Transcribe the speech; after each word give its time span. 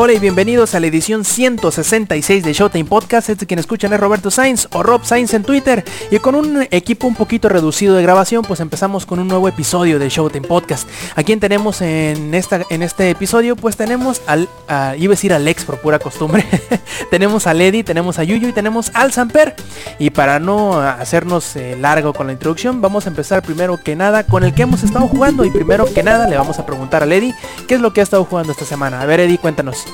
Hola 0.00 0.12
y 0.12 0.20
bienvenidos 0.20 0.76
a 0.76 0.80
la 0.80 0.86
edición 0.86 1.24
166 1.24 2.44
de 2.44 2.52
Showtime 2.52 2.84
Podcast. 2.84 3.30
Este 3.30 3.46
quien 3.48 3.58
escuchan 3.58 3.92
es 3.92 3.98
Roberto 3.98 4.30
Sainz 4.30 4.68
o 4.70 4.84
Rob 4.84 5.04
Sainz 5.04 5.34
en 5.34 5.42
Twitter. 5.42 5.84
Y 6.12 6.20
con 6.20 6.36
un 6.36 6.68
equipo 6.70 7.08
un 7.08 7.16
poquito 7.16 7.48
reducido 7.48 7.96
de 7.96 8.02
grabación, 8.04 8.44
pues 8.44 8.60
empezamos 8.60 9.06
con 9.06 9.18
un 9.18 9.26
nuevo 9.26 9.48
episodio 9.48 9.98
de 9.98 10.08
Showtime 10.08 10.46
Podcast. 10.46 10.88
¿A 11.16 11.24
quién 11.24 11.40
tenemos 11.40 11.80
en, 11.80 12.32
esta, 12.32 12.62
en 12.70 12.84
este 12.84 13.10
episodio? 13.10 13.56
Pues 13.56 13.76
tenemos 13.76 14.22
al, 14.28 14.48
iba 14.68 15.10
a 15.10 15.16
decir 15.16 15.32
al 15.32 15.48
ex 15.48 15.64
por 15.64 15.80
pura 15.80 15.98
costumbre. 15.98 16.46
tenemos 17.10 17.48
a 17.48 17.54
Lady, 17.54 17.82
tenemos 17.82 18.20
a 18.20 18.22
Yuyu 18.22 18.50
y 18.50 18.52
tenemos 18.52 18.92
al 18.94 19.12
Samper. 19.12 19.56
Y 19.98 20.10
para 20.10 20.38
no 20.38 20.80
hacernos 20.80 21.56
eh, 21.56 21.76
largo 21.76 22.12
con 22.12 22.28
la 22.28 22.34
introducción, 22.34 22.80
vamos 22.80 23.06
a 23.06 23.08
empezar 23.08 23.42
primero 23.42 23.82
que 23.82 23.96
nada 23.96 24.22
con 24.22 24.44
el 24.44 24.54
que 24.54 24.62
hemos 24.62 24.84
estado 24.84 25.08
jugando. 25.08 25.44
Y 25.44 25.50
primero 25.50 25.92
que 25.92 26.04
nada 26.04 26.28
le 26.28 26.36
vamos 26.36 26.60
a 26.60 26.66
preguntar 26.66 27.02
a 27.02 27.06
Lady 27.06 27.34
qué 27.66 27.74
es 27.74 27.80
lo 27.80 27.92
que 27.92 27.98
ha 27.98 28.04
estado 28.04 28.24
jugando 28.24 28.52
esta 28.52 28.64
semana. 28.64 29.00
A 29.00 29.04
ver, 29.04 29.18
Eddie, 29.18 29.38
cuéntanos. 29.38 29.87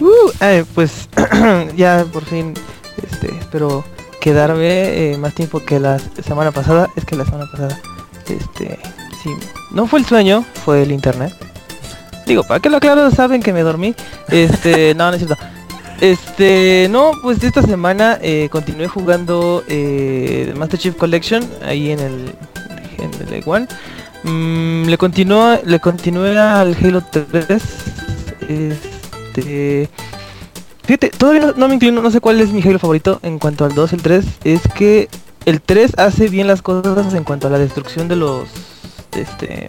Uh, 0.00 0.30
eh, 0.40 0.64
pues 0.74 1.08
ya 1.76 2.06
por 2.10 2.24
fin 2.24 2.54
este, 3.02 3.36
espero 3.38 3.84
quedarme 4.20 5.12
eh, 5.12 5.16
más 5.18 5.34
tiempo 5.34 5.60
que 5.64 5.80
la 5.80 5.98
semana 5.98 6.52
pasada. 6.52 6.88
Es 6.96 7.04
que 7.04 7.16
la 7.16 7.24
semana 7.24 7.50
pasada, 7.50 7.80
este, 8.28 8.78
sí, 9.22 9.30
no 9.72 9.86
fue 9.86 10.00
el 10.00 10.06
sueño, 10.06 10.44
fue 10.64 10.82
el 10.82 10.92
internet. 10.92 11.32
Digo, 12.26 12.44
para 12.44 12.60
que 12.60 12.70
lo 12.70 12.76
aclaro, 12.76 13.10
saben 13.10 13.42
que 13.42 13.52
me 13.52 13.62
dormí. 13.62 13.94
Este, 14.28 14.94
no, 14.96 15.08
no 15.08 15.16
es 15.16 15.24
cierto. 15.24 15.36
Este, 16.00 16.88
no, 16.90 17.12
pues 17.22 17.42
esta 17.42 17.60
semana 17.62 18.18
eh, 18.22 18.48
continué 18.50 18.88
jugando 18.88 19.62
eh, 19.68 20.54
Master 20.56 20.78
Chief 20.78 20.96
Collection 20.96 21.46
ahí 21.62 21.90
en 21.90 22.00
el, 22.00 22.34
en 22.98 23.34
el 23.34 23.42
One. 23.44 23.66
Mm, 24.22 24.84
le 24.84 24.98
continúa, 24.98 25.60
le 25.64 25.80
continué 25.80 26.38
al 26.38 26.74
Halo 26.74 27.02
3. 27.02 27.62
Este, 28.48 29.88
fíjate, 30.82 31.10
todavía 31.10 31.46
no, 31.46 31.52
no 31.52 31.68
me 31.68 31.74
inclino, 31.74 32.02
no 32.02 32.10
sé 32.10 32.20
cuál 32.20 32.40
es 32.40 32.52
mi 32.52 32.62
Halo 32.62 32.78
favorito 32.78 33.20
en 33.22 33.38
cuanto 33.38 33.64
al 33.64 33.74
2, 33.74 33.92
el 33.94 34.02
3. 34.02 34.24
Es 34.44 34.60
que 34.74 35.08
el 35.46 35.60
3 35.60 35.92
hace 35.98 36.28
bien 36.28 36.46
las 36.46 36.62
cosas 36.62 37.14
en 37.14 37.24
cuanto 37.24 37.46
a 37.46 37.50
la 37.50 37.58
destrucción 37.58 38.08
de 38.08 38.16
los, 38.16 38.48
este, 39.16 39.68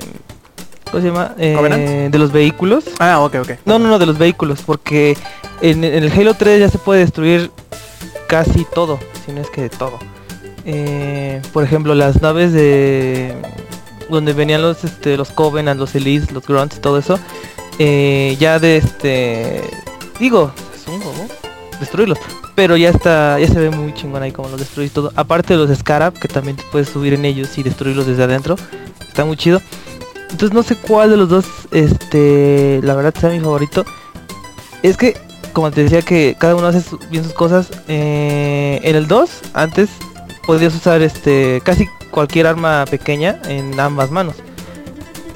¿cómo 0.89 1.02
se 1.02 1.08
llama? 1.08 1.33
Eh, 1.38 2.09
de 2.11 2.19
los 2.19 2.31
vehículos. 2.31 2.86
Ah, 2.99 3.21
ok, 3.21 3.36
ok. 3.41 3.52
No, 3.65 3.80
no, 3.80 3.88
no, 3.88 3.99
de 3.99 4.05
los 4.05 4.17
vehículos, 4.17 4.61
porque 4.65 5.17
en, 5.61 5.83
en 5.83 6.03
el 6.03 6.11
Halo 6.11 6.33
3 6.33 6.59
ya 6.59 6.69
se 6.69 6.77
puede 6.77 7.02
destruir 7.02 7.52
casi 8.27 8.65
todo, 8.73 8.99
si 9.25 9.31
no 9.31 9.41
es 9.41 9.49
que 9.49 9.69
todo. 9.69 9.99
Eh, 10.65 11.41
por 11.53 11.63
ejemplo, 11.63 11.95
las 11.95 12.21
naves 12.21 12.53
de 12.53 13.36
donde 14.12 14.34
venían 14.34 14.62
los 14.62 14.84
este, 14.84 15.17
los 15.17 15.31
Covenant, 15.31 15.80
los 15.80 15.95
Elites, 15.95 16.31
los 16.31 16.45
Grunts 16.45 16.78
y 16.78 16.80
todo 16.80 16.98
eso, 16.98 17.20
eh, 17.80 18.38
ya 18.40 18.59
de 18.59 18.78
este 18.78 19.64
digo, 20.20 20.52
es 20.76 20.88
un 20.88 21.02
juego, 21.02 21.28
destruirlos, 21.80 22.20
pero 22.56 22.78
ya 22.78 22.89
está, 22.89 23.39
ya 23.39 23.48
se 23.48 23.59
ve 23.59 23.70
muy 23.72 23.94
chingón 23.94 24.22
ahí 24.22 24.32
como 24.32 24.50
los 24.50 24.59
destruís 24.59 24.92
todo. 24.92 25.12
Aparte 25.16 25.58
de 25.58 25.66
los 25.66 25.78
Scarab, 25.78 26.14
que 26.14 26.28
también 26.28 26.58
te 26.58 26.64
puedes 26.72 26.89
subir 26.89 27.14
en 27.14 27.26
ellos 27.26 27.58
y 27.58 27.64
destruirlos 27.64 28.06
desde 28.06 28.23
adentro, 28.23 28.56
está 29.08 29.26
muy 29.26 29.36
chido. 29.36 29.62
Entonces 30.30 30.54
no 30.54 30.64
sé 30.64 30.76
cuál 30.76 31.09
de 31.09 31.17
los 31.17 31.28
dos, 31.28 31.45
este, 31.72 32.80
la 32.84 32.94
verdad 32.94 33.14
sea 33.20 33.30
mi 33.32 33.39
favorito. 33.39 33.84
Es 34.84 34.95
que, 34.95 35.17
como 35.54 35.72
te 35.72 35.84
decía 35.84 36.02
que 36.02 36.36
cada 36.39 36.56
uno 36.56 36.67
hace 36.67 36.84
bien 37.09 37.23
sus 37.23 37.34
cosas, 37.34 37.70
eh, 37.88 38.80
en 38.84 38.95
el 38.95 39.08
2, 39.08 39.30
antes 39.54 39.89
podías 40.45 40.73
usar 40.76 41.02
este 41.02 41.62
casi 41.64 41.88
cualquier 42.12 42.48
arma 42.48 42.86
pequeña 42.90 43.40
en 43.48 43.80
ambas 43.80 44.12
manos. 44.12 44.36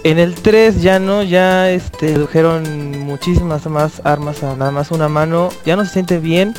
En 0.03 0.19
el 0.19 0.35
3 0.35 0.81
ya 0.83 0.99
no, 0.99 1.23
ya 1.23 1.71
este 1.71 2.09
redujeron 2.09 2.99
muchísimas 2.99 3.65
más 3.65 4.01
armas 4.03 4.43
a 4.43 4.55
nada 4.55 4.69
más 4.69 4.91
una 4.91 5.09
mano. 5.09 5.49
Ya 5.65 5.75
no 5.75 5.83
se 5.85 5.93
siente 5.93 6.19
bien. 6.19 6.53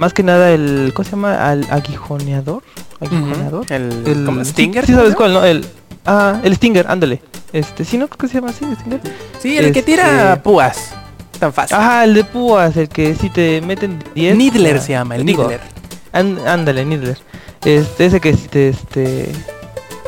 Más 0.00 0.12
que 0.12 0.24
nada 0.24 0.50
el, 0.50 0.90
¿cómo 0.92 1.04
se 1.04 1.12
llama? 1.12 1.48
Al 1.48 1.64
aguijoneador. 1.70 2.64
Aguijoneador. 3.00 3.70
El, 3.70 4.02
El 4.06 4.24
como 4.24 4.44
Stinger. 4.44 4.84
Sí, 4.86 4.92
sabes 4.92 5.10
¿no? 5.10 5.16
cuál, 5.16 5.34
¿no? 5.34 5.44
El 5.44 5.64
ah, 6.04 6.40
el 6.42 6.56
Stinger, 6.56 6.86
ándale. 6.88 7.22
Este, 7.52 7.84
sí, 7.84 7.96
no 7.96 8.08
creo 8.08 8.18
que 8.18 8.26
se 8.28 8.34
llama 8.34 8.50
así, 8.50 8.64
el 8.64 8.76
Stinger. 8.76 9.00
Sí, 9.38 9.56
el 9.56 9.72
que 9.72 9.78
Este- 9.78 9.92
tira 9.92 10.40
púas. 10.42 10.90
Tan 11.38 11.52
fácil. 11.52 11.76
Ajá, 11.76 12.04
el 12.04 12.14
de 12.14 12.24
púas, 12.24 12.76
el 12.76 12.88
que 12.88 13.14
si 13.14 13.30
te 13.30 13.60
meten 13.60 14.02
10. 14.16 14.36
Niddler 14.36 14.76
ah, 14.76 14.80
se 14.80 14.92
llama, 14.92 15.14
el. 15.14 15.24
Án- 15.28 15.60
ándale, 16.14 16.84
Niddler. 16.84 17.18
Este, 17.64 18.06
ese 18.06 18.20
que 18.20 18.34
si 18.34 18.48
te 18.48 18.68
este 18.68 19.32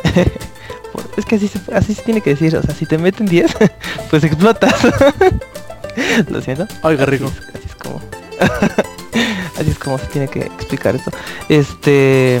es 1.17 1.25
que 1.25 1.35
así 1.35 1.47
se, 1.47 1.59
así 1.75 1.93
se 1.95 2.01
tiene 2.03 2.21
que 2.21 2.31
decir, 2.31 2.55
o 2.55 2.61
sea, 2.61 2.73
si 2.75 2.85
te 2.85 2.97
meten 2.97 3.25
10, 3.27 3.51
pues 4.09 4.23
explotas. 4.23 4.73
Lo 6.29 6.41
siento. 6.41 6.67
Oiga, 6.83 7.03
Así 7.03 7.11
rico. 7.11 7.25
es- 7.25 7.55
Así 7.55 7.65
es 7.67 7.75
como 7.75 8.01
Así 9.59 9.69
es 9.71 9.79
como 9.79 9.97
se 9.97 10.05
tiene 10.07 10.27
que 10.27 10.41
explicar 10.41 10.95
esto. 10.95 11.11
Este 11.49 12.39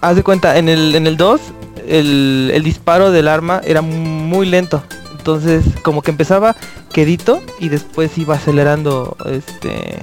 Haz 0.00 0.16
de 0.16 0.22
cuenta, 0.22 0.58
en 0.58 0.68
el 0.68 0.94
en 0.94 1.06
el 1.06 1.16
2 1.16 1.40
el, 1.88 2.50
el 2.54 2.62
disparo 2.64 3.10
del 3.12 3.28
arma 3.28 3.60
era 3.64 3.80
muy 3.82 4.46
lento. 4.46 4.82
Entonces, 5.16 5.64
como 5.82 6.02
que 6.02 6.10
empezaba 6.10 6.54
quedito 6.92 7.40
y 7.60 7.68
después 7.68 8.16
iba 8.18 8.34
acelerando 8.36 9.16
este 9.26 9.98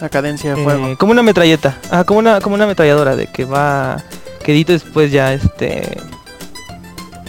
La 0.00 0.08
cadencia 0.08 0.54
de 0.54 0.60
eh, 0.60 0.64
fuego. 0.64 0.96
como 0.98 1.12
una 1.12 1.22
metralleta, 1.22 1.78
ah, 1.90 2.04
como 2.04 2.20
una 2.20 2.40
como 2.40 2.54
una 2.54 2.64
ametralladora 2.64 3.16
de 3.16 3.26
que 3.26 3.44
va 3.44 4.02
quedito 4.44 4.72
y 4.72 4.76
después 4.76 5.10
ya 5.10 5.34
este 5.34 5.98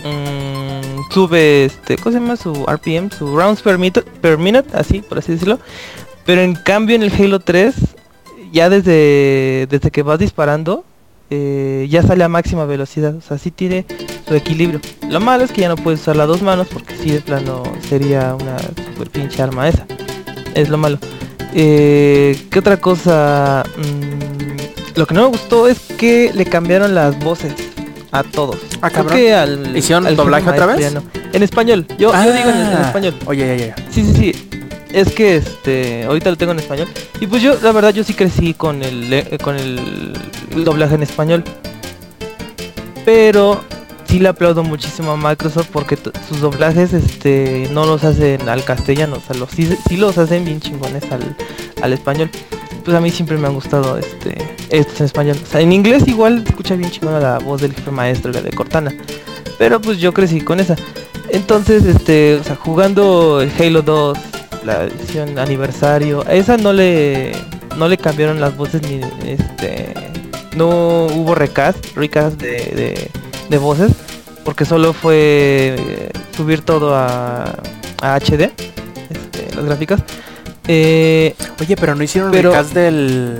mm, 0.03 1.11
sube 1.11 1.65
este, 1.65 1.97
¿cómo 1.97 2.13
se 2.13 2.19
llama? 2.19 2.35
su 2.35 2.53
RPM, 2.65 3.11
su 3.11 3.35
rounds 3.35 3.61
per 3.61 3.77
minute, 3.77 4.01
per 4.21 4.37
minute, 4.37 4.69
así 4.73 5.01
por 5.01 5.17
así 5.17 5.33
decirlo. 5.33 5.59
Pero 6.25 6.41
en 6.41 6.53
cambio 6.53 6.95
en 6.95 7.03
el 7.03 7.11
Halo 7.11 7.39
3 7.39 7.75
ya 8.51 8.69
desde 8.69 9.67
desde 9.69 9.91
que 9.91 10.03
vas 10.03 10.19
disparando 10.19 10.83
eh, 11.31 11.87
ya 11.91 12.01
sale 12.01 12.23
a 12.23 12.27
máxima 12.27 12.65
velocidad, 12.65 13.15
o 13.15 13.21
sea, 13.21 13.37
sí 13.37 13.51
tiene 13.51 13.85
su 14.27 14.33
equilibrio. 14.33 14.81
Lo 15.09 15.19
malo 15.19 15.43
es 15.43 15.51
que 15.51 15.61
ya 15.61 15.69
no 15.69 15.75
puedes 15.75 16.01
usar 16.01 16.15
las 16.15 16.27
dos 16.27 16.41
manos 16.41 16.67
porque 16.71 16.95
si 16.95 17.11
de 17.11 17.21
plano 17.21 17.61
sería 17.87 18.35
una 18.35 18.57
super 18.59 19.09
pinche 19.11 19.41
arma 19.41 19.69
esa. 19.69 19.85
Es 20.55 20.69
lo 20.69 20.77
malo. 20.77 20.97
Eh, 21.53 22.45
¿Qué 22.49 22.59
otra 22.59 22.77
cosa? 22.77 23.63
Mm, 23.77 24.97
lo 24.99 25.07
que 25.07 25.13
no 25.13 25.21
me 25.23 25.27
gustó 25.29 25.67
es 25.67 25.79
que 25.97 26.31
le 26.33 26.45
cambiaron 26.45 26.93
las 26.93 27.17
voces 27.19 27.53
a 28.11 28.23
todos. 28.23 28.57
Ah, 28.81 28.89
Creo 28.89 29.03
cabrón. 29.05 29.17
que 29.17 29.33
al, 29.33 29.77
¿Hicieron 29.77 30.05
al 30.07 30.15
doblaje 30.15 30.49
otra 30.49 30.65
vez? 30.65 30.93
no. 30.93 31.03
En 31.31 31.43
español. 31.43 31.85
Yo, 31.97 32.11
yo 32.11 32.33
digo 32.33 32.49
en, 32.49 32.55
en 32.57 32.67
Ah. 32.77 32.83
español. 32.87 33.13
Oye, 33.25 33.57
ya, 33.57 33.67
ya. 33.67 33.75
Sí, 33.91 34.03
sí, 34.03 34.13
sí. 34.15 34.49
Es 34.91 35.11
que 35.13 35.35
este 35.37 36.05
ahorita 36.05 36.31
lo 36.31 36.35
tengo 36.37 36.51
en 36.53 36.59
español. 36.59 36.87
Y 37.19 37.27
pues 37.27 37.41
yo, 37.43 37.55
la 37.61 37.71
verdad, 37.71 37.93
yo 37.93 38.03
sí 38.03 38.13
crecí 38.15 38.53
con 38.55 38.81
el 38.81 39.13
eh, 39.13 39.37
con 39.41 39.55
el 39.55 40.13
doblaje 40.63 40.95
en 40.95 41.03
español. 41.03 41.43
Pero 43.05 43.61
sí 44.09 44.17
le 44.17 44.29
aplaudo 44.29 44.63
muchísimo 44.63 45.11
a 45.11 45.17
Microsoft 45.17 45.69
porque 45.71 45.95
sus 46.27 46.41
doblajes 46.41 46.93
este 46.93 47.69
no 47.71 47.85
los 47.85 48.03
hacen 48.03 48.49
al 48.49 48.63
castellano, 48.63 49.17
o 49.17 49.21
sea, 49.21 49.35
los, 49.35 49.51
sí, 49.51 49.97
los 49.97 50.17
hacen 50.17 50.45
bien 50.45 50.59
chingones 50.59 51.03
al, 51.11 51.35
al 51.83 51.93
español. 51.93 52.31
Pues 52.83 52.97
a 52.97 53.01
mí 53.01 53.11
siempre 53.11 53.37
me 53.37 53.47
han 53.47 53.53
gustado 53.53 53.99
este 53.99 54.35
estos 54.69 55.01
en 55.01 55.05
español. 55.05 55.37
O 55.43 55.45
sea, 55.45 55.61
en 55.61 55.71
inglés 55.71 56.07
igual 56.07 56.43
escucha 56.47 56.75
bien 56.75 56.89
chingona 56.89 57.19
la 57.19 57.37
voz 57.37 57.61
del 57.61 57.73
jefe 57.73 57.91
maestro, 57.91 58.31
la 58.31 58.41
de 58.41 58.49
Cortana. 58.49 58.91
Pero 59.59 59.79
pues 59.79 59.99
yo 59.99 60.11
crecí 60.11 60.41
con 60.41 60.59
esa. 60.59 60.75
Entonces, 61.29 61.85
este, 61.85 62.35
o 62.35 62.43
sea, 62.43 62.55
jugando 62.55 63.45
Halo 63.59 63.83
2, 63.83 64.17
la 64.65 64.85
edición 64.85 65.37
aniversario, 65.37 66.25
a 66.25 66.33
esa 66.33 66.57
no 66.57 66.73
le 66.73 67.33
no 67.77 67.87
le 67.87 67.97
cambiaron 67.97 68.41
las 68.41 68.57
voces 68.57 68.81
ni 68.81 69.01
este 69.29 69.93
no 70.55 71.05
hubo 71.05 71.35
recast, 71.35 71.95
recast 71.95 72.41
de, 72.41 72.49
de, 72.49 73.11
de 73.49 73.57
voces 73.57 73.91
porque 74.43 74.65
solo 74.65 74.93
fue 74.93 75.75
eh, 75.77 76.09
subir 76.35 76.61
todo 76.61 76.95
a, 76.95 77.55
a 78.01 78.15
HD, 78.19 78.51
este, 79.09 79.55
las 79.55 79.65
gráficas. 79.65 80.01
Eh, 80.67 81.35
Oye, 81.59 81.75
pero 81.75 81.95
no 81.95 82.03
hicieron 82.03 82.31
Pero- 82.31 82.51
recast 82.51 82.73
del... 82.73 83.39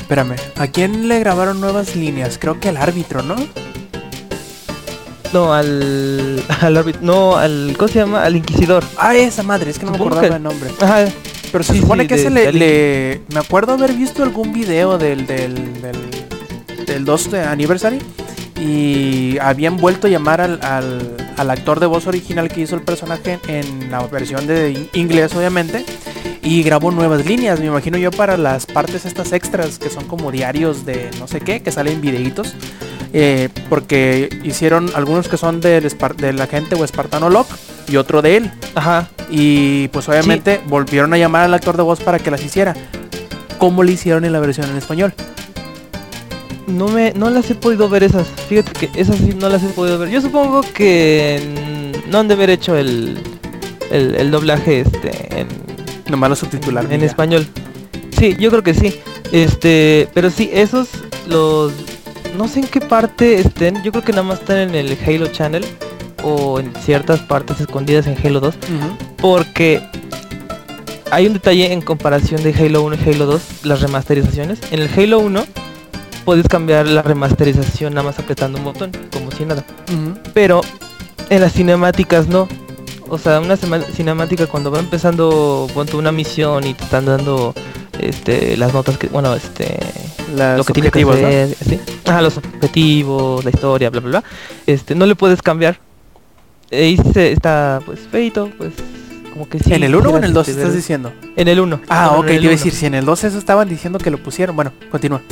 Espérame, 0.00 0.36
¿a 0.56 0.66
quién 0.68 1.06
le 1.08 1.18
grabaron 1.20 1.60
nuevas 1.60 1.94
líneas? 1.94 2.38
Creo 2.40 2.58
que 2.58 2.70
al 2.70 2.78
árbitro, 2.78 3.22
¿no? 3.22 3.36
no 5.32 5.52
al 5.52 6.42
al 6.62 6.76
árbitro- 6.76 7.00
no 7.02 7.36
al 7.36 7.74
¿cómo 7.76 7.88
se 7.88 7.98
llama? 8.00 8.22
al 8.24 8.34
inquisidor. 8.36 8.82
Ah, 8.96 9.14
esa 9.14 9.42
madre, 9.42 9.70
es 9.70 9.78
que 9.78 9.84
no 9.84 9.92
me 9.92 9.96
acordaba 9.98 10.26
que- 10.28 10.34
el 10.34 10.42
nombre. 10.42 10.70
Ajá, 10.80 11.04
Pero 11.52 11.64
se 11.64 11.74
Sí, 11.74 11.80
supone 11.80 12.04
sí, 12.04 12.08
que 12.08 12.14
de- 12.16 12.20
ese 12.22 12.52
le- 12.52 13.20
Me 13.32 13.40
acuerdo 13.40 13.74
haber 13.74 13.92
visto 13.92 14.22
algún 14.22 14.52
video 14.52 14.96
del... 14.98 15.26
del... 15.26 15.82
del... 15.82 15.96
del 16.86 17.04
2 17.04 17.30
de 17.30 17.42
Anniversary 17.42 17.98
y 18.60 19.38
habían 19.40 19.76
vuelto 19.76 20.06
a 20.06 20.10
llamar 20.10 20.40
al, 20.40 20.58
al, 20.62 21.16
al 21.36 21.50
actor 21.50 21.80
de 21.80 21.86
voz 21.86 22.06
original 22.06 22.48
que 22.48 22.60
hizo 22.62 22.74
el 22.74 22.82
personaje 22.82 23.38
en 23.46 23.90
la 23.90 24.04
versión 24.06 24.46
de 24.46 24.70
in- 24.72 24.88
inglés 24.94 25.34
obviamente 25.34 25.84
y 26.42 26.62
grabó 26.62 26.90
nuevas 26.90 27.24
líneas, 27.26 27.60
me 27.60 27.66
imagino 27.66 27.98
yo 27.98 28.10
para 28.10 28.36
las 28.36 28.66
partes 28.66 29.04
estas 29.04 29.32
extras 29.32 29.78
que 29.78 29.90
son 29.90 30.04
como 30.06 30.30
diarios 30.32 30.84
de 30.86 31.10
no 31.18 31.28
sé 31.28 31.40
qué, 31.40 31.60
que 31.60 31.70
salen 31.70 32.00
videitos. 32.00 32.54
eh, 33.12 33.48
porque 33.70 34.28
hicieron 34.44 34.90
algunos 34.94 35.28
que 35.28 35.36
son 35.38 35.60
del, 35.60 35.88
del 36.18 36.40
agente 36.40 36.74
o 36.74 36.84
Espartano 36.84 37.30
Locke 37.30 37.54
y 37.88 37.96
otro 37.96 38.20
de 38.22 38.36
él. 38.36 38.50
Ajá. 38.74 39.08
Y 39.30 39.88
pues 39.88 40.08
obviamente 40.08 40.60
volvieron 40.66 41.12
a 41.14 41.18
llamar 41.18 41.44
al 41.44 41.54
actor 41.54 41.76
de 41.76 41.82
voz 41.82 42.00
para 42.00 42.18
que 42.18 42.30
las 42.30 42.42
hiciera. 42.44 42.74
¿Cómo 43.58 43.82
le 43.82 43.92
hicieron 43.92 44.24
en 44.26 44.32
la 44.32 44.40
versión 44.40 44.68
en 44.70 44.76
español? 44.76 45.14
No 46.68 46.88
me, 46.88 47.12
no 47.14 47.30
las 47.30 47.50
he 47.50 47.54
podido 47.54 47.88
ver 47.88 48.02
esas. 48.02 48.26
Fíjate 48.48 48.72
que 48.72 49.00
esas 49.00 49.16
sí 49.16 49.34
no 49.38 49.48
las 49.48 49.62
he 49.62 49.68
podido 49.68 49.98
ver. 49.98 50.10
Yo 50.10 50.20
supongo 50.20 50.60
que 50.74 51.92
no 52.10 52.18
han 52.18 52.28
de 52.28 52.34
haber 52.34 52.50
hecho 52.50 52.76
el, 52.76 53.18
el, 53.90 54.14
el 54.14 54.30
doblaje 54.30 54.80
este 54.80 55.40
en, 55.40 55.48
Nomás 56.08 56.30
lo 56.30 56.36
subtitularon. 56.36 56.90
y 56.90 56.94
en 56.94 57.00
ya. 57.02 57.06
español. 57.06 57.46
Sí, 58.18 58.36
yo 58.38 58.50
creo 58.50 58.62
que 58.62 58.74
sí. 58.74 58.94
Este, 59.32 60.08
pero 60.14 60.30
sí, 60.30 60.50
esos 60.52 60.88
los 61.28 61.72
no 62.36 62.48
sé 62.48 62.60
en 62.60 62.66
qué 62.66 62.80
parte 62.80 63.40
estén. 63.40 63.82
Yo 63.82 63.90
creo 63.92 64.04
que 64.04 64.12
nada 64.12 64.24
más 64.24 64.40
están 64.40 64.58
en 64.58 64.74
el 64.74 64.96
Halo 65.06 65.26
Channel 65.28 65.64
o 66.22 66.60
en 66.60 66.72
ciertas 66.84 67.20
partes 67.20 67.60
escondidas 67.60 68.06
en 68.06 68.16
Halo 68.24 68.40
2, 68.40 68.54
Ujú. 68.54 68.96
porque 69.18 69.80
hay 71.10 71.26
un 71.26 71.32
detalle 71.34 71.72
en 71.72 71.80
comparación 71.80 72.42
de 72.42 72.52
Halo 72.52 72.82
1 72.82 72.96
y 72.96 73.08
Halo 73.10 73.26
2, 73.26 73.42
las 73.64 73.80
remasterizaciones. 73.80 74.58
En 74.70 74.80
el 74.80 74.90
Halo 74.96 75.20
1 75.20 75.44
puedes 76.28 76.46
cambiar 76.46 76.86
la 76.86 77.00
remasterización 77.00 77.94
nada 77.94 78.06
más 78.06 78.18
apretando 78.18 78.58
un 78.58 78.64
botón, 78.64 78.92
como 79.14 79.30
si 79.30 79.46
nada. 79.46 79.64
Pero 80.34 80.60
en 81.30 81.40
las 81.40 81.54
cinemáticas 81.54 82.28
no. 82.28 82.46
O 83.08 83.16
sea, 83.16 83.40
una 83.40 83.56
cinemática 83.56 84.46
cuando 84.46 84.70
va 84.70 84.78
empezando 84.78 85.66
una 85.94 86.12
misión 86.12 86.66
y 86.66 86.74
te 86.74 86.84
están 86.84 87.06
dando 87.06 87.54
este 87.98 88.58
las 88.58 88.74
notas 88.74 88.98
que 88.98 89.06
bueno, 89.06 89.34
este 89.34 89.78
Las 90.36 90.58
lo 90.58 90.64
que 90.64 90.74
tiene 90.74 90.90
que 90.90 91.02
objetivos, 91.02 91.18
¿no? 91.18 91.28
hacer, 91.28 91.56
¿sí? 91.66 91.80
Ajá, 92.04 92.20
los 92.20 92.36
objetivos, 92.36 93.42
la 93.42 93.48
historia, 93.48 93.88
bla 93.88 94.00
bla 94.02 94.10
bla. 94.10 94.24
Este, 94.66 94.94
no 94.94 95.06
le 95.06 95.14
puedes 95.14 95.40
cambiar. 95.40 95.80
Ahí 96.70 96.98
se 97.14 97.32
está 97.32 97.80
pues 97.86 98.00
feito, 98.00 98.50
pues 98.58 98.74
como 99.32 99.48
que 99.48 99.60
sí. 99.60 99.72
¿En 99.72 99.82
el 99.82 99.96
1 99.96 100.10
o 100.10 100.18
en 100.18 100.24
el 100.24 100.34
2 100.34 100.44
quisieras, 100.44 100.66
estás 100.66 100.76
diciendo? 100.76 101.10
En 101.36 101.48
el 101.48 101.58
1. 101.58 101.80
Ah, 101.88 102.16
ok, 102.18 102.32
iba 102.32 102.48
a 102.48 102.50
decir, 102.50 102.74
si 102.74 102.84
en 102.84 102.96
el 102.96 103.06
2 103.06 103.24
eso 103.24 103.38
estaban 103.38 103.66
diciendo 103.66 103.98
que 103.98 104.10
lo 104.10 104.18
pusieron. 104.18 104.54
Bueno, 104.54 104.72
continúa. 104.90 105.22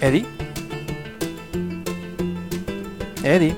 Eddie. 0.00 0.24
Eddie. 3.22 3.54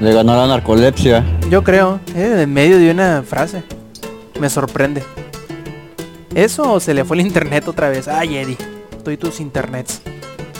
Le 0.00 0.12
ganó 0.12 0.36
la 0.36 0.46
narcolepsia. 0.46 1.24
Yo 1.50 1.62
creo, 1.62 2.00
eh, 2.14 2.40
en 2.42 2.52
medio 2.52 2.78
de 2.78 2.90
una 2.90 3.22
frase. 3.22 3.62
Me 4.40 4.50
sorprende. 4.50 5.02
¿Eso 6.34 6.72
o 6.72 6.80
se 6.80 6.94
le 6.94 7.04
fue 7.04 7.16
el 7.16 7.26
internet 7.26 7.68
otra 7.68 7.88
vez? 7.88 8.08
Ay, 8.08 8.36
Eddie, 8.36 8.56
tú 9.04 9.10
y 9.12 9.16
tus 9.16 9.38
internets. 9.40 10.02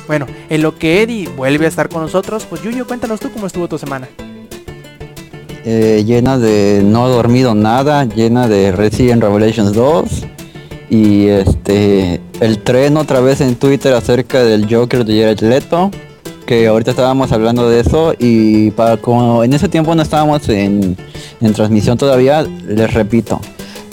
Bueno, 0.07 0.27
en 0.49 0.63
lo 0.63 0.77
que 0.79 1.03
Eddie 1.03 1.29
vuelve 1.29 1.65
a 1.65 1.69
estar 1.69 1.89
con 1.89 2.03
nosotros, 2.03 2.47
pues 2.49 2.63
Yuyo, 2.63 2.87
cuéntanos 2.87 3.19
tú 3.19 3.33
cómo 3.33 3.47
estuvo 3.47 3.67
tu 3.69 3.79
semana. 3.79 4.07
eh, 5.65 6.05
llena 6.07 6.39
de 6.39 6.83
no 6.85 7.09
he 7.09 7.11
dormido 7.11 7.55
nada, 7.55 8.05
llena 8.05 8.47
de 8.47 8.71
Resident 8.71 9.23
Revelations 9.23 9.73
2 9.73 10.24
y 10.95 11.27
este 11.27 12.21
el 12.41 12.59
tren 12.63 12.97
otra 12.97 13.21
vez 13.21 13.41
en 13.41 13.57
Twitter 13.57 13.93
acerca 13.95 14.45
del 14.45 14.73
Joker 14.73 15.05
de 15.05 15.21
Jared 15.21 15.41
Leto, 15.41 15.91
que 16.47 16.69
ahorita 16.69 16.93
estábamos 16.93 17.33
hablando 17.33 17.69
de 17.69 17.81
eso 17.81 18.15
y 18.17 18.71
para 18.73 18.97
como 18.97 19.43
en 19.43 19.53
ese 19.55 19.69
tiempo 19.69 19.95
no 19.95 20.03
estábamos 20.03 20.49
en, 20.49 20.97
en 21.41 21.53
transmisión 21.53 21.99
todavía, 21.99 22.47
les 22.69 22.95
repito, 22.95 23.41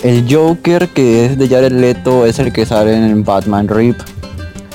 el 0.04 0.26
Joker 0.30 0.90
que 0.90 1.26
es 1.26 1.38
de 1.40 1.48
Jared 1.48 1.72
Leto 1.72 2.28
es 2.28 2.38
el 2.38 2.54
que 2.54 2.68
sale 2.68 2.94
en 2.94 3.24
Batman 3.24 3.68
Rip. 3.68 3.98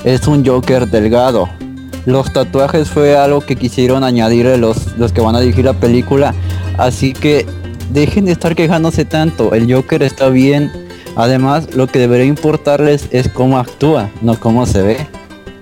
Es 0.03 0.27
un 0.27 0.45
Joker 0.45 0.87
delgado. 0.89 1.49
Los 2.05 2.31
tatuajes 2.31 2.89
fue 2.89 3.17
algo 3.17 3.41
que 3.41 3.55
quisieron 3.55 4.03
añadir 4.03 4.45
los, 4.57 4.97
los 4.97 5.11
que 5.11 5.21
van 5.21 5.35
a 5.35 5.39
dirigir 5.39 5.65
la 5.65 5.73
película. 5.73 6.33
Así 6.77 7.13
que 7.13 7.45
dejen 7.91 8.25
de 8.25 8.31
estar 8.33 8.55
quejándose 8.55 9.05
tanto. 9.05 9.53
El 9.53 9.71
Joker 9.73 10.03
está 10.03 10.29
bien. 10.29 10.86
Además, 11.17 11.73
lo 11.75 11.87
que 11.87 11.97
debería 11.99 12.25
importarles 12.27 13.07
es 13.11 13.27
cómo 13.27 13.57
actúa, 13.57 14.09
no 14.21 14.39
cómo 14.39 14.65
se 14.67 14.81
ve. 14.83 14.97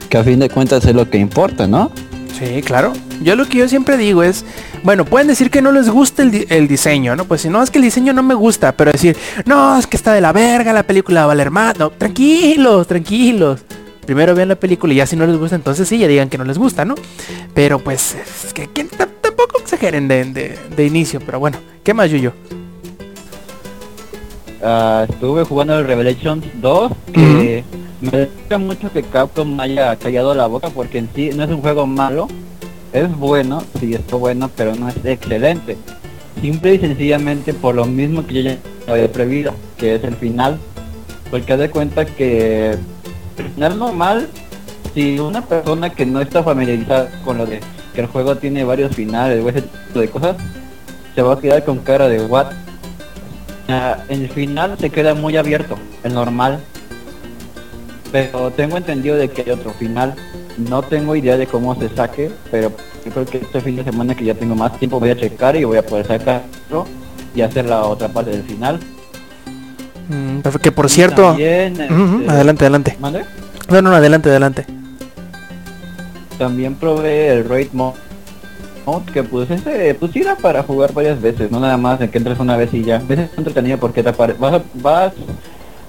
Que 0.09 0.17
a 0.17 0.23
fin 0.23 0.37
de 0.39 0.49
cuentas 0.49 0.85
es 0.85 0.93
lo 0.93 1.09
que 1.09 1.17
importa, 1.17 1.65
¿no? 1.65 1.91
Sí, 2.37 2.61
claro. 2.61 2.91
Yo 3.23 3.37
lo 3.37 3.45
que 3.47 3.59
yo 3.59 3.69
siempre 3.69 3.95
digo 3.95 4.21
es, 4.21 4.43
bueno, 4.83 5.05
pueden 5.05 5.27
decir 5.29 5.49
que 5.49 5.61
no 5.61 5.71
les 5.71 5.89
gusta 5.89 6.21
el, 6.21 6.31
di- 6.31 6.45
el 6.49 6.67
diseño, 6.67 7.15
¿no? 7.15 7.23
Pues 7.23 7.41
si 7.41 7.49
no, 7.49 7.63
es 7.63 7.71
que 7.71 7.77
el 7.79 7.85
diseño 7.85 8.11
no 8.11 8.21
me 8.21 8.33
gusta, 8.35 8.73
pero 8.73 8.91
decir, 8.91 9.15
no, 9.45 9.79
es 9.79 9.87
que 9.87 9.95
está 9.95 10.11
de 10.13 10.19
la 10.19 10.33
verga, 10.33 10.73
la 10.73 10.83
película 10.83 11.21
va 11.21 11.23
a 11.23 11.27
valer 11.27 11.49
más. 11.51 11.79
No, 11.79 11.89
tranquilos, 11.91 12.85
tranquilos. 12.87 13.61
Primero 14.05 14.35
vean 14.35 14.49
la 14.49 14.55
película 14.55 14.93
y 14.93 14.97
ya 14.97 15.07
si 15.07 15.15
no 15.15 15.25
les 15.25 15.37
gusta, 15.37 15.55
entonces 15.55 15.87
sí, 15.87 15.97
ya 15.97 16.07
digan 16.07 16.29
que 16.29 16.37
no 16.37 16.43
les 16.43 16.57
gusta, 16.57 16.83
¿no? 16.83 16.95
Pero 17.53 17.79
pues, 17.79 18.15
es 18.45 18.53
que, 18.53 18.67
tampoco 18.67 19.59
exageren 19.61 20.09
de, 20.09 20.25
de- 20.25 20.59
de 20.75 20.85
inicio, 20.85 21.21
pero 21.25 21.39
bueno, 21.39 21.57
¿qué 21.83 21.93
más, 21.93 22.11
Yuyo? 22.11 22.33
Ah, 24.61 25.05
estuve 25.09 25.43
jugando 25.43 25.77
el 25.77 25.85
Revelations 25.85 26.45
2, 26.61 26.91
que 27.13 27.63
me 28.01 28.25
gusta 28.25 28.57
mucho 28.57 28.91
que 28.91 29.03
Capcom 29.03 29.59
haya 29.59 29.95
callado 29.97 30.33
la 30.33 30.47
boca 30.47 30.69
porque 30.69 30.97
en 30.97 31.09
sí 31.13 31.31
no 31.35 31.43
es 31.43 31.49
un 31.49 31.61
juego 31.61 31.85
malo, 31.85 32.27
es 32.93 33.15
bueno, 33.17 33.61
sí 33.79 33.93
está 33.93 34.15
bueno, 34.15 34.49
pero 34.55 34.75
no 34.75 34.89
es 34.89 34.95
excelente. 35.03 35.77
Simple 36.41 36.75
y 36.75 36.79
sencillamente 36.79 37.53
por 37.53 37.75
lo 37.75 37.85
mismo 37.85 38.25
que 38.25 38.33
yo 38.33 38.41
ya 38.41 38.57
había 38.87 39.11
previsto, 39.11 39.53
que 39.77 39.95
es 39.95 40.03
el 40.03 40.15
final. 40.15 40.57
Porque 41.29 41.53
haz 41.53 41.59
de 41.59 41.69
cuenta 41.69 42.05
que 42.05 42.71
el 42.71 43.49
final 43.55 43.77
normal, 43.77 44.29
si 44.93 45.19
una 45.19 45.41
persona 45.41 45.89
que 45.89 46.05
no 46.05 46.21
está 46.21 46.43
familiarizada 46.43 47.09
con 47.23 47.37
lo 47.37 47.45
de 47.45 47.59
que 47.93 48.01
el 48.01 48.07
juego 48.07 48.35
tiene 48.35 48.63
varios 48.63 48.95
finales 48.95 49.43
o 49.43 49.49
ese 49.49 49.61
tipo 49.61 49.99
de 49.99 50.09
cosas, 50.09 50.37
se 51.13 51.21
va 51.21 51.33
a 51.33 51.39
quedar 51.39 51.63
con 51.63 51.79
cara 51.79 52.07
de 52.07 52.21
what 52.25 52.47
el 53.67 54.29
final 54.29 54.77
se 54.79 54.89
queda 54.89 55.13
muy 55.13 55.38
abierto, 55.38 55.77
el 56.03 56.13
normal. 56.13 56.59
Pero 58.12 58.51
tengo 58.51 58.77
entendido 58.77 59.15
de 59.15 59.29
que 59.29 59.41
hay 59.44 59.51
otro 59.51 59.71
final. 59.71 60.15
No 60.57 60.81
tengo 60.81 61.15
idea 61.15 61.35
de 61.35 61.47
cómo 61.47 61.75
se 61.75 61.89
saque, 61.89 62.31
pero 62.50 62.71
yo 63.06 63.12
creo 63.12 63.25
que 63.25 63.39
este 63.39 63.59
fin 63.59 63.75
de 63.75 63.83
semana 63.83 64.15
que 64.15 64.23
ya 64.23 64.33
tengo 64.33 64.56
más 64.56 64.77
tiempo 64.79 65.00
voy 65.00 65.09
a 65.09 65.17
checar 65.17 65.56
y 65.56 65.65
voy 65.65 65.77
a 65.77 65.85
poder 65.85 66.07
sacarlo 66.07 66.85
y 67.35 67.41
hacer 67.41 67.65
la 67.65 67.83
otra 67.83 68.07
parte 68.07 68.31
del 68.31 68.44
final. 68.44 68.79
Mm, 70.07 70.39
pero 70.41 70.59
que 70.59 70.71
por 70.71 70.85
Y 70.85 70.89
cierto... 70.89 71.24
también, 71.24 71.81
este, 71.81 72.29
adelante, 72.29 72.63
adelante. 72.63 72.98
¿mande? 73.00 73.25
No, 73.69 73.81
no, 73.81 73.93
adelante, 73.93 74.29
adelante. 74.29 74.65
También 76.38 76.75
probé 76.75 77.29
el 77.29 77.50
Raid 77.50 77.69
Mode 77.74 77.98
que 79.12 79.24
pues 79.24 79.50
ese 79.50 79.96
pues 79.96 80.12
para 80.42 80.63
jugar 80.63 80.94
varias 80.94 81.20
veces, 81.22 81.50
no 81.50 81.60
nada 81.60 81.75
más 81.77 82.00
en 82.01 82.10
que 82.10 82.18
entres 82.20 82.39
una 82.39 82.56
vez 82.56 82.74
y 82.74 82.84
ya. 82.84 82.98
A 82.98 83.13
es 83.13 83.38
entretenido 83.38 83.77
porque 83.80 84.04
te 84.04 84.10
apare- 84.10 84.38
vas, 84.38 84.62
vas 84.75 85.13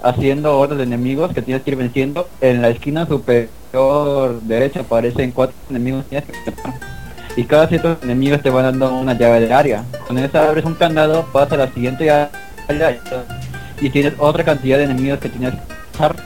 haciendo 0.03 0.59
hordas 0.59 0.79
de 0.79 0.85
enemigos 0.85 1.33
que 1.35 1.43
tienes 1.43 1.62
que 1.62 1.73
ir 1.73 1.76
venciendo. 1.76 2.29
En 2.41 2.62
la 2.62 2.71
esquina 2.71 3.07
superior 3.07 4.41
derecha 4.43 4.81
aparecen 4.81 5.33
cuatro 5.33 5.55
enemigos 5.69 6.05
y 7.37 7.45
cada 7.45 7.69
ciertos 7.69 7.99
enemigos 8.03 8.41
te 8.43 8.49
van 8.49 8.65
dando 8.65 8.99
una 8.99 9.12
llave 9.12 9.41
de 9.41 9.53
área. 9.53 9.85
Con 10.09 10.17
esa 10.19 10.49
abres 10.49 10.65
un 10.65 10.75
candado, 10.75 11.26
vas 11.35 11.53
a 11.53 11.57
la 11.57 11.71
siguiente 11.73 12.11
área 12.11 12.99
y 13.81 13.91
tienes 13.91 14.15
otra 14.19 14.43
cantidad 14.43 14.79
de 14.79 14.85
enemigos 14.85 15.19
que 15.19 15.29
tienes 15.29 15.53
que 15.53 15.61
matar. 15.93 16.17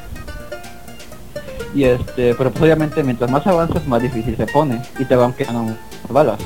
Y 1.74 1.84
este, 1.84 2.34
pero 2.34 2.50
pues 2.50 2.62
obviamente 2.62 3.02
mientras 3.02 3.30
más 3.30 3.46
avanzas 3.46 3.86
más 3.86 4.02
difícil 4.02 4.36
se 4.36 4.46
pone 4.46 4.80
y 4.98 5.04
te 5.04 5.16
van 5.16 5.32
quedando 5.32 5.76
balas. 6.12 6.40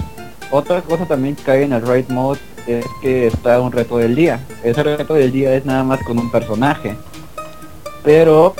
Otra 0.50 0.82
cosa 0.82 1.06
también 1.06 1.36
que 1.36 1.50
hay 1.50 1.62
en 1.64 1.72
el 1.72 1.82
raid 1.82 2.08
mode 2.08 2.38
es 2.66 2.86
que 3.02 3.26
está 3.26 3.60
un 3.60 3.72
reto 3.72 3.98
del 3.98 4.14
día. 4.14 4.40
Ese 4.62 4.82
reto 4.82 5.14
del 5.14 5.32
día 5.32 5.54
es 5.54 5.64
nada 5.64 5.82
más 5.82 6.02
con 6.04 6.18
un 6.18 6.30
personaje. 6.30 6.96
Pero 8.02 8.54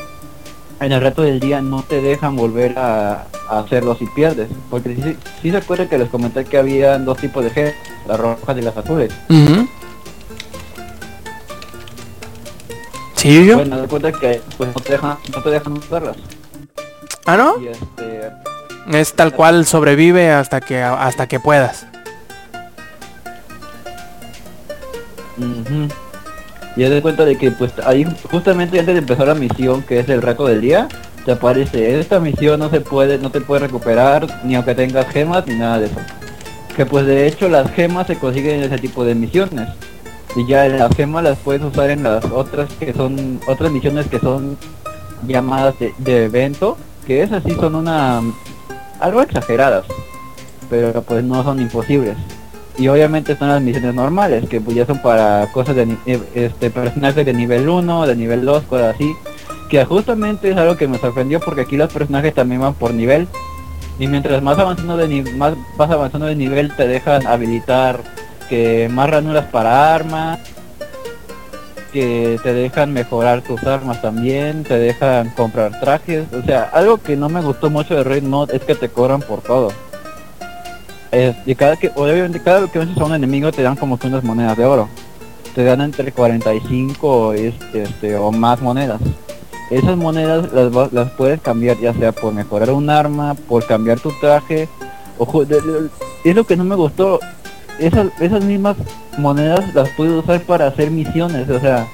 en 0.81 0.93
el 0.93 1.01
reto 1.01 1.23
del 1.23 1.41
día 1.41 1.61
no 1.61 1.83
te 1.83 2.01
dejan 2.01 2.37
volver 2.37 2.79
a, 2.79 3.27
a 3.49 3.59
hacerlo 3.61 3.95
si 3.97 4.07
pierdes. 4.07 4.49
Porque 4.71 5.17
si, 5.41 5.51
se 5.51 5.57
acuerdan 5.57 5.89
que 5.89 5.99
les 5.99 6.09
comenté 6.09 6.45
que 6.45 6.59
había 6.59 6.99
dos 6.99 7.19
tipos 7.19 7.45
de 7.45 7.53
G, 7.53 7.75
las 8.07 8.19
rojas 8.19 8.57
y 8.59 8.63
las 8.63 8.77
azules. 8.77 9.13
Ujú. 9.29 9.69
Sí, 13.17 13.35
Yuyo. 13.35 13.57
Bueno, 13.57 13.81
de 13.81 13.89
cuenta 13.89 14.13
que 14.13 14.41
pues 14.59 14.75
no 14.75 14.81
te 14.83 14.93
dejan, 14.93 15.17
no 15.35 15.43
te 15.43 15.51
dejan 15.51 15.73
usarlas. 15.75 16.17
Ah, 17.25 17.37
¿no? 17.39 17.59
Y 17.59 17.69
este 17.69 18.31
Es 18.93 19.15
tal 19.15 19.33
cual 19.33 19.65
sobrevive 19.65 20.31
hasta 20.31 20.61
que 20.61 20.83
hasta 20.83 21.27
que 21.27 21.41
puedas. 21.41 21.87
Ujú. 25.39 25.89
Y 26.77 26.85
haz 26.85 26.91
de 26.91 27.03
cuenta 27.03 27.25
de 27.25 27.37
que 27.39 27.51
pues 27.51 27.73
ahí 27.85 28.07
justamente 28.31 28.79
antes 28.79 28.95
de 28.95 29.01
empezar 29.01 29.29
la 29.29 29.35
misión 29.35 29.83
que 29.83 30.01
es 30.01 30.09
el 30.09 30.23
reto 30.23 30.47
del 30.47 30.61
día, 30.61 30.89
te 31.25 31.33
aparece 31.33 31.99
esta 31.99 32.21
misión 32.21 32.61
no 32.61 32.69
se 32.69 32.81
puede, 32.81 33.19
no 33.19 33.31
te 33.31 33.41
puede 33.41 33.61
recuperar 33.61 34.27
ni 34.45 34.55
aunque 34.55 34.75
tengas 34.75 35.09
gemas 35.09 35.47
ni 35.47 35.55
nada 35.55 35.79
de 35.79 35.87
eso. 35.87 36.01
Que 36.77 36.85
pues 36.85 37.07
de 37.07 37.27
hecho 37.27 37.49
las 37.49 37.71
gemas 37.71 38.07
se 38.07 38.17
consiguen 38.19 38.57
en 38.57 38.65
ese 38.65 38.79
tipo 38.79 39.05
de 39.05 39.15
misiones. 39.15 39.69
Y 40.37 40.47
ya 40.47 40.67
las 40.69 40.95
gemas 40.97 41.23
las 41.23 41.39
puedes 41.39 41.63
usar 41.63 41.91
en 41.91 42.03
las 42.03 42.25
otras 42.25 42.69
que 42.75 42.93
son 42.93 43.41
otras 43.47 43.71
misiones 43.71 44.09
que 44.09 44.19
son 44.19 44.59
llamadas 45.27 45.79
de, 45.79 45.95
de 45.99 46.25
evento, 46.25 46.77
que 47.07 47.23
esas 47.23 47.45
sí 47.45 47.53
son 47.53 47.77
una 47.77 48.21
algo 49.01 49.23
exageradas, 49.23 49.85
pero 50.71 51.03
pues 51.03 51.25
no 51.25 51.43
son 51.43 51.61
imposibles. 51.61 52.17
Y 52.77 52.89
obviamente 52.89 53.33
están 53.33 53.51
las 53.51 53.63
misiones 53.63 53.95
normales, 53.95 54.49
que 54.49 54.61
pues 54.61 54.77
ya 54.77 54.85
son 54.85 55.01
para 55.01 55.47
cosas 55.53 55.77
de 55.77 55.97
eh, 56.07 56.21
este 56.35 56.71
personajes 56.71 57.25
de 57.25 57.33
nivel 57.33 57.69
1, 57.69 58.07
de 58.07 58.17
nivel 58.17 58.45
2, 58.45 58.65
cosas 58.65 58.95
así. 58.97 59.13
Que 59.71 59.85
justamente 59.85 60.51
es 60.51 60.57
algo 60.57 60.77
que 60.77 60.89
me 60.89 60.99
sorprendió 60.99 61.41
porque 61.41 61.63
aquí 61.63 61.77
los 61.77 61.93
personajes 61.93 62.35
también 62.35 62.61
van 62.61 62.75
por 62.75 62.93
nivel. 62.93 63.29
Y 63.99 64.09
mientras 64.09 64.43
más 64.43 64.59
avanzando 64.59 64.97
de 64.97 65.23
más 65.37 65.55
vas 65.77 65.91
avanzando 65.91 66.27
de 66.27 66.35
nivel 66.35 66.75
te 66.75 66.89
dejan 66.89 67.27
habilitar 67.27 68.01
que 68.49 68.89
más 68.91 69.09
ranuras 69.09 69.47
para 69.47 69.95
armas, 69.95 70.41
que 71.95 72.41
te 72.43 72.53
dejan 72.53 72.93
mejorar 72.93 73.41
tus 73.43 73.63
armas 73.63 74.03
también, 74.03 74.65
te 74.65 74.77
dejan 74.77 75.31
comprar 75.31 75.79
trajes, 75.79 76.27
o 76.33 76.43
sea, 76.45 76.65
algo 76.73 76.99
que 76.99 77.15
no 77.17 77.29
me 77.29 77.41
gustó 77.41 77.71
mucho 77.71 77.95
de 77.95 78.03
Raid 78.03 78.25
Mode 78.25 78.57
es 78.57 78.63
que 78.65 78.75
te 78.75 78.89
cobran 78.89 79.21
por 79.23 79.41
todo. 79.43 79.71
Es- 81.13 81.37
y 81.47 81.55
cada 81.55 81.77
que, 81.77 81.93
obviamente 81.95 82.41
cada 82.41 82.61
vez 82.61 82.71
que 82.73 82.81
vences 82.81 82.99
a 82.99 83.05
un 83.05 83.15
enemigo 83.15 83.53
te 83.53 83.63
dan 83.63 83.77
como 83.77 83.97
que 83.99 84.09
unas 84.09 84.25
monedas 84.25 84.57
de 84.57 84.65
oro. 84.65 84.89
Te 85.55 85.63
dan 85.63 85.81
entre 85.83 86.11
45 86.11 87.33
este, 87.35 87.85
este, 87.85 88.17
o 88.17 88.33
más 88.33 88.61
monedas. 88.61 89.01
Esas 89.71 89.97
monedas 89.97 90.53
las, 90.53 90.93
las 90.93 91.11
puedes 91.13 91.41
cambiar 91.41 91.79
ya 91.79 91.95
sea 91.95 92.11
por 92.11 92.35
mejorar 92.35 92.71
un 92.73 92.91
arma, 92.91 93.35
por 93.49 93.65
cambiar 93.67 94.01
tu 94.01 94.11
traje. 94.21 94.69
Ojo, 95.17 95.45
de- 95.45 95.89
es 96.25 96.35
lo 96.35 96.45
que 96.45 96.57
no 96.57 96.65
me 96.65 96.75
gustó. 96.75 97.21
Esas, 97.79 98.07
esas 98.21 98.45
mismas 98.45 98.77
monedas 99.19 99.75
las 99.75 99.89
puedo 99.91 100.21
usar 100.21 100.41
para 100.43 100.67
hacer 100.67 100.91
misiones. 100.91 101.49
O 101.51 101.61
sea, 101.61 101.87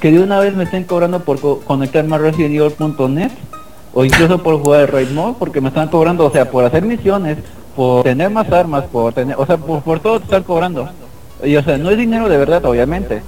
que 0.00 0.10
de 0.12 0.20
una 0.20 0.38
vez 0.38 0.54
me 0.54 0.64
estén 0.64 0.84
cobrando 0.84 1.20
por 1.20 1.40
co- 1.40 1.60
conectarme 1.60 2.16
a 2.16 2.18
ResidentEvil.net 2.18 3.30
o 3.92 4.04
incluso 4.04 4.42
por 4.42 4.60
jugar 4.60 4.92
Raid 4.92 5.10
Mode 5.10 5.36
porque 5.38 5.60
me 5.60 5.68
están 5.68 5.88
cobrando, 5.88 6.26
o 6.26 6.30
sea, 6.30 6.50
por 6.50 6.64
hacer 6.64 6.82
misiones, 6.82 7.38
por 7.76 8.02
tener 8.04 8.30
más 8.30 8.50
armas, 8.52 8.84
por 8.84 9.12
tener, 9.12 9.36
o 9.38 9.46
sea, 9.46 9.56
por, 9.56 9.82
por 9.82 10.00
todo 10.00 10.18
te 10.18 10.24
están 10.24 10.42
cobrando. 10.42 10.88
Y 11.42 11.56
o 11.56 11.62
sea, 11.62 11.78
no 11.78 11.90
es 11.90 11.98
dinero 11.98 12.28
de 12.28 12.36
verdad, 12.36 12.64
obviamente. 12.64 13.22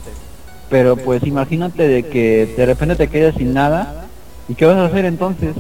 Pero 0.68 0.96
pues 0.96 1.23
imagínate 1.25 1.87
de 1.87 2.02
que 2.08 2.52
de 2.56 2.66
repente 2.66 2.96
te 2.96 3.08
quedas 3.08 3.35
sin 3.37 3.54
nada 3.54 4.06
y 4.49 4.54
qué 4.54 4.66
vas 4.66 4.76
a 4.76 4.87
hacer 4.87 5.04
entonces? 5.04 5.54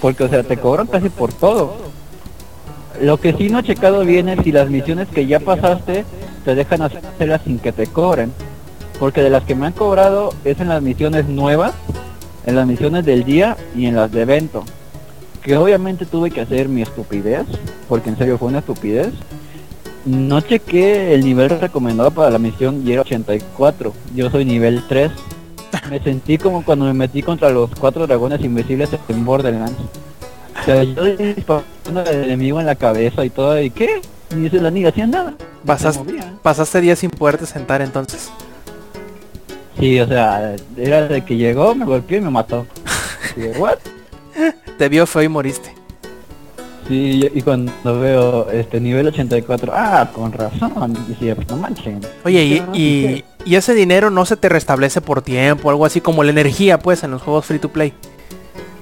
Porque 0.00 0.24
o 0.24 0.28
sea, 0.28 0.42
te 0.42 0.56
cobran 0.56 0.86
casi 0.86 1.10
por 1.10 1.30
todo. 1.32 1.76
Lo 3.00 3.18
que 3.18 3.32
sí 3.32 3.48
no 3.48 3.60
he 3.60 3.62
checado 3.62 4.04
bien 4.04 4.28
es 4.28 4.44
si 4.44 4.52
las 4.52 4.68
misiones 4.68 5.08
que 5.08 5.26
ya 5.26 5.40
pasaste 5.40 6.04
te 6.44 6.54
dejan 6.54 6.82
hacerlas 6.82 7.40
sin 7.44 7.58
que 7.58 7.72
te 7.72 7.86
cobren. 7.86 8.30
Porque 8.98 9.22
de 9.22 9.30
las 9.30 9.44
que 9.44 9.54
me 9.54 9.66
han 9.66 9.72
cobrado 9.72 10.34
es 10.44 10.60
en 10.60 10.68
las 10.68 10.82
misiones 10.82 11.26
nuevas, 11.26 11.72
en 12.44 12.56
las 12.56 12.66
misiones 12.66 13.06
del 13.06 13.24
día 13.24 13.56
y 13.74 13.86
en 13.86 13.96
las 13.96 14.12
de 14.12 14.20
evento. 14.20 14.64
Que 15.42 15.56
obviamente 15.56 16.04
tuve 16.04 16.30
que 16.30 16.42
hacer 16.42 16.68
mi 16.68 16.82
estupidez, 16.82 17.46
porque 17.88 18.10
en 18.10 18.18
serio 18.18 18.36
fue 18.36 18.48
una 18.48 18.58
estupidez. 18.58 19.14
No 20.04 20.42
chequé 20.42 21.14
el 21.14 21.24
nivel 21.24 21.48
recomendado 21.48 22.10
para 22.10 22.28
la 22.28 22.38
misión 22.38 22.82
y 22.86 22.92
era 22.92 23.00
84. 23.00 23.94
Yo 24.14 24.28
soy 24.28 24.44
nivel 24.44 24.82
3. 24.86 25.10
Me 25.90 26.00
sentí 26.00 26.36
como 26.36 26.62
cuando 26.64 26.84
me 26.84 26.92
metí 26.92 27.22
contra 27.22 27.48
los 27.48 27.70
cuatro 27.70 28.06
dragones 28.06 28.42
invisibles 28.42 28.90
en 29.08 29.24
Borderlands. 29.24 29.78
O 30.60 30.64
sea, 30.64 30.82
yo 30.84 31.04
disparando 31.16 32.00
al 32.06 32.24
enemigo 32.24 32.60
en 32.60 32.66
la 32.66 32.74
cabeza 32.74 33.24
y 33.24 33.30
todo, 33.30 33.60
¿y 33.60 33.70
qué? 33.70 34.00
Ni 34.34 34.48
se 34.50 34.60
la 34.60 34.70
ni 34.70 34.84
hacían 34.84 35.10
nada. 35.10 35.30
No 35.32 35.36
Pasas- 35.66 35.94
se 35.94 36.04
movían. 36.04 36.38
Pasaste 36.42 36.80
días 36.80 36.98
sin 36.98 37.10
poderte 37.10 37.46
sentar 37.46 37.82
entonces. 37.82 38.30
Sí, 39.78 39.98
o 40.00 40.06
sea, 40.06 40.56
era 40.76 41.08
de 41.08 41.24
que 41.24 41.36
llegó, 41.36 41.74
me 41.74 41.84
golpeó 41.84 42.18
y 42.18 42.20
me 42.20 42.30
mató. 42.30 42.66
Y 43.36 43.42
yo, 43.44 43.50
¿what? 43.60 43.78
Te 44.78 44.88
vio 44.88 45.06
feo 45.06 45.22
y 45.22 45.28
moriste. 45.28 45.72
Sí, 46.88 47.30
y 47.32 47.42
cuando 47.42 47.72
veo 48.00 48.50
este 48.50 48.80
nivel 48.80 49.06
84, 49.06 49.72
ah, 49.74 50.10
con 50.12 50.32
razón, 50.32 50.96
decía, 51.06 51.36
no 51.48 51.56
manchen. 51.56 52.00
Oye, 52.24 52.42
y, 52.44 52.58
Ah, 52.58 52.68
y, 52.74 53.24
y 53.44 53.54
ese 53.54 53.74
dinero 53.74 54.10
no 54.10 54.26
se 54.26 54.36
te 54.36 54.48
restablece 54.48 55.00
por 55.00 55.22
tiempo, 55.22 55.70
algo 55.70 55.86
así 55.86 56.00
como 56.00 56.24
la 56.24 56.30
energía, 56.32 56.80
pues, 56.80 57.04
en 57.04 57.12
los 57.12 57.22
juegos 57.22 57.46
free 57.46 57.60
to 57.60 57.68
play. 57.68 57.92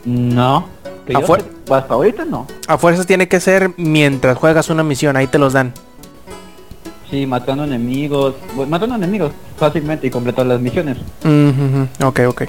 No, 0.06 0.66
Afuera- 1.14 1.44
sé- 1.44 1.72
hasta 1.74 1.94
ahorita 1.94 2.24
no. 2.24 2.46
A 2.66 2.78
fuerzas 2.78 3.06
tiene 3.06 3.28
que 3.28 3.40
ser 3.40 3.72
mientras 3.76 4.36
juegas 4.38 4.68
una 4.70 4.82
misión, 4.82 5.16
ahí 5.16 5.26
te 5.26 5.38
los 5.38 5.52
dan. 5.52 5.72
Sí, 7.10 7.24
matando 7.26 7.64
enemigos, 7.64 8.34
bueno, 8.54 8.70
matando 8.70 8.94
enemigos 8.96 9.32
fácilmente 9.56 10.06
y 10.06 10.10
completar 10.10 10.44
las 10.46 10.60
misiones. 10.60 10.98
Mm, 11.24 12.04
Ok, 12.04 12.20
ok. 12.28 12.42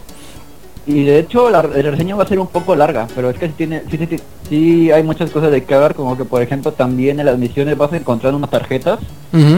Y 0.85 1.03
de 1.03 1.19
hecho 1.19 1.49
la, 1.49 1.61
la 1.61 1.91
reseña 1.91 2.15
va 2.15 2.23
a 2.23 2.27
ser 2.27 2.39
un 2.39 2.47
poco 2.47 2.75
larga, 2.75 3.07
pero 3.15 3.29
es 3.29 3.37
que 3.37 3.47
sí, 3.47 3.53
tiene, 3.55 3.83
sí, 3.91 3.97
sí, 3.97 4.07
sí, 4.07 4.17
sí 4.49 4.91
hay 4.91 5.03
muchas 5.03 5.29
cosas 5.29 5.51
de 5.51 5.63
que 5.63 5.73
hablar, 5.75 5.93
como 5.93 6.17
que 6.17 6.25
por 6.25 6.41
ejemplo 6.41 6.71
también 6.73 7.19
en 7.19 7.27
las 7.27 7.37
misiones 7.37 7.77
vas 7.77 7.93
a 7.93 7.97
encontrar 7.97 8.33
unas 8.33 8.49
tarjetas 8.49 8.99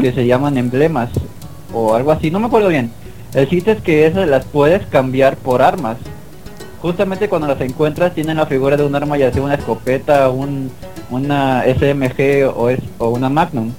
que 0.01 0.11
se 0.11 0.25
llaman 0.27 0.57
emblemas 0.57 1.09
o 1.73 1.95
algo 1.95 2.11
así, 2.11 2.29
no 2.29 2.39
me 2.39 2.47
acuerdo 2.47 2.67
bien. 2.67 2.91
El 3.33 3.47
chiste 3.47 3.71
es 3.71 3.81
que 3.81 4.05
esas 4.07 4.27
las 4.27 4.43
puedes 4.45 4.85
cambiar 4.87 5.37
por 5.37 5.61
armas. 5.61 5.97
Justamente 6.81 7.29
cuando 7.29 7.47
las 7.47 7.61
encuentras 7.61 8.13
tienen 8.13 8.37
la 8.37 8.45
figura 8.47 8.75
de 8.75 8.83
un 8.83 8.95
arma, 8.95 9.17
ya 9.17 9.31
sea 9.31 9.41
una 9.43 9.53
escopeta, 9.55 10.29
un, 10.29 10.71
una 11.11 11.63
SMG 11.63 12.51
o, 12.55 12.69
es, 12.69 12.79
o 12.97 13.09
una 13.09 13.29
Magnum. 13.29 13.71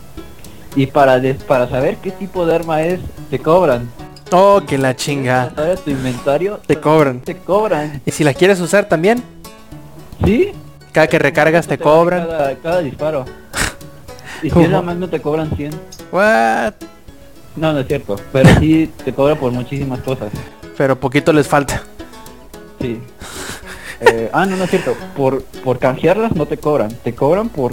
Y 0.76 0.86
para, 0.86 1.18
des- 1.18 1.42
para 1.42 1.68
saber 1.68 1.96
qué 1.96 2.12
tipo 2.12 2.46
de 2.46 2.54
arma 2.54 2.82
es, 2.82 3.00
te 3.28 3.38
cobran. 3.40 3.90
Oh, 4.30 4.62
que 4.66 4.78
la 4.78 4.94
chinga. 4.96 5.52
¿Sabes? 5.54 5.80
Tu 5.82 5.90
inventario 5.90 6.58
Te 6.66 6.76
cobran. 6.76 7.20
te 7.20 7.36
cobran. 7.36 8.00
Y 8.06 8.10
si 8.12 8.24
la 8.24 8.32
quieres 8.32 8.60
usar 8.60 8.86
también, 8.88 9.22
¿Sí? 10.24 10.52
cada 10.92 11.06
que 11.08 11.18
recargas 11.18 11.66
te 11.66 11.76
cobran. 11.78 12.26
Cada, 12.26 12.54
cada 12.56 12.78
disparo. 12.80 13.24
Y 14.44 14.50
si 14.50 14.58
es 14.60 14.70
la 14.70 14.82
Magnum 14.82 15.08
te 15.10 15.20
cobran 15.20 15.50
100. 15.56 15.70
What? 16.10 16.72
No, 17.54 17.72
no 17.72 17.78
es 17.80 17.86
cierto. 17.86 18.16
Pero 18.32 18.48
sí 18.58 18.90
te 19.04 19.12
cobran 19.12 19.38
por 19.38 19.52
muchísimas 19.52 20.00
cosas. 20.00 20.30
Pero 20.76 20.98
poquito 20.98 21.32
les 21.32 21.46
falta. 21.46 21.82
Sí. 22.82 23.00
Eh, 24.00 24.28
ah, 24.32 24.44
no, 24.44 24.56
no 24.56 24.64
es 24.64 24.70
cierto. 24.70 24.94
Por, 25.16 25.42
por 25.64 25.78
canjearlas 25.78 26.34
no 26.34 26.44
te 26.46 26.58
cobran. 26.58 26.90
Te 27.04 27.14
cobran 27.14 27.48
por, 27.48 27.72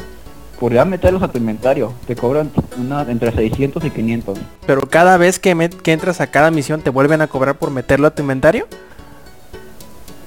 por 0.59 0.71
ya 0.71 0.85
meterlos 0.85 1.23
a 1.23 1.27
tu 1.29 1.37
inventario. 1.39 1.91
Te 2.07 2.15
cobran 2.15 2.51
una, 2.77 3.01
entre 3.01 3.31
600 3.31 3.83
y 3.83 3.89
500. 3.89 4.37
Pero 4.65 4.81
cada 4.81 5.17
vez 5.17 5.39
que, 5.39 5.55
met- 5.55 5.75
que 5.81 5.91
entras 5.91 6.21
a 6.21 6.27
cada 6.27 6.51
misión 6.51 6.81
te 6.81 6.91
vuelven 6.91 7.21
a 7.21 7.27
cobrar 7.27 7.57
por 7.57 7.71
meterlo 7.71 8.07
a 8.07 8.11
tu 8.11 8.21
inventario. 8.21 8.67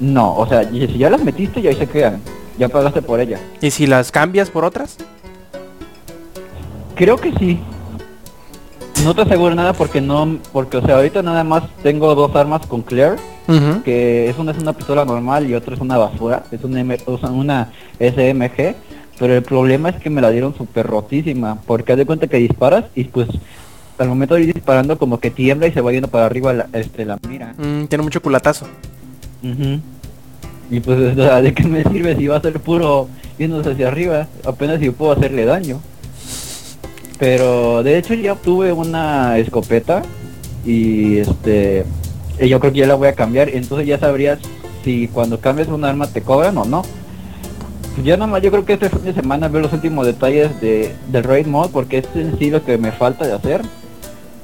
No, 0.01 0.35
o 0.37 0.47
sea, 0.49 0.69
si 0.69 0.99
ya 0.99 1.09
las 1.09 1.23
metiste 1.23 1.63
ya 1.63 1.71
ahí 1.71 1.77
se 1.77 1.87
quedan. 1.87 2.21
Ya 2.59 2.69
pagaste 2.69 3.01
por 3.01 3.21
ellas. 3.21 3.41
Y 3.61 3.71
si 3.71 3.87
las 3.87 4.11
cambias 4.11 4.51
por 4.51 4.65
otras. 4.65 4.97
Creo 6.97 7.17
que 7.17 7.33
sí. 7.39 7.61
No 9.05 9.15
te 9.15 9.23
aseguro 9.23 9.55
nada 9.55 9.73
porque 9.73 10.01
no, 10.01 10.39
porque 10.53 10.77
o 10.77 10.83
sea, 10.87 10.97
ahorita 10.97 11.23
nada 11.23 11.43
más 11.43 11.65
tengo 11.83 12.15
dos 12.15 12.35
armas 12.37 12.65
con 12.67 12.83
Claire, 12.83 13.17
que 13.85 14.31
es 14.31 14.39
una 14.39 14.53
es 14.53 14.59
una 14.59 14.73
pistola 14.73 15.05
normal 15.05 15.49
y 15.51 15.55
otra 15.55 15.75
es 15.75 15.81
una 15.81 15.99
basura, 15.99 16.45
es 16.53 16.63
una, 16.63 16.81
M- 16.81 16.99
o 17.07 17.19
sea, 17.19 17.31
una 17.31 17.71
SMG, 17.99 18.77
pero 19.19 19.35
el 19.35 19.43
problema 19.43 19.89
es 19.89 19.97
que 19.97 20.09
me 20.09 20.21
la 20.21 20.31
dieron 20.31 20.55
súper 20.57 20.87
rotísima, 20.87 21.59
porque 21.67 21.93
haz 21.93 21.99
de 21.99 22.07
cuenta 22.07 22.29
que 22.29 22.37
disparas 22.37 22.85
y 22.95 23.05
pues 23.05 23.29
al 23.99 24.09
momento 24.09 24.37
de 24.37 24.43
ir 24.43 24.55
disparando 24.55 24.97
como 24.99 25.19
que 25.19 25.31
tiembla 25.33 25.67
y 25.67 25.73
se 25.73 25.81
va 25.81 25.91
yendo 25.93 26.09
para 26.09 26.27
arriba 26.27 26.53
la, 26.53 26.69
este, 26.73 27.05
la 27.05 27.19
mira. 27.29 27.55
Mm, 27.59 27.87
tiene 27.87 28.05
mucho 28.05 28.23
culatazo. 28.23 28.67
Ujú. 29.43 29.81
Y 30.71 30.81
pues 30.81 31.13
o 31.13 31.15
sea, 31.17 31.43
de 31.43 31.53
qué 31.53 31.65
me 31.65 31.83
sirve 31.83 32.15
si 32.17 32.29
va 32.29 32.37
a 32.37 32.41
ser 32.41 32.61
puro 32.61 33.09
yéndose 33.37 33.73
hacia 33.73 33.89
arriba, 33.89 34.29
apenas 34.47 34.79
si 34.79 34.91
puedo 34.91 35.11
hacerle 35.13 35.45
daño. 35.45 35.81
Pero 37.23 37.85
de 37.85 37.99
hecho 37.99 38.15
ya 38.15 38.33
obtuve 38.33 38.73
una 38.73 39.39
escopeta 39.39 40.03
y 40.67 41.19
este 41.19 41.85
y 42.41 42.49
yo 42.49 42.59
creo 42.59 42.73
que 42.73 42.81
ya 42.81 42.89
la 42.89 42.97
voy 42.97 43.07
a 43.07 43.13
cambiar, 43.13 43.49
entonces 43.49 43.87
ya 43.87 43.97
sabrías 43.97 44.41
si 44.83 45.07
cuando 45.07 45.39
cambias 45.39 45.69
un 45.69 45.85
arma 45.85 46.09
te 46.09 46.23
cobran 46.23 46.59
o 46.59 46.65
no. 46.65 46.83
Pues 47.95 48.05
ya 48.05 48.17
nada 48.17 48.27
más 48.27 48.43
yo 48.43 48.51
creo 48.51 48.65
que 48.65 48.73
este 48.73 48.89
fin 48.89 49.05
de 49.05 49.15
semana 49.15 49.47
ver 49.47 49.63
los 49.63 49.73
últimos 49.73 50.05
detalles 50.05 50.61
de, 50.61 50.97
del 51.13 51.23
raid 51.23 51.47
mode 51.47 51.71
porque 51.73 51.99
es 51.99 52.09
en 52.17 52.37
sí 52.41 52.51
lo 52.51 52.65
que 52.65 52.77
me 52.77 52.91
falta 52.91 53.25
de 53.25 53.35
hacer. 53.35 53.63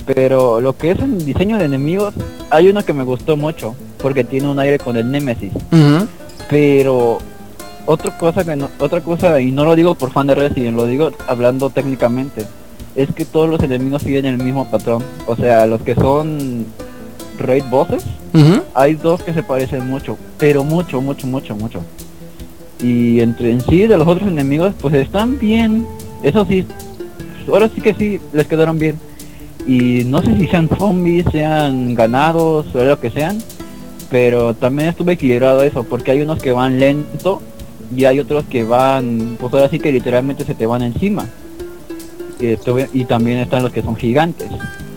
Pero 0.07 0.61
lo 0.61 0.77
que 0.77 0.93
es 0.93 1.01
en 1.01 1.19
diseño 1.19 1.59
de 1.59 1.65
enemigos, 1.65 2.15
hay 2.49 2.69
uno 2.69 2.85
que 2.85 2.93
me 2.93 3.03
gustó 3.03 3.37
mucho, 3.37 3.75
porque 4.01 4.23
tiene 4.23 4.47
un 4.47 4.61
aire 4.61 4.79
con 4.79 4.97
el 4.97 5.11
Nemesis. 5.11 5.53
Ujú. 5.73 6.07
Pero 6.49 7.19
otra 7.87 8.17
cosa 8.17 8.45
que 8.45 8.55
no, 8.55 8.69
otra 8.79 9.01
cosa, 9.01 9.41
y 9.41 9.51
no 9.51 9.65
lo 9.65 9.75
digo 9.75 9.97
por 9.97 10.13
fan 10.13 10.29
de 10.29 10.37
Resident, 10.37 10.77
lo 10.77 10.87
digo 10.87 11.11
hablando 11.27 11.71
técnicamente, 11.71 12.47
es 12.99 13.15
que 13.15 13.25
todos 13.25 13.49
los 13.49 13.63
enemigos 13.63 14.03
siguen 14.03 14.27
el 14.27 14.39
mismo 14.39 14.69
patrón. 14.69 15.05
O 15.29 15.37
sea, 15.37 15.67
los 15.67 15.81
que 15.83 15.95
son 15.95 16.67
raid 17.39 17.63
bosses, 17.71 18.05
hay 18.75 18.95
dos 18.95 19.23
que 19.23 19.33
se 19.33 19.45
parecen 19.45 19.89
mucho, 19.89 20.19
pero 20.37 20.65
mucho, 20.65 21.01
mucho, 21.01 21.29
mucho, 21.29 21.55
mucho. 21.55 21.81
Y 22.83 23.21
entre 23.21 23.53
en 23.53 23.61
sí 23.61 23.87
de 23.87 23.97
los 23.97 24.09
otros 24.09 24.29
enemigos, 24.29 24.75
pues 24.81 24.95
están 24.95 25.39
bien. 25.39 25.87
Eso 26.25 26.45
sí, 26.45 26.67
ahora 27.47 27.71
sí 27.73 27.81
que 27.81 27.95
sí, 27.95 28.21
les 28.33 28.49
quedaron 28.49 28.81
bien. 28.81 28.99
Y 29.65 30.03
no 30.05 30.21
sé 30.21 30.37
si 30.37 30.49
sean 30.49 30.69
zombies, 30.69 31.27
sean 31.31 31.95
ganados 31.95 32.67
o 32.75 32.85
lo 32.85 32.99
que 32.99 33.11
sean, 33.11 33.39
pero 34.11 34.55
también 34.55 34.89
estuve 34.89 35.13
equilibrado 35.13 35.63
eso, 35.63 35.85
porque 35.85 36.11
hay 36.11 36.23
unos 36.23 36.43
que 36.43 36.51
van 36.51 36.81
lento 36.81 37.43
y 37.95 38.07
hay 38.07 38.19
otros 38.19 38.45
que 38.51 38.65
van, 38.65 39.37
pues 39.39 39.55
ahora 39.55 39.69
sí 39.69 39.79
que 39.79 39.93
literalmente 39.93 40.45
se 40.45 40.57
te 40.57 40.67
van 40.67 40.83
encima. 40.83 41.29
Y, 42.41 42.47
estuve- 42.47 42.89
y 42.93 43.05
también 43.05 43.39
están 43.39 43.63
los 43.63 43.73
que 43.73 43.83
son 43.83 43.97
gigantes, 43.97 44.49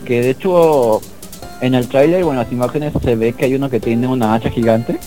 que 0.05 0.21
de 0.21 0.29
hecho 0.29 1.01
en 1.61 1.73
el 1.75 1.87
tráiler 1.87 2.23
o 2.23 2.31
en 2.31 2.37
las 2.37 2.51
imágenes 2.51 2.93
se 3.03 3.15
ve 3.15 3.33
que 3.33 3.45
hay 3.45 3.55
uno 3.55 3.69
que 3.69 3.79
tiene 3.79 4.07
una 4.07 4.33
hacha 4.33 4.49
gigante. 4.49 4.97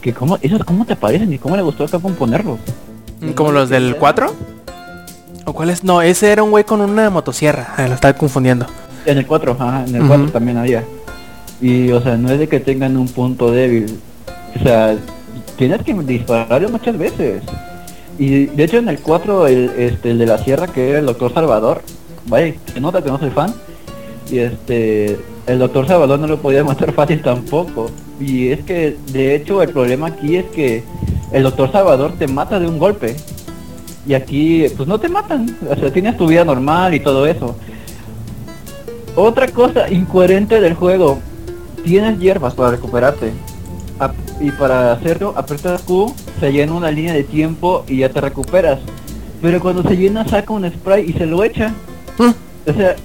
Que 0.00 0.12
cómo, 0.12 0.38
esos 0.40 0.64
cómo 0.64 0.84
te 0.84 0.94
parecen 0.96 1.32
y 1.32 1.38
cómo 1.38 1.56
le 1.56 1.62
gustó 1.62 1.84
a 1.84 1.88
Capcom 1.88 2.14
ponerlos. 2.14 2.58
¿Como 3.34 3.50
los 3.50 3.68
del 3.70 3.96
4? 3.96 4.32
¿O 5.46 5.52
cuál 5.52 5.70
es? 5.70 5.82
No, 5.84 6.00
ese 6.02 6.30
era 6.30 6.42
un 6.42 6.50
güey 6.50 6.64
con 6.64 6.80
una 6.80 7.10
motosierra. 7.10 7.74
Ah, 7.76 7.86
lo 7.88 7.94
estaba 7.94 8.14
confundiendo. 8.14 8.66
En 9.04 9.18
el 9.18 9.26
4, 9.26 9.56
ajá, 9.58 9.84
en 9.86 9.94
el 9.94 10.00
Ujú. 10.02 10.08
4 10.08 10.30
también 10.30 10.58
había. 10.58 10.84
Y 11.60 11.90
o 11.92 12.00
sea, 12.02 12.16
no 12.16 12.30
es 12.30 12.38
de 12.38 12.48
que 12.48 12.60
tengan 12.60 12.96
un 12.96 13.08
punto 13.08 13.50
débil. 13.50 13.98
O 14.58 14.62
sea, 14.62 14.96
tienes 15.56 15.82
que 15.82 15.94
dispararle 15.94 16.68
muchas 16.68 16.96
veces. 16.98 17.42
Y 18.18 18.46
de 18.46 18.64
hecho 18.64 18.78
en 18.78 18.88
el 18.88 18.98
4 19.00 19.46
el, 19.46 19.70
este, 19.76 20.10
el 20.10 20.18
de 20.18 20.26
la 20.26 20.38
sierra 20.38 20.66
que 20.66 20.90
era 20.90 20.98
el 21.00 21.06
doctor 21.06 21.32
Salvador, 21.32 21.82
vaya, 22.26 22.54
se 22.72 22.80
nota 22.80 23.02
que 23.02 23.10
no 23.10 23.18
soy 23.18 23.30
fan. 23.30 23.54
Y 24.30 24.38
este 24.38 25.18
el 25.46 25.60
doctor 25.60 25.86
Salvador 25.86 26.18
no 26.18 26.26
lo 26.26 26.38
podía 26.38 26.64
matar 26.64 26.92
fácil 26.94 27.22
tampoco. 27.22 27.90
Y 28.20 28.48
es 28.48 28.64
que 28.64 28.96
de 29.12 29.34
hecho 29.34 29.62
el 29.62 29.70
problema 29.70 30.08
aquí 30.08 30.36
es 30.36 30.46
que 30.46 30.82
el 31.32 31.42
doctor 31.42 31.70
Salvador 31.70 32.12
te 32.18 32.26
mata 32.26 32.58
de 32.58 32.66
un 32.66 32.78
golpe. 32.78 33.16
Y 34.06 34.14
aquí 34.14 34.66
pues 34.76 34.88
no 34.88 34.98
te 34.98 35.08
matan. 35.08 35.56
O 35.68 35.74
sea, 35.74 35.92
tienes 35.92 36.16
tu 36.16 36.26
vida 36.26 36.44
normal 36.44 36.94
y 36.94 37.00
todo 37.00 37.26
eso. 37.26 37.56
Otra 39.14 39.48
cosa 39.48 39.90
incoherente 39.90 40.60
del 40.60 40.74
juego. 40.74 41.18
Tienes 41.84 42.18
hierbas 42.18 42.54
para 42.54 42.72
recuperarte. 42.72 43.32
Y 44.40 44.50
para 44.50 44.92
hacerlo, 44.92 45.32
aprietas 45.36 45.82
Q, 45.82 46.14
se 46.40 46.52
llena 46.52 46.72
una 46.74 46.90
línea 46.90 47.14
de 47.14 47.24
tiempo 47.24 47.84
y 47.88 47.98
ya 47.98 48.10
te 48.10 48.20
recuperas. 48.20 48.80
Pero 49.40 49.60
cuando 49.60 49.82
se 49.82 49.96
llena 49.96 50.26
saca 50.28 50.52
un 50.52 50.70
spray 50.70 51.10
y 51.10 51.12
se 51.12 51.26
lo 51.26 51.42
echa. 51.44 51.74
Mm. 52.18 52.70
O 52.70 52.72
sea, 52.74 52.96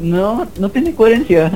no, 0.00 0.46
no 0.58 0.68
tiene 0.70 0.94
coherencia. 0.94 1.50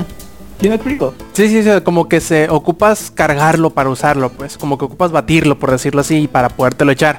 ¿Sí 0.60 0.68
me 0.68 0.74
explico? 0.74 1.14
Sí, 1.32 1.48
sí, 1.48 1.62
sí, 1.62 1.70
como 1.84 2.08
que 2.08 2.20
se 2.20 2.50
ocupas 2.50 3.10
cargarlo 3.12 3.70
para 3.70 3.90
usarlo, 3.90 4.30
pues. 4.30 4.58
Como 4.58 4.76
que 4.76 4.86
ocupas 4.86 5.12
batirlo, 5.12 5.58
por 5.58 5.70
decirlo 5.70 6.00
así, 6.00 6.26
para 6.26 6.48
podértelo 6.48 6.90
echar. 6.90 7.18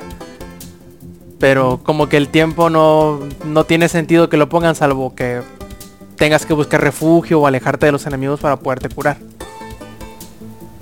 Pero 1.39 1.79
como 1.83 2.09
que 2.09 2.17
el 2.17 2.27
tiempo 2.27 2.69
no, 2.69 3.19
no 3.45 3.63
tiene 3.63 3.87
sentido 3.87 4.29
que 4.29 4.35
lo 4.35 4.49
pongan, 4.49 4.75
salvo 4.75 5.15
que 5.15 5.41
tengas 6.17 6.45
que 6.45 6.53
buscar 6.53 6.81
refugio 6.81 7.39
o 7.39 7.47
alejarte 7.47 7.85
de 7.85 7.93
los 7.93 8.05
enemigos 8.05 8.41
para 8.41 8.57
poderte 8.57 8.89
curar. 8.89 9.17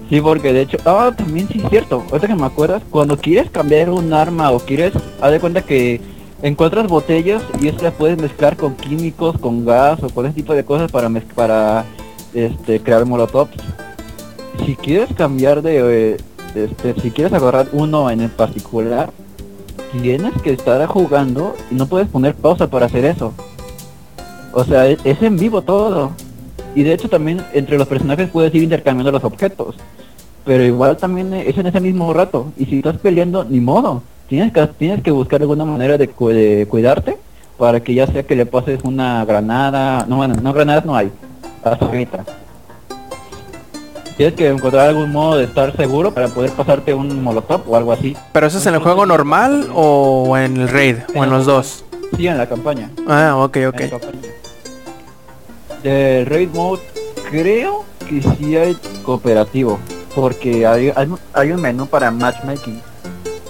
Sí, 0.09 0.21
porque 0.21 0.53
de 0.53 0.61
hecho, 0.61 0.77
ah, 0.85 1.11
también 1.15 1.47
sí 1.49 1.59
es 1.61 1.69
cierto. 1.69 2.03
Ahorita 2.09 2.27
que 2.27 2.35
me 2.35 2.45
acuerdas, 2.45 2.81
cuando 2.89 3.17
quieres 3.17 3.49
cambiar 3.49 3.89
un 3.89 4.13
arma 4.13 4.51
o 4.51 4.59
quieres, 4.59 4.93
haz 5.19 5.31
de 5.31 5.39
cuenta 5.39 5.61
que 5.63 5.99
encuentras 6.41 6.87
botellas 6.87 7.43
y 7.61 7.67
eso 7.67 7.79
las 7.81 7.93
puedes 7.93 8.17
mezclar 8.17 8.55
con 8.55 8.75
químicos, 8.75 9.37
con 9.37 9.65
gas 9.65 9.99
o 10.01 10.23
ese 10.23 10.33
tipo 10.33 10.53
de 10.53 10.63
cosas 10.63 10.91
para 10.91 11.09
mez- 11.09 11.25
para 11.35 11.83
este 12.33 12.79
crear 12.79 13.05
molotovs. 13.05 13.51
Si 14.65 14.75
quieres 14.75 15.09
cambiar 15.13 15.61
de, 15.61 16.13
eh, 16.13 16.17
este, 16.55 16.99
si 17.01 17.11
quieres 17.11 17.33
agarrar 17.33 17.67
uno 17.73 18.09
en 18.09 18.21
el 18.21 18.29
particular, 18.29 19.11
tienes 20.01 20.33
que 20.41 20.51
estar 20.53 20.85
jugando 20.87 21.53
y 21.69 21.75
no 21.75 21.85
puedes 21.87 22.07
poner 22.07 22.33
pausa 22.33 22.67
para 22.69 22.85
hacer 22.85 23.03
eso. 23.03 23.33
O 24.53 24.63
sea, 24.63 24.87
es 24.87 25.21
en 25.21 25.37
vivo 25.37 25.61
todo. 25.61 26.11
Y 26.75 26.83
de 26.83 26.93
hecho 26.93 27.09
también 27.09 27.43
entre 27.53 27.77
los 27.77 27.87
personajes 27.87 28.29
puedes 28.29 28.53
ir 28.53 28.63
intercambiando 28.63 29.11
los 29.11 29.23
objetos. 29.23 29.75
Pero 30.47 30.63
igual 30.63 30.95
también 30.97 31.31
es 31.33 31.55
en 31.57 31.67
ese 31.67 31.79
mismo 31.81 32.11
rato. 32.13 32.53
Y 32.57 32.65
si 32.65 32.77
estás 32.77 32.97
peleando, 32.97 33.43
ni 33.43 33.59
modo. 33.59 34.01
Tienes 34.29 34.51
que, 34.53 34.65
tienes 34.67 35.03
que 35.03 35.11
buscar 35.11 35.41
alguna 35.41 35.65
manera 35.65 35.97
de, 35.97 36.07
cu- 36.07 36.29
de 36.29 36.65
cuidarte 36.69 37.17
para 37.57 37.81
que 37.81 37.93
ya 37.93 38.07
sea 38.07 38.23
que 38.23 38.35
le 38.35 38.45
pases 38.45 38.79
una 38.83 39.23
granada. 39.25 40.05
No, 40.07 40.15
bueno, 40.17 40.35
no 40.41 40.53
granadas 40.53 40.85
no 40.85 40.95
hay. 40.95 41.11
Hasta 41.63 41.85
ahorita. 41.85 42.23
Tienes 44.15 44.35
que 44.35 44.47
encontrar 44.47 44.87
algún 44.89 45.11
modo 45.11 45.37
de 45.37 45.43
estar 45.43 45.75
seguro 45.75 46.11
para 46.13 46.29
poder 46.29 46.51
pasarte 46.51 46.93
un 46.93 47.21
molotov 47.21 47.61
o 47.69 47.75
algo 47.75 47.91
así. 47.91 48.15
¿Pero 48.31 48.47
eso 48.47 48.57
es 48.57 48.65
en 48.65 48.73
el 48.73 48.79
juego 48.79 49.05
normal 49.05 49.67
o 49.75 50.35
en 50.37 50.57
el 50.57 50.69
raid? 50.69 50.95
¿O 51.13 51.23
en 51.23 51.29
los 51.29 51.45
dos? 51.45 51.83
Sí, 52.15 52.25
en 52.25 52.37
la 52.37 52.47
campaña. 52.47 52.89
Ah, 53.07 53.35
ok, 53.37 53.57
ok. 53.67 53.81
Del 55.83 56.25
raid 56.25 56.49
mode 56.53 56.81
creo 57.29 57.83
que 58.09 58.21
sí 58.21 58.55
hay 58.55 58.75
cooperativo 59.03 59.77
porque 60.17 60.65
hay, 60.65 60.91
hay, 60.95 61.07
hay 61.33 61.51
un 61.51 61.61
menú 61.61 61.85
para 61.85 62.09
matchmaking 62.09 62.81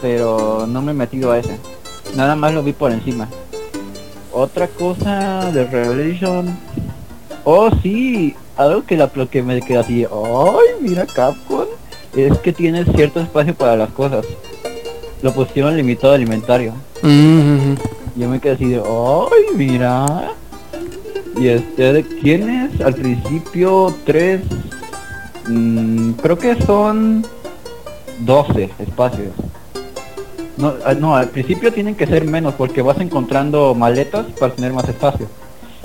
pero 0.02 0.68
no 0.68 0.82
me 0.82 0.92
he 0.92 0.94
metido 0.94 1.32
a 1.32 1.40
ese. 1.40 1.58
Nada 2.16 2.36
más 2.36 2.54
lo 2.54 2.62
vi 2.62 2.74
por 2.74 2.92
encima. 2.92 3.30
Otra 4.34 4.68
cosa 4.68 5.50
de 5.52 5.66
Revelation. 5.66 6.56
Oh 7.46 7.70
sí 7.82 8.36
algo 8.58 8.84
que 8.84 8.98
la 8.98 9.10
que 9.10 9.42
me 9.42 9.62
queda 9.62 9.80
así 9.80 10.04
ay 10.04 10.82
mira 10.82 11.06
Capcom 11.06 11.68
es 12.16 12.38
que 12.40 12.52
tiene 12.52 12.84
cierto 12.84 13.22
espacio 13.22 13.54
para 13.56 13.78
las 13.78 13.92
cosas 13.92 14.26
lo 15.22 15.32
pusieron 15.32 15.78
limitado 15.78 16.14
alimentario 16.14 16.74
Mm, 17.04 17.76
yo 18.16 18.30
me 18.30 18.40
quedé 18.40 18.54
así 18.54 18.66
de, 18.66 18.78
¡ay, 18.78 19.56
mira! 19.56 20.32
Y 21.40 21.48
este, 21.48 22.04
tienes 22.04 22.82
al 22.82 22.96
principio 22.96 23.96
tres, 24.06 24.42
mm, 25.48 26.12
creo 26.14 26.38
que 26.38 26.62
son 26.62 27.26
12 28.20 28.70
espacios. 28.80 29.32
No, 30.58 30.74
ah, 30.86 30.94
no, 30.96 31.16
al 31.16 31.30
principio 31.30 31.72
tienen 31.72 31.96
que 31.96 32.08
ser 32.08 32.26
menos 32.26 32.56
porque 32.56 32.82
vas 32.82 33.00
encontrando 33.00 33.76
maletas 33.76 34.26
para 34.40 34.54
tener 34.54 34.74
más 34.74 34.88
espacio. 34.90 35.28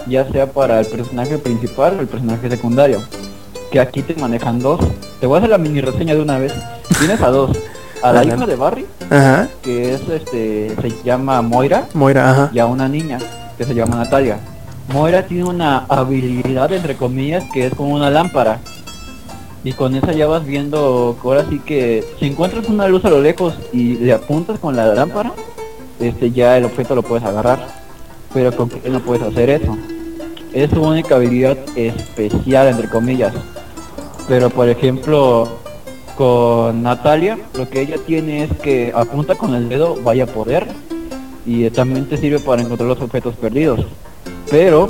Ya 0.09 0.29
sea 0.33 0.51
para 0.51 0.81
el 0.81 0.87
personaje 0.87 1.39
principal 1.39 1.97
o 1.99 2.01
el 2.01 2.09
personaje 2.09 2.49
secundario. 2.49 3.01
Que 3.71 3.81
aquí 3.81 4.03
te 4.03 4.15
manejan 4.15 4.59
dos. 4.59 4.81
Te 5.21 5.27
voy 5.27 5.37
a 5.37 5.39
hacer 5.39 5.51
la 5.51 5.59
mini 5.59 5.81
reseña 5.81 6.15
de 6.15 6.23
una 6.23 6.39
vez. 6.39 6.55
Tienes 6.99 7.21
a 7.21 7.29
dos. 7.29 7.51
A 8.03 8.13
la 8.13 8.25
hija 8.25 8.47
de 8.47 8.57
Barry, 8.57 8.85
Ajá. 9.11 9.49
que 9.63 9.95
es 9.95 10.01
este, 10.09 10.75
se 10.75 10.91
llama 11.05 11.41
Moira 11.41 11.87
Moira, 11.95 12.31
ajá. 12.33 12.51
y 12.53 12.59
a 12.59 12.67
una 12.67 12.89
niña 12.89 13.21
que 13.57 13.65
se 13.65 13.75
llama 13.77 13.95
Natalia. 13.95 14.41
Moira 14.93 15.25
tiene 15.25 15.45
una 15.45 15.85
habilidad 15.89 16.73
entre 16.73 16.97
comillas 16.97 17.45
que 17.53 17.67
es 17.67 17.75
como 17.75 17.95
una 17.95 18.11
lámpara. 18.11 18.59
Y 19.65 19.73
con 19.73 19.95
esa 19.95 20.13
ya 20.13 20.27
vas 20.27 20.45
viendo, 20.45 21.17
ahora 21.23 21.47
sí 21.49 21.61
que 21.61 22.05
si 22.19 22.27
encuentras 22.27 22.69
una 22.69 22.89
luz 22.89 23.05
a 23.05 23.11
lo 23.11 23.21
lejos 23.21 23.55
y 23.73 23.95
le 23.95 24.13
apuntas 24.13 24.59
con 24.59 24.75
la 24.77 24.87
lámpara, 24.87 25.33
este 26.01 26.33
ya 26.33 26.57
el 26.59 26.65
objeto 26.65 26.95
lo 26.95 27.03
puedes 27.03 27.25
agarrar. 27.25 27.83
Pero 28.35 28.55
con 28.57 28.69
que 28.69 28.89
no 28.89 29.01
puedes 29.01 29.23
hacer 29.23 29.51
eso. 29.51 29.77
Es 30.53 30.71
su 30.71 30.83
única 30.83 31.17
habilidad 31.17 31.57
especial 31.77 32.69
entre 32.69 32.89
comillas. 32.89 33.33
Pero 34.27 34.51
por 34.51 34.69
ejemplo, 34.69 35.49
con 36.17 36.83
Natalia, 36.83 37.39
lo 37.55 37.69
que 37.69 37.83
ella 37.83 37.97
tiene 38.07 38.45
es 38.45 38.51
que 38.63 38.93
apunta 38.95 39.35
con 39.35 39.55
el 39.55 39.69
dedo, 39.69 39.97
vaya 40.03 40.27
poder, 40.27 40.67
y 41.45 41.69
también 41.71 42.07
te 42.07 42.17
sirve 42.17 42.39
para 42.39 42.63
encontrar 42.63 42.89
los 42.89 43.01
objetos 43.01 43.35
perdidos. 43.37 43.81
Pero 44.51 44.89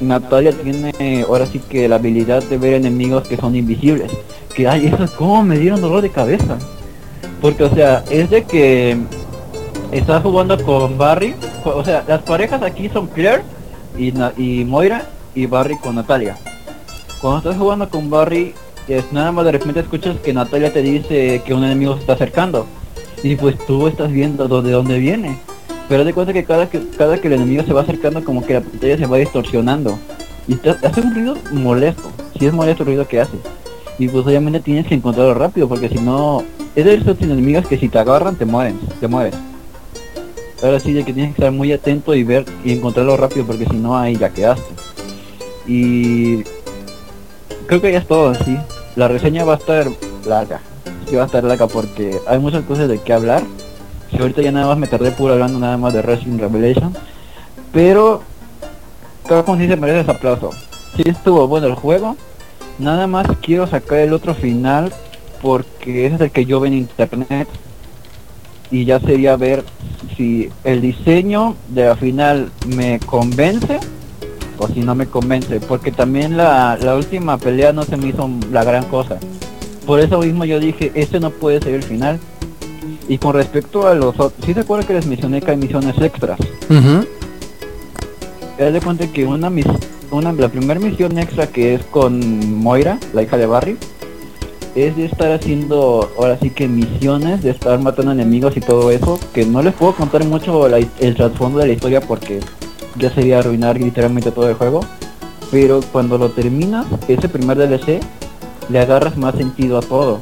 Natalia 0.00 0.52
tiene 0.52 1.24
ahora 1.26 1.46
sí 1.46 1.58
que 1.68 1.88
la 1.88 1.96
habilidad 1.96 2.42
de 2.44 2.56
ver 2.58 2.74
enemigos 2.74 3.26
que 3.28 3.36
son 3.36 3.54
invisibles. 3.56 4.10
Que 4.54 4.66
ay, 4.68 4.86
eso 4.86 5.04
es 5.04 5.10
como 5.12 5.42
me 5.42 5.58
dieron 5.58 5.80
dolor 5.80 6.02
de 6.02 6.10
cabeza. 6.10 6.58
Porque 7.40 7.64
o 7.64 7.74
sea, 7.74 8.04
es 8.10 8.30
de 8.30 8.44
que 8.44 8.96
estás 9.92 10.22
jugando 10.22 10.62
con 10.64 10.96
Barry, 10.98 11.34
o 11.64 11.84
sea, 11.84 12.04
las 12.06 12.22
parejas 12.22 12.62
aquí 12.62 12.88
son 12.88 13.06
Claire 13.08 13.42
y, 13.98 14.12
y 14.36 14.64
Moira 14.64 15.08
y 15.34 15.46
Barry 15.46 15.76
con 15.78 15.94
Natalia. 15.96 16.36
Cuando 17.20 17.38
estás 17.38 17.56
jugando 17.56 17.88
con 17.88 18.08
Barry, 18.10 18.54
es 18.88 19.12
nada 19.12 19.30
más 19.32 19.44
de 19.44 19.52
repente 19.52 19.80
escuchas 19.80 20.16
que 20.24 20.32
Natalia 20.32 20.72
te 20.72 20.82
dice 20.82 21.42
que 21.44 21.54
un 21.54 21.64
enemigo 21.64 21.94
se 21.94 22.00
está 22.00 22.14
acercando. 22.14 22.66
Y 23.22 23.36
pues 23.36 23.56
tú 23.66 23.86
estás 23.86 24.10
viendo 24.10 24.48
do- 24.48 24.62
de 24.62 24.70
dónde 24.72 24.98
viene. 24.98 25.38
Pero 25.90 26.04
de 26.04 26.14
cuenta 26.14 26.32
que 26.32 26.44
cada 26.44 26.70
que 26.70 26.80
cada 26.96 27.20
que 27.20 27.26
el 27.26 27.34
enemigo 27.34 27.64
se 27.64 27.72
va 27.72 27.80
acercando 27.80 28.24
como 28.24 28.46
que 28.46 28.54
la 28.54 28.60
pantalla 28.60 28.96
se 28.96 29.06
va 29.06 29.16
distorsionando. 29.16 29.98
Y 30.46 30.54
hace 30.68 31.00
un 31.00 31.12
ruido 31.12 31.36
molesto. 31.50 32.12
Si 32.38 32.46
es 32.46 32.52
molesto 32.52 32.84
el 32.84 32.90
ruido 32.90 33.08
que 33.08 33.20
hace. 33.20 33.36
Y 33.98 34.08
pues 34.08 34.24
obviamente 34.24 34.60
tienes 34.60 34.86
que 34.86 34.94
encontrarlo 34.94 35.34
rápido 35.34 35.68
porque 35.68 35.88
si 35.88 35.96
no... 35.96 36.44
Es 36.76 36.84
de 36.84 36.94
esos 36.94 37.20
enemigos 37.20 37.66
que 37.66 37.76
si 37.76 37.88
te 37.88 37.98
agarran 37.98 38.36
te 38.36 38.44
mueren, 38.44 38.78
te 39.00 39.08
mueres. 39.08 39.34
Ahora 40.62 40.78
sí 40.78 40.92
de 40.92 41.04
que 41.04 41.12
tienes 41.12 41.34
que 41.34 41.42
estar 41.42 41.52
muy 41.52 41.72
atento 41.72 42.14
y 42.14 42.22
ver 42.22 42.44
y 42.64 42.72
encontrarlo 42.72 43.16
rápido 43.16 43.44
porque 43.44 43.66
si 43.66 43.76
no 43.76 43.98
ahí 43.98 44.14
ya 44.14 44.30
quedaste. 44.30 44.72
Y 45.66 46.44
creo 47.66 47.80
que 47.80 47.90
ya 47.90 47.98
es 47.98 48.06
todo 48.06 48.28
así. 48.30 48.56
La 48.94 49.08
reseña 49.08 49.44
va 49.44 49.54
a 49.54 49.58
estar 49.58 49.88
larga. 50.24 50.60
Sí 51.08 51.16
va 51.16 51.24
a 51.24 51.26
estar 51.26 51.42
larga 51.42 51.66
porque 51.66 52.16
hay 52.28 52.38
muchas 52.38 52.62
cosas 52.62 52.88
de 52.88 52.98
qué 52.98 53.12
hablar. 53.12 53.42
Si 54.10 54.18
ahorita 54.18 54.42
ya 54.42 54.52
nada 54.52 54.66
más 54.66 54.78
me 54.78 54.86
tardé 54.86 55.10
puro 55.12 55.34
hablando 55.34 55.58
nada 55.58 55.76
más 55.76 55.92
de 55.92 56.02
Resident 56.02 56.40
Revelation. 56.40 56.94
Pero 57.72 58.22
Capcom 59.28 59.58
sí 59.58 59.68
se 59.68 59.76
merece 59.76 60.00
ese 60.00 60.10
aplauso. 60.10 60.50
Sí 60.96 61.02
estuvo 61.06 61.46
bueno 61.46 61.66
el 61.66 61.74
juego. 61.74 62.16
Nada 62.78 63.06
más 63.06 63.26
quiero 63.40 63.66
sacar 63.66 63.98
el 63.98 64.12
otro 64.12 64.34
final 64.34 64.92
porque 65.42 66.06
ese 66.06 66.16
es 66.16 66.20
el 66.22 66.30
que 66.30 66.46
yo 66.46 66.60
veo 66.60 66.72
en 66.72 66.78
internet. 66.78 67.48
Y 68.72 68.84
ya 68.84 69.00
sería 69.00 69.36
ver 69.36 69.64
si 70.16 70.48
el 70.64 70.80
diseño 70.80 71.56
de 71.68 71.86
la 71.86 71.96
final 71.96 72.50
me 72.66 73.00
convence 73.00 73.80
o 74.58 74.68
si 74.68 74.80
no 74.80 74.94
me 74.94 75.06
convence. 75.06 75.60
Porque 75.60 75.92
también 75.92 76.36
la, 76.36 76.76
la 76.80 76.96
última 76.96 77.38
pelea 77.38 77.72
no 77.72 77.84
se 77.84 77.96
me 77.96 78.08
hizo 78.08 78.28
la 78.50 78.64
gran 78.64 78.84
cosa. 78.84 79.18
Por 79.86 80.00
eso 80.00 80.18
mismo 80.18 80.44
yo 80.44 80.60
dije, 80.60 80.92
este 80.94 81.20
no 81.20 81.30
puede 81.30 81.60
ser 81.60 81.74
el 81.74 81.82
final. 81.82 82.18
Y 83.10 83.18
con 83.18 83.34
respecto 83.34 83.86
a 83.88 83.94
los 83.94 84.14
otros, 84.20 84.32
¿sí 84.46 84.54
se 84.54 84.60
acuerdan 84.60 84.86
que 84.86 84.94
les 84.94 85.04
mencioné 85.06 85.40
que 85.42 85.50
hay 85.50 85.56
misiones 85.56 85.98
extras? 86.00 86.38
Haz 88.58 88.72
de 88.72 88.80
cuenta 88.80 89.06
que 89.08 89.26
una 89.26 89.50
mis 89.50 89.66
una 90.12 90.32
la 90.32 90.48
primera 90.48 90.78
misión 90.78 91.18
extra 91.18 91.46
que 91.48 91.74
es 91.74 91.82
con 91.84 92.54
Moira, 92.60 92.98
la 93.12 93.22
hija 93.22 93.36
de 93.36 93.46
Barry, 93.46 93.76
es 94.76 94.96
de 94.96 95.06
estar 95.06 95.32
haciendo 95.32 96.08
ahora 96.18 96.38
sí 96.40 96.50
que 96.50 96.68
misiones, 96.68 97.42
de 97.42 97.50
estar 97.50 97.78
matando 97.80 98.12
enemigos 98.12 98.56
y 98.56 98.60
todo 98.60 98.90
eso, 98.92 99.18
que 99.34 99.44
no 99.44 99.60
les 99.62 99.74
puedo 99.74 99.92
contar 99.94 100.24
mucho 100.24 100.68
la- 100.68 100.78
el 100.78 101.14
trasfondo 101.16 101.58
de 101.58 101.66
la 101.68 101.72
historia 101.72 102.00
porque 102.00 102.40
ya 102.96 103.10
sería 103.12 103.40
arruinar 103.40 103.76
literalmente 103.80 104.30
todo 104.30 104.48
el 104.48 104.54
juego. 104.54 104.80
Pero 105.50 105.80
cuando 105.90 106.16
lo 106.18 106.30
terminas, 106.30 106.86
ese 107.08 107.28
primer 107.28 107.56
DLC, 107.58 108.00
le 108.68 108.78
agarras 108.78 109.16
más 109.16 109.34
sentido 109.36 109.78
a 109.78 109.82
todo. 109.82 110.18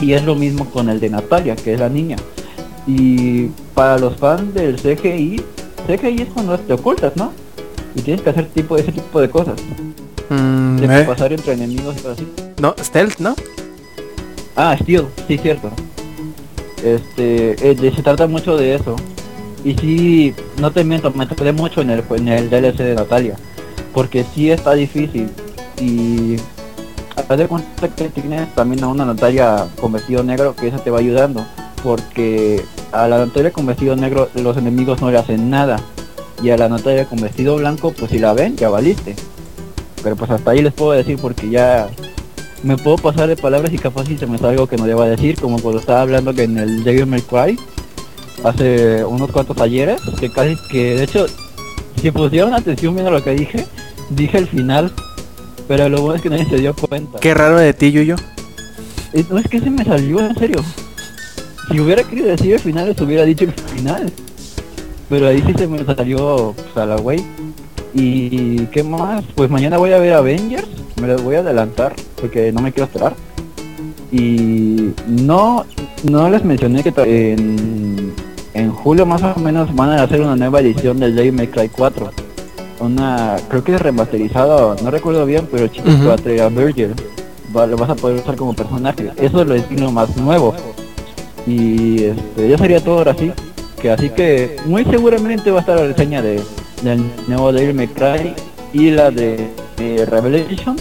Y 0.00 0.12
es 0.12 0.24
lo 0.24 0.34
mismo 0.34 0.66
con 0.66 0.88
el 0.88 1.00
de 1.00 1.10
Natalia, 1.10 1.56
que 1.56 1.74
es 1.74 1.80
la 1.80 1.88
niña. 1.88 2.16
Y 2.86 3.46
para 3.74 3.98
los 3.98 4.16
fans 4.16 4.52
del 4.54 4.76
CGI, 4.76 5.42
CGI 5.86 6.22
es 6.22 6.28
cuando 6.28 6.58
te 6.58 6.72
ocultas, 6.72 7.16
¿no? 7.16 7.32
Y 7.94 8.02
tienes 8.02 8.22
que 8.22 8.30
hacer 8.30 8.46
tipo 8.46 8.76
ese 8.76 8.92
tipo 8.92 9.20
de 9.20 9.30
cosas. 9.30 9.56
Mm, 10.28 10.76
De 10.76 11.00
eh, 11.00 11.04
pasar 11.04 11.32
entre 11.32 11.54
enemigos 11.54 11.96
y 11.96 12.00
cosas 12.00 12.18
así. 12.18 12.26
no, 12.60 12.74
stealth, 12.82 13.18
¿no? 13.18 13.34
Ah, 14.54 14.76
Steel, 14.80 15.06
sí, 15.28 15.38
cierto. 15.38 15.70
Este, 16.82 17.52
eh, 17.70 17.92
se 17.94 18.02
trata 18.02 18.26
mucho 18.26 18.56
de 18.56 18.74
eso. 18.74 18.96
Y 19.64 19.74
sí, 19.74 20.34
no 20.60 20.70
te 20.70 20.84
miento, 20.84 21.10
me 21.10 21.26
tardé 21.26 21.52
mucho 21.52 21.80
en 21.80 21.90
el, 21.90 22.04
en 22.10 22.28
el 22.28 22.48
DLC 22.50 22.78
de 22.78 22.94
Natalia. 22.94 23.36
Porque 23.92 24.24
sí 24.34 24.50
está 24.50 24.74
difícil. 24.74 25.28
Y 25.80 26.36
haz 27.16 27.38
de 27.38 27.48
cuenta 27.48 27.88
que 27.88 28.08
tienes 28.08 28.54
también 28.54 28.84
a 28.84 28.88
una 28.88 29.04
Natalia 29.04 29.66
con 29.80 29.92
vestido 29.92 30.22
negro 30.22 30.54
que 30.54 30.68
esa 30.68 30.78
te 30.78 30.90
va 30.90 30.98
ayudando. 30.98 31.44
Porque 31.82 32.62
a 32.92 33.08
la 33.08 33.18
Natalia 33.18 33.52
con 33.52 33.66
vestido 33.66 33.96
negro 33.96 34.28
los 34.34 34.56
enemigos 34.56 35.00
no 35.00 35.10
le 35.10 35.18
hacen 35.18 35.50
nada. 35.50 35.78
Y 36.42 36.50
a 36.50 36.56
la 36.56 36.68
Natalia 36.68 37.06
con 37.06 37.20
vestido 37.20 37.56
blanco, 37.56 37.92
pues 37.92 38.10
si 38.10 38.18
la 38.18 38.32
ven, 38.32 38.56
ya 38.56 38.68
valiste. 38.68 39.16
Pero 40.02 40.16
pues 40.16 40.30
hasta 40.30 40.50
ahí 40.50 40.62
les 40.62 40.72
puedo 40.72 40.92
decir 40.92 41.18
porque 41.20 41.48
ya 41.48 41.88
me 42.62 42.76
puedo 42.76 42.96
pasar 42.96 43.28
de 43.28 43.36
palabras 43.36 43.72
y 43.72 43.78
capaz 43.78 44.06
si 44.06 44.16
se 44.16 44.26
me 44.26 44.38
sale 44.38 44.52
algo 44.52 44.66
que 44.66 44.76
no 44.76 44.86
deba 44.86 45.08
decir, 45.08 45.40
como 45.40 45.60
cuando 45.60 45.80
estaba 45.80 46.02
hablando 46.02 46.34
que 46.34 46.44
en 46.44 46.58
el 46.58 46.84
Devil 46.84 47.06
May 47.06 47.22
Cry 47.22 47.58
hace 48.44 49.04
unos 49.04 49.30
cuantos 49.30 49.58
ayeres, 49.58 50.00
que 50.18 50.30
casi 50.30 50.56
que 50.70 50.96
de 50.96 51.04
hecho 51.04 51.26
si 52.00 52.10
pusieron 52.10 52.54
atención 52.54 52.94
viendo 52.94 53.10
lo 53.10 53.22
que 53.22 53.30
dije, 53.30 53.66
dije 54.10 54.38
el 54.38 54.46
final, 54.46 54.92
pero 55.68 55.88
lo 55.88 56.00
bueno 56.02 56.16
es 56.16 56.22
que 56.22 56.30
nadie 56.30 56.46
se 56.48 56.56
dio 56.58 56.74
cuenta. 56.74 57.18
Qué 57.18 57.34
raro 57.34 57.58
de 57.58 57.72
ti, 57.74 57.92
Yuyo. 57.92 58.16
Es- 59.12 59.30
No 59.30 59.38
es 59.38 59.48
que 59.48 59.60
se 59.60 59.70
me 59.70 59.84
salió 59.84 60.20
en 60.20 60.34
serio. 60.36 60.62
Si 61.70 61.80
hubiera 61.80 62.02
querido 62.04 62.28
decir 62.28 62.52
el 62.54 62.60
final, 62.60 62.88
les 62.88 63.00
hubiera 63.00 63.24
dicho 63.24 63.44
el 63.44 63.52
final. 63.52 64.12
Pero 65.08 65.28
ahí 65.28 65.42
sí 65.46 65.52
se 65.56 65.66
me 65.66 65.84
salió 65.84 66.54
pues, 66.56 66.76
a 66.76 66.86
la 66.86 66.96
wey. 66.96 67.24
Y 67.94 68.58
qué 68.66 68.82
más, 68.82 69.24
pues 69.34 69.48
mañana 69.50 69.78
voy 69.78 69.92
a 69.92 69.98
ver 69.98 70.12
Avengers, 70.14 70.66
me 71.00 71.06
lo 71.08 71.16
voy 71.18 71.36
a 71.36 71.40
adelantar 71.40 71.94
porque 72.20 72.52
no 72.52 72.60
me 72.60 72.72
quiero 72.72 72.84
esperar. 72.86 73.14
Y 74.12 74.90
no, 75.08 75.64
no 76.04 76.28
les 76.30 76.44
mencioné 76.44 76.82
que 76.82 76.92
en, 77.32 78.12
en 78.54 78.70
julio 78.70 79.06
más 79.06 79.22
o 79.22 79.38
menos 79.40 79.74
van 79.74 79.90
a 79.90 80.02
hacer 80.02 80.20
una 80.20 80.36
nueva 80.36 80.60
edición 80.60 80.98
del 81.00 81.16
Devil 81.16 81.32
May 81.32 81.46
Cry 81.48 81.68
4. 81.68 82.10
Una, 82.78 83.36
creo 83.48 83.64
que 83.64 83.74
es 83.74 83.80
remasterizada, 83.80 84.76
no 84.82 84.90
recuerdo 84.90 85.24
bien, 85.24 85.48
pero 85.50 85.66
chicos 85.68 85.94
Ujú. 85.94 86.08
va 86.08 86.14
a 86.42 86.46
a 86.46 86.48
Virgil. 86.48 86.94
Va- 87.56 87.66
lo 87.66 87.76
vas 87.76 87.90
a 87.90 87.94
poder 87.94 88.20
usar 88.20 88.36
como 88.36 88.52
personaje. 88.54 89.10
Eso 89.16 89.40
es 89.42 89.46
lo 89.48 89.54
destino 89.54 89.90
más 89.90 90.14
nuevo. 90.16 90.54
Y 91.46 92.04
este, 92.04 92.48
ya 92.48 92.58
sería 92.58 92.82
todo 92.82 92.98
ahora 92.98 93.14
sí. 93.18 93.32
Que 93.80 93.90
así 93.90 94.10
que 94.10 94.56
muy 94.66 94.84
seguramente 94.84 95.50
va 95.50 95.58
a 95.58 95.60
estar 95.60 95.76
la 95.78 95.86
reseña 95.86 96.20
de 96.22 96.42
del 96.82 97.02
nuevo 97.28 97.52
Devil 97.52 97.74
May 97.74 97.88
Cry 97.88 98.34
y 98.72 98.90
la 98.90 99.10
de, 99.10 99.48
de 99.78 100.04
Revelation. 100.06 100.76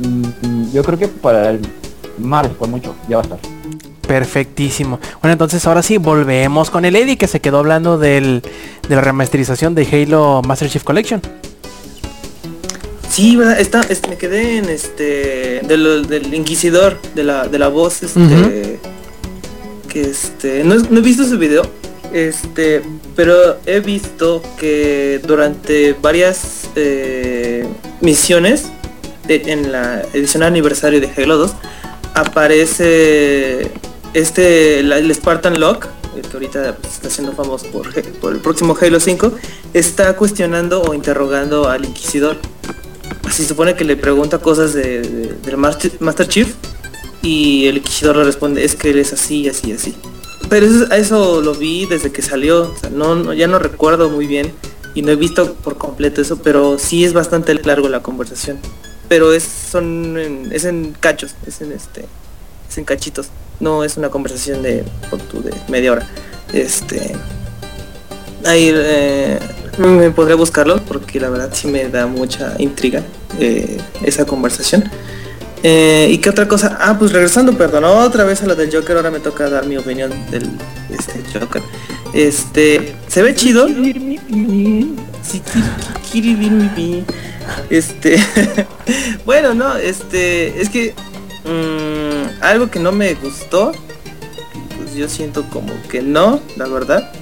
Mm, 0.00 0.26
mm, 0.46 0.72
yo 0.72 0.82
creo 0.84 0.98
que 0.98 1.08
para 1.08 1.50
el 1.50 1.60
martes 2.18 2.54
por 2.56 2.68
mucho 2.68 2.94
ya 3.08 3.16
va 3.16 3.22
a 3.22 3.24
estar. 3.24 3.38
Perfectísimo. 4.12 5.00
Bueno, 5.22 5.32
entonces 5.32 5.66
ahora 5.66 5.82
sí, 5.82 5.96
volvemos 5.96 6.68
con 6.68 6.84
el 6.84 6.94
Eddie 6.96 7.16
que 7.16 7.26
se 7.26 7.40
quedó 7.40 7.58
hablando 7.60 7.96
del, 7.96 8.42
de 8.86 8.94
la 8.94 9.00
remasterización 9.00 9.74
de 9.74 9.86
Halo 9.90 10.42
Master 10.46 10.68
Chief 10.68 10.84
Collection. 10.84 11.22
Sí, 13.08 13.36
¿verdad? 13.36 13.58
Está, 13.58 13.80
este, 13.88 14.08
me 14.10 14.16
quedé 14.18 14.58
en 14.58 14.66
este 14.68 15.60
del, 15.66 16.06
del 16.08 16.34
inquisidor, 16.34 16.98
de 17.14 17.24
la, 17.24 17.48
de 17.48 17.58
la 17.58 17.68
voz, 17.68 18.02
este 18.02 18.78
que 19.88 20.02
este 20.02 20.62
no, 20.64 20.74
no 20.74 20.98
he 20.98 21.02
visto 21.02 21.24
su 21.24 21.38
video, 21.38 21.62
este, 22.12 22.82
pero 23.16 23.56
he 23.64 23.80
visto 23.80 24.42
que 24.58 25.20
durante 25.26 25.94
varias 25.94 26.68
eh, 26.76 27.66
misiones 28.02 28.66
de- 29.26 29.42
en 29.52 29.72
la 29.72 30.02
edición 30.12 30.42
aniversario 30.42 31.00
de 31.00 31.10
Halo 31.16 31.38
2 31.38 31.54
aparece 32.14 33.70
este 34.14 34.80
el 34.80 35.14
Spartan 35.14 35.58
Lock 35.60 35.86
el 36.16 36.22
que 36.22 36.32
ahorita 36.34 36.76
pues, 36.76 36.94
está 36.94 37.08
siendo 37.10 37.32
famoso 37.32 37.66
por, 37.68 37.88
el 38.32 38.38
próximo 38.40 38.76
Halo 38.80 39.00
5 39.00 39.32
está 39.72 40.14
cuestionando 40.16 40.82
o 40.82 40.92
interrogando 40.94 41.68
al 41.68 41.84
Inquisidor 41.84 42.36
se 43.30 43.46
supone 43.46 43.74
que 43.76 43.84
le 43.84 43.96
pregunta 43.96 44.38
cosas 44.38 44.74
de, 44.74 45.00
de- 45.00 45.34
del 45.44 45.56
Master 45.56 46.28
Chief 46.28 46.54
y 47.22 47.66
el 47.66 47.78
Inquisidor 47.78 48.16
le 48.16 48.24
responde 48.24 48.64
es 48.64 48.74
que 48.74 48.90
él 48.90 48.98
es 48.98 49.12
así, 49.12 49.48
así, 49.48 49.72
así. 49.72 49.94
Pero 50.50 50.66
eso, 50.66 50.92
eso 50.92 51.40
lo 51.40 51.54
vi 51.54 51.86
desde 51.86 52.10
que 52.12 52.20
salió, 52.20 52.74
no- 52.92 53.32
ya 53.32 53.46
no 53.46 53.58
recuerdo 53.58 54.10
muy 54.10 54.26
bien 54.26 54.52
y 54.94 55.00
no 55.02 55.12
he 55.12 55.16
visto 55.16 55.54
por 55.54 55.78
completo 55.78 56.20
eso, 56.20 56.36
pero 56.42 56.78
sí 56.78 57.04
es 57.04 57.12
bastante 57.14 57.54
largo 57.54 57.88
la 57.88 58.02
conversación. 58.02 58.58
Pero 59.08 59.32
es 59.32 59.44
son 59.44 60.18
en- 60.18 60.50
es 60.52 60.64
en 60.64 60.94
cachos, 60.98 61.34
es 61.46 61.60
en 61.62 61.72
este 61.72 62.04
es 62.68 62.76
en 62.78 62.84
cachitos, 62.84 63.28
no 63.60 63.84
es 63.84 63.96
una 63.96 64.08
conversación 64.08 64.62
de 64.62 64.82
de 64.82 65.54
media 65.68 65.92
hora. 65.92 66.06
Este 66.52 67.14
ahí 68.44 68.70
eh, 68.74 69.38
me 69.78 70.10
podré 70.10 70.34
buscarlo 70.34 70.80
porque 70.84 71.20
la 71.20 71.28
verdad 71.28 71.50
sí 71.52 71.68
me 71.68 71.88
da 71.88 72.06
mucha 72.06 72.54
intriga 72.58 73.02
eh, 73.38 73.78
esa 74.04 74.24
conversación. 74.24 74.84
Eh, 75.64 76.08
¿Y 76.10 76.18
qué 76.18 76.30
otra 76.30 76.48
cosa? 76.48 76.76
Ah, 76.80 76.98
pues 76.98 77.12
regresando, 77.12 77.56
perdón, 77.56 77.84
otra 77.84 78.24
vez 78.24 78.42
a 78.42 78.46
lo 78.46 78.56
del 78.56 78.74
Joker, 78.74 78.96
ahora 78.96 79.12
me 79.12 79.20
toca 79.20 79.48
dar 79.48 79.66
mi 79.66 79.76
opinión 79.76 80.10
del 80.30 80.48
este, 80.90 81.22
Joker. 81.38 81.62
Este, 82.12 82.96
se 83.06 83.22
ve 83.22 83.34
chido. 83.34 83.68
Este, 87.70 88.16
bueno, 89.24 89.54
no, 89.54 89.76
este, 89.76 90.60
es 90.60 90.68
que 90.68 90.94
mm, 91.44 92.42
algo 92.42 92.70
que 92.70 92.78
no 92.80 92.92
me 92.92 93.14
gustó, 93.14 93.72
pues 94.76 94.94
yo 94.94 95.08
siento 95.08 95.44
como 95.50 95.72
que 95.88 96.02
no, 96.02 96.40
la 96.56 96.66
verdad, 96.66 97.12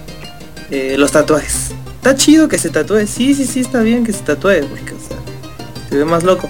eh, 0.70 0.96
los 0.98 1.12
tatuajes. 1.12 1.72
Está 1.96 2.14
chido 2.14 2.48
que 2.48 2.58
se 2.58 2.70
tatúe, 2.70 3.06
sí, 3.06 3.34
sí, 3.34 3.44
sí, 3.44 3.60
está 3.60 3.80
bien 3.82 4.04
que 4.04 4.12
se 4.12 4.22
tatúe, 4.22 4.66
porque, 4.68 4.94
se 5.88 5.96
ve 5.96 6.04
más 6.04 6.24
loco. 6.24 6.48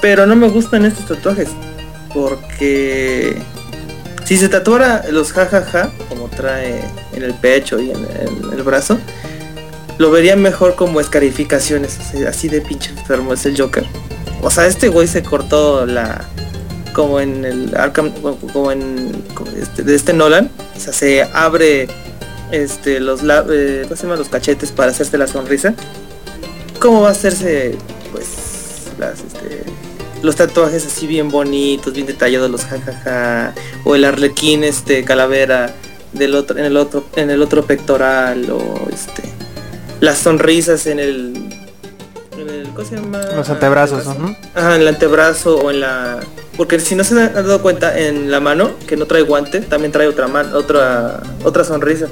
Pero 0.00 0.26
no 0.26 0.36
me 0.36 0.48
gustan 0.48 0.84
estos 0.84 1.06
tatuajes, 1.06 1.48
porque 2.14 3.36
si 4.24 4.36
se 4.36 4.48
tatuara 4.48 5.04
los 5.10 5.32
jajaja, 5.32 5.90
como 6.08 6.28
trae 6.28 6.80
en 7.12 7.22
el 7.22 7.34
pecho 7.34 7.80
y 7.80 7.90
en 7.90 7.96
el, 7.96 8.44
en 8.44 8.52
el 8.52 8.62
brazo, 8.62 8.98
lo 9.98 10.10
vería 10.10 10.36
mejor 10.36 10.74
como 10.74 11.00
escarificaciones, 11.00 11.98
así 12.26 12.48
de 12.48 12.60
pinche 12.60 12.90
enfermo 12.90 13.34
es 13.34 13.46
el 13.46 13.60
Joker. 13.60 13.84
O 14.42 14.50
sea, 14.50 14.66
este 14.66 14.88
güey 14.88 15.06
se 15.06 15.22
cortó 15.22 15.86
la 15.86 16.24
como 16.92 17.20
en 17.20 17.44
el 17.44 17.74
Arkham 17.76 18.10
como 18.10 18.72
en 18.72 19.12
como 19.34 19.50
este, 19.52 19.82
de 19.82 19.94
este 19.94 20.12
Nolan, 20.12 20.50
o 20.76 20.80
sea, 20.80 20.92
se 20.92 21.22
abre 21.22 21.88
este 22.50 23.00
los 23.00 23.20
eh, 23.22 23.86
los 23.88 24.28
cachetes 24.28 24.72
para 24.72 24.90
hacerse 24.90 25.18
la 25.18 25.26
sonrisa. 25.26 25.74
¿Cómo 26.78 27.02
va 27.02 27.08
a 27.08 27.12
hacerse 27.12 27.76
pues 28.10 28.26
las 28.98 29.20
este 29.20 29.64
los 30.22 30.36
tatuajes 30.36 30.86
así 30.86 31.06
bien 31.06 31.30
bonitos, 31.30 31.92
bien 31.92 32.06
detallados 32.06 32.50
los 32.50 32.64
jajaja 32.64 33.54
o 33.84 33.94
el 33.96 34.04
arlequín 34.04 34.64
este 34.64 35.04
calavera 35.04 35.74
del 36.12 36.34
otro 36.34 36.58
en 36.58 36.64
el 36.66 36.76
otro 36.76 37.04
en 37.16 37.30
el 37.30 37.42
otro 37.42 37.64
pectoral 37.64 38.50
o 38.50 38.88
este 38.92 39.22
las 40.02 40.18
sonrisas 40.18 40.88
en 40.88 40.98
el, 40.98 41.61
en 42.36 42.48
el 42.48 42.68
¿cómo 42.70 42.86
se 42.86 42.96
llama? 42.96 43.20
Los 43.36 43.48
antebrazos. 43.50 44.06
Ajá, 44.54 44.76
en 44.76 44.82
el 44.82 44.88
antebrazo 44.88 45.56
o 45.56 45.70
en 45.70 45.80
la 45.80 46.20
porque 46.56 46.78
si 46.80 46.94
no 46.94 47.04
se 47.04 47.20
han 47.20 47.32
dado 47.34 47.62
cuenta 47.62 47.98
en 47.98 48.30
la 48.30 48.40
mano 48.40 48.72
que 48.86 48.96
no 48.96 49.06
trae 49.06 49.22
guante, 49.22 49.60
también 49.60 49.92
trae 49.92 50.06
otra 50.06 50.28
mano, 50.28 50.56
otra 50.56 51.22
otra 51.44 51.64
sonrisa. 51.64 52.08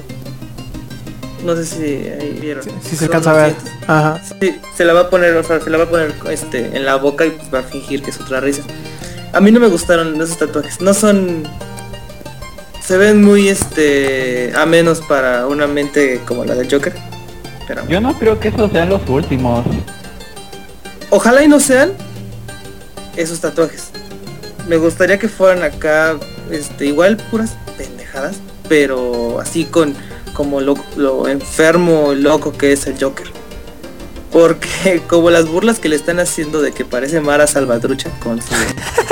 No 1.45 1.57
sé 1.57 1.65
si 1.65 1.85
ahí 1.85 2.39
vieron. 2.41 2.65
Sí, 2.65 2.71
sí 2.83 2.97
se 2.97 3.05
alcanza 3.07 3.31
a 3.31 3.47
ver. 3.47 3.55
Ajá. 3.87 4.21
Sí, 4.41 4.61
se 4.77 4.85
la 4.85 4.93
va 4.93 5.01
a 5.01 5.11
poner, 5.11 5.35
o 5.37 5.43
sea, 5.43 5.61
se 5.61 5.71
la 5.71 5.79
va 5.79 5.85
a 5.85 5.89
poner 5.89 6.15
este 6.31 6.77
en 6.77 6.85
la 6.85 6.97
boca 6.97 7.25
y 7.25 7.31
pues, 7.31 7.53
va 7.53 7.61
a 7.61 7.63
fingir 7.63 8.03
que 8.03 8.11
es 8.11 8.21
otra 8.21 8.41
risa. 8.41 8.63
A 9.33 9.41
mí 9.41 9.51
no 9.51 9.61
me 9.61 9.69
gustaron 9.69 10.21
esos 10.21 10.39
tatuajes. 10.39 10.81
No 10.81 10.93
son 10.93 11.45
se 12.83 12.99
ven 12.99 13.23
muy 13.23 13.49
este 13.49 14.53
a 14.57 14.67
menos 14.67 15.01
para 15.01 15.47
una 15.47 15.67
mente 15.67 16.21
como 16.27 16.45
la 16.45 16.55
del 16.55 16.71
Joker. 16.71 16.93
Pero 17.69 17.87
Yo 17.87 18.01
no 18.01 18.19
creo 18.19 18.41
que 18.41 18.49
esos 18.49 18.73
sean 18.73 18.89
los 18.89 19.09
últimos. 19.09 19.65
Ojalá 21.11 21.43
y 21.43 21.49
no 21.49 21.61
sean 21.61 21.93
esos 23.17 23.41
tatuajes. 23.41 23.91
Me 24.69 24.77
gustaría 24.77 25.19
que 25.19 25.29
fueran 25.29 25.63
acá 25.63 26.17
este 26.51 26.87
igual 26.87 27.17
puras 27.31 27.57
pendejadas, 27.77 28.37
pero 28.69 29.41
así 29.41 29.65
con 29.65 29.95
como 30.33 30.61
lo, 30.61 30.75
lo 30.97 31.29
enfermo 31.29 32.13
loco 32.15 32.53
que 32.53 32.73
es 32.73 32.87
el 32.87 32.99
Joker. 33.01 33.27
Porque 34.33 35.03
como 35.09 35.31
las 35.31 35.49
burlas 35.49 35.79
que 35.79 35.89
le 35.89 35.97
están 35.97 36.21
haciendo 36.21 36.63
de 36.63 36.73
que 36.73 36.85
parece 36.85 37.21
Mara 37.21 37.47
Salvatrucha 37.47 38.11
con 38.23 38.41
su 38.41 38.55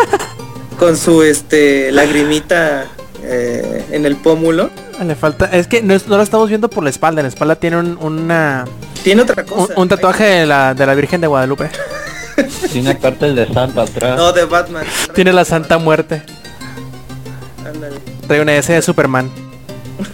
con 0.79 0.97
su 0.97 1.23
este 1.23 1.91
lagrimita 1.93 2.87
eh, 3.23 3.85
en 3.91 4.07
el 4.07 4.17
pómulo. 4.17 4.71
Le 5.05 5.15
falta. 5.15 5.47
Es 5.47 5.67
que 5.67 5.83
no, 5.83 5.95
no 6.09 6.17
lo 6.17 6.23
estamos 6.23 6.49
viendo 6.49 6.71
por 6.71 6.83
la 6.83 6.91
espalda. 6.91 7.21
En 7.21 7.25
la 7.25 7.29
espalda 7.29 7.57
tiene 7.57 7.79
un, 7.79 7.99
una, 7.99 8.65
Tiene 9.09 9.23
otra 9.23 9.43
cosa. 9.43 9.73
un 9.75 9.89
tatuaje 9.89 10.25
de 10.25 10.47
la, 10.47 10.75
de 10.75 10.85
la 10.85 10.95
Virgen 10.95 11.23
de 11.23 11.29
Guadalupe. 11.29 11.71
Tiene 12.73 12.99
cartel 12.99 13.35
de 13.35 13.51
Santa 13.51 13.81
atrás. 13.81 14.19
No, 14.19 14.33
de 14.35 14.45
Batman. 14.45 14.85
Tiene 15.15 15.33
la 15.33 15.47
Santa 15.47 15.79
Muerte. 15.79 16.21
Ándale. 17.67 17.97
Trae 18.27 18.43
una 18.43 18.55
S 18.55 18.71
de 18.71 18.83
Superman. 18.83 19.31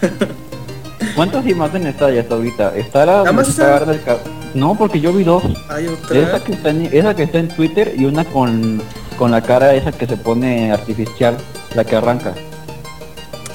¿Cuántas 1.17 1.45
imágenes 1.45 2.01
hay 2.01 2.19
hasta 2.19 2.37
ahorita? 2.37 2.77
Está 2.77 3.05
la 3.05 3.41
está 3.43 3.81
del 3.81 4.01
ca- 4.01 4.19
No, 4.55 4.77
porque 4.77 5.01
yo 5.01 5.13
vi 5.13 5.25
dos. 5.25 5.43
Hay 5.69 5.89
otra. 5.89 6.17
Esa 6.17 6.45
que, 6.45 6.53
está 6.53 6.71
en, 6.71 6.89
esa 6.93 7.17
que 7.17 7.25
está 7.25 7.39
en 7.39 7.49
Twitter 7.49 7.95
y 7.97 8.05
una 8.05 8.25
con, 8.25 8.81
con 9.19 9.33
la 9.33 9.41
cara 9.43 9.75
esa 9.75 9.91
que 9.91 10.07
se 10.07 10.17
pone 10.17 10.71
artificial, 10.71 11.37
la 11.75 11.83
que 11.85 11.97
arranca. 11.97 12.33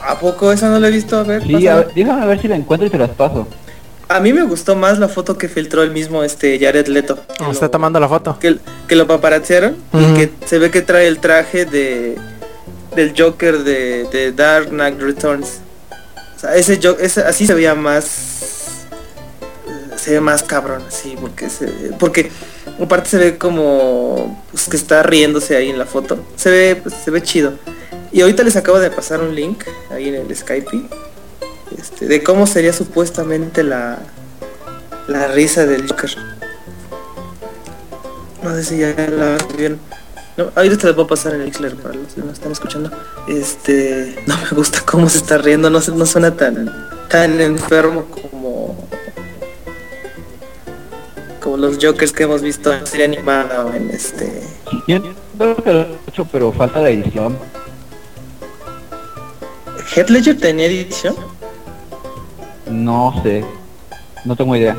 ¿A 0.06 0.20
poco 0.20 0.52
esa 0.52 0.68
no 0.68 0.80
la 0.80 0.90
he 0.90 0.92
visto? 0.92 1.18
A 1.18 1.24
ver. 1.24 1.44
Sí, 1.48 1.66
a 1.66 1.78
ver, 1.78 1.94
déjame 1.96 2.26
ver 2.26 2.42
si 2.42 2.50
la 2.50 2.58
encuentro 2.58 2.88
y 2.88 2.90
te 2.90 2.98
las 2.98 3.12
paso. 3.12 3.48
A 4.10 4.20
mí 4.20 4.34
me 4.34 4.42
gustó 4.44 4.76
más 4.76 4.98
la 4.98 5.08
foto 5.08 5.38
que 5.38 5.48
filtró 5.48 5.84
el 5.84 5.92
mismo 5.92 6.24
este 6.24 6.58
Jared 6.60 6.88
Leto. 6.88 7.20
Que 7.38 7.52
Está 7.52 7.66
lo- 7.66 7.72
tomando 7.72 8.00
la 8.00 8.10
foto. 8.10 8.38
Que, 8.40 8.58
que 8.88 8.96
lo 8.96 9.06
paparazziaron 9.06 9.76
y 9.94 10.14
que 10.16 10.32
se 10.48 10.58
ve 10.58 10.72
que 10.72 10.82
trae 10.82 11.08
el 11.08 11.20
traje 11.20 11.66
de 11.66 12.18
del 12.96 13.14
Joker 13.16 13.60
de, 13.60 14.06
de 14.12 14.32
Dark 14.32 14.70
Knight 14.70 15.00
Returns. 15.00 15.60
O 16.36 16.40
sea, 16.40 16.56
ese, 16.56 16.80
ese 17.00 17.22
así 17.22 17.46
se 17.46 17.54
veía 17.54 17.76
más 17.76 18.06
se 19.96 20.12
ve 20.12 20.22
más 20.22 20.42
cabrón 20.44 20.82
así 20.88 21.16
porque 21.20 21.50
se, 21.50 21.68
porque 22.00 22.32
aparte 22.82 23.10
se 23.10 23.18
ve 23.18 23.38
como 23.38 24.44
pues, 24.50 24.70
que 24.70 24.78
está 24.78 25.04
riéndose 25.04 25.56
ahí 25.56 25.70
en 25.70 25.78
la 25.78 25.86
foto. 25.86 26.18
Se 26.36 26.50
ve 26.50 26.80
pues, 26.82 26.96
se 26.96 27.12
ve 27.12 27.22
chido. 27.22 27.54
Y 28.12 28.22
ahorita 28.22 28.42
les 28.42 28.56
acabo 28.56 28.80
de 28.80 28.90
pasar 28.90 29.22
un 29.22 29.36
link 29.36 29.66
ahí 29.92 30.08
en 30.08 30.16
el 30.16 30.36
Skype 30.36 30.68
este, 31.78 32.08
de 32.08 32.24
cómo 32.24 32.48
sería 32.48 32.74
supuestamente 32.74 33.64
la 33.64 34.00
la 35.10 35.28
risa 35.28 35.66
del 35.66 35.88
Joker. 35.88 36.16
No 38.44 38.56
sé 38.56 38.64
si 38.64 38.78
ya 38.78 38.94
la 39.10 39.38
vieron. 39.58 39.80
No, 40.38 40.52
ahorita 40.56 40.78
te 40.78 40.88
las 40.88 40.96
voy 40.96 41.06
a 41.06 41.08
pasar 41.08 41.34
en 41.34 41.42
el 41.42 41.54
Xler 41.54 41.76
para 41.76 41.96
los 41.96 42.14
que 42.14 42.22
nos 42.22 42.34
están 42.34 42.52
escuchando. 42.52 42.92
Este, 43.28 44.24
no 44.26 44.38
me 44.38 44.50
gusta 44.52 44.82
cómo 44.86 45.10
se 45.10 45.18
está 45.18 45.38
riendo, 45.38 45.70
no, 45.70 45.80
no 45.80 46.06
suena 46.06 46.36
tan 46.36 46.72
tan 47.10 47.42
enfermo 47.42 48.06
como 48.06 48.88
como 51.42 51.58
los 51.58 51.78
Jokers 51.82 52.12
que 52.12 52.24
hemos 52.24 52.42
visto 52.42 52.72
en 52.72 52.86
serie 52.86 53.06
animada 53.06 53.66
o 53.66 53.74
en 53.74 53.90
este 53.90 54.44
Siento 54.86 55.16
que 55.64 55.74
lo 55.74 55.82
he 55.82 55.88
hecho, 56.08 56.26
pero 56.32 56.52
falta 56.52 56.82
la 56.82 56.90
edición. 56.90 57.38
Heath 59.96 60.10
Ledger 60.10 60.38
tenía 60.38 60.68
edición. 60.68 61.16
No 62.70 63.14
sé. 63.24 63.44
No 64.26 64.36
tengo 64.36 64.56
idea. 64.56 64.76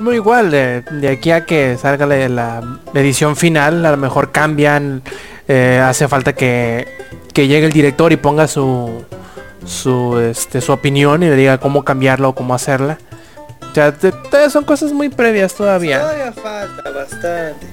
Muy 0.00 0.16
igual, 0.16 0.50
de, 0.50 0.82
de 0.82 1.08
aquí 1.08 1.30
a 1.30 1.46
que 1.46 1.76
salga 1.78 2.04
la, 2.06 2.28
la 2.28 3.00
edición 3.00 3.36
final, 3.36 3.86
a 3.86 3.92
lo 3.92 3.96
mejor 3.96 4.32
cambian, 4.32 5.02
eh, 5.46 5.80
hace 5.82 6.08
falta 6.08 6.32
que, 6.34 6.86
que 7.32 7.46
llegue 7.46 7.66
el 7.66 7.72
director 7.72 8.12
y 8.12 8.16
ponga 8.16 8.48
su, 8.48 9.04
su, 9.64 10.18
este, 10.18 10.60
su 10.60 10.72
opinión 10.72 11.22
y 11.22 11.26
le 11.28 11.36
diga 11.36 11.58
cómo 11.58 11.84
cambiarla 11.84 12.28
o 12.28 12.34
cómo 12.34 12.54
hacerla. 12.54 12.98
O 13.70 13.74
sea, 13.74 13.92
te- 13.92 14.12
te- 14.12 14.50
son 14.50 14.64
cosas 14.64 14.92
muy 14.92 15.08
previas 15.08 15.54
todavía. 15.54 16.00
Todavía 16.00 16.32
falta 16.32 16.90
bastante. 16.90 17.66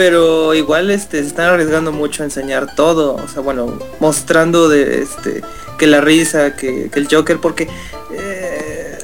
Pero 0.00 0.54
igual 0.54 0.90
este 0.90 1.20
se 1.20 1.26
están 1.26 1.50
arriesgando 1.50 1.92
mucho 1.92 2.22
a 2.22 2.24
enseñar 2.24 2.74
todo, 2.74 3.16
o 3.16 3.28
sea, 3.28 3.42
bueno, 3.42 3.78
mostrando 3.98 4.70
de 4.70 5.02
este 5.02 5.42
que 5.76 5.86
la 5.86 6.00
risa, 6.00 6.56
que, 6.56 6.90
el 6.94 7.06
Joker, 7.06 7.36
porque 7.36 7.68
eh, 8.10 8.96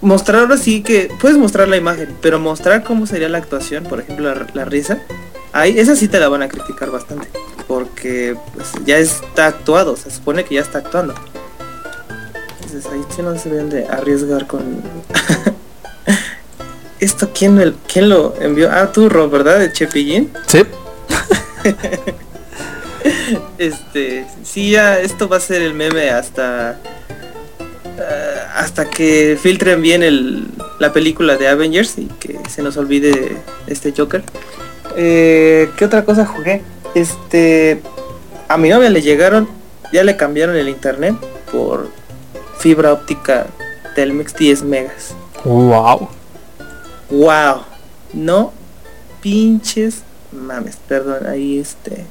mostrar 0.00 0.42
ahora 0.42 0.56
sí 0.56 0.84
que 0.84 1.10
puedes 1.20 1.36
mostrar 1.36 1.66
la 1.66 1.76
imagen, 1.76 2.16
pero 2.22 2.38
mostrar 2.38 2.84
cómo 2.84 3.04
sería 3.04 3.28
la 3.28 3.38
actuación, 3.38 3.82
por 3.82 3.98
ejemplo, 3.98 4.32
la, 4.32 4.46
la 4.54 4.64
risa, 4.64 5.02
ahí 5.52 5.76
esa 5.76 5.96
sí 5.96 6.06
te 6.06 6.20
la 6.20 6.28
van 6.28 6.42
a 6.42 6.48
criticar 6.48 6.92
bastante, 6.92 7.28
porque 7.66 8.36
pues, 8.54 8.68
ya 8.84 8.98
está 8.98 9.48
actuado, 9.48 9.96
se 9.96 10.12
supone 10.12 10.44
que 10.44 10.54
ya 10.54 10.60
está 10.60 10.78
actuando. 10.78 11.16
Entonces 12.60 12.86
ahí 12.92 13.04
sí 13.10 13.22
no 13.22 13.36
se 13.36 13.50
deben 13.50 13.70
de 13.70 13.88
arriesgar 13.88 14.46
con 14.46 14.62
¿Esto 17.02 17.30
quién, 17.34 17.60
el- 17.60 17.74
quién 17.92 18.08
lo 18.08 18.34
envió? 18.40 18.70
Ah, 18.70 18.92
tú, 18.92 19.08
Rob, 19.08 19.28
¿verdad? 19.28 19.58
De 19.58 19.72
Chepillín. 19.72 20.30
Sí. 20.46 20.62
Este, 23.58 24.24
sí, 24.44 24.70
ya 24.70 24.98
esto 25.00 25.28
va 25.28 25.36
a 25.38 25.40
ser 25.40 25.62
el 25.62 25.74
meme 25.74 26.10
hasta 26.10 26.78
ah, 27.98 28.52
hasta 28.56 28.88
que 28.88 29.36
filtren 29.40 29.82
bien 29.82 30.02
el, 30.04 30.44
la 30.78 30.92
película 30.92 31.36
de 31.36 31.48
Avengers 31.48 31.98
y 31.98 32.06
que 32.20 32.38
se 32.48 32.62
nos 32.62 32.76
olvide 32.76 33.36
este 33.66 33.92
Joker. 33.96 34.22
Eh, 34.96 35.68
¿Qué 35.76 35.84
otra 35.84 36.04
cosa 36.04 36.26
jugué? 36.26 36.62
Este, 36.94 37.80
a 38.48 38.56
mi 38.56 38.68
novia 38.68 38.90
le 38.90 39.02
llegaron, 39.02 39.48
ya 39.92 40.04
le 40.04 40.16
cambiaron 40.16 40.54
el 40.56 40.68
internet 40.68 41.14
por 41.50 41.88
fibra 42.58 42.92
óptica 42.92 43.46
Telmex 43.96 44.34
10 44.36 44.62
megas. 44.62 45.14
Wow. 45.44 46.08
Wow, 47.12 47.62
no 48.14 48.52
pinches 49.20 50.02
mames, 50.32 50.76
perdón, 50.88 51.26
ahí 51.26 51.58
este 51.58 52.06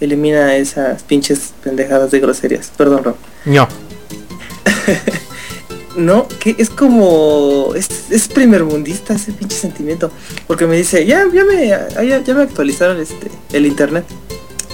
elimina 0.00 0.56
esas 0.56 1.02
pinches 1.02 1.52
pendejadas 1.62 2.10
de 2.10 2.20
groserías. 2.20 2.72
Perdón, 2.76 3.04
Rob. 3.04 3.16
No. 3.44 3.68
No, 5.96 6.28
que 6.28 6.54
es 6.58 6.70
como 6.70 7.72
es, 7.74 7.88
es 8.10 8.28
primermundista 8.28 9.14
ese 9.14 9.32
pinche 9.32 9.56
sentimiento, 9.56 10.12
porque 10.46 10.64
me 10.64 10.76
dice, 10.76 11.04
"Ya 11.04 11.24
ya 11.34 11.44
me 11.44 11.72
ah, 11.72 12.04
ya, 12.04 12.22
ya 12.22 12.34
me 12.34 12.42
actualizaron 12.42 13.00
este 13.00 13.28
el 13.52 13.66
internet." 13.66 14.04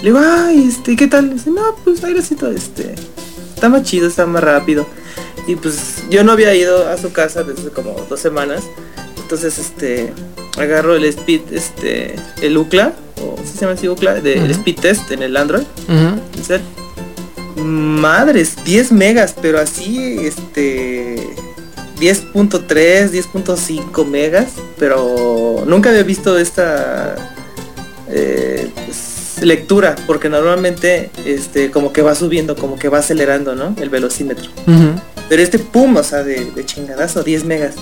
Le 0.03 0.09
digo, 0.09 0.19
"Ay, 0.21 0.67
este, 0.67 0.95
¿qué 0.95 1.07
tal?" 1.07 1.33
Dice, 1.33 1.49
"No, 1.49 1.75
pues 1.83 2.03
airecito 2.03 2.51
este 2.51 2.93
está 3.55 3.69
más 3.69 3.81
chido, 3.81 4.07
está 4.07 4.27
más 4.27 4.43
rápido." 4.43 4.85
Y 5.47 5.55
pues 5.55 6.03
yo 6.11 6.23
no 6.23 6.33
había 6.33 6.53
ido 6.53 6.87
a 6.87 6.95
su 6.95 7.11
casa 7.11 7.41
desde 7.41 7.71
como 7.71 7.93
dos 8.07 8.19
semanas. 8.19 8.63
Entonces 9.25 9.57
este 9.57 10.13
agarro 10.55 10.95
el 10.95 11.03
speed, 11.05 11.41
este, 11.51 12.13
el 12.43 12.55
UCLA, 12.55 12.93
o 13.23 13.35
¿sí 13.43 13.53
se 13.55 13.61
llama 13.61 13.73
así 13.73 13.87
UCLA, 13.87 14.21
de, 14.21 14.35
el 14.35 14.51
speed 14.51 14.75
test 14.75 15.09
en 15.09 15.23
el 15.23 15.35
Android. 15.35 15.63
Dice, 16.37 16.59
Madres, 17.55 18.55
10 18.63 18.91
megas, 18.91 19.33
pero 19.41 19.59
así 19.59 20.19
este 20.21 21.15
10.3, 21.99 23.09
10.5 23.09 24.05
megas, 24.05 24.49
pero 24.77 25.63
nunca 25.65 25.89
había 25.89 26.03
visto 26.03 26.37
esta 26.37 27.15
eh, 28.07 28.69
pues, 28.85 29.39
lectura, 29.41 29.95
porque 30.05 30.29
normalmente 30.29 31.09
este 31.25 31.71
como 31.71 31.91
que 31.91 32.03
va 32.03 32.13
subiendo, 32.13 32.55
como 32.55 32.77
que 32.77 32.89
va 32.89 32.99
acelerando, 32.99 33.55
¿no? 33.55 33.75
El 33.81 33.89
velocímetro. 33.89 34.51
Pero 35.27 35.41
este 35.41 35.57
pum, 35.57 35.95
o 35.97 36.03
sea, 36.03 36.23
de, 36.23 36.45
de 36.51 36.63
chingadazo, 36.63 37.23
10 37.23 37.45
megas. 37.45 37.73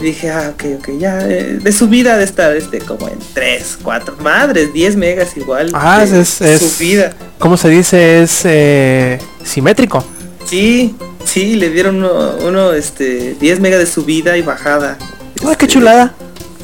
Y 0.00 0.04
dije, 0.04 0.30
ah, 0.30 0.52
ok, 0.54 0.64
ok, 0.78 0.88
ya, 0.98 1.28
eh, 1.28 1.58
de 1.60 1.72
subida 1.72 2.16
de 2.16 2.24
estar 2.24 2.56
este 2.56 2.78
como 2.78 3.08
en 3.08 3.18
3, 3.34 3.78
4, 3.82 4.16
madres, 4.20 4.72
10 4.72 4.94
megas 4.96 5.36
igual. 5.36 5.70
Ah, 5.74 6.04
de 6.06 6.20
es- 6.20 6.40
es- 6.40 6.60
Subida. 6.76 7.12
¿Cómo 7.38 7.56
se 7.56 7.68
dice? 7.68 8.22
Es 8.22 8.42
eh, 8.44 9.18
simétrico. 9.44 10.04
Sí, 10.46 10.94
Sí, 11.24 11.56
le 11.56 11.68
dieron 11.68 11.96
uno, 11.96 12.36
uno, 12.46 12.72
este, 12.72 13.34
10 13.38 13.60
megas 13.60 13.80
de 13.80 13.86
subida 13.86 14.38
y 14.38 14.42
bajada. 14.42 14.96
¡Ah, 15.44 15.54
qué 15.58 15.66
Este, 15.66 15.66
chulada! 15.66 16.14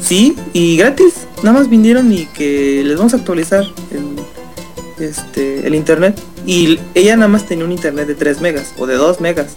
Sí, 0.01 0.35
y 0.53 0.75
gratis. 0.77 1.13
Nada 1.43 1.59
más 1.59 1.69
vinieron 1.69 2.11
y 2.11 2.25
que 2.25 2.81
les 2.83 2.97
vamos 2.97 3.13
a 3.13 3.17
actualizar 3.17 3.63
el, 3.91 5.05
este, 5.05 5.67
el 5.67 5.75
internet. 5.75 6.19
Y 6.47 6.79
ella 6.95 7.15
nada 7.15 7.27
más 7.27 7.45
tenía 7.45 7.63
un 7.63 7.71
internet 7.73 8.07
de 8.07 8.15
3 8.15 8.41
megas 8.41 8.73
o 8.79 8.87
de 8.87 8.95
2 8.95 9.19
megas. 9.21 9.47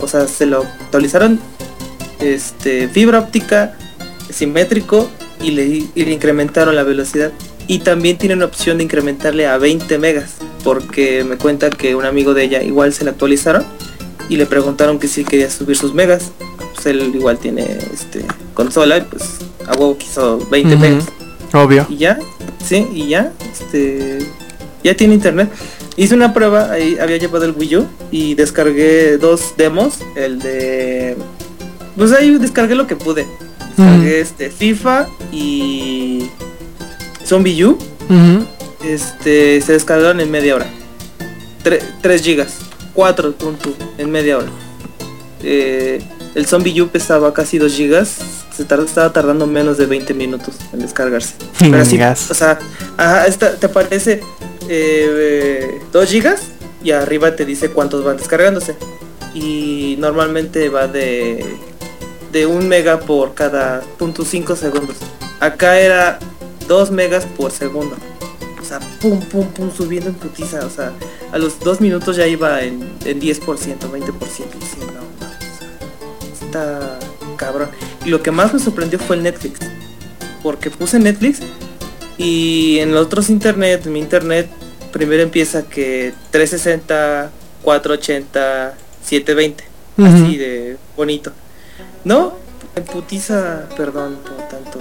O 0.00 0.06
sea, 0.08 0.26
se 0.28 0.44
lo 0.44 0.64
actualizaron 0.82 1.40
este, 2.20 2.88
fibra 2.88 3.20
óptica 3.20 3.74
simétrico 4.30 5.08
y 5.42 5.52
le, 5.52 5.64
y 5.66 6.04
le 6.04 6.12
incrementaron 6.12 6.76
la 6.76 6.82
velocidad. 6.82 7.32
Y 7.66 7.80
también 7.80 8.16
tienen 8.16 8.42
opción 8.42 8.78
de 8.78 8.84
incrementarle 8.84 9.46
a 9.46 9.58
20 9.58 9.98
megas. 9.98 10.36
Porque 10.64 11.24
me 11.24 11.36
cuenta 11.36 11.70
que 11.70 11.94
un 11.94 12.04
amigo 12.04 12.34
de 12.34 12.44
ella 12.44 12.62
igual 12.62 12.92
se 12.92 13.04
le 13.04 13.10
actualizaron 13.10 13.64
y 14.28 14.36
le 14.36 14.46
preguntaron 14.46 14.98
que 14.98 15.08
si 15.08 15.24
quería 15.24 15.50
subir 15.50 15.76
sus 15.76 15.94
megas. 15.94 16.32
Pues 16.74 16.86
él 16.86 17.12
igual 17.14 17.38
tiene 17.38 17.64
este 17.92 18.24
consola 18.54 18.98
y 18.98 19.02
pues 19.02 19.38
a 19.66 19.72
huevo 19.72 19.96
quiso 19.96 20.38
20 20.50 20.74
Ujú. 20.74 20.80
megas. 20.82 21.04
Obvio. 21.52 21.86
Y 21.88 21.96
ya, 21.96 22.18
sí, 22.64 22.86
y 22.92 23.08
ya, 23.08 23.32
este, 23.52 24.18
ya 24.84 24.94
tiene 24.94 25.14
internet. 25.14 25.48
Hice 25.96 26.14
una 26.14 26.32
prueba, 26.32 26.70
ahí 26.70 26.96
había 27.00 27.16
llevado 27.16 27.44
el 27.44 27.52
Wii 27.52 27.76
U 27.76 27.86
y 28.10 28.34
descargué 28.34 29.16
dos 29.18 29.54
demos, 29.56 29.98
el 30.14 30.38
de... 30.38 31.16
Pues 31.98 32.12
ahí 32.12 32.30
descargué 32.38 32.74
lo 32.74 32.86
que 32.86 32.96
pude. 32.96 33.26
Descargué 33.76 34.20
este 34.20 34.50
FIFA 34.50 35.06
y 35.32 36.30
Zombie 37.26 37.64
U. 37.64 37.78
Este, 38.84 39.60
se 39.60 39.72
descargaron 39.72 40.20
en 40.20 40.30
media 40.30 40.54
hora. 40.54 40.66
3 42.00 42.22
gigas, 42.22 42.54
4 42.94 43.32
puntos 43.32 43.72
en 43.98 44.10
media 44.10 44.38
hora. 44.38 44.46
Eh, 45.42 46.00
el 46.34 46.46
Zombie 46.46 46.80
U 46.80 46.88
pesaba 46.88 47.34
casi 47.34 47.58
2 47.58 47.72
gigas. 47.72 48.16
Se 48.56 48.64
tar- 48.64 48.80
estaba 48.80 49.12
tardando 49.12 49.46
menos 49.46 49.76
de 49.78 49.86
20 49.86 50.14
minutos 50.14 50.54
en 50.72 50.80
descargarse. 50.80 51.34
Pero 51.70 51.82
así, 51.82 51.96
o 52.30 52.34
sea, 52.34 52.58
ajá, 52.96 53.26
esta- 53.26 53.54
te 53.56 53.66
aparece 53.66 54.20
eh, 54.68 55.80
2 55.92 56.08
gigas 56.10 56.42
y 56.82 56.90
arriba 56.92 57.34
te 57.36 57.44
dice 57.44 57.70
cuántos 57.70 58.04
van 58.04 58.16
descargándose. 58.16 58.76
Y 59.34 59.96
normalmente 59.98 60.68
va 60.70 60.86
de 60.88 61.44
de 62.32 62.46
1 62.46 62.66
mega 62.66 63.00
por 63.00 63.34
cada 63.34 63.80
punto 63.98 64.24
5 64.24 64.56
segundos. 64.56 64.96
Acá 65.40 65.78
era 65.78 66.18
2 66.66 66.90
megas 66.90 67.24
por 67.24 67.50
segundo. 67.50 67.96
O 68.60 68.64
sea, 68.64 68.80
pum, 69.00 69.20
pum, 69.20 69.46
pum, 69.48 69.70
subiendo 69.74 70.10
en 70.10 70.16
putiza. 70.16 70.64
O 70.66 70.70
sea, 70.70 70.92
a 71.32 71.38
los 71.38 71.58
2 71.60 71.80
minutos 71.80 72.16
ya 72.16 72.26
iba 72.26 72.62
en, 72.62 72.82
en 73.04 73.20
10%, 73.20 73.40
20%. 73.40 73.40
Y 73.46 74.80
no, 74.80 74.86
no, 74.86 75.00
o 75.00 75.58
sea, 75.58 76.46
está 76.46 76.98
cabrón. 77.36 77.68
Y 78.04 78.10
lo 78.10 78.22
que 78.22 78.30
más 78.30 78.52
me 78.52 78.60
sorprendió 78.60 78.98
fue 78.98 79.16
el 79.16 79.22
Netflix. 79.22 79.60
Porque 80.42 80.70
puse 80.70 80.98
Netflix 80.98 81.40
y 82.18 82.78
en 82.80 82.92
los 82.92 83.06
otros 83.06 83.30
internet, 83.30 83.86
mi 83.86 84.00
internet, 84.00 84.48
primero 84.92 85.22
empieza 85.22 85.62
que 85.62 86.12
360, 86.32 87.30
480, 87.62 88.74
720. 89.02 89.64
Así 89.98 90.36
de 90.36 90.76
bonito. 90.96 91.32
No, 92.04 92.34
en 92.76 92.84
putiza, 92.84 93.68
perdón 93.76 94.18
por 94.24 94.48
tanto, 94.48 94.78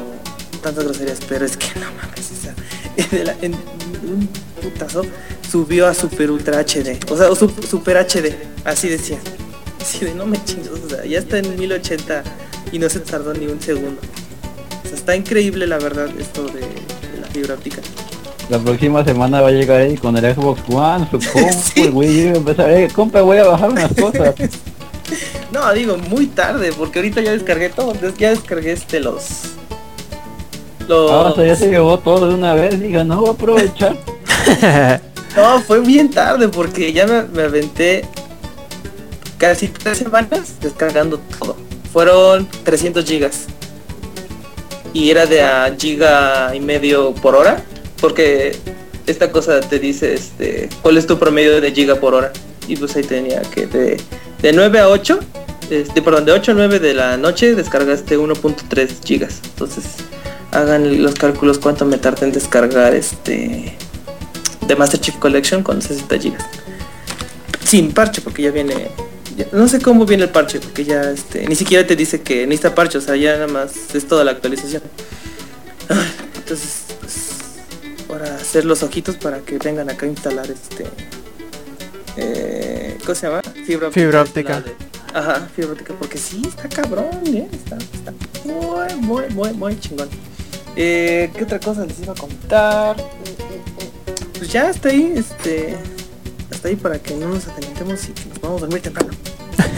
tantas 0.61 0.83
groserías, 0.85 1.19
pero 1.27 1.45
es 1.45 1.57
que 1.57 1.67
no 1.79 1.85
mames, 1.93 3.11
de 3.11 3.23
la- 3.25 3.35
en 3.41 3.53
un 3.53 4.27
putazo 4.61 5.03
subió 5.49 5.87
a 5.87 5.93
Super 5.93 6.31
Ultra 6.31 6.59
HD, 6.59 6.99
o 7.11 7.17
sea, 7.17 7.33
su- 7.35 7.49
Super 7.69 7.97
HD, 7.97 8.35
así 8.65 8.89
decía. 8.89 9.19
Así 9.81 10.03
de 10.05 10.13
no 10.15 10.25
me 10.25 10.43
chingas, 10.43 10.69
o 10.85 10.89
sea, 10.89 11.05
ya 11.05 11.19
está 11.19 11.37
en 11.37 11.57
1080 11.57 12.23
y 12.71 12.79
no 12.79 12.89
se 12.89 12.99
tardó 12.99 13.33
ni 13.33 13.45
un 13.45 13.61
segundo. 13.61 14.01
O 14.83 14.87
sea, 14.87 14.97
está 14.97 15.15
increíble 15.15 15.65
la 15.67 15.77
verdad 15.77 16.09
esto 16.19 16.43
de, 16.47 16.59
de 16.61 17.21
la 17.21 17.27
fibra 17.27 17.53
óptica. 17.53 17.77
La 18.49 18.59
próxima 18.59 19.03
semana 19.05 19.41
va 19.41 19.49
a 19.49 19.51
llegar 19.51 19.81
ahí 19.81 19.95
con 19.97 20.17
el 20.17 20.33
Xbox 20.35 20.61
One, 20.69 21.07
su 21.11 21.19
compu, 21.31 21.53
Sí. 21.73 21.81
el 21.81 21.91
Wii 21.91 22.31
U, 22.31 22.35
empezar, 22.37 22.69
eh, 22.71 22.87
compa, 22.93 23.21
voy 23.21 23.37
a 23.37 23.45
bajar 23.45 23.69
unas 23.69 23.93
cosas. 24.01 24.33
No, 25.51 25.73
digo, 25.73 25.97
muy 25.97 26.27
tarde, 26.27 26.71
porque 26.77 26.99
ahorita 26.99 27.21
ya 27.21 27.31
descargué 27.31 27.69
todo, 27.69 27.93
ya 28.17 28.31
descargué 28.31 28.73
este 28.73 28.99
los... 28.99 29.53
Los... 30.87 31.11
Ah, 31.11 31.31
o 31.31 31.35
sea, 31.35 31.45
ya 31.45 31.55
se 31.55 31.69
llevó 31.69 31.97
todo 31.99 32.27
de 32.27 32.35
una 32.35 32.53
vez, 32.53 32.79
diga, 32.79 33.03
no, 33.03 33.21
voy 33.21 33.29
a 33.29 33.33
aprovechar. 33.33 33.97
No, 35.35 35.61
fue 35.61 35.81
bien 35.81 36.09
tarde 36.09 36.47
porque 36.49 36.91
ya 36.93 37.05
me, 37.05 37.21
me 37.21 37.43
aventé 37.43 38.03
casi 39.37 39.67
tres 39.67 39.99
semanas 39.99 40.55
descargando 40.59 41.19
todo. 41.37 41.55
Fueron 41.93 42.47
300 42.63 43.05
gigas. 43.05 43.45
Y 44.93 45.11
era 45.11 45.27
de 45.27 45.43
a 45.43 45.75
giga 45.77 46.55
y 46.55 46.59
medio 46.59 47.13
por 47.13 47.35
hora. 47.35 47.61
Porque 48.01 48.57
esta 49.05 49.31
cosa 49.31 49.59
te 49.59 49.77
dice 49.77 50.15
este 50.15 50.69
cuál 50.81 50.97
es 50.97 51.05
tu 51.05 51.19
promedio 51.19 51.61
de 51.61 51.71
giga 51.71 51.95
por 51.95 52.15
hora. 52.15 52.33
Y 52.67 52.75
pues 52.75 52.95
ahí 52.95 53.03
tenía 53.03 53.41
que 53.41 53.67
de, 53.67 53.97
de 54.41 54.53
9 54.53 54.79
a 54.79 54.89
8, 54.89 55.19
este, 55.69 56.01
perdón, 56.01 56.25
de 56.25 56.31
8 56.31 56.51
a 56.51 56.55
9 56.55 56.79
de 56.79 56.93
la 56.93 57.17
noche 57.17 57.55
descargaste 57.55 58.17
1.3 58.17 59.03
gigas. 59.03 59.41
Entonces 59.43 59.85
hagan 60.51 61.03
los 61.03 61.15
cálculos 61.15 61.59
cuánto 61.59 61.85
me 61.85 61.97
tardé 61.97 62.25
en 62.25 62.31
descargar 62.31 62.95
este 62.95 63.75
de 64.67 64.75
Master 64.75 64.99
Chief 64.99 65.15
Collection 65.17 65.63
con 65.63 65.81
60 65.81 66.19
gigas. 66.19 66.45
Sin 67.63 67.91
parche, 67.91 68.21
porque 68.21 68.43
ya 68.43 68.51
viene. 68.51 68.89
no 69.51 69.67
sé 69.67 69.81
cómo 69.81 70.05
viene 70.05 70.23
el 70.23 70.29
parche, 70.29 70.59
porque 70.59 70.83
ya 70.83 71.01
este, 71.11 71.47
ni 71.47 71.55
siquiera 71.55 71.85
te 71.85 71.95
dice 71.95 72.21
que 72.21 72.45
necesita 72.45 72.75
parche, 72.75 72.97
o 72.97 73.01
sea, 73.01 73.15
ya 73.15 73.33
nada 73.33 73.47
más 73.47 73.73
es 73.93 74.07
toda 74.07 74.23
la 74.23 74.31
actualización. 74.31 74.83
Entonces, 76.35 76.85
pues, 76.99 77.29
para 78.07 78.35
hacer 78.35 78.65
los 78.65 78.83
ojitos 78.83 79.15
para 79.15 79.39
que 79.39 79.57
vengan 79.57 79.89
acá 79.89 80.05
a 80.05 80.09
instalar 80.09 80.49
este. 80.49 80.85
Eh, 82.17 82.97
¿Cómo 83.01 83.15
se 83.15 83.27
llama? 83.27 83.41
Fibra 83.65 83.87
óptica. 83.87 83.91
Fibra 83.91 84.21
óptica. 84.21 84.63
Ajá, 85.13 85.49
fibra 85.55 85.73
óptica, 85.73 85.93
porque 85.97 86.17
sí, 86.17 86.41
está 86.47 86.67
cabrón, 86.67 87.21
¿eh? 87.27 87.47
Está, 87.51 87.77
está 87.77 88.13
muy, 88.43 88.95
muy, 88.95 89.29
muy, 89.29 89.53
muy 89.53 89.79
chingón. 89.79 90.09
Eh, 90.75 91.31
¿Qué 91.35 91.43
otra 91.43 91.59
cosa 91.59 91.85
les 91.85 91.99
iba 91.99 92.13
a 92.13 92.15
contar? 92.15 92.95
Pues 94.37 94.51
ya 94.51 94.69
hasta 94.69 94.89
ahí, 94.89 95.13
este. 95.15 95.75
Hasta 96.51 96.67
ahí 96.67 96.75
para 96.75 96.99
que 96.99 97.15
no 97.15 97.29
nos 97.29 97.47
adelantemos 97.47 98.09
y 98.09 98.11
que 98.11 98.25
nos 98.29 98.41
vamos 98.41 98.57
a 98.57 98.65
dormir 98.65 98.81
temprano. 98.81 99.13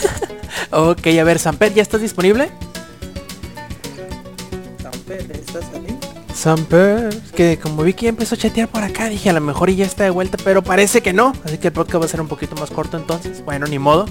ok, 0.72 1.08
a 1.20 1.24
ver, 1.24 1.40
Samper, 1.40 1.74
¿ya 1.74 1.82
estás 1.82 2.02
disponible? 2.02 2.50
Samper, 4.82 5.32
¿estás 5.32 5.66
ahí? 5.74 5.99
Samper, 6.40 7.14
que 7.36 7.60
como 7.60 7.84
vi 7.84 7.94
que 7.94 8.04
ya 8.04 8.10
empezó 8.10 8.36
a 8.36 8.38
chatear 8.38 8.70
por 8.70 8.82
acá, 8.82 9.10
dije 9.10 9.30
a 9.30 9.34
lo 9.34 9.42
mejor 9.42 9.70
y 9.70 9.76
ya 9.76 9.86
está 9.86 10.06
de 10.06 10.10
vuelta, 10.10 10.38
pero 10.42 10.64
parece 10.64 11.02
que 11.02 11.12
no, 11.12 11.34
así 11.44 11.58
que 11.58 11.68
el 11.68 11.74
podcast 11.74 12.02
va 12.02 12.06
a 12.06 12.08
ser 12.08 12.22
un 12.22 12.30
poquito 12.30 12.56
más 12.56 12.70
corto 12.70 12.96
entonces, 12.96 13.44
bueno, 13.44 13.68
ni 13.68 13.78
modo. 13.78 14.06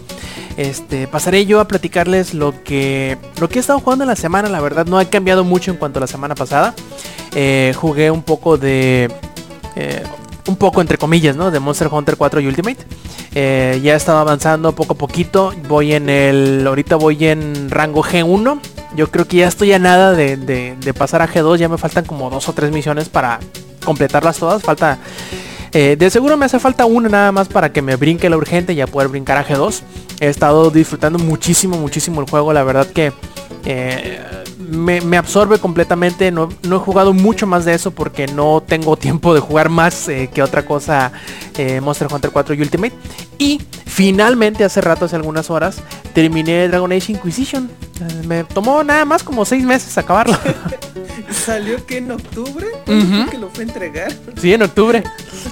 Este, 0.58 1.08
pasaré 1.08 1.46
yo 1.46 1.58
a 1.58 1.66
platicarles 1.66 2.34
lo 2.34 2.62
que 2.64 3.16
lo 3.40 3.48
que 3.48 3.58
he 3.58 3.60
estado 3.60 3.80
jugando 3.80 4.04
en 4.04 4.08
la 4.08 4.16
semana, 4.16 4.50
la 4.50 4.60
verdad 4.60 4.84
no 4.84 4.98
ha 4.98 5.06
cambiado 5.06 5.42
mucho 5.42 5.70
en 5.70 5.78
cuanto 5.78 6.00
a 6.00 6.02
la 6.02 6.06
semana 6.06 6.34
pasada. 6.34 6.74
Eh, 7.34 7.72
jugué 7.74 8.10
un 8.10 8.22
poco 8.22 8.58
de 8.58 9.10
eh, 9.76 10.02
un 10.48 10.56
poco 10.56 10.80
entre 10.80 10.98
comillas, 10.98 11.36
¿no? 11.36 11.50
De 11.50 11.60
Monster 11.60 11.88
Hunter 11.90 12.16
4 12.16 12.40
y 12.40 12.46
Ultimate. 12.46 12.78
Eh, 13.34 13.80
ya 13.82 13.92
he 13.92 13.96
estado 13.96 14.18
avanzando 14.18 14.72
poco 14.74 14.94
a 14.94 14.96
poquito. 14.96 15.52
Voy 15.68 15.92
en 15.92 16.08
el. 16.08 16.66
Ahorita 16.66 16.96
voy 16.96 17.26
en 17.26 17.70
rango 17.70 18.02
G1. 18.02 18.60
Yo 18.96 19.10
creo 19.10 19.26
que 19.28 19.38
ya 19.38 19.48
estoy 19.48 19.72
a 19.72 19.78
nada 19.78 20.12
de, 20.12 20.94
pasar 20.96 21.22
a 21.22 21.28
G2. 21.28 21.56
Ya 21.56 21.68
me 21.68 21.78
faltan 21.78 22.04
como 22.04 22.30
dos 22.30 22.48
o 22.48 22.52
tres 22.52 22.72
misiones 22.72 23.08
para 23.08 23.38
completarlas 23.84 24.38
todas. 24.38 24.62
Falta. 24.62 24.98
eh, 25.72 25.96
de 25.98 26.10
seguro 26.10 26.36
me 26.36 26.46
hace 26.46 26.58
falta 26.58 26.86
una 26.86 27.08
nada 27.08 27.30
más 27.30 27.48
para 27.48 27.72
que 27.72 27.82
me 27.82 27.96
brinque 27.96 28.30
la 28.30 28.36
urgente 28.38 28.72
y 28.72 28.76
ya 28.76 28.86
poder 28.86 29.08
brincar 29.08 29.36
a 29.36 29.46
G2. 29.46 29.82
He 30.20 30.28
estado 30.28 30.70
disfrutando 30.70 31.18
muchísimo, 31.18 31.76
muchísimo 31.76 32.20
el 32.20 32.28
juego. 32.28 32.52
La 32.52 32.64
verdad 32.64 32.86
que 32.86 33.12
eh, 33.66 34.18
me, 34.68 35.00
me 35.00 35.16
absorbe 35.16 35.58
completamente. 35.58 36.30
No, 36.30 36.48
no 36.62 36.76
he 36.76 36.78
jugado 36.78 37.12
mucho 37.12 37.46
más 37.46 37.64
de 37.64 37.74
eso 37.74 37.90
porque 37.90 38.26
no 38.26 38.62
tengo 38.66 38.96
tiempo 38.96 39.34
de 39.34 39.40
jugar 39.40 39.68
más 39.68 40.08
eh, 40.08 40.30
que 40.32 40.42
otra 40.42 40.64
cosa 40.64 41.12
eh, 41.56 41.80
Monster 41.80 42.08
Hunter 42.10 42.30
4 42.30 42.54
y 42.54 42.60
Ultimate. 42.62 42.94
Y 43.38 43.60
finalmente 43.86 44.64
hace 44.64 44.80
rato, 44.80 45.06
hace 45.06 45.16
algunas 45.16 45.50
horas, 45.50 45.78
terminé 46.14 46.68
Dragon 46.68 46.92
Age 46.92 47.12
Inquisition. 47.12 47.70
Eh, 48.00 48.26
me 48.26 48.44
tomó 48.44 48.82
nada 48.84 49.04
más 49.04 49.22
como 49.22 49.44
seis 49.44 49.64
meses 49.64 49.96
acabarlo. 49.98 50.36
¿Salió 51.30 51.84
que 51.84 51.98
en 51.98 52.10
octubre? 52.12 52.66
Que 52.86 53.38
lo 53.38 53.50
fue 53.50 53.64
a 53.64 53.66
entregar? 53.66 54.12
sí, 54.40 54.52
en 54.52 54.62
octubre. 54.62 55.02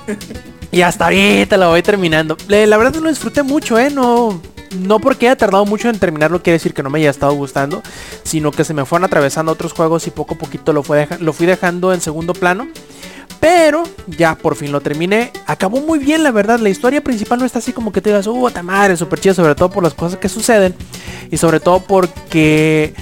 Y 0.72 0.82
hasta 0.82 1.04
ahorita 1.04 1.56
lo 1.56 1.70
voy 1.70 1.80
terminando. 1.80 2.36
La 2.48 2.76
verdad 2.76 2.94
lo 2.96 3.08
disfruté 3.08 3.42
mucho, 3.42 3.78
¿eh? 3.78 3.88
No, 3.88 4.42
no 4.82 4.98
porque 5.00 5.26
haya 5.26 5.36
tardado 5.36 5.64
mucho 5.66 5.88
en 5.88 5.98
terminarlo 5.98 6.42
quiere 6.42 6.54
decir 6.54 6.74
que 6.74 6.82
no 6.82 6.90
me 6.90 6.98
haya 6.98 7.10
estado 7.10 7.32
gustando, 7.34 7.82
sino 8.22 8.50
que 8.50 8.64
se 8.64 8.74
me 8.74 8.84
fueron 8.84 9.04
atravesando 9.04 9.52
otros 9.52 9.72
juegos 9.72 10.06
y 10.06 10.10
poco 10.10 10.34
a 10.34 10.38
poquito 10.38 10.72
lo, 10.72 10.82
fui 10.82 11.46
dejando 11.46 11.92
en 11.92 12.00
segundo 12.00 12.32
plano. 12.32 12.68
Pero 13.40 13.84
ya 14.06 14.34
por 14.34 14.56
fin 14.56 14.72
lo 14.72 14.80
terminé. 14.80 15.30
Acabó 15.46 15.80
muy 15.80 15.98
bien, 15.98 16.22
la 16.22 16.30
verdad. 16.30 16.58
La 16.58 16.70
historia 16.70 17.02
principal 17.02 17.38
no 17.38 17.44
está 17.44 17.58
así 17.58 17.72
como 17.72 17.92
que 17.92 18.00
te 18.00 18.10
digas, 18.10 18.26
uh, 18.26 18.50
madre, 18.62 18.96
súper 18.96 19.20
chido, 19.20 19.34
sobre 19.34 19.54
todo 19.54 19.70
por 19.70 19.84
las 19.84 19.94
cosas 19.94 20.18
que 20.18 20.28
suceden. 20.28 20.74
Y 21.30 21.36
sobre 21.36 21.60
todo 21.60 21.80
porque 21.80 22.94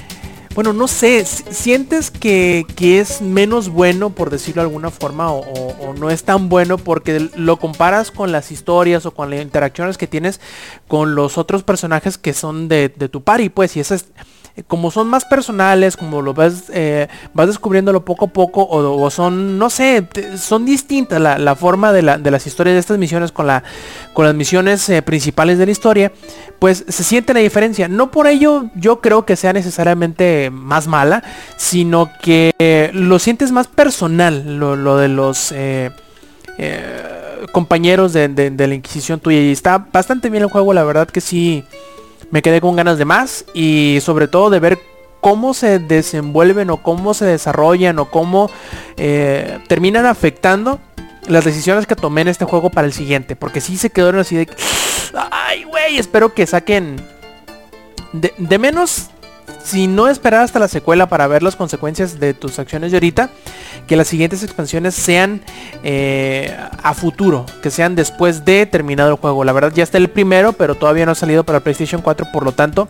bueno, 0.55 0.72
no 0.72 0.86
sé, 0.86 1.24
sientes 1.24 2.11
que, 2.11 2.64
es 2.78 3.20
menos 3.20 3.68
bueno, 3.68 4.11
por 4.11 4.30
decirlo 4.30 4.62
de 4.62 4.68
alguna 4.68 4.90
forma, 4.90 5.32
o, 5.32 5.94
no 5.98 6.11
es 6.11 6.24
tan 6.24 6.48
bueno 6.48 6.78
porque 6.78 7.28
lo 7.36 7.59
comparas 7.59 8.11
con 8.11 8.32
las 8.32 8.52
historias 8.52 9.07
o 9.07 9.12
con 9.12 9.30
las 9.30 9.42
interacciones 9.42 9.98
que 9.98 10.07
tienes 10.07 10.40
con 10.88 11.14
los 11.14 11.38
otros 11.38 11.62
personajes 11.62 12.18
que 12.18 12.32
son 12.32 12.68
de, 12.68 12.88
de 12.88 13.09
tu 13.09 13.22
party, 13.22 13.48
pues, 13.48 13.76
y 13.76 13.80
esa 13.80 13.96
es 13.96 14.07
como 14.68 14.92
son 14.92 15.09
más 15.09 15.24
personales, 15.24 15.96
como 15.96 16.22
lo 16.22 16.32
ves, 16.32 16.64
eh, 16.72 17.09
vas 17.32 17.48
descubriéndolo 17.48 18.05
poco 18.05 18.26
a 18.26 18.28
poco, 18.28 18.64
o, 18.70 19.11
son, 19.11 19.59
no 19.59 19.68
sé, 19.68 20.07
son 20.36 20.64
distintas 20.64 21.20
la, 21.20 21.57
forma 21.57 21.92
de, 21.92 22.02
las 22.02 22.46
historias 22.46 22.74
de 22.74 22.80
estas 22.80 22.98
misiones 22.98 23.32
con, 23.32 23.48
la, 23.48 23.64
con 24.12 24.24
las 24.24 24.34
misiones 24.34 24.88
eh, 24.88 25.02
principales 25.02 25.59
de 25.59 25.66
la 25.66 25.72
historia, 25.72 26.12
pues 26.61 26.84
se 26.88 27.02
siente 27.02 27.34
la 27.34 27.40
diferencia. 27.40 27.88
No 27.88 28.12
por 28.12 28.28
ello 28.28 28.66
yo 28.76 29.00
creo 29.00 29.26
que 29.26 29.34
sea 29.34 29.52
necesariamente 29.52 30.50
más 30.52 30.86
mala, 30.86 31.24
sino 31.57 32.11
que 32.22 32.90
lo 32.94 33.18
sientes 33.18 33.50
más 33.50 33.66
personal, 33.66 34.59
lo, 34.59 34.96
de 34.96 35.09
los... 35.09 35.52
Eh, 35.52 35.90
compañeros 37.50 38.12
de, 38.12 38.28
de, 38.28 38.66
la 38.68 38.74
Inquisición 38.74 39.18
tuya 39.18 39.40
y 39.40 39.50
está 39.50 39.86
bastante 39.92 40.30
bien 40.30 40.44
el 40.44 40.48
juego, 40.48 40.72
la 40.72 40.84
verdad 40.84 41.09
que 41.09 41.20
sí, 41.20 41.64
me 42.31 42.43
quedé 42.43 42.61
con 42.61 42.77
ganas 42.77 42.99
de 42.99 43.05
más 43.05 43.45
y 43.55 43.99
sobre 44.03 44.29
todo 44.29 44.51
de 44.51 44.61
ver 44.61 44.79
cómo 45.20 45.55
se 45.55 45.79
desenvuelven 45.79 46.70
o 46.70 46.83
cómo 46.83 47.14
se 47.14 47.25
desarrollan 47.25 47.99
o 47.99 48.11
cómo 48.11 48.51
eh, 48.97 49.59
terminan 49.68 50.05
afectando 50.05 50.81
las 51.27 51.45
decisiones 51.45 51.87
que 51.87 51.97
tomé 51.97 52.20
en 52.20 52.29
este 52.29 52.45
juego 52.45 52.70
para 52.70 52.87
el 52.87 52.93
siguiente. 52.93 53.35
Porque 53.35 53.61
sí 53.61 53.79
se 53.79 53.91
quedaron 53.91 54.20
así 54.20 54.37
de... 54.37 54.49
Ay, 55.31 55.64
güey, 55.64 55.99
espero 55.99 56.35
que 56.35 56.47
saquen... 56.47 56.97
De, 58.12 58.33
de 58.39 58.59
menos 58.59 59.11
si 59.62 59.86
no 59.86 60.09
esperar 60.09 60.42
hasta 60.42 60.59
la 60.59 60.68
secuela 60.68 61.09
para 61.09 61.26
ver 61.26 61.42
las 61.42 61.57
consecuencias 61.57 62.20
de 62.20 62.34
tus 62.34 62.59
acciones 62.59 62.92
de 62.92 62.99
ahorita, 62.99 63.30
que 63.86 63.97
las 63.97 64.07
siguientes 64.07 64.42
expansiones 64.42 64.95
sean 64.95 65.40
eh, 65.82 66.57
a 66.82 66.95
futuro, 66.95 67.47
que 67.62 67.70
sean 67.70 67.95
después 67.95 68.45
de 68.45 68.66
terminado 68.66 69.11
el 69.11 69.16
juego. 69.16 69.42
La 69.42 69.53
verdad 69.53 69.72
ya 69.74 69.82
está 69.82 69.99
el 69.99 70.11
primero, 70.11 70.53
pero 70.53 70.74
todavía 70.74 71.07
no 71.07 71.12
ha 71.12 71.16
salido 71.16 71.45
para 71.45 71.61
PlayStation 71.61 72.03
4, 72.03 72.28
por 72.32 72.45
lo 72.45 72.53
tanto 72.53 72.88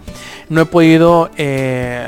no 0.48 0.62
he 0.62 0.66
podido 0.66 1.30
eh, 1.36 2.06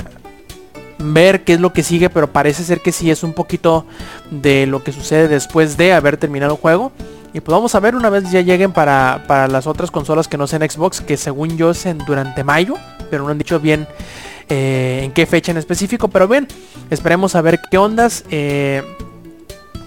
ver 0.98 1.44
qué 1.44 1.54
es 1.54 1.60
lo 1.60 1.72
que 1.72 1.82
sigue, 1.82 2.10
pero 2.10 2.32
parece 2.32 2.64
ser 2.64 2.80
que 2.80 2.92
sí 2.92 3.10
es 3.10 3.22
un 3.22 3.34
poquito 3.34 3.86
de 4.30 4.66
lo 4.66 4.82
que 4.82 4.92
sucede 4.92 5.28
después 5.28 5.76
de 5.76 5.92
haber 5.92 6.16
terminado 6.16 6.54
el 6.54 6.60
juego. 6.60 6.92
Y 7.32 7.40
pues 7.40 7.52
vamos 7.52 7.74
a 7.74 7.80
ver 7.80 7.94
una 7.94 8.08
vez 8.08 8.30
ya 8.30 8.40
lleguen 8.40 8.72
para, 8.72 9.24
para 9.26 9.46
las 9.46 9.66
otras 9.66 9.90
consolas 9.90 10.26
que 10.26 10.38
no 10.38 10.46
sean 10.46 10.68
Xbox, 10.68 11.02
que 11.02 11.16
según 11.16 11.58
yo 11.58 11.70
es 11.70 11.84
en, 11.84 11.98
durante 11.98 12.44
mayo, 12.44 12.74
pero 13.10 13.24
no 13.24 13.30
han 13.30 13.38
dicho 13.38 13.60
bien 13.60 13.86
eh, 14.48 15.00
en 15.02 15.12
qué 15.12 15.26
fecha 15.26 15.50
en 15.50 15.58
específico, 15.58 16.08
pero 16.08 16.28
bien, 16.28 16.46
esperemos 16.90 17.34
a 17.34 17.42
ver 17.42 17.60
qué 17.70 17.78
ondas. 17.78 18.24
Eh, 18.30 18.82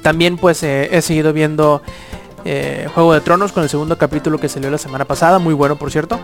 también 0.01 0.37
pues 0.37 0.63
eh, 0.63 0.89
he 0.91 1.01
seguido 1.01 1.33
viendo 1.33 1.81
Juego 2.93 3.13
de 3.13 3.21
Tronos 3.21 3.51
con 3.51 3.63
el 3.63 3.69
segundo 3.69 3.97
capítulo 3.97 4.39
que 4.39 4.49
salió 4.49 4.71
la 4.71 4.77
semana 4.77 5.05
pasada, 5.05 5.39
muy 5.39 5.53
bueno 5.53 5.75
por 5.77 5.91
cierto. 5.91 6.19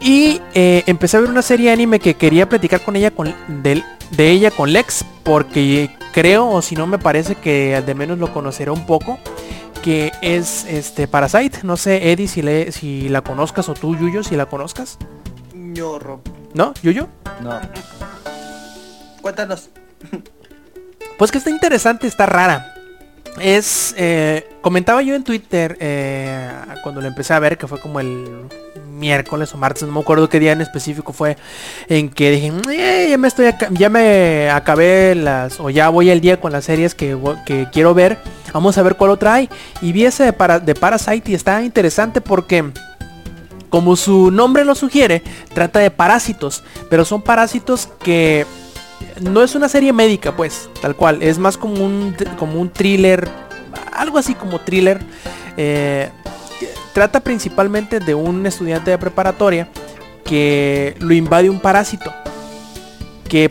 Y 0.00 0.40
empecé 0.54 1.16
a 1.16 1.20
ver 1.20 1.30
una 1.30 1.42
serie 1.42 1.70
anime 1.70 2.00
que 2.00 2.14
quería 2.14 2.48
platicar 2.48 2.82
con 2.82 2.96
ella 2.96 3.12
con 3.12 3.32
de, 3.62 3.82
ella 4.18 4.50
con 4.50 4.72
Lex, 4.72 5.04
porque 5.22 5.90
creo, 6.12 6.48
o 6.48 6.62
si 6.62 6.74
no 6.74 6.86
me 6.86 6.98
parece 6.98 7.36
que 7.36 7.80
de 7.80 7.94
menos 7.94 8.18
lo 8.18 8.32
conocerá 8.32 8.72
un 8.72 8.86
poco 8.86 9.18
que 9.82 10.10
es 10.22 10.64
este 10.64 11.06
Parasite. 11.06 11.60
No 11.62 11.76
sé, 11.76 12.10
Eddie, 12.10 12.28
si, 12.28 12.42
si 12.72 13.08
la 13.08 13.20
conozcas 13.20 13.68
o 13.68 13.74
tú, 13.74 13.96
Yuyo, 13.96 14.24
si 14.24 14.36
la 14.36 14.46
conozcas. 14.46 14.98
Ñorro. 15.72 16.20
¿No? 16.54 16.74
¿Yuyo? 16.82 17.08
No. 17.40 17.60
Cuéntanos. 19.20 19.70
Pues 21.18 21.30
que 21.30 21.38
está 21.38 21.50
interesante, 21.50 22.06
está 22.06 22.26
rara. 22.26 22.74
Es, 23.40 23.94
eh, 23.96 24.46
comentaba 24.60 25.02
yo 25.02 25.14
en 25.14 25.24
Twitter 25.24 25.76
eh, 25.80 26.50
cuando 26.82 27.00
lo 27.00 27.06
empecé 27.06 27.32
a 27.32 27.38
ver, 27.38 27.56
que 27.56 27.66
fue 27.66 27.80
como 27.80 28.00
el 28.00 28.48
miércoles 28.88 29.54
o 29.54 29.56
martes, 29.56 29.84
no 29.84 29.92
me 29.92 30.00
acuerdo 30.00 30.28
qué 30.28 30.38
día 30.38 30.52
en 30.52 30.60
específico 30.60 31.12
fue, 31.12 31.36
en 31.88 32.08
que 32.08 32.30
dije, 32.30 32.52
eh, 32.72 33.08
ya 33.10 33.18
me 33.18 33.28
estoy, 33.28 33.52
ya 33.70 33.88
me 33.88 34.50
acabé 34.50 35.14
las, 35.14 35.58
o 35.60 35.70
ya 35.70 35.88
voy 35.88 36.10
el 36.10 36.20
día 36.20 36.40
con 36.40 36.52
las 36.52 36.64
series 36.64 36.94
que, 36.94 37.16
que 37.46 37.68
quiero 37.72 37.94
ver, 37.94 38.18
vamos 38.52 38.76
a 38.76 38.82
ver 38.82 38.96
cuál 38.96 39.10
otra 39.10 39.34
hay. 39.34 39.48
Y 39.80 39.92
vi 39.92 40.04
ese 40.04 40.24
de, 40.24 40.32
para, 40.32 40.60
de 40.60 40.74
Parasite 40.74 41.30
y 41.30 41.34
está 41.34 41.62
interesante 41.62 42.20
porque 42.20 42.72
como 43.72 43.96
su 43.96 44.30
nombre 44.30 44.66
lo 44.66 44.74
sugiere, 44.74 45.22
trata 45.54 45.78
de 45.78 45.90
parásitos, 45.90 46.62
pero 46.90 47.06
son 47.06 47.22
parásitos 47.22 47.88
que 48.02 48.44
no 49.22 49.42
es 49.42 49.54
una 49.54 49.66
serie 49.66 49.94
médica, 49.94 50.36
pues, 50.36 50.68
tal 50.82 50.94
cual, 50.94 51.22
es 51.22 51.38
más 51.38 51.56
como 51.56 51.82
un, 51.82 52.14
como 52.38 52.60
un 52.60 52.68
thriller, 52.68 53.30
algo 53.90 54.18
así 54.18 54.34
como 54.34 54.60
thriller. 54.60 55.00
Eh, 55.56 56.10
trata 56.92 57.20
principalmente 57.20 57.98
de 57.98 58.14
un 58.14 58.44
estudiante 58.44 58.90
de 58.90 58.98
preparatoria 58.98 59.68
que 60.22 60.94
lo 60.98 61.14
invade 61.14 61.48
un 61.48 61.58
parásito, 61.58 62.12
que 63.26 63.50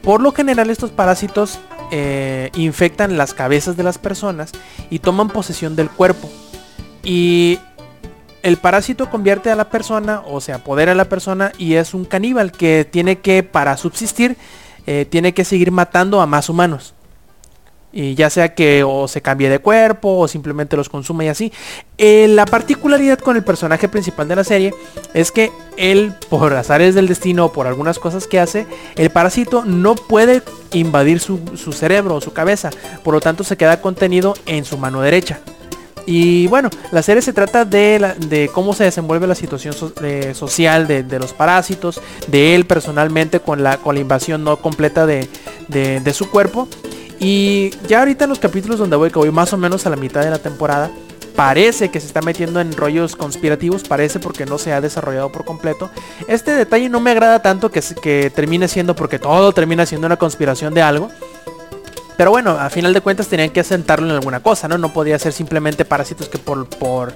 por 0.00 0.20
lo 0.20 0.30
general 0.30 0.70
estos 0.70 0.92
parásitos 0.92 1.58
eh, 1.90 2.50
infectan 2.54 3.18
las 3.18 3.34
cabezas 3.34 3.76
de 3.76 3.82
las 3.82 3.98
personas 3.98 4.52
y 4.90 5.00
toman 5.00 5.28
posesión 5.28 5.74
del 5.74 5.90
cuerpo. 5.90 6.30
Y 7.02 7.58
el 8.42 8.56
parásito 8.56 9.10
convierte 9.10 9.50
a 9.50 9.56
la 9.56 9.68
persona 9.68 10.22
o 10.26 10.40
se 10.40 10.52
apodera 10.52 10.92
a 10.92 10.94
la 10.94 11.06
persona 11.06 11.52
y 11.58 11.74
es 11.74 11.94
un 11.94 12.04
caníbal 12.04 12.52
que 12.52 12.86
tiene 12.90 13.18
que, 13.18 13.42
para 13.42 13.76
subsistir, 13.76 14.36
eh, 14.86 15.06
tiene 15.08 15.34
que 15.34 15.44
seguir 15.44 15.70
matando 15.70 16.20
a 16.20 16.26
más 16.26 16.48
humanos. 16.48 16.94
Y 17.92 18.14
ya 18.14 18.30
sea 18.30 18.54
que 18.54 18.84
o 18.84 19.08
se 19.08 19.20
cambie 19.20 19.48
de 19.48 19.58
cuerpo 19.58 20.16
o 20.16 20.28
simplemente 20.28 20.76
los 20.76 20.88
consume 20.88 21.24
y 21.24 21.28
así. 21.28 21.52
Eh, 21.98 22.28
la 22.28 22.46
particularidad 22.46 23.18
con 23.18 23.36
el 23.36 23.42
personaje 23.42 23.88
principal 23.88 24.28
de 24.28 24.36
la 24.36 24.44
serie 24.44 24.72
es 25.12 25.32
que 25.32 25.50
él, 25.76 26.14
por 26.28 26.52
azares 26.54 26.94
del 26.94 27.08
destino 27.08 27.46
o 27.46 27.52
por 27.52 27.66
algunas 27.66 27.98
cosas 27.98 28.28
que 28.28 28.38
hace, 28.38 28.68
el 28.94 29.10
parásito 29.10 29.64
no 29.64 29.96
puede 29.96 30.42
invadir 30.72 31.18
su 31.18 31.72
cerebro 31.72 32.14
o 32.14 32.20
su 32.20 32.32
cabeza. 32.32 32.70
Por 33.02 33.12
lo 33.12 33.20
tanto 33.20 33.42
se 33.42 33.56
queda 33.56 33.80
contenido 33.80 34.34
en 34.46 34.64
su 34.64 34.78
mano 34.78 35.00
derecha. 35.00 35.40
Y 36.10 36.48
bueno, 36.48 36.70
la 36.90 37.04
serie 37.04 37.22
se 37.22 37.32
trata 37.32 37.64
de, 37.64 38.14
de 38.26 38.50
cómo 38.52 38.74
se 38.74 38.82
desenvuelve 38.82 39.28
la 39.28 39.36
situación 39.36 39.72
social 40.34 40.88
de, 40.88 41.18
los 41.20 41.32
parásitos, 41.32 42.00
de 42.26 42.56
él 42.56 42.66
personalmente 42.66 43.38
con 43.38 43.62
la, 43.62 43.76
con 43.76 43.94
la 43.94 44.00
invasión 44.00 44.42
no 44.42 44.56
completa 44.56 45.06
de, 45.06 46.12
su 46.12 46.28
cuerpo. 46.28 46.66
Y 47.20 47.70
ya 47.86 48.00
ahorita 48.00 48.24
en 48.24 48.30
los 48.30 48.40
capítulos 48.40 48.80
donde 48.80 48.96
voy, 48.96 49.12
que 49.12 49.20
voy 49.20 49.30
más 49.30 49.52
o 49.52 49.56
menos 49.56 49.86
a 49.86 49.90
la 49.90 49.94
mitad 49.94 50.24
de 50.24 50.30
la 50.30 50.40
temporada, 50.40 50.90
parece 51.36 51.92
que 51.92 52.00
se 52.00 52.08
está 52.08 52.22
metiendo 52.22 52.60
en 52.60 52.72
rollos 52.72 53.14
conspirativos, 53.14 53.84
parece 53.84 54.18
porque 54.18 54.46
no 54.46 54.58
se 54.58 54.72
ha 54.72 54.80
desarrollado 54.80 55.30
por 55.30 55.44
completo. 55.44 55.90
Este 56.26 56.50
detalle 56.56 56.88
no 56.88 56.98
me 56.98 57.12
agrada 57.12 57.40
tanto 57.40 57.70
que, 57.70 57.82
que 58.02 58.32
termine 58.34 58.66
siendo, 58.66 58.96
porque 58.96 59.20
todo 59.20 59.52
termina 59.52 59.86
siendo 59.86 60.08
una 60.08 60.16
conspiración 60.16 60.74
de 60.74 60.82
algo. 60.82 61.08
Pero 62.20 62.32
bueno, 62.32 62.50
a 62.50 62.68
final 62.68 62.92
de 62.92 63.00
cuentas 63.00 63.28
tenían 63.28 63.48
que 63.48 63.60
asentarlo 63.60 64.06
en 64.06 64.12
alguna 64.12 64.40
cosa, 64.40 64.68
¿no? 64.68 64.76
No 64.76 64.92
podía 64.92 65.18
ser 65.18 65.32
simplemente 65.32 65.86
parásitos 65.86 66.28
que 66.28 66.36
por, 66.36 66.68
por, 66.68 67.14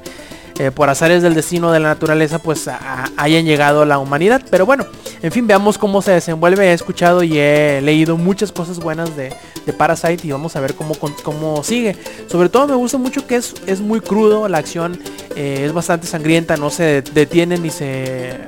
eh, 0.59 0.71
por 0.71 0.89
azares 0.89 1.23
del 1.23 1.35
destino 1.35 1.71
de 1.73 1.79
la 1.79 1.89
naturaleza 1.89 2.39
pues 2.39 2.71
hayan 3.19 3.45
llegado 3.45 3.83
a 3.83 3.85
la 3.85 3.99
humanidad. 3.99 4.41
Pero 4.51 4.65
bueno, 4.65 4.87
en 5.21 5.31
fin, 5.31 5.47
veamos 5.47 5.77
cómo 5.77 6.01
se 6.01 6.13
desenvuelve. 6.13 6.71
He 6.71 6.73
escuchado 6.73 7.23
y 7.23 7.39
he 7.39 7.83
leído 7.83 8.17
muchas 8.17 8.51
cosas 8.51 8.79
buenas 8.79 9.15
de, 9.15 9.31
Parasite 9.77 10.27
y 10.27 10.33
vamos 10.33 10.57
a 10.57 10.61
ver 10.61 10.75
cómo, 10.75 10.95
cómo 11.23 11.63
sigue. 11.63 11.99
Sobre 12.27 12.49
todo 12.49 12.67
me 12.67 12.75
gusta 12.75 12.97
mucho 12.97 13.27
que 13.27 13.37
es, 13.37 13.53
es 13.67 13.83
muy 13.83 14.01
crudo, 14.01 14.49
la 14.49 14.57
acción 14.57 14.99
eh, 15.37 15.65
es 15.67 15.75
bastante 15.75 16.07
sangrienta, 16.07 16.57
no 16.57 16.71
se 16.71 17.03
detiene 17.03 17.59
ni 17.59 17.69
se... 17.69 18.41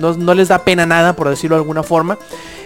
No, 0.00 0.14
no 0.14 0.34
les 0.34 0.48
da 0.48 0.64
pena 0.64 0.84
nada, 0.84 1.14
por 1.14 1.28
decirlo 1.28 1.54
de 1.54 1.60
alguna 1.60 1.84
forma. 1.84 2.18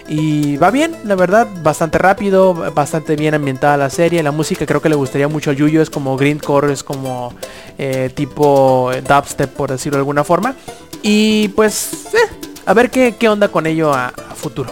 Y 0.07 0.57
va 0.57 0.71
bien, 0.71 0.95
la 1.05 1.15
verdad, 1.15 1.47
bastante 1.63 1.97
rápido, 1.97 2.53
bastante 2.73 3.15
bien 3.15 3.33
ambientada 3.33 3.77
la 3.77 3.89
serie. 3.89 4.21
La 4.23 4.31
música 4.31 4.65
creo 4.65 4.81
que 4.81 4.89
le 4.89 4.95
gustaría 4.95 5.27
mucho 5.27 5.51
al 5.51 5.55
Yuyo, 5.55 5.81
es 5.81 5.89
como 5.89 6.17
greencore, 6.17 6.73
es 6.73 6.83
como 6.83 7.33
eh, 7.77 8.09
tipo 8.13 8.91
dubstep, 9.07 9.51
por 9.51 9.71
decirlo 9.71 9.97
de 9.97 10.01
alguna 10.01 10.23
forma. 10.23 10.55
Y 11.01 11.47
pues, 11.49 12.09
eh, 12.13 12.49
a 12.65 12.73
ver 12.73 12.89
qué, 12.89 13.29
onda 13.29 13.47
con 13.47 13.65
ello 13.65 13.93
a, 13.93 14.11
futuro. 14.35 14.71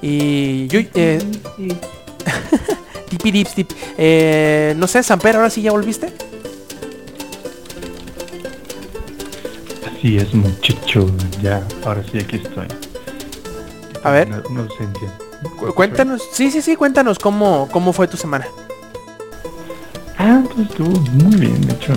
Y 0.00 0.68
Yuyo, 0.68 0.88
eh, 0.94 1.20
tipi 3.08 3.44
tip. 3.44 3.70
Eh, 3.96 4.74
no 4.76 4.86
sé, 4.86 5.02
Samper, 5.02 5.36
ahora 5.36 5.50
sí 5.50 5.62
ya 5.62 5.72
volviste. 5.72 6.12
Así 9.86 10.16
es, 10.16 10.32
muchacho, 10.32 11.10
ya, 11.42 11.62
ahora 11.84 12.02
sí 12.10 12.18
aquí 12.18 12.36
estoy. 12.36 12.87
A 14.02 14.10
ver. 14.10 14.28
cuéntanos, 15.74 16.22
sí, 16.32 16.50
sí, 16.50 16.62
sí, 16.62 16.76
cuéntanos 16.76 17.18
cómo, 17.18 17.68
cómo 17.70 17.92
fue 17.92 18.08
tu 18.08 18.16
semana. 18.16 18.46
estuvo 20.62 21.00
muy 21.24 21.36
bien 21.36 21.70
hecho. 21.70 21.92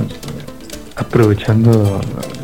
Aprovechando 0.95 1.99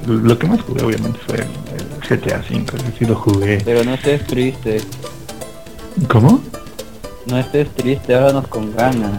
lo 0.08 0.39
que 0.39 0.47
más 0.47 0.62
jugué 0.62 0.84
obviamente 0.84 1.20
fue 1.28 1.36
el 1.38 2.20
GTA 2.20 2.38
V, 2.49 2.66
que 2.66 2.97
sí 2.97 3.05
lo 3.05 3.16
jugué. 3.16 3.62
Pero 3.64 3.84
no 3.84 3.93
estés 3.93 4.26
triste, 4.26 4.82
¿Cómo? 6.08 6.41
no 7.26 7.38
estés 7.38 7.70
triste, 7.76 8.16
háganos 8.16 8.47
con 8.47 8.74
ganas. 8.76 9.12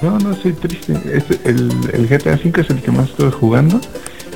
No, 0.00 0.16
no 0.16 0.32
soy 0.36 0.52
triste. 0.52 0.92
Es 1.12 1.24
el, 1.44 1.72
el 1.92 2.06
GTA 2.06 2.34
V 2.34 2.60
es 2.60 2.70
el 2.70 2.80
que 2.80 2.92
más 2.92 3.08
estuve 3.10 3.32
jugando. 3.32 3.80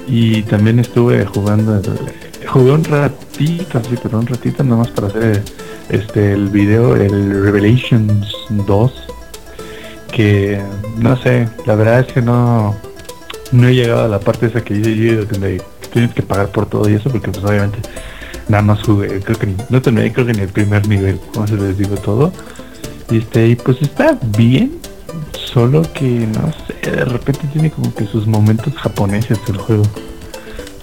Y 0.08 0.42
también 0.42 0.80
estuve 0.80 1.24
jugando. 1.24 1.76
el- 1.76 2.31
jugué 2.48 2.72
un 2.72 2.84
ratito, 2.84 3.80
sí, 3.88 3.96
pero 4.02 4.18
un 4.18 4.26
ratito 4.26 4.62
nomás 4.64 4.90
para 4.90 5.08
hacer 5.08 5.42
este 5.88 6.32
el 6.32 6.48
video, 6.48 6.96
el 6.96 7.42
Revelations 7.42 8.34
2. 8.50 8.92
Que 10.12 10.60
no 10.98 11.16
sé, 11.16 11.48
la 11.66 11.74
verdad 11.74 12.00
es 12.00 12.12
que 12.12 12.20
no, 12.20 12.76
no 13.50 13.68
he 13.68 13.74
llegado 13.74 14.04
a 14.04 14.08
la 14.08 14.20
parte 14.20 14.46
esa 14.46 14.62
que 14.62 14.74
dice 14.74 14.94
yo 14.94 15.24
donde 15.24 15.62
tienes 15.92 16.12
que 16.12 16.22
pagar 16.22 16.48
por 16.48 16.66
todo 16.66 16.88
y 16.88 16.94
eso, 16.94 17.08
porque 17.10 17.30
pues 17.30 17.42
obviamente 17.44 17.78
nada 18.48 18.62
más 18.62 18.82
jugué, 18.82 19.20
creo 19.20 19.38
que 19.38 19.46
ni- 19.46 19.56
no 19.70 19.80
terminé 19.80 20.12
creo 20.12 20.26
que 20.26 20.34
ni 20.34 20.40
el 20.40 20.48
primer 20.48 20.86
nivel, 20.86 21.18
como 21.32 21.46
se 21.46 21.56
les 21.56 21.78
digo 21.78 21.96
todo. 21.96 22.30
Y 23.10 23.18
este, 23.18 23.48
y 23.48 23.56
pues 23.56 23.80
está 23.80 24.18
bien, 24.36 24.72
solo 25.32 25.82
que 25.94 26.04
no 26.26 26.52
sé, 26.66 26.90
de 26.90 27.04
repente 27.06 27.46
tiene 27.52 27.70
como 27.70 27.94
que 27.94 28.06
sus 28.06 28.26
momentos 28.26 28.74
japoneses 28.74 29.38
el 29.48 29.56
juego. 29.56 29.84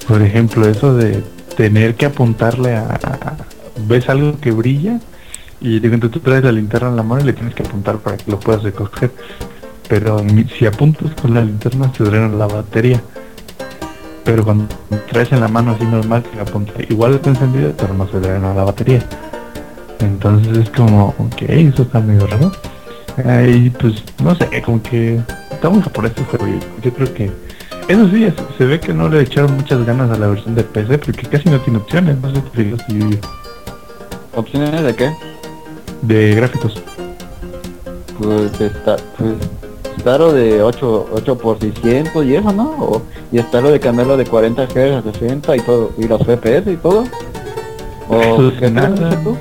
Por 0.08 0.22
ejemplo, 0.24 0.68
eso 0.68 0.96
de 0.96 1.24
tener 1.60 1.96
que 1.96 2.06
apuntarle 2.06 2.74
a, 2.78 2.98
ves 3.86 4.08
algo 4.08 4.40
que 4.40 4.52
brilla 4.52 4.98
y 5.60 5.82
de 5.82 5.98
tú 5.98 6.22
traes 6.22 6.42
la 6.42 6.54
linterna 6.54 6.88
en 6.88 6.96
la 6.96 7.04
mano 7.04 7.20
y 7.20 7.26
le 7.26 7.34
tienes 7.34 7.54
que 7.54 7.64
apuntar 7.64 7.98
para 7.98 8.16
que 8.16 8.32
lo 8.32 8.40
puedas 8.40 8.64
recoger. 8.64 9.12
Pero 9.90 10.24
si 10.58 10.66
apuntas 10.66 11.12
con 11.22 11.34
la 11.34 11.42
linterna 11.42 11.92
se 11.94 12.06
drena 12.06 12.30
la 12.30 12.48
batería. 12.48 13.02
Pero 14.24 14.46
cuando 14.46 14.74
traes 15.12 15.34
en 15.34 15.42
la 15.42 15.50
mano 15.50 15.72
así 15.72 15.84
normal 15.84 16.24
que 16.24 16.40
apunta, 16.40 16.72
igual 16.88 17.16
está 17.16 17.32
encendido, 17.32 17.74
pero 17.78 17.94
no 17.94 18.10
se 18.10 18.22
drena 18.22 18.54
la 18.54 18.64
batería. 18.64 19.04
Entonces 20.00 20.60
es 20.60 20.70
como, 20.70 21.14
ok, 21.18 21.42
eso 21.42 21.82
está 21.82 22.00
medio 22.00 22.26
raro. 22.26 22.54
Ahí 23.26 23.70
pues 23.70 24.02
no 24.24 24.34
sé, 24.34 24.48
como 24.62 24.82
que 24.82 25.20
muy 25.70 25.82
japonés 25.82 26.14
el 26.16 26.24
juego. 26.24 26.46
Yo 26.82 26.94
creo 26.94 27.14
que 27.14 27.49
eso 27.90 28.08
sí, 28.10 28.32
se 28.58 28.66
ve 28.66 28.80
que 28.80 28.94
no 28.94 29.10
le 29.10 29.22
echaron 29.22 29.56
muchas 29.58 29.86
ganas 29.86 30.10
a 30.12 30.18
la 30.18 30.28
versión 30.28 30.56
de 30.56 30.64
PC 30.64 30.98
porque 31.00 31.24
casi 31.28 31.50
no 31.50 31.60
tiene 31.60 31.80
opciones, 31.80 32.18
no 32.22 32.30
sé 32.34 32.42
si 32.88 32.94
y- 32.94 33.20
¿Opciones 34.36 34.82
de 34.84 34.96
qué? 34.96 35.12
de 36.04 36.36
gráficos. 36.36 36.82
Pues 38.18 38.60
está, 38.62 38.96
pues 39.18 39.34
está 39.98 40.18
lo 40.18 40.32
de 40.34 40.62
8, 40.62 41.10
8 41.14 41.38
por 41.38 41.60
600 41.60 42.26
y 42.26 42.36
eso, 42.36 42.52
¿no? 42.54 42.70
O- 42.80 43.02
y 43.32 43.40
está 43.40 43.60
lo 43.62 43.72
de 43.72 43.80
cambiarlo 43.80 44.16
de 44.18 44.26
40 44.26 44.64
Hz 44.68 44.78
a 44.78 45.02
60 45.02 45.56
y 45.56 45.60
todo, 45.62 45.92
y 45.98 46.08
los 46.08 46.22
FPS 46.22 46.72
y 46.72 46.78
todo. 46.78 47.04
O 48.08 48.20
Eso 48.22 48.48
es 48.50 48.60
¿qué 48.60 48.72
nada. 48.72 49.20
tú? 49.24 49.38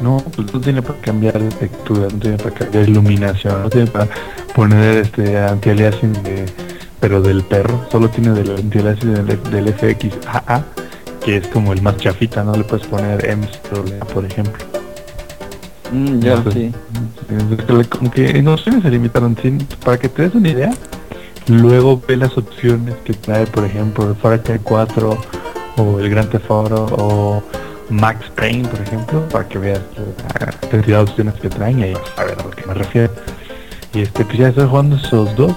No, 0.00 0.22
pues 0.36 0.52
no 0.52 0.60
tiene 0.60 0.82
para 0.82 0.98
cambiar 1.00 1.38
de 1.40 1.48
textura, 1.50 2.02
no 2.12 2.18
tiene 2.18 2.36
para 2.36 2.50
cambiar 2.54 2.88
iluminación, 2.88 3.62
no 3.62 3.70
tiene 3.70 3.86
para 3.90 4.08
poner 4.54 4.98
este 4.98 5.38
anti-aliasing 5.38 6.12
de, 6.22 6.46
pero 7.04 7.20
del 7.20 7.42
perro, 7.42 7.86
solo 7.92 8.08
tiene 8.08 8.30
del 8.30 8.70
del, 8.70 9.42
del 9.50 9.74
FXAA, 9.74 10.64
que 11.22 11.36
es 11.36 11.46
como 11.48 11.74
el 11.74 11.82
más 11.82 11.98
chafita, 11.98 12.42
no 12.42 12.56
le 12.56 12.64
puedes 12.64 12.86
poner 12.86 13.22
EMS 13.28 13.60
por 14.14 14.24
ejemplo. 14.24 14.64
Mm, 15.92 16.20
ya, 16.20 16.32
Entonces, 16.32 16.72
sí. 16.72 17.88
Como 17.90 18.10
que 18.10 18.30
en 18.30 18.48
opciones 18.48 18.82
se 18.84 18.88
limitaron, 18.88 19.36
sí, 19.42 19.58
para 19.84 19.98
que 19.98 20.08
te 20.08 20.22
des 20.22 20.34
una 20.34 20.48
idea, 20.48 20.72
luego 21.46 22.00
ve 22.08 22.16
las 22.16 22.38
opciones 22.38 22.94
que 23.04 23.12
trae, 23.12 23.46
por 23.48 23.66
ejemplo, 23.66 24.08
el 24.08 24.16
Far 24.16 24.42
Cry 24.42 24.60
4 24.62 25.18
o 25.76 26.00
el 26.00 26.08
Grand 26.08 26.30
Theft 26.30 26.50
Auto 26.50 26.86
o 26.96 27.42
Max 27.90 28.32
Payne, 28.34 28.66
por 28.66 28.80
ejemplo, 28.80 29.28
para 29.28 29.46
que 29.46 29.58
veas 29.58 29.82
la 30.40 30.46
cantidad 30.70 31.04
de 31.04 31.10
opciones 31.10 31.34
que 31.34 31.50
traen 31.50 31.80
y 31.80 31.82
ahí 31.82 31.92
vas 31.92 32.18
a 32.18 32.24
ver 32.24 32.40
a 32.40 32.44
lo 32.44 32.50
que 32.50 32.66
me 32.66 32.72
refiero. 32.72 33.12
Y 33.92 34.00
este, 34.00 34.24
pues 34.24 34.38
ya 34.38 34.48
estoy 34.48 34.66
jugando 34.66 34.96
esos 34.96 35.36
dos. 35.36 35.52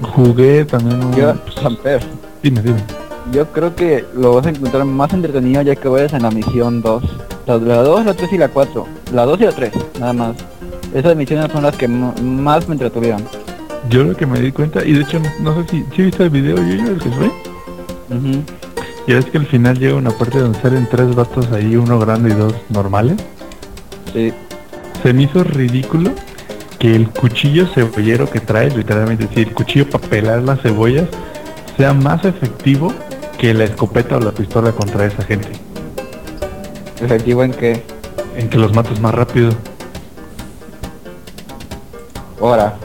Jugué 0.00 0.64
también 0.64 1.02
un... 1.02 1.14
Yo, 1.14 1.34
Samper, 1.60 2.00
dime, 2.42 2.62
dime. 2.62 2.82
yo 3.32 3.46
creo 3.48 3.74
que 3.74 4.04
lo 4.14 4.34
vas 4.34 4.46
a 4.46 4.50
encontrar 4.50 4.84
más 4.84 5.12
entretenido 5.12 5.62
ya 5.62 5.74
que 5.74 5.88
vayas 5.88 6.12
en 6.12 6.22
la 6.22 6.30
misión 6.30 6.80
2. 6.80 7.02
La, 7.46 7.56
la 7.56 7.82
2, 7.82 8.04
la 8.04 8.14
3 8.14 8.32
y 8.32 8.38
la 8.38 8.48
4. 8.48 8.86
La 9.12 9.24
2 9.24 9.40
y 9.40 9.44
la 9.44 9.52
3, 9.52 9.72
nada 9.98 10.12
más. 10.12 10.36
Esas 10.94 11.16
misiones 11.16 11.50
son 11.52 11.62
las 11.62 11.76
que 11.76 11.88
más 11.88 12.68
me 12.68 12.74
entretuvieron. 12.74 13.22
Yo 13.90 14.04
lo 14.04 14.16
que 14.16 14.26
me 14.26 14.40
di 14.40 14.52
cuenta, 14.52 14.84
y 14.84 14.92
de 14.92 15.02
hecho 15.02 15.20
no, 15.40 15.54
sé 15.54 15.68
si, 15.70 15.84
si 15.94 16.02
viste 16.02 16.24
el 16.24 16.30
video 16.30 16.56
yo, 16.56 16.84
yo 16.84 16.92
el 16.92 16.98
que 16.98 17.10
fue. 17.10 17.26
Ujú. 17.26 18.42
Ya 19.06 19.14
ves 19.14 19.26
que 19.26 19.38
al 19.38 19.46
final 19.46 19.78
llega 19.78 19.94
una 19.96 20.10
parte 20.10 20.38
donde 20.38 20.60
salen 20.60 20.86
tres 20.90 21.14
vatos 21.14 21.50
ahí, 21.52 21.76
uno 21.76 21.98
grande 21.98 22.30
y 22.30 22.34
dos 22.34 22.54
normales. 22.68 23.16
Sí. 24.12 24.32
Se 25.02 25.12
me 25.12 25.22
hizo 25.22 25.44
ridículo 25.44 26.10
que 26.78 26.94
el 26.94 27.10
cuchillo 27.10 27.66
cebollero 27.66 28.30
que 28.30 28.40
trae, 28.40 28.70
literalmente, 28.70 29.28
si 29.34 29.40
el 29.42 29.52
cuchillo 29.52 29.88
para 29.90 30.06
pelar 30.06 30.42
las 30.42 30.60
cebollas, 30.62 31.08
sea 31.76 31.92
más 31.92 32.24
efectivo 32.24 32.92
que 33.38 33.54
la 33.54 33.64
escopeta 33.64 34.16
o 34.16 34.20
la 34.20 34.32
pistola 34.32 34.72
contra 34.72 35.06
esa 35.06 35.22
gente. 35.24 35.48
Efectivo 37.00 37.44
en 37.44 37.52
que, 37.52 37.84
En 38.36 38.48
que 38.48 38.58
los 38.58 38.72
matas 38.74 39.00
más 39.00 39.14
rápido. 39.14 39.50
ahora, 42.40 42.76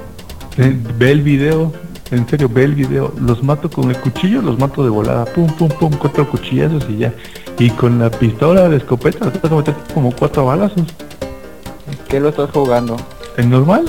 Eh, 0.58 0.78
Ve 0.98 1.12
el 1.12 1.22
video, 1.22 1.72
en 2.12 2.28
serio, 2.28 2.48
ve 2.52 2.64
el 2.64 2.76
video. 2.76 3.12
Los 3.20 3.44
mato 3.44 3.70
con 3.70 3.90
el 3.90 3.98
cuchillo, 3.98 4.42
los 4.42 4.60
mato 4.60 4.84
de 4.84 4.90
volada. 4.90 5.26
Pum, 5.26 5.48
pum, 5.56 5.70
pum, 5.70 5.92
cuatro 6.00 6.30
cuchillazos 6.30 6.86
y 6.90 6.98
ya. 6.98 7.14
Y 7.58 7.70
con 7.72 8.00
la 8.00 8.10
pistola 8.12 8.70
de 8.70 8.78
escopeta, 8.78 9.32
te 9.32 9.40
vas 9.40 9.52
a 9.52 9.56
meter 9.56 9.76
como 9.94 10.12
cuatro 10.12 10.46
balazos. 10.46 10.84
¿qué 12.08 12.20
lo 12.20 12.30
estás 12.30 12.52
jugando? 12.52 12.96
¿Es 13.38 13.46
normal? 13.46 13.86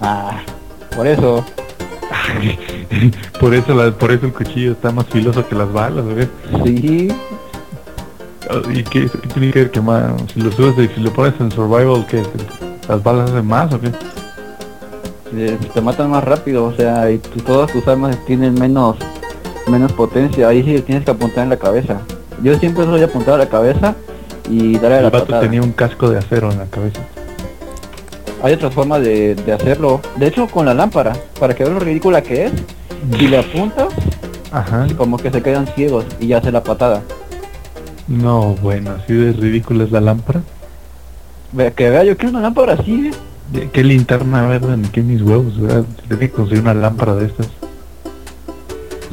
Ah, 0.00 0.40
por 0.96 1.06
eso. 1.06 1.44
por 3.40 3.54
eso 3.54 3.74
la, 3.74 3.90
por 3.90 4.12
eso 4.12 4.26
el 4.26 4.32
cuchillo 4.32 4.72
está 4.72 4.90
más 4.90 5.06
filoso 5.06 5.46
que 5.48 5.54
las 5.54 5.72
balas, 5.72 6.04
¿ves? 6.06 6.28
Sí, 6.64 7.08
¿Y 8.72 8.82
qué, 8.84 9.08
qué 9.08 9.28
tiene 9.28 9.50
que 9.52 9.58
ver 9.60 9.70
que 9.70 9.80
más? 9.80 10.12
Si 10.32 10.40
lo 10.40 10.52
subes 10.52 10.90
y 10.90 10.94
si 10.94 11.00
lo 11.00 11.12
pones 11.12 11.34
en 11.40 11.50
survival, 11.50 12.06
¿qué? 12.06 12.22
¿Las 12.88 13.02
balas 13.02 13.30
hacen 13.30 13.46
más 13.46 13.72
o 13.72 13.80
qué? 13.80 13.90
eh, 15.34 15.56
te 15.72 15.80
matan 15.80 16.10
más 16.10 16.22
rápido, 16.22 16.66
o 16.66 16.74
sea, 16.74 17.10
y 17.10 17.16
tu- 17.18 17.40
todas 17.40 17.72
tus 17.72 17.86
armas 17.88 18.16
tienen 18.26 18.52
menos 18.54 18.96
menos 19.68 19.90
potencia, 19.92 20.48
ahí 20.48 20.62
sí 20.62 20.78
tienes 20.82 21.04
que 21.04 21.10
apuntar 21.12 21.44
en 21.44 21.50
la 21.50 21.56
cabeza. 21.56 22.00
Yo 22.42 22.54
siempre 22.58 22.84
soy 22.84 23.02
apuntar 23.02 23.34
a 23.34 23.38
la 23.38 23.48
cabeza 23.48 23.94
y 24.50 24.74
darle 24.74 24.96
a 24.96 24.98
El 24.98 25.02
la 25.04 25.10
vato 25.10 25.24
patada. 25.24 25.42
tenía 25.42 25.62
un 25.62 25.72
casco 25.72 26.10
de 26.10 26.18
acero 26.18 26.50
en 26.50 26.58
la 26.58 26.66
cabeza. 26.66 27.00
Hay 28.42 28.52
otras 28.54 28.74
formas 28.74 29.02
de, 29.02 29.34
de 29.34 29.52
hacerlo. 29.52 30.00
De 30.16 30.26
hecho, 30.26 30.46
con 30.48 30.66
la 30.66 30.74
lámpara, 30.74 31.12
para 31.38 31.54
que 31.54 31.62
veas 31.64 31.74
lo 31.74 31.80
ridícula 31.80 32.22
que 32.22 32.46
es, 32.46 32.52
si 33.18 33.28
le 33.28 33.38
apuntas, 33.38 33.88
Ajá. 34.50 34.86
como 34.96 35.16
que 35.16 35.30
se 35.30 35.42
quedan 35.42 35.66
ciegos 35.68 36.04
y 36.20 36.28
ya 36.28 36.38
hace 36.38 36.50
la 36.52 36.62
patada. 36.62 37.02
No, 38.08 38.54
bueno, 38.60 38.90
así 39.02 39.12
de 39.14 39.32
ridícula 39.32 39.84
es 39.84 39.92
la 39.92 40.00
lámpara. 40.00 40.42
Ve- 41.52 41.72
Que 41.74 41.88
vea, 41.90 42.02
yo 42.04 42.16
quiero 42.16 42.30
una 42.30 42.40
lámpara 42.42 42.74
así, 42.74 43.08
¿eh? 43.08 43.10
¿De 43.52 43.70
¿Qué 43.70 43.84
linterna 43.84 44.46
verde 44.46 44.76
ni 44.76 44.88
qué 44.88 45.02
mis 45.02 45.20
huevos? 45.22 45.60
¿verdad? 45.60 45.84
Tenía 46.08 46.18
que 46.28 46.30
conseguir 46.30 46.62
una 46.62 46.74
lámpara 46.74 47.14
de 47.14 47.26
estas. 47.26 47.48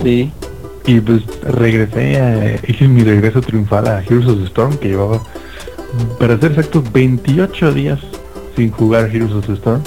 Sí. 0.03 0.31
Y 0.85 0.99
pues 1.01 1.21
regresé, 1.43 2.19
a, 2.19 2.55
hice 2.67 2.87
mi 2.87 3.03
regreso 3.03 3.41
triunfal 3.41 3.87
a 3.87 4.01
Heroes 4.01 4.27
of 4.27 4.39
the 4.39 4.45
Storm 4.45 4.77
que 4.77 4.87
llevaba, 4.89 5.21
para 6.19 6.39
ser 6.39 6.51
exactos, 6.51 6.91
28 6.91 7.73
días 7.73 7.99
sin 8.55 8.71
jugar 8.71 9.09
Heroes 9.13 9.33
of 9.33 9.47
the 9.47 9.53
Storm. 9.53 9.81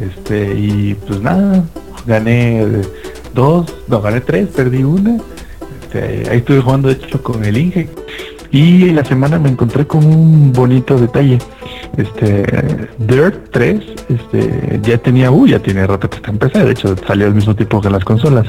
Este, 0.00 0.54
y 0.58 0.94
pues 1.06 1.20
nada, 1.20 1.64
gané 2.06 2.62
eh, 2.62 2.82
dos, 3.34 3.72
no, 3.88 4.00
gané 4.00 4.20
tres, 4.20 4.48
perdí 4.48 4.82
una. 4.82 5.18
Este, 5.82 6.28
ahí 6.30 6.38
estuve 6.38 6.60
jugando 6.60 6.88
de 6.88 6.94
hecho 6.94 7.22
con 7.22 7.44
el 7.44 7.56
Inge. 7.56 7.88
Y 8.50 8.88
en 8.88 8.96
la 8.96 9.04
semana 9.04 9.38
me 9.38 9.48
encontré 9.48 9.86
con 9.86 10.04
un 10.04 10.52
bonito 10.52 10.96
detalle. 10.96 11.38
Este, 11.96 12.44
Dirt 12.98 13.48
3, 13.50 13.80
este, 14.08 14.80
ya 14.82 14.98
tenía, 14.98 15.30
uh, 15.30 15.46
ya 15.46 15.58
tiene 15.58 15.86
rato 15.86 16.08
que 16.10 16.16
está 16.16 16.30
en 16.30 16.38
PC, 16.38 16.64
de 16.64 16.72
hecho 16.72 16.94
salió 17.06 17.26
al 17.26 17.34
mismo 17.34 17.54
tiempo 17.54 17.80
que 17.80 17.88
las 17.90 18.04
consolas 18.04 18.46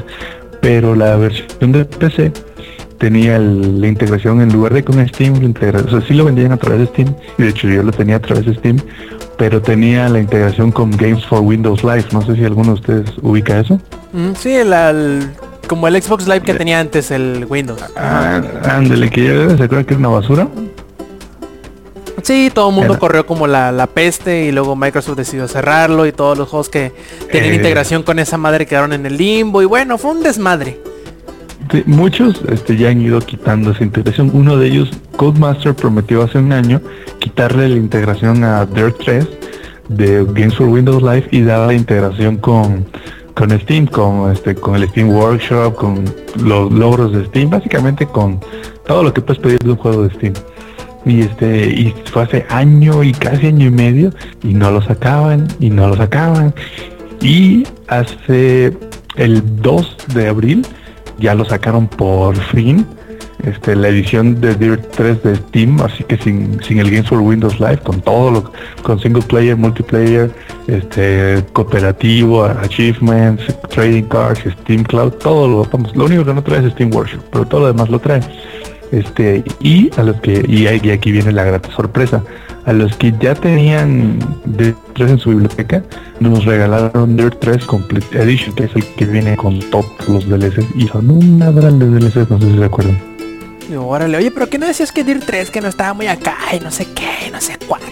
pero 0.60 0.96
la 0.96 1.16
versión 1.16 1.70
de 1.70 1.84
PC 1.84 2.32
tenía 2.98 3.38
la 3.38 3.86
integración 3.86 4.40
en 4.40 4.52
lugar 4.52 4.74
de 4.74 4.82
con 4.82 5.06
Steam, 5.06 5.34
la 5.34 5.48
integra- 5.48 5.84
o 5.84 5.88
sea, 5.90 6.00
sí 6.00 6.12
lo 6.12 6.24
vendían 6.24 6.50
a 6.50 6.56
través 6.56 6.80
de 6.80 6.86
Steam, 6.86 7.14
y 7.38 7.42
de 7.42 7.48
hecho 7.50 7.68
yo 7.68 7.84
lo 7.84 7.92
tenía 7.92 8.16
a 8.16 8.20
través 8.20 8.46
de 8.46 8.54
Steam, 8.54 8.76
pero 9.36 9.60
tenía 9.60 10.08
la 10.08 10.18
integración 10.20 10.72
con 10.72 10.90
Games 10.90 11.24
for 11.26 11.40
Windows 11.40 11.82
Live, 11.84 12.06
no 12.12 12.22
sé 12.22 12.34
si 12.36 12.44
alguno 12.44 12.68
de 12.68 12.80
ustedes 12.80 13.10
ubica 13.22 13.60
eso. 13.60 13.80
Mm, 14.12 14.32
sí, 14.38 14.52
el, 14.54 14.72
al- 14.72 15.34
como 15.68 15.88
el 15.88 16.00
Xbox 16.00 16.26
Live 16.26 16.40
que 16.42 16.54
tenía 16.54 16.80
antes 16.80 17.10
el 17.10 17.44
Windows. 17.48 17.82
Ah, 17.96 18.40
ándale, 18.64 19.10
que 19.10 19.24
ya 19.24 19.48
se 19.56 19.64
acuerdan 19.64 19.84
que 19.84 19.94
es 19.94 19.98
una 20.00 20.08
basura. 20.08 20.48
Sí, 22.22 22.50
todo 22.52 22.70
el 22.70 22.74
mundo 22.74 22.94
Era- 22.94 22.98
corrió 23.00 23.26
como 23.26 23.46
la, 23.46 23.70
la 23.72 23.86
peste 23.86 24.46
y 24.46 24.52
luego 24.52 24.74
Microsoft 24.74 25.16
decidió 25.16 25.46
cerrarlo 25.48 26.06
y 26.06 26.12
todos 26.12 26.36
los 26.36 26.48
juegos 26.48 26.68
que 26.68 26.92
tenían 27.30 27.52
Eh. 27.52 27.56
integración 27.56 28.02
con 28.02 28.18
esa 28.18 28.36
madre 28.36 28.66
quedaron 28.66 28.92
en 28.92 29.06
el 29.06 29.16
limbo 29.16 29.62
y 29.62 29.64
bueno, 29.66 29.98
fue 29.98 30.10
un 30.12 30.22
desmadre. 30.22 30.80
Sí, 31.70 31.82
muchos 31.86 32.42
este, 32.48 32.76
ya 32.76 32.90
han 32.90 33.00
ido 33.00 33.18
quitando 33.20 33.72
esa 33.72 33.82
integración. 33.82 34.30
Uno 34.32 34.56
de 34.56 34.68
ellos, 34.68 34.90
Codemaster, 35.16 35.74
prometió 35.74 36.22
hace 36.22 36.38
un 36.38 36.52
año 36.52 36.80
quitarle 37.18 37.68
la 37.68 37.76
integración 37.76 38.44
a 38.44 38.66
Dirt 38.66 38.96
3 39.04 39.28
de 39.88 40.24
Games 40.24 40.54
for 40.54 40.68
Windows 40.68 41.02
Live 41.02 41.28
y 41.30 41.42
dar 41.42 41.66
la 41.66 41.74
integración 41.74 42.36
con, 42.36 42.86
con 43.34 43.50
Steam, 43.60 43.86
con 43.86 44.30
este, 44.32 44.54
con 44.54 44.76
el 44.76 44.88
Steam 44.90 45.10
Workshop, 45.10 45.74
con 45.74 46.04
los 46.42 46.70
logros 46.72 47.12
de 47.12 47.24
Steam, 47.26 47.50
básicamente 47.50 48.06
con 48.06 48.40
todo 48.86 49.02
lo 49.02 49.12
que 49.12 49.20
puedes 49.20 49.42
pedir 49.42 49.58
de 49.58 49.70
un 49.70 49.76
juego 49.76 50.06
de 50.06 50.14
Steam. 50.14 50.34
Y 51.04 51.20
este, 51.20 51.68
y 51.68 51.94
fue 52.04 52.22
hace 52.22 52.46
año 52.48 53.02
y 53.02 53.12
casi 53.12 53.46
año 53.46 53.66
y 53.66 53.70
medio, 53.70 54.10
y 54.42 54.54
no 54.54 54.70
lo 54.70 54.82
sacaban, 54.82 55.46
y 55.60 55.70
no 55.70 55.88
lo 55.88 55.96
sacaban. 55.96 56.54
Y 57.20 57.64
hace 57.88 58.76
el 59.16 59.62
2 59.62 59.96
de 60.14 60.28
abril 60.28 60.66
ya 61.18 61.34
lo 61.34 61.44
sacaron 61.44 61.88
por 61.88 62.36
fin. 62.36 62.86
Este, 63.44 63.76
la 63.76 63.88
edición 63.88 64.40
de 64.40 64.54
Dirt 64.54 64.90
3 64.96 65.22
de 65.22 65.36
Steam, 65.36 65.80
así 65.80 66.02
que 66.04 66.16
sin, 66.16 66.60
sin 66.64 66.80
el 66.80 66.90
Games 66.90 67.08
for 67.08 67.20
Windows 67.20 67.60
Live, 67.60 67.78
con 67.78 68.00
todo 68.00 68.30
lo, 68.30 68.52
con 68.82 68.98
single 68.98 69.22
player, 69.22 69.56
multiplayer, 69.56 70.30
este, 70.66 71.44
cooperativo, 71.52 72.44
achievements, 72.44 73.44
trading 73.68 74.04
cards, 74.04 74.40
Steam 74.62 74.82
Cloud, 74.82 75.12
todo 75.12 75.46
lo, 75.46 75.64
vamos, 75.70 75.94
lo 75.94 76.06
único 76.06 76.24
que 76.24 76.34
no 76.34 76.42
trae 76.42 76.66
es 76.66 76.72
Steam 76.72 76.92
Workshop, 76.92 77.22
pero 77.30 77.44
todo 77.44 77.60
lo 77.60 77.66
demás 77.68 77.88
lo 77.88 78.00
trae. 78.00 78.20
Este, 78.92 79.42
y 79.60 79.90
a 79.98 80.02
los 80.02 80.20
que, 80.20 80.44
y, 80.48 80.66
aquí 80.90 81.10
viene 81.12 81.32
la 81.32 81.44
grata 81.44 81.70
sorpresa, 81.72 82.22
a 82.64 82.72
los 82.72 82.96
que 82.96 83.12
ya 83.20 83.34
tenían 83.34 84.18
Dirt 84.44 84.76
3 84.94 85.10
en 85.12 85.18
su 85.18 85.30
biblioteca, 85.30 85.82
nos 86.20 86.44
regalaron 86.44 87.16
Dirt 87.16 87.38
3 87.40 87.64
Complete 87.64 88.22
Edition, 88.22 88.54
que 88.54 88.64
es 88.64 88.76
el 88.76 88.84
que 88.84 89.04
viene 89.04 89.36
con 89.36 89.58
todos 89.70 89.86
los 90.08 90.28
DLCs, 90.28 90.66
y 90.76 90.86
son 90.88 91.10
una 91.10 91.50
gran 91.50 91.78
de 91.78 91.86
DLCs, 91.86 92.30
no 92.30 92.40
sé 92.40 92.50
si 92.50 92.58
se 92.58 92.64
acuerdan. 92.64 92.98
Órale, 93.76 94.16
oye, 94.18 94.30
pero 94.30 94.48
que 94.48 94.58
no 94.58 94.66
decías 94.66 94.92
que 94.92 95.02
Dir 95.02 95.20
3 95.26 95.50
que 95.50 95.60
no 95.60 95.66
estaba 95.68 95.92
muy 95.92 96.06
acá 96.06 96.36
y 96.56 96.60
no 96.62 96.70
sé 96.70 96.86
qué, 96.94 97.28
y 97.28 97.30
no 97.32 97.40
sé 97.40 97.56
cuánto. 97.66 97.86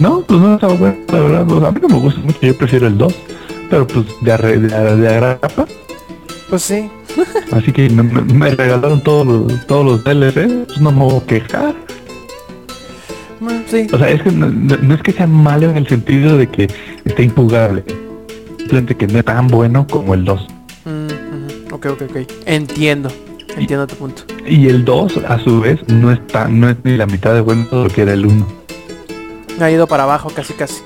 No, 0.00 0.20
pues 0.22 0.40
no 0.40 0.54
estaba 0.54 0.74
bueno, 0.74 0.96
la 1.12 1.20
verdad, 1.20 1.44
pues, 1.46 1.62
a 1.64 1.70
mí 1.70 1.78
no 1.82 1.88
me 1.88 1.98
gusta 2.00 2.20
mucho, 2.20 2.38
yo 2.42 2.56
prefiero 2.58 2.86
el 2.88 2.98
2, 2.98 3.14
pero 3.70 3.86
pues 3.86 4.06
de, 4.22 4.32
arre- 4.32 4.58
de, 4.58 4.96
de 4.96 5.08
agrapa, 5.08 5.66
Pues 6.54 6.62
sí. 6.62 6.88
así 7.50 7.72
que 7.72 7.90
me, 7.90 8.50
regalaron 8.50 9.02
todos 9.02 9.26
los, 9.26 9.66
todos 9.66 9.84
los 9.84 10.04
DLCs, 10.04 10.66
pues 10.68 10.80
no 10.80 10.92
me 10.92 11.00
voy 11.00 11.16
a 11.16 11.26
quejar. 11.26 11.74
Sí. 13.66 13.88
O 13.92 13.98
sea, 13.98 14.08
es 14.08 14.22
que 14.22 14.30
no, 14.30 14.94
es 14.94 15.02
que 15.02 15.10
sea 15.10 15.26
malo 15.26 15.68
en 15.68 15.78
el 15.78 15.88
sentido 15.88 16.38
de 16.38 16.48
que 16.48 16.70
esté 17.04 17.24
injugable, 17.24 17.82
simplemente 18.56 18.94
que 18.94 19.08
no 19.08 19.18
es 19.18 19.24
tan 19.24 19.48
bueno 19.48 19.84
como 19.90 20.14
el 20.14 20.24
2. 20.24 20.46
Mm. 20.84 21.72
Ok, 21.72 21.86
ok, 21.86 22.02
ok. 22.08 22.16
Entiendo. 22.46 23.10
Entiendo 23.56 23.88
tu 23.88 23.96
punto. 23.96 24.22
Y 24.46 24.68
el 24.68 24.84
2, 24.84 25.22
a 25.26 25.40
su 25.40 25.60
vez, 25.60 25.80
no 25.88 26.12
está, 26.12 26.46
no 26.46 26.70
es 26.70 26.76
ni 26.84 26.96
la 26.96 27.06
mitad 27.06 27.34
de 27.34 27.40
bueno 27.40 27.66
de 27.68 27.82
lo 27.82 27.88
que 27.88 28.02
era 28.02 28.12
el 28.12 28.26
1. 28.26 28.46
Ha 29.58 29.70
ido 29.72 29.88
para 29.88 30.04
abajo 30.04 30.30
casi 30.32 30.52
casi. 30.52 30.82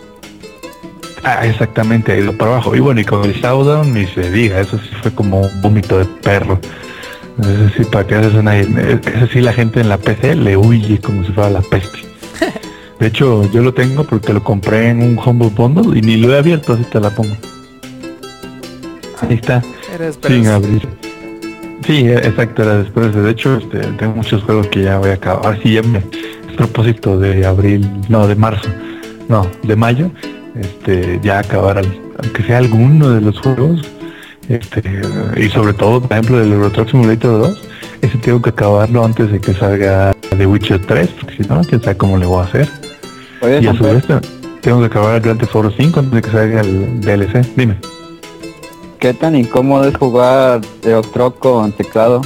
Ah, 1.25 1.47
exactamente, 1.47 2.13
ha 2.13 2.17
ido 2.17 2.33
para 2.37 2.53
abajo. 2.53 2.75
Y 2.75 2.81
bueno, 2.81 3.01
y 3.01 3.05
con 3.05 3.25
el 3.25 3.35
Showdown 3.35 3.93
ni 3.93 4.07
se 4.07 4.31
diga, 4.31 4.61
eso 4.61 4.79
sí 4.79 4.91
fue 5.03 5.13
como 5.13 5.41
un 5.41 5.63
vómito 5.63 5.99
de 5.99 6.05
perro. 6.05 6.61
Eso 7.41 7.75
sí, 7.77 7.85
para 7.85 8.07
que 8.07 8.15
haces 8.15 8.35
una... 8.35 8.59
Eso 8.59 9.27
sí, 9.33 9.41
la 9.41 9.53
gente 9.53 9.81
en 9.81 9.89
la 9.89 9.99
PC 9.99 10.35
le 10.37 10.57
huye 10.57 10.99
como 10.99 11.25
si 11.25 11.33
fuera 11.33 11.51
la 11.51 11.61
peste. 11.61 11.99
De 12.99 13.07
hecho, 13.07 13.49
yo 13.53 13.63
lo 13.63 13.73
tengo 13.73 14.03
porque 14.05 14.33
lo 14.33 14.43
compré 14.43 14.89
en 14.89 15.03
un 15.03 15.19
Humble 15.25 15.51
Bundle 15.55 15.97
y 15.97 16.03
ni 16.03 16.17
lo 16.17 16.35
he 16.35 16.39
abierto, 16.39 16.73
así 16.73 16.83
te 16.85 17.01
la 17.01 17.11
pongo. 17.11 17.37
Ahí 19.21 19.35
está, 19.35 19.63
Eres 19.95 20.19
sin 20.27 20.47
abrir. 20.49 20.89
Sí, 21.87 22.09
exacto, 22.09 22.63
era 22.63 22.79
después. 22.79 23.15
De 23.15 23.31
hecho, 23.31 23.57
este, 23.57 23.79
tengo 23.79 24.17
muchos 24.17 24.43
juegos 24.43 24.67
que 24.69 24.83
ya 24.83 24.99
voy 24.99 25.11
a 25.11 25.15
acabar. 25.15 25.59
Sí, 25.63 25.75
ya 25.75 25.83
me... 25.83 25.99
Es 25.99 26.57
propósito 26.57 27.19
de 27.19 27.47
abril, 27.47 27.89
no, 28.09 28.27
de 28.27 28.35
marzo, 28.35 28.69
no, 29.29 29.49
de 29.63 29.77
mayo, 29.77 30.11
este, 30.61 31.21
ya 31.23 31.39
acabar, 31.41 31.79
al- 31.79 32.01
aunque 32.23 32.43
sea 32.43 32.59
alguno 32.59 33.11
de 33.11 33.21
los 33.21 33.39
juegos, 33.41 33.83
este, 34.49 34.83
y 35.37 35.49
sobre 35.51 35.73
todo, 35.75 36.01
por 36.01 36.13
ejemplo, 36.13 36.39
del 36.39 36.53
Euro 36.53 36.71
Truck 36.71 36.91
Simulator 36.91 37.41
2, 37.41 37.63
ese 38.03 38.19
tengo 38.19 38.41
que 38.41 38.51
acabarlo 38.51 39.05
antes 39.05 39.31
de 39.31 39.41
que 39.41 39.53
salga 39.55 40.15
The 40.37 40.47
Witcher 40.47 40.81
3, 40.87 41.09
porque 41.21 41.43
si 41.43 41.49
no, 41.49 41.61
quién 41.63 41.83
sabe 41.83 41.97
cómo 41.97 42.17
le 42.17 42.27
voy 42.27 42.41
a 42.41 42.45
hacer. 42.45 42.69
Y 43.61 43.67
a 43.67 43.75
su 43.75 43.85
vez, 43.85 44.05
te- 44.07 44.21
tengo 44.63 44.81
que 44.81 44.87
acabar 44.87 45.17
el 45.17 45.21
Grand 45.21 45.39
Theft 45.41 45.55
Auto 45.55 45.73
5 45.77 46.01
antes 46.01 46.15
de 46.15 46.23
que 46.23 46.31
salga 46.31 46.61
el 46.61 47.01
DLC. 47.01 47.47
Dime. 47.57 47.77
¿qué 48.99 49.15
tan 49.15 49.37
incómodo 49.37 49.85
es 49.89 49.97
jugar 49.97 50.61
Electro 50.83 51.33
con 51.37 51.71
teclado? 51.73 52.21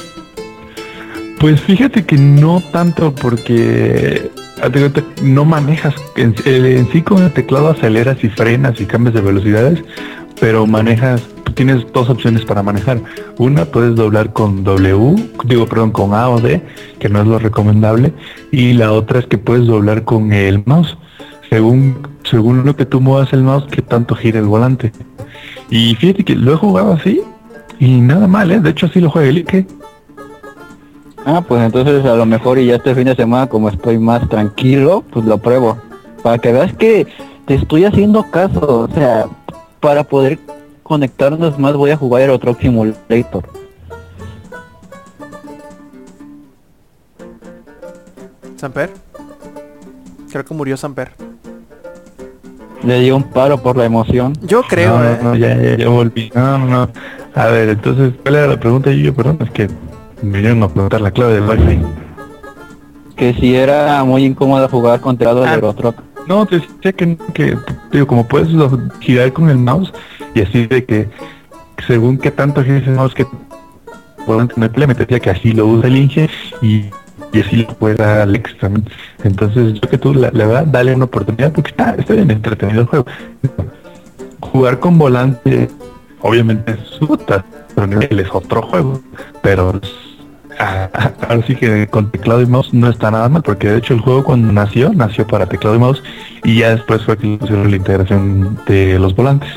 Pues 1.38 1.60
fíjate 1.60 2.04
que 2.06 2.16
no 2.16 2.62
tanto 2.72 3.14
porque 3.14 4.30
no 5.22 5.44
manejas 5.44 5.94
en, 6.16 6.34
sí 6.92 7.02
con 7.02 7.22
el 7.22 7.32
teclado 7.32 7.68
aceleras 7.68 8.22
y 8.22 8.28
frenas 8.28 8.80
y 8.80 8.86
cambias 8.86 9.14
de 9.14 9.20
velocidades, 9.20 9.84
pero 10.40 10.66
manejas, 10.66 11.22
tienes 11.54 11.84
dos 11.92 12.08
opciones 12.08 12.44
para 12.44 12.62
manejar. 12.62 13.00
Una 13.38 13.64
puedes 13.64 13.94
doblar 13.96 14.32
con 14.32 14.64
W, 14.64 15.14
digo 15.44 15.66
perdón, 15.66 15.90
con 15.90 16.14
A 16.14 16.28
o 16.28 16.40
D, 16.40 16.62
que 16.98 17.08
no 17.08 17.20
es 17.20 17.26
lo 17.26 17.38
recomendable, 17.38 18.12
y 18.50 18.72
la 18.72 18.92
otra 18.92 19.20
es 19.20 19.26
que 19.26 19.38
puedes 19.38 19.66
doblar 19.66 20.04
con 20.04 20.32
el 20.32 20.62
mouse, 20.66 20.96
según 21.50 22.12
según 22.24 22.64
lo 22.64 22.76
que 22.76 22.86
tú 22.86 23.00
muevas 23.00 23.32
el 23.32 23.42
mouse, 23.42 23.66
que 23.70 23.82
tanto 23.82 24.14
gira 24.14 24.38
el 24.38 24.46
volante. 24.46 24.92
Y 25.70 25.94
fíjate 25.96 26.24
que 26.24 26.34
lo 26.34 26.54
he 26.54 26.56
jugado 26.56 26.92
así 26.92 27.20
y 27.78 28.00
nada 28.00 28.26
mal, 28.26 28.50
¿eh? 28.50 28.60
De 28.60 28.70
hecho 28.70 28.86
así 28.86 29.00
lo 29.00 29.12
el 29.20 29.38
Ike. 29.38 29.66
Ah, 31.24 31.40
pues 31.46 31.62
entonces 31.62 32.04
a 32.04 32.16
lo 32.16 32.26
mejor 32.26 32.58
y 32.58 32.66
ya 32.66 32.76
este 32.76 32.94
fin 32.94 33.04
de 33.04 33.14
semana 33.14 33.46
como 33.46 33.68
estoy 33.68 33.98
más 33.98 34.28
tranquilo, 34.28 35.04
pues 35.12 35.24
lo 35.24 35.38
pruebo. 35.38 35.78
Para 36.22 36.38
que 36.38 36.52
veas 36.52 36.72
que 36.74 37.06
te 37.46 37.54
estoy 37.54 37.84
haciendo 37.84 38.28
caso, 38.30 38.88
o 38.90 38.94
sea, 38.94 39.26
para 39.80 40.04
poder 40.04 40.38
conectarnos 40.82 41.58
más 41.58 41.74
voy 41.74 41.90
a 41.90 41.96
jugar 41.96 42.22
Euro 42.22 42.38
Truck 42.38 42.60
Simulator. 42.60 43.44
¿Samper? 48.56 48.90
Creo 50.30 50.44
que 50.44 50.54
murió 50.54 50.76
Samper. 50.76 51.12
Le 52.84 53.00
di 53.00 53.10
un 53.12 53.22
paro 53.22 53.58
por 53.58 53.76
la 53.76 53.84
emoción. 53.84 54.32
Yo 54.42 54.62
creo, 54.62 54.98
no, 54.98 55.04
eh. 55.04 55.18
no, 55.22 55.28
no, 55.30 55.36
ya, 55.36 55.56
ya, 55.56 55.76
ya 55.76 55.88
volví. 55.88 56.32
No, 56.34 56.58
no, 56.58 56.66
no. 56.66 56.88
A 57.34 57.46
ver, 57.46 57.70
entonces, 57.70 58.12
¿cuál 58.22 58.36
era 58.36 58.46
la 58.48 58.60
pregunta, 58.60 58.90
yo 58.90 59.14
Perdón, 59.14 59.38
es 59.40 59.50
que 59.50 59.68
vinieron 60.22 60.62
a 60.62 60.68
preguntar 60.68 61.00
la 61.00 61.10
clave 61.10 61.34
del 61.40 61.48
wifi. 61.48 61.80
Que 63.16 63.34
si 63.34 63.54
era 63.54 64.02
muy 64.04 64.24
incómodo 64.24 64.68
jugar 64.68 65.00
con 65.00 65.16
teclado 65.16 65.42
de 65.42 65.48
Ah. 65.48 65.54
Euro 65.54 65.74
Truck. 65.74 65.96
No, 66.28 66.46
te 66.46 66.60
decía 66.60 66.92
que, 66.92 67.16
que, 67.34 67.58
digo, 67.90 68.06
como 68.06 68.26
puedes 68.26 68.50
lo- 68.50 68.78
girar 69.00 69.32
con 69.32 69.50
el 69.50 69.58
mouse 69.58 69.92
y 70.34 70.40
así 70.42 70.66
de 70.66 70.84
que 70.84 71.08
según 71.86 72.16
qué 72.18 72.30
tanto 72.30 72.60
el 72.60 72.90
mouse 72.94 73.12
que 73.14 73.26
puedan 74.24 74.46
tener 74.48 74.70
te 74.72 74.94
decía 74.94 75.18
que 75.18 75.30
así 75.30 75.52
lo 75.52 75.66
usa 75.66 75.88
el 75.88 75.96
Inge 75.96 76.30
y, 76.62 76.84
y 77.32 77.40
así 77.40 77.56
lo 77.56 77.74
puede 77.74 77.96
dar 77.96 78.20
Alex 78.20 78.56
también. 78.58 78.86
Entonces 79.24 79.74
yo 79.74 79.88
que 79.88 79.98
tú 79.98 80.14
la, 80.14 80.30
la 80.32 80.46
verdad, 80.46 80.66
dale 80.66 80.94
una 80.94 81.06
oportunidad 81.06 81.52
porque 81.52 81.70
está, 81.72 81.96
está 81.96 82.14
bien 82.14 82.30
entretenido 82.30 82.82
el 82.82 82.86
juego. 82.86 83.06
Jugar 84.40 84.78
con 84.78 84.98
volante 84.98 85.68
obviamente 86.20 86.72
es 86.72 86.98
puta, 86.98 87.44
pero 87.74 88.00
es 88.00 88.28
otro 88.32 88.62
juego, 88.62 89.00
pero 89.42 89.80
ahora 90.62 91.42
sí 91.46 91.54
que 91.56 91.86
con 91.88 92.10
teclado 92.10 92.40
y 92.42 92.46
mouse 92.46 92.72
no 92.72 92.88
está 92.88 93.10
nada 93.10 93.28
mal, 93.28 93.42
porque 93.42 93.68
de 93.70 93.78
hecho 93.78 93.94
el 93.94 94.00
juego 94.00 94.22
cuando 94.24 94.52
nació, 94.52 94.92
nació 94.92 95.26
para 95.26 95.46
teclado 95.46 95.76
y 95.76 95.78
mouse 95.78 96.02
y 96.44 96.58
ya 96.58 96.70
después 96.70 97.02
fue 97.04 97.16
que 97.16 97.36
pusieron 97.38 97.70
la 97.70 97.76
integración 97.76 98.58
de 98.66 98.98
los 98.98 99.14
volantes. 99.14 99.50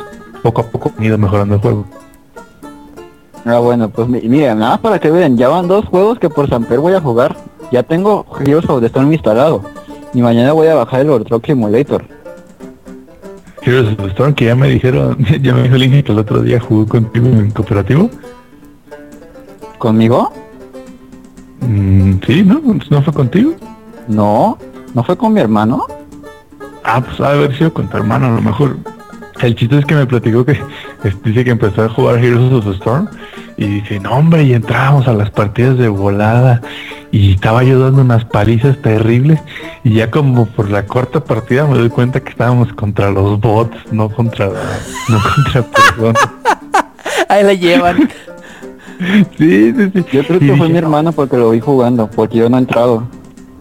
Poco 0.43 0.61
a 0.61 0.65
poco 0.67 0.91
han 0.97 1.03
ido 1.03 1.17
mejorando 1.17 1.55
el 1.55 1.61
juego. 1.61 1.85
Ah, 3.45 3.59
bueno, 3.59 3.89
pues 3.89 4.07
mi- 4.07 4.21
mira, 4.21 4.55
nada 4.55 4.77
para 4.77 4.99
que 4.99 5.11
vean, 5.11 5.37
ya 5.37 5.49
van 5.49 5.67
dos 5.67 5.85
juegos 5.85 6.17
que 6.19 6.29
por 6.29 6.49
Samper 6.49 6.79
voy 6.79 6.93
a 6.93 7.01
jugar. 7.01 7.35
Ya 7.71 7.83
tengo 7.83 8.25
Heroes 8.39 8.67
of 8.69 8.79
the 8.81 8.87
Storm 8.87 9.11
instalado. 9.11 9.61
Y 10.13 10.21
mañana 10.21 10.53
voy 10.53 10.67
a 10.67 10.75
bajar 10.75 11.01
el 11.01 11.07
Euro 11.07 11.23
Truck 11.25 11.45
Simulator. 11.45 12.05
Heroes 13.61 13.89
of 13.91 13.97
the 13.97 14.07
Storm, 14.11 14.33
que 14.33 14.45
ya 14.45 14.55
me 14.55 14.69
dijeron, 14.69 15.17
ya 15.41 15.53
me 15.53 15.63
dijo 15.63 15.75
el 15.75 16.03
que 16.03 16.11
el 16.11 16.19
otro 16.19 16.41
día 16.41 16.59
jugó 16.59 16.87
contigo 16.87 17.27
en 17.27 17.51
cooperativo. 17.51 18.09
¿Conmigo? 19.77 20.31
Mm, 21.61 22.13
sí, 22.25 22.43
¿no? 22.43 22.61
¿No 22.89 23.01
fue 23.01 23.13
contigo? 23.13 23.55
No, 24.07 24.57
¿no 24.93 25.03
fue 25.03 25.17
con 25.17 25.33
mi 25.33 25.39
hermano? 25.39 25.87
Ah, 26.83 27.01
pues 27.01 27.19
ha 27.19 27.31
de 27.31 27.37
haber 27.39 27.57
sido 27.57 27.73
con 27.73 27.87
tu 27.89 27.97
hermano 27.97 28.27
a 28.27 28.31
lo 28.31 28.41
mejor. 28.41 28.77
El 29.41 29.55
chiste 29.55 29.77
es 29.77 29.85
que 29.85 29.95
me 29.95 30.05
platicó 30.05 30.45
que 30.45 30.59
dice 31.23 31.43
que 31.43 31.51
empezó 31.51 31.83
a 31.83 31.89
jugar 31.89 32.23
Heroes 32.23 32.53
of 32.53 32.65
the 32.65 32.71
Storm 32.71 33.09
y 33.57 33.65
dice, 33.65 33.99
no 33.99 34.11
hombre, 34.11 34.43
y 34.43 34.53
entrábamos 34.53 35.07
a 35.07 35.13
las 35.13 35.29
partidas 35.29 35.77
de 35.77 35.87
volada 35.87 36.61
y 37.11 37.33
estaba 37.33 37.63
yo 37.63 37.79
dando 37.79 38.01
unas 38.01 38.25
palizas 38.25 38.77
terribles 38.81 39.39
y 39.83 39.95
ya 39.95 40.11
como 40.11 40.45
por 40.45 40.69
la 40.69 40.85
cuarta 40.85 41.23
partida 41.23 41.65
me 41.65 41.77
doy 41.77 41.89
cuenta 41.89 42.19
que 42.19 42.29
estábamos 42.29 42.71
contra 42.73 43.11
los 43.11 43.39
bots, 43.39 43.77
no 43.91 44.09
contra 44.09 44.47
no 45.09 45.19
contra 45.35 45.61
personas. 45.71 46.29
Ahí 47.29 47.43
la 47.43 47.53
llevan. 47.53 48.09
Sí, 49.37 49.73
sí, 49.73 49.91
sí. 49.93 50.05
Yo 50.11 50.23
creo 50.23 50.37
Y 50.37 50.39
que 50.39 50.47
fue 50.47 50.67
dije, 50.67 50.69
mi 50.69 50.77
hermano 50.77 51.11
porque 51.11 51.37
lo 51.37 51.51
vi 51.51 51.59
jugando, 51.59 52.09
porque 52.09 52.37
yo 52.37 52.49
no 52.49 52.57
he 52.57 52.59
entrado. 52.61 53.07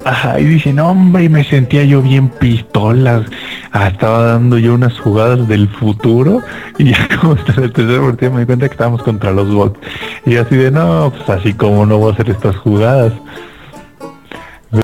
Ajá, 0.04 0.38
y 0.38 0.44
dice, 0.44 0.72
no 0.72 0.90
hombre, 0.90 1.24
y 1.24 1.28
me 1.30 1.44
sentía 1.44 1.82
yo 1.84 2.02
bien 2.02 2.28
pistolas. 2.28 3.24
Ah, 3.72 3.88
estaba 3.88 4.24
dando 4.24 4.58
yo 4.58 4.74
unas 4.74 4.98
jugadas 5.00 5.48
del 5.48 5.66
futuro 5.68 6.42
y 6.78 6.90
ya 6.90 7.08
como 7.20 7.32
hasta 7.32 7.58
la 7.60 7.68
tercera 7.70 8.02
partida 8.04 8.30
me 8.30 8.40
di 8.40 8.46
cuenta 8.46 8.68
que 8.68 8.74
estábamos 8.74 9.02
contra 9.02 9.32
los 9.32 9.52
bots. 9.52 9.80
Y 10.26 10.36
así 10.36 10.56
de, 10.56 10.70
no, 10.70 11.10
pues 11.16 11.28
así 11.30 11.54
como 11.54 11.86
no 11.86 11.98
voy 11.98 12.10
a 12.10 12.14
hacer 12.14 12.30
estas 12.30 12.56
jugadas. 12.56 13.12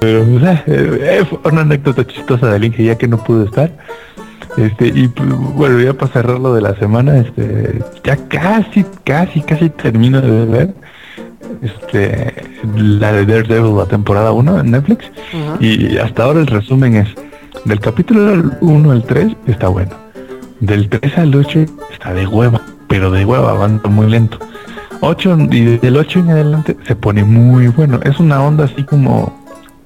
Pero, 0.00 0.24
pues, 0.24 0.42
eh, 0.44 0.60
eh, 0.66 1.24
fue 1.28 1.38
una 1.52 1.62
anécdota 1.62 2.06
chistosa 2.06 2.46
de 2.52 2.58
Link, 2.58 2.76
ya 2.76 2.96
que 2.96 3.08
no 3.08 3.18
pude 3.18 3.44
estar. 3.44 3.70
Este, 4.56 4.88
y 4.88 5.06
bueno, 5.54 5.80
ya 5.80 5.94
para 5.94 6.12
cerrar 6.12 6.38
lo 6.38 6.54
de 6.54 6.60
la 6.60 6.74
semana, 6.76 7.18
este, 7.18 7.82
ya 8.04 8.16
casi, 8.28 8.84
casi, 9.04 9.40
casi 9.42 9.70
termino 9.70 10.20
de 10.20 10.46
ver 10.46 10.74
este 11.62 12.34
la 12.76 13.12
de 13.12 13.26
Daredevil 13.26 13.76
la 13.76 13.86
temporada 13.86 14.32
1 14.32 14.60
en 14.60 14.70
Netflix. 14.70 15.10
Y 15.60 15.98
hasta 15.98 16.24
ahora 16.24 16.40
el 16.40 16.46
resumen 16.46 16.96
es 16.96 17.08
del 17.64 17.80
capítulo 17.80 18.50
1 18.60 18.90
al 18.90 19.02
3 19.04 19.36
está 19.46 19.68
bueno 19.68 19.92
del 20.60 20.88
3 20.88 21.18
al 21.18 21.34
8 21.34 21.66
está 21.92 22.14
de 22.14 22.26
hueva 22.26 22.60
pero 22.88 23.10
de 23.10 23.24
hueva 23.24 23.50
avanza 23.50 23.88
muy 23.88 24.08
lento. 24.08 24.38
8 25.00 25.36
y 25.50 25.78
del 25.78 25.96
8 25.96 26.20
en 26.20 26.30
adelante 26.30 26.76
se 26.86 26.96
pone 26.96 27.24
muy 27.24 27.68
bueno 27.68 28.00
es 28.04 28.18
una 28.18 28.42
onda 28.42 28.64
así 28.64 28.84
como 28.84 29.38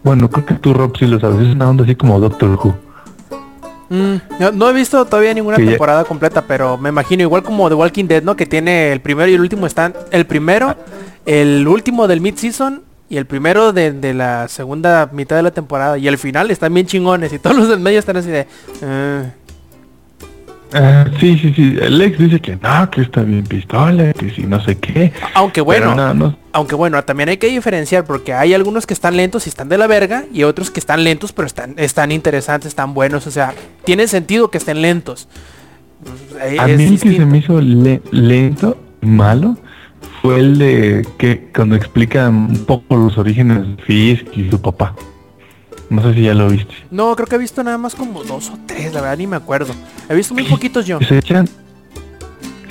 bueno 0.03 0.29
creo 0.29 0.47
que 0.47 0.55
tú 0.55 0.75
Rob 0.75 0.97
sí 0.97 1.07
lo 1.07 1.19
sabes 1.19 1.49
es 1.49 1.55
una 1.55 1.69
onda 1.69 1.85
así 1.85 1.95
como 1.95 2.21
Doctor 2.21 2.51
Who 2.51 2.77
Mm, 3.95 4.21
no, 4.41 4.53
no 4.53 4.71
he 4.71 4.73
visto 4.73 5.05
todavía 5.05 5.33
ninguna 5.35 5.59
ya- 5.59 5.67
temporada 5.67 6.05
completa, 6.05 6.43
pero 6.43 6.77
me 6.79 6.89
imagino 6.89 7.23
igual 7.23 7.43
como 7.43 7.69
The 7.69 7.75
Walking 7.75 8.07
Dead, 8.07 8.23
¿no? 8.23 8.35
Que 8.37 8.47
tiene 8.47 8.93
el 8.93 9.01
primero 9.01 9.31
y 9.31 9.35
el 9.35 9.41
último 9.41 9.67
están 9.67 9.95
el 10.11 10.27
primero, 10.27 10.75
el 11.27 11.67
último 11.69 12.07
del 12.09 12.21
mid 12.21 12.35
season 12.37 12.83
y 13.09 13.17
el 13.19 13.27
primero 13.27 13.73
de, 13.73 13.93
de 13.93 14.15
la 14.15 14.49
segunda 14.49 15.09
mitad 15.13 15.37
de 15.37 15.43
la 15.43 15.51
temporada 15.51 15.99
y 15.99 16.09
el 16.09 16.19
final 16.19 16.51
están 16.51 16.73
bien 16.75 16.87
chingones 16.87 17.33
y 17.33 17.39
todos 17.39 17.55
los 17.57 17.69
del 17.69 17.79
medio 17.81 17.99
están 17.99 18.17
así 18.17 18.31
de 18.31 18.47
eh, 18.83 19.31
Ah, 20.75 21.07
sí 21.21 21.39
sí 21.39 21.53
sí. 21.55 21.77
El 21.81 22.01
ex 22.03 22.19
dice 22.19 22.41
que 22.41 22.57
no 22.57 22.91
que 22.91 23.03
está 23.03 23.23
bien 23.23 23.45
pistola 23.45 24.13
que 24.13 24.31
si 24.31 24.43
no 24.43 24.61
sé 24.65 24.77
qué 24.77 25.13
aunque 25.35 25.61
bueno, 25.61 25.93
Pero 25.95 25.95
no, 25.95 26.15
no, 26.15 26.39
aunque 26.53 26.75
bueno, 26.75 27.03
también 27.05 27.29
hay 27.29 27.37
que 27.37 27.47
diferenciar 27.47 28.05
porque 28.05 28.33
hay 28.35 28.55
algunos 28.55 28.87
que 28.87 28.93
están 28.95 29.17
lentos 29.17 29.47
y 29.47 29.51
están 29.51 29.69
de 29.69 29.79
la 29.79 29.87
verga 29.87 30.25
y 30.33 30.43
otros 30.43 30.71
que 30.71 30.81
están 30.81 31.05
lentos 31.05 31.33
pero 31.33 31.47
están 31.47 31.75
están 31.79 32.11
interesantes, 32.13 32.69
están 32.69 32.93
buenos, 32.93 33.27
o 33.27 33.31
sea, 33.31 33.55
tiene 33.85 34.09
sentido 34.09 34.51
que 34.51 34.59
estén 34.59 34.83
lentos. 34.83 35.29
Eh, 36.43 36.57
A 36.61 36.69
es 36.69 36.77
mí 36.79 36.85
el 36.85 37.01
que 37.01 37.17
se 37.17 37.25
me 37.25 37.39
hizo 37.39 37.61
le- 37.61 38.03
lento, 38.11 38.77
malo, 39.01 39.57
fue 40.21 40.39
el 40.41 40.59
de 40.59 41.07
que 41.19 41.51
cuando 41.55 41.77
explican 41.77 42.35
un 42.35 42.65
poco 42.67 42.97
los 42.97 43.17
orígenes 43.17 43.63
de 43.77 43.83
Fisk 43.85 44.27
y 44.37 44.51
su 44.51 44.61
papá. 44.61 44.95
No 45.91 46.03
sé 46.03 46.15
si 46.15 46.23
ya 46.23 46.35
lo 46.35 46.49
viste. 46.49 46.75
No, 46.91 47.15
creo 47.15 47.27
que 47.27 47.37
he 47.37 47.39
visto 47.39 47.63
nada 47.63 47.79
más 47.79 47.95
como 47.95 48.25
dos 48.25 48.51
o 48.51 48.59
tres, 48.67 48.93
la 48.95 49.01
verdad 49.01 49.19
ni 49.19 49.27
me 49.27 49.37
acuerdo. 49.37 49.75
He 50.09 50.15
visto 50.15 50.35
muy 50.35 50.45
poquitos 50.45 50.87
yo. 50.87 50.99
Se 51.01 51.19
echan 51.19 51.49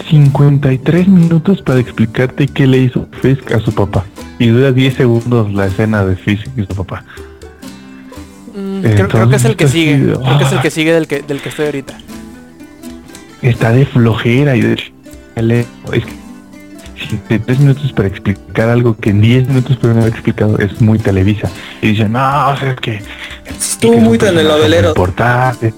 53 0.10 1.08
minutos 1.08 1.62
para 1.62 1.80
explicarte 1.80 2.48
qué 2.48 2.68
le 2.68 2.80
hizo 2.80 3.08
Fisk 3.22 3.52
a 3.52 3.60
su 3.60 3.74
papá. 3.74 4.06
Y 4.40 4.48
dura 4.48 4.72
10 4.72 4.96
segundos 4.96 5.54
la 5.54 5.68
escena 5.68 6.06
de 6.06 6.16
Fisk 6.16 6.48
y 6.58 6.62
su 6.62 6.76
papá. 6.76 7.06
Mm, 8.56 8.82
creo, 8.82 9.08
creo 9.08 9.30
que 9.30 9.36
es 9.36 9.46
el 9.46 9.56
que 9.56 9.68
sigue. 9.68 10.00
Creo 10.00 10.38
que 10.38 10.44
es 10.44 10.52
el 10.52 10.58
ah. 10.58 10.62
que 10.62 10.72
sigue 10.72 10.94
del 10.94 11.08
que, 11.08 11.22
del 11.22 11.42
que 11.42 11.50
estoy 11.50 11.66
ahorita. 11.66 11.98
Está 13.42 13.72
de 13.72 13.86
flojera 13.86 14.56
y 14.56 14.62
de 14.62 14.94
es 15.36 16.06
que 16.06 16.23
si 17.10 17.20
de 17.30 17.40
3 17.40 17.60
minutos 17.60 17.92
para 17.94 18.08
explicar 18.08 18.70
algo 18.70 18.96
que 18.98 19.10
en 19.12 19.22
10 19.22 19.48
minutos 19.50 19.78
pueden 19.78 19.98
haber 19.98 20.12
explicado 20.12 20.58
es 20.60 20.82
muy 20.82 21.00
televisa. 21.00 21.50
Y 21.82 21.90
dicen, 21.90 22.14
no, 22.14 22.50
o 22.50 22.58
sea, 22.58 22.72
es 22.72 22.80
que 22.80 23.02
Estuvo 23.46 23.92
que 23.92 23.98
es 23.98 24.04
un 24.04 24.10
muy 24.10 24.18
telenovelero. 24.18 24.90
Importante. 24.90 25.74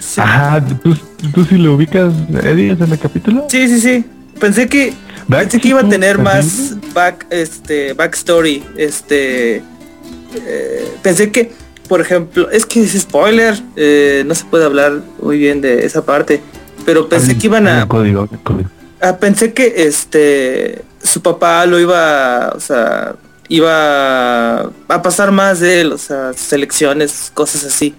Sí. 0.00 0.20
Ajá, 0.20 0.64
¿tú, 0.82 0.96
tú 1.34 1.44
sí 1.44 1.56
lo 1.56 1.74
ubicas, 1.74 2.12
Eddie, 2.42 2.70
en 2.72 2.82
el 2.82 2.98
capítulo? 2.98 3.46
sí, 3.48 3.68
sí, 3.68 3.80
sí. 3.80 4.04
Pensé 4.38 4.68
que 4.68 4.92
¿Verdad 5.28 5.44
pensé 5.44 5.60
que 5.60 5.68
iba 5.68 5.80
a 5.80 5.88
tener 5.88 6.18
más 6.18 6.76
back, 6.94 7.26
este, 7.30 7.94
backstory, 7.94 8.62
este, 8.76 9.56
eh, 9.56 10.92
pensé 11.02 11.32
que, 11.32 11.50
por 11.88 12.00
ejemplo, 12.00 12.48
es 12.50 12.64
que 12.64 12.82
es 12.82 12.92
spoiler, 12.92 13.60
eh, 13.74 14.22
no 14.24 14.34
se 14.36 14.44
puede 14.44 14.64
hablar 14.64 15.00
muy 15.20 15.38
bien 15.38 15.60
de 15.60 15.84
esa 15.84 16.04
parte, 16.04 16.40
pero 16.84 17.08
pensé 17.08 17.36
que 17.36 17.46
iban 17.48 17.66
a, 17.66 17.82
El 17.82 17.88
código, 17.88 18.28
el 18.30 18.38
código. 18.38 18.70
Ah, 19.08 19.18
pensé 19.18 19.52
que 19.52 19.72
este 19.76 20.82
su 21.02 21.20
papá 21.22 21.64
lo 21.66 21.78
iba, 21.78 22.52
o 22.54 22.60
sea, 22.60 23.14
iba 23.48 24.60
a 24.62 25.02
pasar 25.02 25.30
más 25.32 25.60
de 25.60 25.80
él, 25.82 25.92
o 25.92 25.98
sea, 25.98 26.32
sus 26.32 26.52
elecciones, 26.52 27.30
cosas 27.34 27.64
así. 27.64 27.94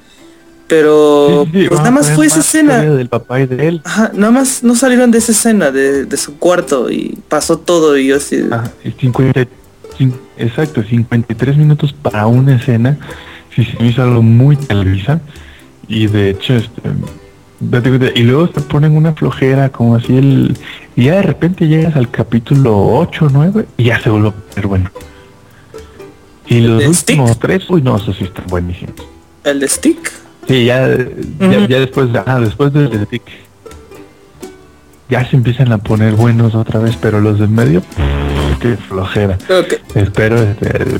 Pero 0.67 1.45
Sí, 1.45 1.51
sí, 1.53 1.61
sí, 1.61 1.67
pues 1.69 1.79
nada 1.79 1.91
más 1.91 2.11
fue 2.11 2.25
esa 2.25 2.41
escena. 2.41 2.81
del 2.81 3.07
papá 3.07 3.39
y 3.39 3.45
de 3.45 3.67
él. 3.69 3.81
Ajá, 3.85 4.11
nada 4.13 4.31
más 4.31 4.63
no 4.63 4.75
salieron 4.75 5.11
de 5.11 5.19
esa 5.19 5.31
escena 5.31 5.71
de, 5.71 6.03
de 6.03 6.17
su 6.17 6.37
cuarto 6.37 6.89
y 6.91 7.17
pasó 7.29 7.57
todo 7.57 7.97
y 7.97 8.07
yo 8.07 8.17
así. 8.17 8.43
Y 8.83 8.91
50, 8.91 9.47
cin- 9.97 10.19
exacto, 10.37 10.83
53 10.83 11.55
minutos 11.55 11.93
para 11.93 12.27
una 12.27 12.57
escena. 12.57 12.97
Sí, 13.55 13.63
se 13.63 13.81
me 13.81 13.87
hizo 13.87 14.03
algo 14.03 14.21
muy 14.21 14.57
televisa. 14.57 15.21
Y 15.87 16.07
de 16.07 16.31
hecho, 16.31 16.55
este, 16.55 16.81
y 17.59 18.23
luego 18.23 18.49
te 18.49 18.61
ponen 18.61 18.95
una 18.95 19.13
flojera 19.13 19.69
como 19.69 19.95
así 19.95 20.15
el... 20.17 20.57
Y 20.95 21.05
ya 21.05 21.15
de 21.15 21.21
repente 21.23 21.67
llegas 21.67 21.95
al 21.95 22.09
capítulo 22.11 22.77
8 22.99 23.29
9 23.31 23.65
y 23.77 23.85
ya 23.85 23.99
se 23.99 24.09
vuelve 24.09 24.29
a 24.29 24.31
poner 24.31 24.67
bueno. 24.67 24.91
Y 26.47 26.61
los 26.61 26.79
¿De 26.79 26.87
últimos 26.87 27.31
Stick? 27.31 27.41
tres, 27.41 27.69
uy 27.69 27.81
no, 27.81 27.97
esos 27.97 28.15
sí 28.15 28.23
están 28.25 28.45
buenísimos. 28.47 28.95
El 29.43 29.59
de 29.59 29.67
Stick. 29.67 30.11
Sí, 30.47 30.65
ya, 30.65 30.87
ya, 30.87 31.79
después, 31.79 32.07
ah, 32.25 32.39
después 32.39 32.71
del 32.71 33.05
stick. 33.07 33.21
Ya 35.09 35.29
se 35.29 35.35
empiezan 35.35 35.71
a 35.73 35.77
poner 35.77 36.13
buenos 36.13 36.55
otra 36.55 36.79
vez, 36.79 36.97
pero 37.01 37.19
los 37.19 37.37
del 37.39 37.49
medio, 37.49 37.81
qué 38.61 38.77
flojera. 38.77 39.37
Lo 39.49 39.65
que, 39.67 39.81
Espero 39.95 40.37
este, 40.41 40.99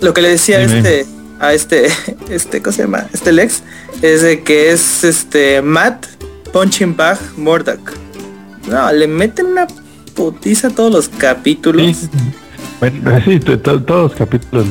lo 0.00 0.14
que 0.14 0.22
le 0.22 0.28
decía 0.30 0.60
Dime. 0.60 0.78
este, 0.78 1.06
a 1.40 1.52
este, 1.52 1.86
este, 2.30 2.62
¿cómo 2.62 2.74
se 2.74 2.82
llama? 2.82 3.06
Este 3.12 3.32
Lex, 3.32 3.62
es 4.02 4.22
de 4.22 4.42
que 4.42 4.70
es 4.72 5.04
este 5.04 5.62
Matt 5.62 6.06
Punching 6.52 6.96
Bag 6.96 7.18
Murdoch. 7.36 7.92
No, 8.68 8.90
le 8.92 9.06
meten 9.06 9.46
una 9.46 9.66
putiza 10.14 10.68
a 10.68 10.70
todos 10.70 10.92
los 10.92 11.08
capítulos. 11.08 11.96
Sí, 11.96 12.08
bueno, 12.80 13.20
sí, 13.24 13.38
to- 13.40 13.58
todos 13.60 14.10
los 14.10 14.14
capítulos. 14.14 14.66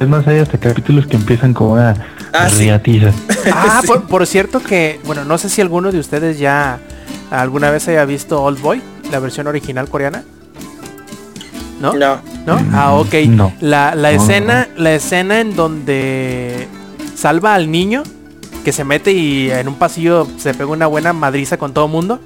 Es 0.00 0.08
más, 0.08 0.26
hay 0.26 0.38
hasta 0.40 0.58
capítulos 0.58 1.06
que 1.06 1.16
empiezan 1.16 1.54
como 1.54 1.74
una 1.74 1.94
Ah, 2.32 2.48
sí. 2.48 2.64
riatiza. 2.64 3.12
Ah, 3.52 3.78
Sí. 3.82 3.86
por, 3.86 4.02
por 4.04 4.26
cierto 4.26 4.60
que, 4.60 4.98
bueno, 5.04 5.24
no 5.24 5.38
sé 5.38 5.48
si 5.48 5.60
alguno 5.60 5.92
de 5.92 5.98
ustedes 5.98 6.38
ya 6.38 6.78
alguna 7.30 7.70
vez 7.70 7.86
haya 7.88 8.04
visto 8.04 8.42
Old 8.42 8.60
Boy, 8.60 8.82
la 9.10 9.18
versión 9.18 9.46
original 9.46 9.88
coreana. 9.88 10.24
¿No? 11.80 11.94
No. 11.94 12.20
¿No? 12.46 12.58
Ah, 12.72 12.94
ok. 12.94 13.14
No. 13.28 13.52
La, 13.60 13.94
la 13.94 14.12
No, 14.12 14.16
escena, 14.22 14.68
la 14.76 14.94
escena 14.94 15.40
en 15.40 15.54
donde 15.54 16.68
salva 17.14 17.54
al 17.54 17.70
niño 17.70 18.02
que 18.64 18.72
se 18.72 18.84
mete 18.84 19.12
y 19.12 19.50
en 19.50 19.68
un 19.68 19.76
pasillo 19.76 20.26
se 20.38 20.54
pega 20.54 20.70
una 20.70 20.86
buena 20.86 21.12
madriza 21.12 21.56
con 21.56 21.72
todo 21.72 21.88
mundo. 21.88 22.20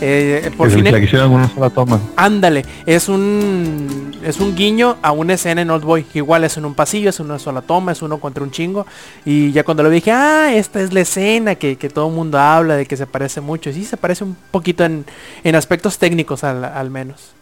Eh, 0.00 0.50
por 0.56 0.68
Es 0.68 0.74
fin, 0.74 0.84
la 0.90 0.98
hicieron 0.98 1.32
una 1.32 1.48
sola 1.48 1.70
toma. 1.70 2.10
ándale, 2.16 2.66
es 2.84 3.08
un 3.08 4.18
es 4.22 4.40
un 4.40 4.54
guiño 4.54 4.98
a 5.00 5.12
una 5.12 5.34
escena 5.34 5.62
en 5.62 5.70
Old 5.70 5.84
Boy, 5.84 6.04
que 6.04 6.18
igual 6.18 6.44
es 6.44 6.56
en 6.58 6.66
un 6.66 6.74
pasillo, 6.74 7.08
es 7.08 7.18
una 7.20 7.38
sola 7.38 7.62
toma, 7.62 7.92
es 7.92 8.02
uno 8.02 8.18
contra 8.18 8.42
un 8.44 8.50
chingo. 8.50 8.86
Y 9.24 9.52
ya 9.52 9.64
cuando 9.64 9.82
lo 9.82 9.88
vi 9.88 9.96
dije, 9.96 10.12
ah, 10.12 10.52
esta 10.52 10.82
es 10.82 10.92
la 10.92 11.00
escena 11.00 11.54
que, 11.54 11.76
que 11.76 11.88
todo 11.88 12.08
el 12.08 12.14
mundo 12.14 12.38
habla 12.38 12.76
de 12.76 12.84
que 12.86 12.96
se 12.98 13.06
parece 13.06 13.40
mucho. 13.40 13.72
Sí, 13.72 13.84
se 13.86 13.96
parece 13.96 14.24
un 14.24 14.36
poquito 14.50 14.84
en, 14.84 15.06
en 15.44 15.54
aspectos 15.54 15.96
técnicos 15.98 16.44
al, 16.44 16.62
al 16.64 16.90
menos. 16.90 17.35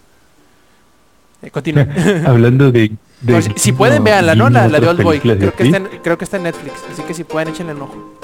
Eh, 1.44 1.50
continúa. 1.50 1.86
Hablando 2.26 2.72
de... 2.72 2.90
de 3.20 3.32
Pues, 3.32 3.50
si 3.56 3.72
pueden, 3.72 3.98
no, 3.98 4.04
véanla, 4.04 4.34
¿no? 4.34 4.48
La, 4.50 4.68
la 4.68 4.80
de 4.80 4.88
Old 4.88 5.02
Boy. 5.02 5.20
Creo 5.20 5.54
que, 5.54 5.64
está 5.64 5.76
en, 5.76 5.88
creo 6.02 6.18
que 6.18 6.24
está 6.24 6.36
en 6.38 6.44
Netflix. 6.44 6.74
Así 6.90 7.02
que 7.02 7.14
si 7.14 7.24
pueden, 7.24 7.48
échenle 7.48 7.74
un 7.74 7.82
ojo. 7.82 8.18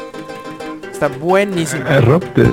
Está 0.90 1.08
buenísimo. 1.08 1.82
Eh, 1.88 2.00
Rob, 2.00 2.22
de, 2.34 2.44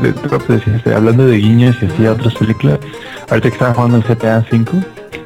de, 0.00 0.12
Rob, 0.28 0.42
te 0.46 0.54
este, 0.54 0.94
hablando 0.94 1.26
de 1.26 1.36
guiños 1.36 1.76
y 1.82 1.86
así 1.86 2.06
a 2.06 2.12
otras 2.12 2.34
películas, 2.34 2.78
ahorita 3.28 3.48
que 3.48 3.54
estaba 3.54 3.74
jugando 3.74 3.98
el 3.98 4.02
GTA 4.02 4.44
5, 4.50 4.72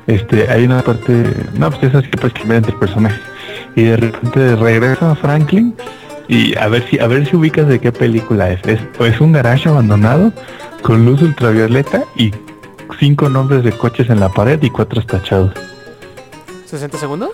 este, 0.06 0.50
hay 0.50 0.64
una 0.64 0.82
parte, 0.82 1.24
no, 1.58 1.70
pues 1.70 1.84
esas 1.84 2.04
que 2.08 2.16
puedes 2.16 2.34
cambiar 2.34 2.58
entre 2.58 2.72
personajes. 2.76 3.20
Y 3.74 3.84
de 3.84 3.96
repente 3.96 4.56
regresa 4.56 5.14
Franklin 5.16 5.74
y 6.28 6.56
a 6.58 6.68
ver 6.68 6.86
si, 6.88 6.98
a 6.98 7.06
ver 7.06 7.26
si 7.26 7.36
ubicas 7.36 7.68
de 7.68 7.78
qué 7.78 7.92
película 7.92 8.50
es. 8.50 8.60
Es, 8.66 8.80
es 9.00 9.20
un 9.20 9.32
garaje 9.32 9.68
abandonado 9.68 10.32
con 10.82 11.04
luz 11.04 11.22
ultravioleta 11.22 12.04
y 12.16 12.32
cinco 12.98 13.28
nombres 13.28 13.64
de 13.64 13.72
coches 13.72 14.08
en 14.10 14.20
la 14.20 14.28
pared 14.28 14.62
y 14.62 14.70
cuatro 14.70 15.02
tachados. 15.02 15.52
¿60 16.70 16.96
segundos? 16.98 17.30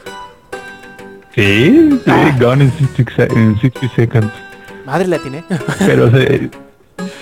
Sí, 1.34 1.90
sí, 2.04 2.10
Ah. 2.10 2.36
Gone 2.38 2.64
in 2.64 2.72
60, 2.72 3.12
se- 3.16 3.34
in 3.34 3.58
60 3.60 3.88
Seconds. 3.96 4.32
Madre 4.84 5.06
la 5.08 5.18
tiene. 5.18 5.42
Pero 5.78 6.10
se, 6.10 6.50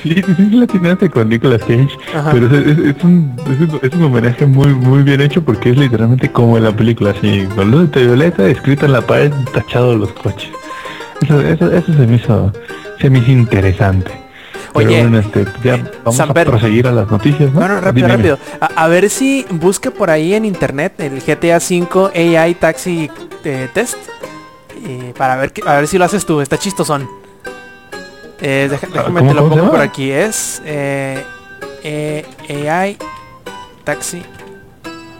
sí, 0.02 0.14
sí, 0.14 0.34
sí, 0.36 0.50
la 0.50 0.64
atinaste 0.64 1.08
con 1.10 1.28
Nicolas 1.28 1.60
Cage. 1.60 1.88
Ajá. 2.14 2.32
Pero 2.32 2.46
es, 2.46 2.52
es- 2.66 2.96
es 2.96 3.04
un, 3.04 3.36
es, 3.38 3.60
un, 3.60 3.80
es 3.82 3.92
un 3.94 4.02
homenaje 4.02 4.46
muy 4.46 4.74
muy 4.74 5.02
bien 5.02 5.20
hecho 5.20 5.42
porque 5.44 5.70
es 5.70 5.76
literalmente 5.76 6.30
como 6.32 6.56
en 6.56 6.64
la 6.64 6.72
película, 6.72 7.10
así, 7.10 7.46
con 7.54 7.70
luz 7.70 7.90
de 7.92 8.04
violeta, 8.04 8.46
escrita 8.48 8.86
en 8.86 8.92
la 8.92 9.02
pared, 9.02 9.32
tachado 9.52 9.96
los 9.96 10.12
coches. 10.12 10.50
Eso, 11.22 11.40
eso, 11.40 11.70
eso 11.70 11.92
se 11.92 12.06
me 12.06 12.16
hizo, 12.16 12.52
se 13.00 13.10
me 13.10 13.18
hizo 13.20 13.30
interesante. 13.30 14.10
Oye, 14.72 15.02
bueno, 15.02 15.18
este, 15.18 15.44
ya 15.64 15.76
vamos 16.04 16.16
Samper. 16.16 16.46
a 16.48 16.50
proseguir 16.52 16.86
a 16.86 16.92
las 16.92 17.10
noticias, 17.10 17.52
¿no? 17.52 17.60
Bueno, 17.60 17.80
rápido, 17.80 18.06
Dime. 18.06 18.16
rápido. 18.16 18.38
A, 18.60 18.84
a 18.84 18.88
ver 18.88 19.10
si 19.10 19.44
busque 19.50 19.90
por 19.90 20.10
ahí 20.10 20.34
en 20.34 20.44
internet 20.44 20.94
el 20.98 21.20
GTA 21.20 21.56
V 21.58 22.36
AI 22.38 22.54
Taxi 22.54 23.10
eh, 23.44 23.68
Test. 23.74 23.96
eh, 24.86 25.12
para 25.16 25.36
ver 25.36 25.52
que- 25.52 25.62
a 25.66 25.74
ver 25.76 25.86
si 25.88 25.98
lo 25.98 26.04
haces 26.04 26.24
tú. 26.24 26.40
Está 26.40 26.56
chistosón. 26.56 27.08
Eh, 28.40 28.68
deja- 28.70 28.86
déjame 28.86 29.20
¿cómo- 29.20 29.30
te 29.30 29.34
lo 29.34 29.48
pongo 29.48 29.70
por 29.72 29.80
aquí. 29.80 30.10
Es 30.10 30.62
eh, 30.64 31.22
eh, 31.82 32.24
AI 32.70 32.96
Taxi 33.84 34.22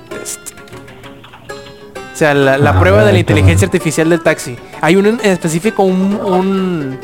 Test. 0.09 0.38
O 2.12 2.16
sea, 2.20 2.34
la, 2.34 2.59
la 2.59 2.70
A 2.70 2.80
prueba 2.80 3.05
de 3.05 3.12
la 3.12 3.18
inteligencia 3.18 3.64
artificial 3.66 4.09
del 4.11 4.20
taxi. 4.20 4.57
Hay 4.82 4.96
un 4.96 5.07
en 5.07 5.20
específico, 5.22 5.82
un, 5.84 6.14
un 6.22 6.98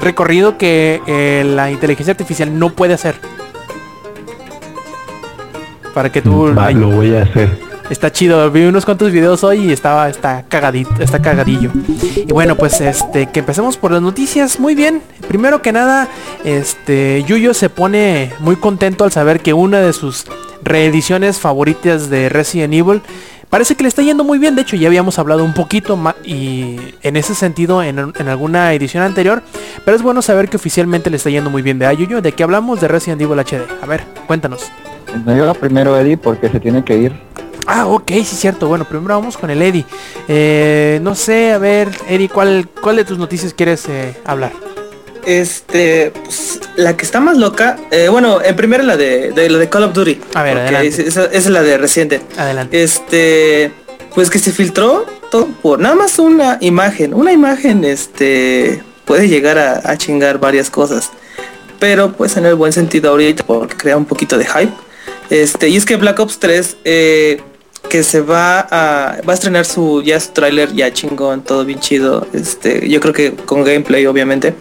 recorrido 0.00 0.58
que 0.58 1.00
eh, 1.06 1.44
la 1.46 1.70
inteligencia 1.70 2.12
artificial 2.12 2.58
no 2.58 2.70
puede 2.70 2.94
hacer. 2.94 3.16
Para 5.94 6.10
que 6.10 6.22
tú... 6.22 6.54
Va, 6.54 6.70
lo 6.70 6.90
voy 6.90 7.14
a 7.14 7.22
hacer. 7.22 7.70
Está 7.90 8.12
chido, 8.12 8.48
vi 8.52 8.66
unos 8.66 8.84
cuantos 8.84 9.10
videos 9.10 9.42
hoy 9.42 9.68
y 9.68 9.72
estaba, 9.72 10.08
está 10.08 10.44
cagadito, 10.48 11.02
está 11.02 11.20
cagadillo. 11.20 11.72
Y 12.14 12.32
bueno, 12.32 12.54
pues 12.54 12.80
este, 12.80 13.26
que 13.26 13.40
empecemos 13.40 13.76
por 13.76 13.90
las 13.90 14.00
noticias. 14.00 14.60
Muy 14.60 14.76
bien. 14.76 15.02
Primero 15.26 15.60
que 15.60 15.72
nada, 15.72 16.08
este, 16.44 17.24
Yuyo 17.26 17.52
se 17.52 17.68
pone 17.68 18.32
muy 18.38 18.54
contento 18.54 19.02
al 19.02 19.10
saber 19.10 19.40
que 19.40 19.54
una 19.54 19.80
de 19.80 19.92
sus 19.92 20.26
reediciones 20.62 21.40
favoritas 21.40 22.10
de 22.10 22.28
Resident 22.28 22.74
Evil 22.74 23.02
parece 23.50 23.74
que 23.76 23.82
le 23.82 23.88
está 23.88 24.00
yendo 24.02 24.24
muy 24.24 24.38
bien. 24.38 24.56
De 24.56 24.62
hecho, 24.62 24.76
ya 24.76 24.86
habíamos 24.88 25.18
hablado 25.18 25.44
un 25.44 25.52
poquito 25.52 25.96
ma- 25.96 26.16
y 26.24 26.76
en 27.02 27.16
ese 27.16 27.34
sentido 27.34 27.82
en, 27.82 27.98
en 27.98 28.28
alguna 28.28 28.72
edición 28.72 29.02
anterior. 29.02 29.42
Pero 29.84 29.96
es 29.96 30.02
bueno 30.02 30.22
saber 30.22 30.48
que 30.48 30.56
oficialmente 30.56 31.10
le 31.10 31.16
está 31.18 31.28
yendo 31.30 31.50
muy 31.50 31.60
bien 31.62 31.78
de 31.78 31.86
a 31.86 31.92
Yuyo. 31.92 32.22
¿De 32.22 32.32
qué 32.32 32.42
hablamos? 32.42 32.80
De 32.80 32.88
Resident 32.88 33.20
Evil 33.20 33.38
HD. 33.40 33.66
A 33.82 33.86
ver, 33.86 34.04
cuéntanos. 34.26 34.70
No 35.26 35.36
yo 35.36 35.52
primero 35.54 35.98
Eddie 35.98 36.16
porque 36.16 36.48
se 36.48 36.60
tiene 36.60 36.84
que 36.84 36.96
ir. 36.96 37.12
Ah, 37.66 37.86
ok, 37.86 38.10
sí, 38.10 38.24
cierto. 38.24 38.68
Bueno, 38.68 38.84
primero 38.84 39.14
vamos 39.18 39.36
con 39.36 39.50
el 39.50 39.60
Eddie. 39.62 39.84
Eh, 40.28 40.98
no 41.02 41.14
sé, 41.14 41.52
a 41.52 41.58
ver, 41.58 41.88
Eddie, 42.08 42.28
¿cuál, 42.28 42.68
cuál 42.80 42.96
de 42.96 43.04
tus 43.04 43.18
noticias 43.18 43.52
quieres 43.54 43.86
eh, 43.88 44.16
hablar? 44.24 44.52
Este, 45.26 46.12
pues, 46.24 46.60
la 46.76 46.96
que 46.96 47.04
está 47.04 47.20
más 47.20 47.36
loca, 47.36 47.76
eh, 47.90 48.08
bueno, 48.08 48.40
en 48.42 48.56
primera 48.56 48.82
la 48.82 48.96
de, 48.96 49.32
de 49.32 49.48
la 49.50 49.58
de 49.58 49.68
Call 49.68 49.84
of 49.84 49.92
Duty. 49.92 50.20
A 50.34 50.42
ver, 50.42 50.58
adelante. 50.58 50.88
es- 50.88 50.98
Esa, 50.98 51.24
esa 51.26 51.36
es 51.36 51.46
la 51.46 51.62
de 51.62 51.78
reciente. 51.78 52.20
Adelante. 52.36 52.82
Este, 52.82 53.72
pues 54.14 54.30
que 54.30 54.38
se 54.38 54.52
filtró 54.52 55.06
todo 55.30 55.46
por 55.62 55.78
nada 55.78 55.94
más 55.94 56.18
una 56.18 56.58
imagen. 56.60 57.14
Una 57.14 57.32
imagen, 57.32 57.84
este, 57.84 58.82
puede 59.04 59.28
llegar 59.28 59.58
a, 59.58 59.80
a 59.90 59.96
chingar 59.96 60.38
varias 60.38 60.70
cosas. 60.70 61.10
Pero 61.78 62.12
pues 62.12 62.36
en 62.36 62.44
el 62.46 62.54
buen 62.56 62.72
sentido 62.72 63.10
ahorita 63.10 63.44
porque 63.46 63.76
crea 63.76 63.96
un 63.96 64.04
poquito 64.04 64.36
de 64.36 64.44
hype. 64.46 64.72
Este, 65.30 65.68
y 65.68 65.76
es 65.76 65.84
que 65.84 65.96
Black 65.96 66.18
Ops 66.18 66.38
3, 66.40 66.76
eh, 66.84 67.40
que 67.88 68.02
se 68.02 68.20
va 68.20 68.60
a, 68.60 69.20
va 69.26 69.32
a 69.32 69.34
estrenar 69.34 69.64
su, 69.64 70.02
ya 70.02 70.18
su 70.20 70.32
tráiler 70.32 70.74
ya 70.74 70.92
chingón, 70.92 71.42
todo 71.42 71.64
bien 71.64 71.78
chido. 71.80 72.26
Este, 72.34 72.88
yo 72.88 73.00
creo 73.00 73.14
que 73.14 73.32
con 73.34 73.62
gameplay 73.64 74.04
obviamente. 74.06 74.54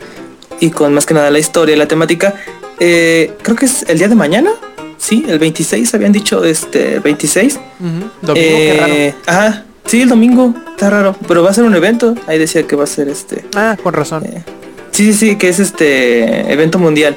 Y 0.59 0.71
con 0.71 0.93
más 0.93 1.05
que 1.05 1.13
nada 1.13 1.31
la 1.31 1.39
historia 1.39 1.75
y 1.75 1.77
la 1.77 1.87
temática. 1.87 2.33
Eh, 2.79 3.33
creo 3.41 3.55
que 3.55 3.65
es 3.65 3.83
el 3.89 3.97
día 3.97 4.07
de 4.07 4.15
mañana. 4.15 4.51
Sí, 4.97 5.25
el 5.27 5.39
26 5.39 5.93
habían 5.93 6.11
dicho 6.11 6.43
este 6.43 6.99
26. 6.99 7.55
Ujú, 7.55 8.09
Domingo, 8.21 8.35
qué 8.57 8.77
raro. 8.79 8.93
Eh, 8.93 9.15
Ajá, 9.25 9.65
sí, 9.85 10.01
el 10.01 10.09
domingo, 10.09 10.53
está 10.71 10.89
raro, 10.89 11.15
pero 11.27 11.41
va 11.43 11.51
a 11.51 11.53
ser 11.53 11.63
un 11.63 11.73
evento, 11.75 12.15
ahí 12.27 12.37
decía 12.37 12.63
que 12.63 12.75
va 12.75 12.83
a 12.83 12.87
ser 12.87 13.07
este, 13.07 13.45
Ah, 13.55 13.77
con 13.81 13.93
razón. 13.93 14.25
eh, 14.25 14.43
sí, 14.91 15.05
sí, 15.05 15.13
sí, 15.13 15.35
que 15.37 15.47
es 15.49 15.59
este 15.59 16.51
evento 16.51 16.79
mundial, 16.79 17.15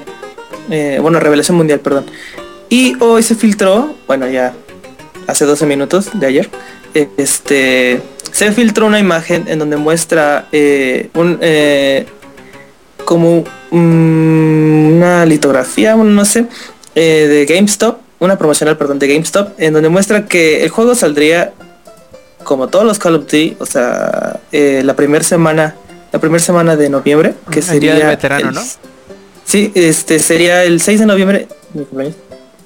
Eh, 0.70 0.98
bueno, 1.02 1.18
revelación 1.18 1.56
mundial, 1.56 1.80
perdón. 1.80 2.06
Y 2.68 2.94
hoy 3.00 3.24
se 3.24 3.34
filtró, 3.34 3.94
bueno, 4.06 4.28
ya 4.30 4.54
hace 5.26 5.44
12 5.44 5.66
minutos 5.66 6.10
de 6.14 6.26
ayer, 6.26 6.48
eh, 6.94 7.08
este, 7.16 8.00
se 8.30 8.52
filtró 8.52 8.86
una 8.86 9.00
imagen 9.00 9.44
en 9.48 9.58
donde 9.58 9.76
muestra 9.76 10.46
eh, 10.52 11.10
un, 11.14 11.38
eh, 11.42 12.06
como 13.12 13.44
mm, 13.70 14.96
una 14.96 15.26
litografía, 15.26 15.94
no 15.96 16.24
sé, 16.24 16.46
eh, 16.94 17.26
de 17.28 17.44
GameStop, 17.44 17.98
una 18.20 18.38
promocional, 18.38 18.78
perdón, 18.78 18.98
de 18.98 19.06
GameStop, 19.06 19.50
en 19.60 19.74
donde 19.74 19.90
muestra 19.90 20.24
que 20.26 20.64
el 20.64 20.70
juego 20.70 20.94
saldría 20.94 21.52
como 22.42 22.68
todos 22.68 22.86
los 22.86 22.98
Call 22.98 23.16
of 23.16 23.24
Duty, 23.24 23.58
o 23.60 23.66
sea, 23.66 24.40
eh, 24.50 24.80
la 24.82 24.96
primera 24.96 25.22
semana, 25.22 25.74
la 26.10 26.20
primera 26.20 26.42
semana 26.42 26.74
de 26.74 26.88
noviembre, 26.88 27.34
que 27.50 27.58
El 27.60 27.64
día 27.66 27.72
sería 27.74 27.94
del 27.96 28.06
veterano, 28.06 28.48
el- 28.48 28.54
¿no? 28.54 28.62
Sí, 29.44 29.70
este 29.74 30.18
sería 30.18 30.64
el 30.64 30.80
6 30.80 31.00
de 31.00 31.04
noviembre. 31.06 31.48
Mi 31.74 31.84
cumpleaños. 31.84 32.16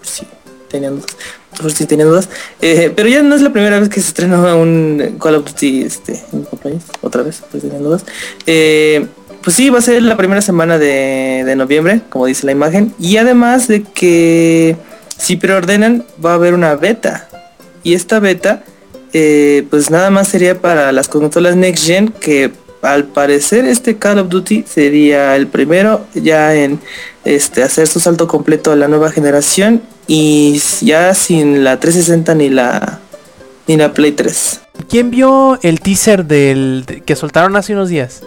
Sí, 0.03 0.25
tenían 0.71 0.95
dudas. 1.01 1.17
Por 1.61 1.73
si 1.73 1.87
tenían 1.87 2.09
dudas. 2.09 2.29
Eh, 2.61 2.93
pero 2.95 3.09
ya 3.09 3.23
no 3.23 3.35
es 3.35 3.41
la 3.43 3.51
primera 3.51 3.81
vez 3.81 3.89
que 3.89 4.01
se 4.01 4.09
estrena 4.09 4.55
un 4.55 5.17
Call 5.21 5.35
of 5.37 5.47
Duty 5.47 5.83
este, 5.83 6.13
en 6.33 6.41
mi 6.41 6.45
cumpleaños. 6.45 6.85
Otra 7.01 7.23
vez, 7.25 7.43
pues 7.51 7.63
tenían 7.65 7.83
dudas. 7.83 8.05
Eh, 8.47 9.07
pues 9.47 9.55
sí, 9.55 9.71
va 9.71 9.79
a 9.79 9.81
ser 9.81 10.03
la 10.03 10.17
primera 10.17 10.43
semana 10.43 10.77
de, 10.77 11.55
noviembre, 11.57 12.01
como 12.09 12.27
dice 12.27 12.47
la 12.47 12.51
imagen. 12.51 12.93
Y 12.99 13.17
además 13.19 13.69
de 13.69 13.85
que 13.85 14.77
si 15.17 15.37
preordenan, 15.37 16.05
va 16.25 16.33
a 16.33 16.35
haber 16.35 16.53
una 16.53 16.75
beta. 16.75 17.29
Y 17.85 17.95
esta 17.95 18.19
beta, 18.19 18.65
eh, 19.13 19.65
pues 19.71 19.89
nada 19.89 20.11
más 20.11 20.27
sería 20.27 20.61
para 20.61 20.91
las 20.91 21.07
consolas 21.07 21.55
Next 21.55 21.87
Gen 21.87 22.09
que 22.09 22.51
al 22.83 23.05
parecer 23.05 23.67
este 23.67 23.99
Call 23.99 24.19
of 24.19 24.31
Duty 24.31 24.65
sería 24.69 25.37
el 25.37 25.47
primero 25.47 26.05
ya 26.13 26.53
en 26.57 26.81
este 27.25 27.63
hacer 27.63 27.87
su 27.87 28.01
salto 28.01 28.27
completo 28.27 28.73
a 28.73 28.77
la 28.77 28.89
nueva 28.89 29.13
generación 29.13 29.81
y 30.09 30.61
ya 30.81 31.15
sin 31.15 31.63
la 31.63 31.79
360 31.79 32.35
ni 32.35 32.49
la 32.49 32.99
ni 33.69 33.77
la 33.77 33.95
Play 33.95 34.11
3. 34.11 34.61
¿Quién 34.89 35.13
vio 35.13 35.57
el 35.63 35.79
teaser 35.79 36.25
del 36.25 36.83
de- 36.85 37.03
que 37.03 37.15
soltaron 37.15 37.55
hace 37.55 37.75
unos 37.75 37.89
días? 37.89 38.23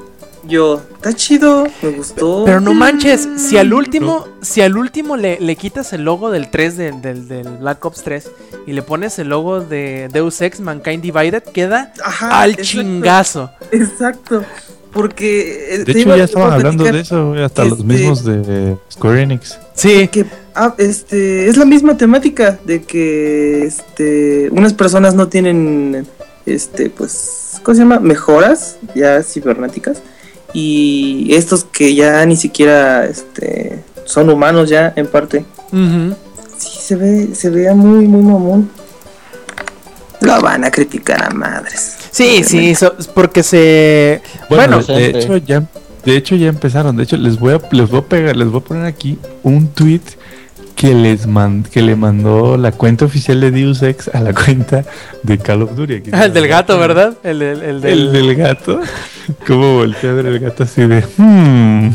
Yo, 0.50 0.82
está 0.96 1.14
chido, 1.14 1.68
me 1.84 1.90
gustó. 1.92 2.44
Pero 2.46 2.60
no 2.60 2.74
manches, 2.74 3.28
si 3.38 3.58
al 3.58 3.72
último, 3.74 4.28
si 4.42 4.62
al 4.62 4.78
último 4.78 5.16
le, 5.16 5.40
le 5.40 5.56
quitas 5.56 5.94
el 5.94 6.04
logo 6.04 6.32
del 6.32 6.50
3 6.50 6.76
de- 6.78 6.92
del, 6.94 7.28
del 7.28 7.48
Black 7.60 7.86
Ops 7.86 8.02
3 8.04 8.32
y 8.66 8.74
le 8.74 8.82
pones 8.82 9.20
el 9.20 9.30
logo 9.30 9.62
de 9.62 10.10
Deus 10.12 10.42
Ex 10.42 10.60
Mankind 10.60 11.04
Divided, 11.04 11.44
queda 11.44 11.94
Ajá, 12.04 12.42
al 12.42 12.52
exacto, 12.52 12.64
chingazo. 12.68 13.52
Exacto. 13.72 14.44
Porque 14.92 15.76
eh, 15.76 15.78
De 15.84 15.92
hecho 15.92 16.00
iba- 16.00 16.18
ya 16.18 16.24
estaban 16.24 16.52
hablando 16.52 16.84
de 16.84 17.00
eso, 17.00 17.34
hasta 17.36 17.64
los 17.66 17.74
este- 17.80 17.84
mismos 17.94 18.24
de 18.26 18.76
Square 18.92 19.22
Enix. 19.22 19.60
Sí, 19.76 20.08
que 20.08 20.26
ah, 20.56 20.74
este 20.80 21.48
es 21.48 21.58
la 21.58 21.66
misma 21.66 21.96
temática 21.96 22.58
de 22.66 22.82
que 22.82 23.66
este 23.66 24.50
unas 24.52 24.74
personas 24.74 25.14
no 25.14 25.28
tienen 25.28 26.08
este 26.48 26.90
pues 26.90 27.60
¿cómo 27.62 27.76
se 27.76 27.82
llama? 27.82 28.00
mejoras 28.00 28.78
ya 28.96 29.22
cibernéticas 29.22 30.02
y 30.54 31.28
estos 31.34 31.64
que 31.66 31.94
ya 31.96 32.26
ni 32.26 32.36
siquiera 32.36 33.06
este 33.06 33.84
son 34.06 34.30
humanos 34.30 34.70
ya 34.70 34.92
en 34.96 35.08
parte. 35.08 35.46
Sí 35.72 36.80
se 36.82 36.96
ve 36.96 37.30
se 37.34 37.50
veía 37.50 37.74
muy 37.74 38.08
muy 38.08 38.22
mamón. 38.22 38.70
Lo 40.22 40.42
van 40.42 40.66
a 40.66 40.72
criticar 40.72 41.24
a 41.24 41.30
madres. 41.30 41.96
sí, 42.12 42.44
sí, 42.44 42.76
so- 42.76 42.94
porque 43.14 43.42
se... 43.42 44.22
Bueno, 44.50 44.82
de, 44.84 45.14
de 45.14 45.20
hecho 45.20 45.38
ya 45.38 45.64
de 46.04 46.18
hecho 46.18 46.36
ya 46.36 46.48
empezaron. 46.48 46.98
De 46.98 47.04
hecho 47.04 47.16
les 47.18 47.40
voy 47.40 47.54
a 47.54 47.62
les 47.72 47.90
voy 47.90 48.00
a 48.00 48.04
pegar, 48.04 48.36
les 48.36 48.50
voy 48.50 48.60
a 48.62 48.64
poner 48.64 48.86
aquí 48.86 49.18
un 49.44 49.68
tweet 49.70 50.02
que 50.80 50.94
les 50.96 51.28
man- 51.28 51.64
que 51.70 51.82
le 51.82 51.98
mandó 51.98 52.56
la 52.56 52.72
cuenta 52.72 53.04
oficial 53.04 53.42
de 53.42 53.52
Deus 53.52 53.82
Ex 53.84 54.08
a 54.14 54.22
la 54.22 54.34
cuenta 54.34 54.86
de 55.24 55.38
Call 55.38 55.64
of 55.64 55.76
Duty. 55.76 55.94
Aquí 55.96 56.10
el 56.14 56.34
del 56.34 56.48
gato, 56.48 56.80
¿verdad? 56.80 57.18
El, 57.22 57.40
del- 57.40 57.62
el 57.64 57.82
del... 57.82 58.00
El 58.00 58.14
del 58.14 58.36
gato. 58.36 58.80
¿Cómo 59.46 59.74
voltea 59.76 60.12
a 60.12 60.14
ver 60.14 60.26
el 60.28 60.40
gato 60.40 60.64
así 60.64 60.88
de... 60.88 61.04
"Hmm"? 61.18 61.90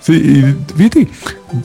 sí, 0.00 0.12
y 0.12 0.56
fíjate, 0.76 1.08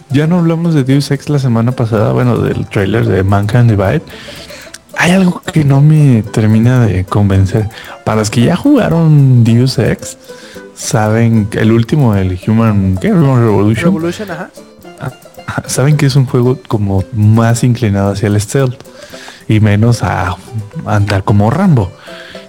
ya 0.09 0.25
no 0.25 0.39
hablamos 0.39 0.73
de 0.73 0.83
Deus 0.83 1.11
Ex 1.11 1.29
la 1.29 1.37
semana 1.37 1.73
pasada, 1.73 2.11
bueno, 2.11 2.39
del 2.39 2.65
trailer 2.67 3.05
de 3.05 3.21
Mankind 3.23 3.69
Divide. 3.69 4.01
Hay 4.97 5.11
algo 5.11 5.39
que 5.53 5.63
no 5.63 5.81
me 5.81 6.23
termina 6.23 6.83
de 6.85 7.05
convencer. 7.05 7.69
Para 8.03 8.19
los 8.21 8.31
que 8.31 8.41
ya 8.41 8.55
jugaron 8.55 9.43
Deus 9.43 9.77
Ex, 9.77 10.17
saben 10.75 11.47
que 11.47 11.59
el 11.59 11.71
último, 11.71 12.15
el 12.15 12.39
Human, 12.47 12.97
¿qué? 13.01 13.11
Human 13.11 13.41
Revolution, 13.41 13.85
Revolution, 13.85 14.31
ajá. 14.31 14.49
saben 15.65 15.97
que 15.97 16.05
es 16.05 16.15
un 16.15 16.25
juego 16.25 16.59
como 16.67 17.03
más 17.13 17.63
inclinado 17.63 18.11
hacia 18.11 18.27
el 18.27 18.39
stealth. 18.39 18.75
y 19.47 19.59
menos 19.59 20.01
a 20.01 20.35
andar 20.85 21.23
como 21.23 21.51
Rambo. 21.51 21.91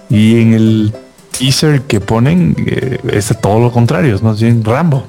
Y 0.09 0.41
en 0.41 0.53
el 0.53 0.93
teaser 1.37 1.81
que 1.81 1.99
ponen 1.99 2.55
eh, 2.65 2.97
es 3.11 3.33
todo 3.41 3.59
lo 3.59 3.71
contrario, 3.71 4.15
es 4.15 4.21
más 4.21 4.41
bien 4.41 4.63
Rambo. 4.63 5.05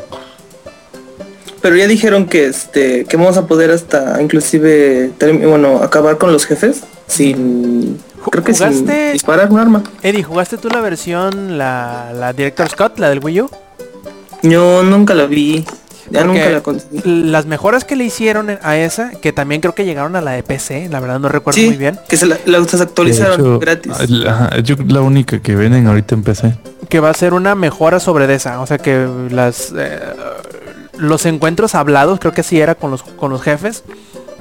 Pero 1.61 1.77
ya 1.77 1.87
dijeron 1.87 2.27
que 2.27 2.47
este 2.47 3.05
que 3.05 3.17
vamos 3.17 3.37
a 3.37 3.47
poder 3.47 3.71
hasta 3.71 4.23
inclusive 4.23 5.11
bueno 5.43 5.83
acabar 5.83 6.19
con 6.19 6.33
los 6.33 6.47
jefes 6.47 6.83
sin 7.07 7.99
creo 8.31 8.45
que 8.45 8.55
sin 8.55 8.67
¿Jugaste- 8.69 9.13
disparar 9.13 9.51
un 9.51 9.59
arma. 9.59 9.83
Eddie, 10.03 10.23
¿jugaste 10.23 10.57
tú 10.59 10.69
la 10.69 10.81
versión, 10.81 11.59
la, 11.59 12.13
la 12.15 12.33
Director 12.33 12.69
Scott, 12.69 12.99
la 12.99 13.09
del 13.09 13.21
Wii 13.23 13.41
U? 13.43 13.51
Yo 14.43 14.83
nunca 14.83 15.15
la 15.15 15.27
vi. 15.27 15.65
Ya 16.11 16.25
nunca 16.25 16.49
la 16.49 16.63
conseguí. 16.63 17.03
Las 17.05 17.45
mejoras 17.45 17.85
que 17.85 17.95
le 17.95 18.05
hicieron 18.05 18.49
a 18.63 18.77
esa, 18.79 19.11
que 19.11 19.33
también 19.35 19.61
creo 19.61 19.75
que 19.75 19.85
llegaron 19.85 20.17
a 20.17 20.23
la 20.23 20.31
de 20.31 20.43
PC, 20.43 20.89
la 20.89 21.01
verdad 21.01 21.19
no 21.21 21.29
recuerdo 21.29 21.61
Sí, 21.61 21.67
muy 21.67 21.77
bien, 21.77 21.99
que 22.09 22.17
se 22.17 22.25
la, 22.25 22.39
la 22.47 22.65
se 22.67 22.83
actualizaron 22.83 23.39
hecho, 23.39 23.59
gratis. 23.59 23.93
ajá, 24.27 24.57
yo 24.61 24.77
la 24.87 25.03
única 25.03 25.41
que 25.43 25.55
venden 25.55 25.87
ahorita 25.87 26.15
en 26.15 26.23
PC. 26.23 26.57
que 26.89 27.01
va 27.01 27.11
a 27.11 27.15
ser 27.15 27.35
una 27.35 27.55
mejora 27.55 28.01
sobre 28.01 28.27
de 28.27 28.37
esa, 28.37 28.61
o 28.63 28.67
sea 28.67 28.79
que 28.79 29.07
las 29.31 29.75
eh, 29.77 29.99
los 30.97 31.27
encuentros 31.27 31.75
hablados, 31.75 32.19
creo 32.21 32.33
que 32.33 32.43
sí 32.43 32.59
era 32.59 32.75
con 32.75 32.91
los 32.91 33.03
con 33.03 33.31
los 33.31 33.43
jefes, 33.43 33.85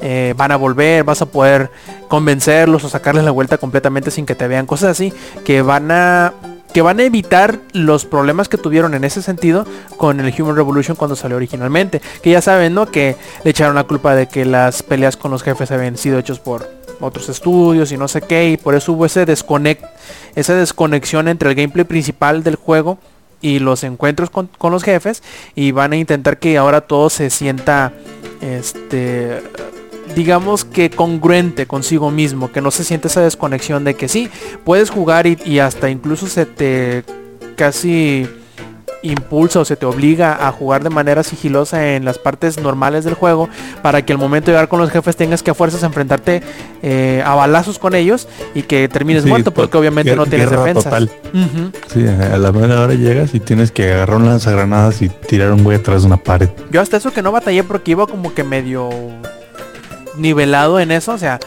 eh, 0.01 0.33
van 0.37 0.51
a 0.51 0.57
volver, 0.57 1.03
vas 1.03 1.21
a 1.21 1.25
poder 1.25 1.71
convencerlos 2.07 2.83
o 2.83 2.89
sacarles 2.89 3.23
la 3.23 3.31
vuelta 3.31 3.57
completamente 3.57 4.11
sin 4.11 4.25
que 4.25 4.35
te 4.35 4.47
vean, 4.47 4.65
cosas 4.65 4.91
así, 4.91 5.13
que 5.45 5.61
van 5.61 5.91
a 5.91 6.33
que 6.73 6.81
van 6.81 6.99
a 6.99 7.03
evitar 7.03 7.59
los 7.73 8.05
problemas 8.05 8.49
que 8.49 8.57
tuvieron 8.57 8.93
en 8.93 9.03
ese 9.03 9.21
sentido 9.21 9.65
con 9.97 10.19
el 10.19 10.41
Human 10.41 10.55
Revolution 10.55 10.95
cuando 10.95 11.15
salió 11.15 11.37
originalmente. 11.37 12.01
Que 12.21 12.31
ya 12.31 12.41
saben, 12.41 12.73
¿no? 12.73 12.85
Que 12.85 13.15
le 13.43 13.49
echaron 13.49 13.75
la 13.75 13.85
culpa 13.85 14.13
de 14.13 14.27
que 14.27 14.45
las 14.45 14.83
peleas 14.83 15.17
con 15.17 15.31
los 15.31 15.41
jefes 15.41 15.71
habían 15.71 15.97
sido 15.97 16.19
hechos 16.19 16.39
por 16.39 16.69
otros 16.99 17.29
estudios 17.29 17.91
y 17.91 17.97
no 17.97 18.07
sé 18.07 18.21
qué. 18.21 18.49
Y 18.49 18.57
por 18.57 18.75
eso 18.75 18.93
hubo 18.93 19.05
ese 19.05 19.25
desconect, 19.25 19.83
esa 20.35 20.53
desconexión 20.53 21.27
entre 21.27 21.49
el 21.49 21.55
gameplay 21.55 21.85
principal 21.85 22.43
del 22.43 22.57
juego 22.57 22.99
y 23.41 23.59
los 23.59 23.83
encuentros 23.83 24.29
con, 24.29 24.47
con 24.57 24.71
los 24.71 24.83
jefes. 24.83 25.23
Y 25.55 25.71
van 25.71 25.93
a 25.93 25.97
intentar 25.97 26.37
que 26.37 26.57
ahora 26.57 26.81
todo 26.81 27.09
se 27.09 27.29
sienta 27.29 27.93
este 28.41 29.41
digamos 30.16 30.66
que 30.66 30.89
congruente 30.89 31.66
consigo 31.68 32.12
mismo, 32.12 32.51
que 32.51 32.62
no 32.62 32.72
se 32.72 32.84
siente 32.84 33.08
esa 33.08 33.22
desconexión 33.22 33.84
de 33.84 33.95
que 33.95 34.08
sí, 34.08 34.30
puedes 34.64 34.89
jugar 34.89 35.28
y, 35.28 35.38
y 35.45 35.60
hasta 35.60 35.89
incluso 35.89 36.28
se 36.28 36.45
te 36.45 37.03
casi 37.55 38.28
impulsa 39.03 39.60
o 39.60 39.66
se 39.66 39.76
te 39.76 39.86
obliga 39.86 40.47
a 40.47 40.51
jugar 40.51 40.84
de 40.84 40.89
manera 40.89 41.24
sigilosa 41.24 41.93
en 41.95 42.03
las 42.03 42.18
partes 42.18 42.60
normales 42.60 43.05
del 43.05 43.14
juego 43.14 43.47
para 43.84 44.03
que 44.03 44.12
al 44.14 44.20
momento 44.20 44.47
de 44.47 44.53
llegar 44.53 44.70
con 44.70 44.80
los 44.80 44.89
jefes 44.89 45.16
tengas 45.16 45.43
que 45.43 45.51
a 45.51 45.53
fuerzas 45.53 45.84
enfrentarte 45.84 46.41
eh, 46.82 47.22
a 47.26 47.36
balazos 47.36 47.78
con 47.78 47.93
ellos 47.95 48.28
y 48.55 48.64
que 48.64 48.88
termines 48.89 49.24
Sí, 49.24 49.30
muerto 49.30 49.53
porque 49.53 49.78
obviamente 49.78 50.16
no 50.16 50.26
tienes 50.26 50.49
defensas. 50.49 50.86
total. 50.86 51.12
Sí, 51.93 52.05
a 52.08 52.38
la 52.38 52.49
buena 52.49 52.82
hora 52.82 52.95
llegas 52.95 53.34
y 53.36 53.39
tienes 53.39 53.72
que 53.72 53.93
agarrar 53.93 54.18
un 54.18 54.26
lanzagranadas 54.26 55.01
y 55.01 55.10
tirar 55.10 55.51
un 55.51 55.64
güey 55.64 55.78
atrás 55.78 56.01
de 56.01 56.08
una 56.08 56.18
pared. 56.18 56.49
Yo 56.72 56.82
hasta 56.82 56.97
eso 56.97 57.14
que 57.14 57.22
no 57.22 57.32
batallé 57.32 57.64
porque 57.64 57.91
iba 57.91 58.08
como 58.08 58.34
que 58.34 58.43
medio 58.43 58.89
nivelado 60.18 60.80
en 60.80 60.91
eso, 60.91 61.13
o 61.13 61.18
sea, 61.18 61.39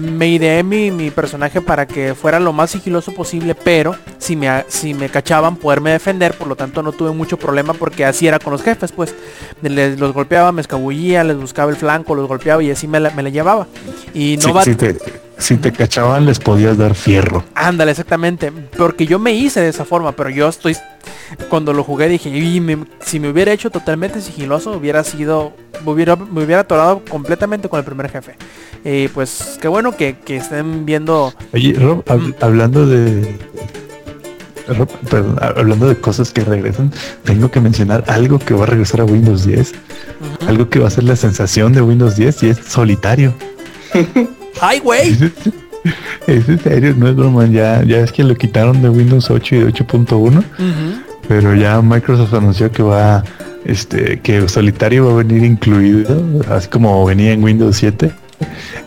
me 0.00 0.28
ideé 0.28 0.62
mi, 0.64 0.90
mi 0.90 1.10
personaje 1.10 1.60
para 1.60 1.86
que 1.86 2.14
fuera 2.14 2.40
lo 2.40 2.52
más 2.52 2.70
sigiloso 2.72 3.12
posible, 3.12 3.54
pero 3.54 3.94
si 4.18 4.34
me, 4.34 4.64
si 4.68 4.94
me 4.94 5.08
cachaban 5.08 5.56
poderme 5.56 5.92
defender, 5.92 6.34
por 6.34 6.48
lo 6.48 6.56
tanto 6.56 6.82
no 6.82 6.90
tuve 6.92 7.12
mucho 7.12 7.36
problema 7.36 7.72
porque 7.72 8.04
así 8.04 8.26
era 8.26 8.38
con 8.40 8.52
los 8.52 8.62
jefes, 8.62 8.90
pues 8.90 9.14
les, 9.62 9.98
los 10.00 10.12
golpeaba, 10.12 10.50
me 10.50 10.60
escabullía, 10.60 11.22
les 11.22 11.36
buscaba 11.36 11.70
el 11.70 11.76
flanco, 11.76 12.14
los 12.16 12.26
golpeaba 12.26 12.62
y 12.62 12.70
así 12.72 12.88
me 12.88 12.98
la, 12.98 13.10
me 13.10 13.22
la 13.22 13.28
llevaba. 13.28 13.68
Y 14.12 14.36
no 14.38 14.42
Sí, 14.42 14.52
bat- 14.52 14.64
si, 14.64 14.74
te, 14.74 14.96
si 15.38 15.56
te 15.56 15.72
cachaban 15.72 16.24
les 16.26 16.38
podías 16.38 16.78
dar 16.78 16.94
fierro. 16.94 17.44
Ándale, 17.54 17.90
exactamente. 17.92 18.50
Porque 18.76 19.06
yo 19.06 19.18
me 19.18 19.32
hice 19.32 19.60
de 19.60 19.68
esa 19.68 19.84
forma, 19.84 20.12
pero 20.12 20.30
yo 20.30 20.48
estoy... 20.48 20.76
Cuando 21.50 21.72
lo 21.72 21.82
jugué 21.84 22.08
dije, 22.08 22.30
"Y 22.30 22.60
me- 22.60 22.84
si 23.00 23.20
me 23.20 23.28
hubiera 23.28 23.52
hecho 23.52 23.70
totalmente 23.70 24.20
sigiloso, 24.20 24.72
hubiera 24.72 25.04
sido... 25.04 25.52
Me 25.84 25.92
hubiera, 25.92 26.16
me 26.16 26.42
hubiera 26.44 26.62
atorado 26.62 27.02
completamente 27.08 27.68
con 27.68 27.78
el 27.78 27.84
primer 27.84 28.10
jefe. 28.10 28.34
Y 28.84 29.08
pues 29.08 29.58
qué 29.60 29.68
bueno 29.68 29.96
que, 29.96 30.16
que 30.24 30.36
estén 30.36 30.86
viendo... 30.86 31.32
Oye, 31.52 31.74
Rob, 31.74 32.04
hab- 32.06 32.18
Mm. 32.20 32.34
hablando 32.40 32.86
de... 32.86 33.36
Rob, 34.68 34.88
perdón, 35.10 35.36
ha- 35.40 35.48
hablando 35.60 35.86
de 35.88 35.96
cosas 36.00 36.32
que 36.32 36.42
regresan, 36.42 36.90
tengo 37.24 37.50
que 37.50 37.60
mencionar 37.60 38.02
algo 38.08 38.38
que 38.38 38.54
va 38.54 38.64
a 38.64 38.66
regresar 38.66 39.00
a 39.00 39.04
Windows 39.04 39.44
10. 39.44 39.70
Ujú. 40.40 40.48
Algo 40.48 40.68
que 40.70 40.78
va 40.80 40.88
a 40.88 40.90
ser 40.90 41.04
la 41.04 41.14
sensación 41.16 41.72
de 41.72 41.82
Windows 41.82 42.16
10 42.16 42.42
y 42.42 42.48
es 42.48 42.58
solitario. 42.66 43.34
¡Ay, 44.60 44.80
güey! 44.80 45.10
Es, 45.10 45.22
es 46.26 46.48
en 46.48 46.60
serio, 46.60 46.94
no 46.96 47.08
es 47.08 47.16
broma. 47.16 47.46
Ya, 47.46 47.82
ya 47.84 47.98
es 47.98 48.12
que 48.12 48.24
lo 48.24 48.34
quitaron 48.34 48.82
de 48.82 48.88
Windows 48.88 49.30
8 49.30 49.54
y 49.54 49.58
de 49.58 49.66
8.1. 49.72 50.38
Ujú. 50.38 50.42
Pero 51.28 51.54
ya 51.54 51.80
Microsoft 51.82 52.34
anunció 52.34 52.70
que 52.70 52.82
va, 52.82 53.24
este, 53.64 54.20
que 54.20 54.48
solitario 54.48 55.06
va 55.06 55.12
a 55.12 55.16
venir 55.16 55.44
incluido, 55.44 56.22
así 56.50 56.68
como 56.68 57.04
venía 57.04 57.32
en 57.32 57.42
Windows 57.42 57.76
7, 57.76 58.12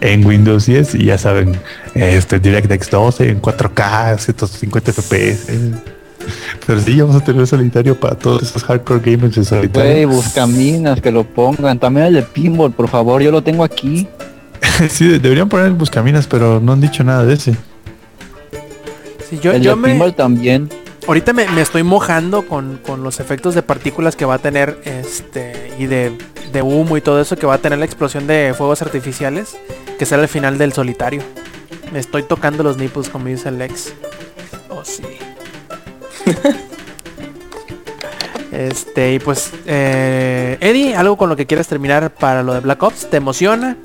en 0.02 0.26
Windows 0.26 0.66
10 0.66 0.96
y 0.96 1.06
ya 1.06 1.18
saben, 1.18 1.58
este 1.96 2.40
DirectX 2.40 2.90
12 2.90 3.30
en 3.30 3.42
4K, 3.42 4.18
150 4.18 4.94
FPS. 4.94 5.48
Pero 6.66 6.80
sí, 6.80 7.02
vamos 7.02 7.16
a 7.16 7.24
tener 7.24 7.46
solitario 7.48 8.00
para 8.00 8.16
todos 8.16 8.44
esos 8.44 8.64
hardcore 8.64 9.00
gamers 9.00 9.36
de 9.36 9.44
solitario. 9.44 10.10
buscaminas 10.10 11.02
que 11.02 11.12
lo 11.12 11.24
pongan. 11.24 11.80
También 11.80 12.08
el 12.08 12.14
de 12.14 12.22
pinball, 12.22 12.72
por 12.72 12.88
favor, 12.88 13.22
yo 13.22 13.32
lo 13.32 13.42
tengo 13.42 13.64
aquí. 13.64 14.08
sí, 14.90 15.08
deberían 15.20 15.50
poner 15.50 15.72
buscaminas, 15.72 16.28
pero 16.28 16.60
no 16.60 16.74
han 16.74 16.82
dicho 16.82 17.04
nada 17.04 17.26
de 17.26 17.34
ese. 17.34 17.56
Sí, 19.30 19.40
yo, 19.42 19.52
el 19.52 19.62
yo 19.62 19.76
me... 19.76 20.12
también. 20.12 20.70
Ahorita 21.08 21.34
me, 21.34 21.48
me 21.50 21.62
estoy 21.62 21.84
mojando 21.84 22.48
con, 22.48 22.78
con 22.78 23.04
los 23.04 23.20
efectos 23.20 23.56
de 23.56 23.64
partículas 23.64 24.16
que 24.16 24.26
va 24.26 24.36
a 24.36 24.40
tener 24.40 24.80
este 24.86 25.74
y 25.80 25.86
de, 25.88 26.12
de 26.52 26.62
humo 26.62 26.98
y 26.98 27.02
todo 27.02 27.20
eso 27.22 27.36
que 27.36 27.46
va 27.46 27.56
a 27.56 27.58
tener 27.58 27.80
la 27.80 27.86
explosión 27.86 28.28
de 28.28 28.54
fuegos 28.56 28.82
artificiales 28.82 29.58
que 29.98 30.06
será 30.06 30.22
el 30.22 30.28
final 30.28 30.58
del 30.58 30.74
solitario. 30.74 31.22
Me 31.92 32.00
estoy 32.00 32.24
tocando 32.24 32.64
los 32.64 32.78
nipples 32.78 33.10
como 33.10 33.26
dice 33.26 33.50
el 33.50 33.58
Lex. 33.58 33.94
Oh 34.70 34.84
sí. 34.84 35.04
este 38.52 39.14
y 39.14 39.20
pues 39.20 39.52
eh, 39.66 40.58
Eddie, 40.60 40.96
algo 40.96 41.18
con 41.18 41.30
lo 41.30 41.36
que 41.36 41.46
quieras 41.46 41.68
terminar 41.68 42.14
para 42.14 42.44
lo 42.44 42.54
de 42.54 42.60
Black 42.60 42.82
Ops, 42.84 43.10
¿te 43.10 43.18
emociona? 43.18 43.78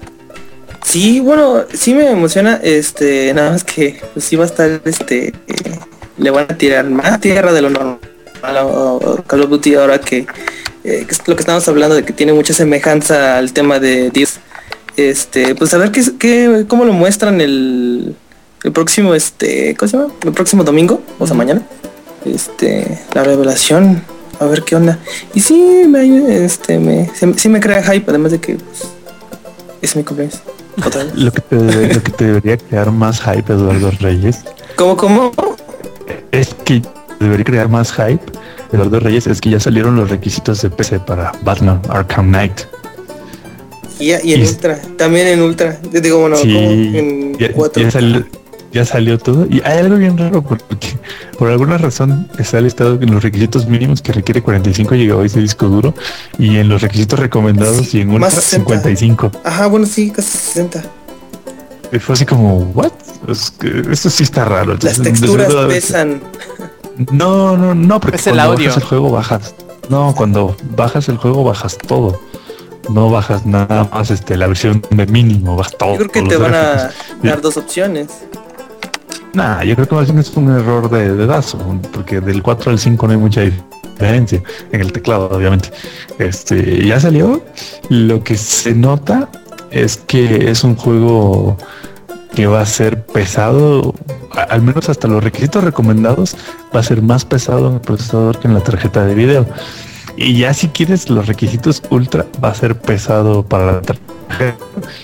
Sí, 0.95 1.19
bueno, 1.19 1.65
sí 1.75 1.93
me 1.93 2.09
emociona, 2.09 2.61
este, 2.63 3.35
nada 3.35 3.51
más 3.51 3.65
que 3.65 4.01
pues 4.13 4.27
sí 4.27 4.37
va 4.37 4.45
a 4.45 4.47
estar, 4.47 4.81
este, 4.85 5.31
eh, 5.49 5.79
le 6.19 6.31
van 6.31 6.45
a 6.49 6.57
tirar 6.57 6.89
más 6.89 7.21
tierra 7.21 7.53
de 7.53 7.63
lo 7.63 7.71
normal 7.71 7.99
a 8.45 9.23
Call 9.27 9.43
of 9.43 9.51
Duty 9.51 9.75
ahora 9.75 9.99
que, 9.99 10.19
eh, 10.85 11.05
que 11.05 11.09
es 11.11 11.27
lo 11.27 11.35
que 11.35 11.43
estamos 11.43 11.67
hablando 11.67 11.97
de 11.97 12.05
que 12.05 12.13
tiene 12.13 12.33
mucha 12.33 12.55
semejanza 12.55 13.39
al 13.39 13.53
tema 13.53 13.81
de 13.81 14.11
10. 14.11 14.39
Este, 14.97 15.57
pues 15.57 15.75
a 15.75 15.79
ver 15.79 15.91
qué, 15.91 16.05
qué 16.17 16.65
cómo 16.69 16.85
lo 16.85 16.93
muestran 16.93 17.41
el, 17.41 18.15
el 18.63 18.71
próximo, 18.71 19.17
este, 19.17 19.75
¿cómo 19.75 19.89
se 19.89 19.97
llama? 19.97 20.15
El 20.25 20.33
próximo 20.33 20.63
domingo, 20.63 21.03
o 21.19 21.27
sea, 21.27 21.35
mañana. 21.35 21.67
Este, 22.25 23.01
la 23.15 23.25
revelación, 23.25 24.01
a 24.39 24.45
ver 24.45 24.63
qué 24.63 24.77
onda. 24.77 25.01
Y 25.35 25.41
sí, 25.41 25.87
me, 25.89 26.45
este, 26.45 26.79
me, 26.79 27.11
sí, 27.17 27.27
sí 27.37 27.49
me 27.49 27.59
crea 27.59 27.83
hype, 27.83 28.09
además 28.09 28.31
de 28.31 28.39
que 28.39 28.55
pues, 28.55 28.85
es 29.83 29.97
mi 29.97 30.05
cumpleaños. 30.05 30.41
Otra 30.85 31.05
vez. 31.05 31.15
Lo 31.15 31.33
que 31.33 31.41
te, 31.41 31.95
lo 31.95 32.03
que 32.03 32.11
te 32.13 32.25
debería 32.27 32.57
crear 32.57 32.91
más 32.91 33.21
hype, 33.21 33.53
Eduardo 33.53 33.91
Reyes, 34.01 34.41
¿Cómo, 34.77 34.97
cómo? 34.97 35.33
es 36.33 36.55
que 36.65 36.83
debería 37.21 37.45
crear 37.45 37.69
más 37.69 37.93
hype, 37.93 38.21
Eduardo 38.73 38.99
Reyes, 39.01 39.27
es 39.27 39.41
que 39.41 39.51
ya 39.51 39.61
salieron 39.61 39.97
los 39.97 40.11
requisitos 40.11 40.61
de 40.63 40.71
PC 40.71 41.01
para 41.01 41.33
Batman 41.43 41.81
Arkham 41.89 42.29
Knight. 42.29 42.63
Y, 44.01 44.07
y 44.11 44.13
en 44.35 44.41
Y- 44.43 44.47
Ultra, 44.49 44.81
también 44.99 45.29
en 45.29 45.41
Ultra. 45.43 45.79
Yo 45.93 46.01
digo, 46.01 46.19
bueno, 46.21 46.37
como 46.37 46.51
Sí, 46.53 46.93
en 46.99 47.39
ya, 47.39 47.53
4. 47.53 47.83
ya 47.85 47.91
salió, 47.93 48.25
ya 48.75 48.85
salió 48.85 49.19
todo. 49.19 49.47
Y 49.49 49.63
hay 49.65 49.79
algo 49.79 49.97
bien 49.97 50.19
raro 50.19 50.43
porque 50.43 50.99
por 51.39 51.49
alguna 51.49 51.79
razón 51.79 52.29
está 52.39 52.61
listado 52.61 52.99
en 53.01 53.13
los 53.13 53.23
requisitos 53.23 53.67
mínimos 53.67 54.03
que 54.03 54.13
requiere 54.13 54.43
45 54.43 54.95
GB 54.97 55.31
de 55.31 55.41
disco 55.41 55.67
duro 55.69 55.95
y 56.39 56.57
en 56.59 56.69
los 56.69 56.83
requisitos 56.83 57.19
recomendados 57.19 57.95
y 57.95 58.01
en 58.01 58.11
60. 58.11 58.41
55. 58.41 59.31
Ajá, 59.45 59.69
bueno, 59.69 59.87
sí, 59.87 60.11
casi 60.11 60.37
60. 60.37 60.83
Y 61.93 61.99
fue 62.01 62.15
así 62.15 62.27
como, 62.27 62.59
¿what? 62.75 62.91
Es 63.29 63.53
que 63.53 63.85
esto 63.91 64.11
sí 64.11 64.25
está 64.25 64.45
raro. 64.45 64.77
Las 64.83 65.01
texturas 65.01 65.53
pesan. 65.69 66.21
No, 67.13 67.57
no, 67.57 67.75
no, 67.75 68.01
porque 68.01 68.17
Es 68.17 68.27
el 68.27 68.35
cuando 68.35 68.53
audio. 68.53 68.69
bajas 68.69 68.83
el 68.83 68.89
juego 68.89 69.11
bajas. 69.11 69.55
No, 69.89 70.15
cuando 70.17 70.57
bajas 70.77 71.09
el 71.09 71.17
juego 71.17 71.45
bajas 71.45 71.79
todo. 71.79 72.21
No 72.91 73.09
bajas 73.09 73.47
nada 73.47 73.89
más 73.93 74.11
este 74.11 74.37
la 74.37 74.47
versión 74.49 74.83
de 74.91 75.07
mínimo, 75.07 75.57
bajas 75.57 75.77
todo. 75.79 75.93
Yo 75.93 75.99
creo 75.99 76.11
que 76.11 76.23
te 76.23 76.37
van 76.37 76.55
a 76.55 76.91
dar 77.23 77.41
dos 77.41 77.57
opciones. 77.57 78.09
Nah, 79.35 79.65
yo 79.65 79.75
creo 79.75 79.89
que 79.89 79.95
más 79.97 80.07
bien 80.07 80.19
es 80.19 80.31
un 80.37 80.49
error 80.51 80.89
de, 80.89 81.15
de 81.15 81.27
DASO, 81.27 81.59
porque 81.93 82.21
del 82.21 82.43
4 82.43 82.71
al 82.71 82.79
5 82.79 83.07
no 83.07 83.13
hay 83.13 83.19
mucha 83.19 83.41
diferencia 83.41 84.43
en 84.71 84.81
el 84.81 84.93
teclado, 84.93 85.29
obviamente. 85.29 85.71
Este 86.19 86.87
ya 86.87 87.01
salió. 87.01 87.43
Lo 87.89 88.23
que 88.23 88.37
se 88.37 88.75
nota 88.75 89.29
es 89.71 89.97
que 89.97 90.51
es 90.51 90.63
un 90.63 90.77
juego 90.77 91.57
que 92.35 92.47
va 92.47 92.61
a 92.61 92.67
ser 92.67 93.05
pesado, 93.07 93.95
al 94.49 94.63
menos 94.63 94.89
hasta 94.89 95.09
los 95.09 95.23
requisitos 95.23 95.63
recomendados, 95.63 96.37
va 96.75 96.81
a 96.81 96.83
ser 96.83 97.03
más 97.03 97.25
pesado 97.25 97.69
en 97.69 97.75
el 97.75 97.81
procesador 97.81 98.39
que 98.39 98.49
en 98.49 98.55
la 98.55 98.61
tarjeta 98.61 99.05
de 99.05 99.15
video. 99.15 99.47
Y 100.17 100.39
ya 100.39 100.55
si 100.55 100.69
quieres 100.69 101.11
los 101.11 101.27
requisitos 101.27 101.83
ultra, 101.91 102.27
va 102.43 102.51
a 102.51 102.55
ser 102.55 102.79
pesado 102.79 103.45
para 103.45 103.67
la 103.73 103.83
tarjeta 103.83 104.57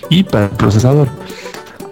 y 0.08 0.22
para 0.22 0.44
el 0.44 0.50
procesador. 0.50 1.08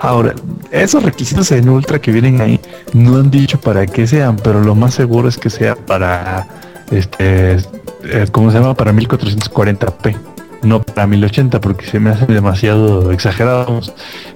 Ahora, 0.01 0.35
esos 0.71 1.03
requisitos 1.03 1.51
en 1.53 1.69
ultra 1.69 2.01
que 2.01 2.13
vienen 2.13 2.41
ahí 2.41 2.61
no 2.93 3.17
han 3.17 3.31
dicho 3.31 3.61
para 3.61 3.87
qué 3.87 4.07
sean, 4.07 4.37
pero 4.37 4.61
lo 4.63 4.75
más 4.75 4.95
seguro 4.95 5.29
es 5.29 5.37
que 5.37 5.51
sea 5.51 5.75
para 5.75 6.47
este 6.91 7.57
eh, 8.05 8.27
¿cómo 8.31 8.51
se 8.53 8.59
llama? 8.59 8.75
para 8.75 8.93
1440p, 8.93 10.17
no 10.63 10.81
para 10.83 11.07
1080 11.07 11.61
porque 11.61 11.87
se 11.87 11.99
me 11.99 12.11
hace 12.11 12.27
demasiado 12.27 13.11
exagerado. 13.13 13.81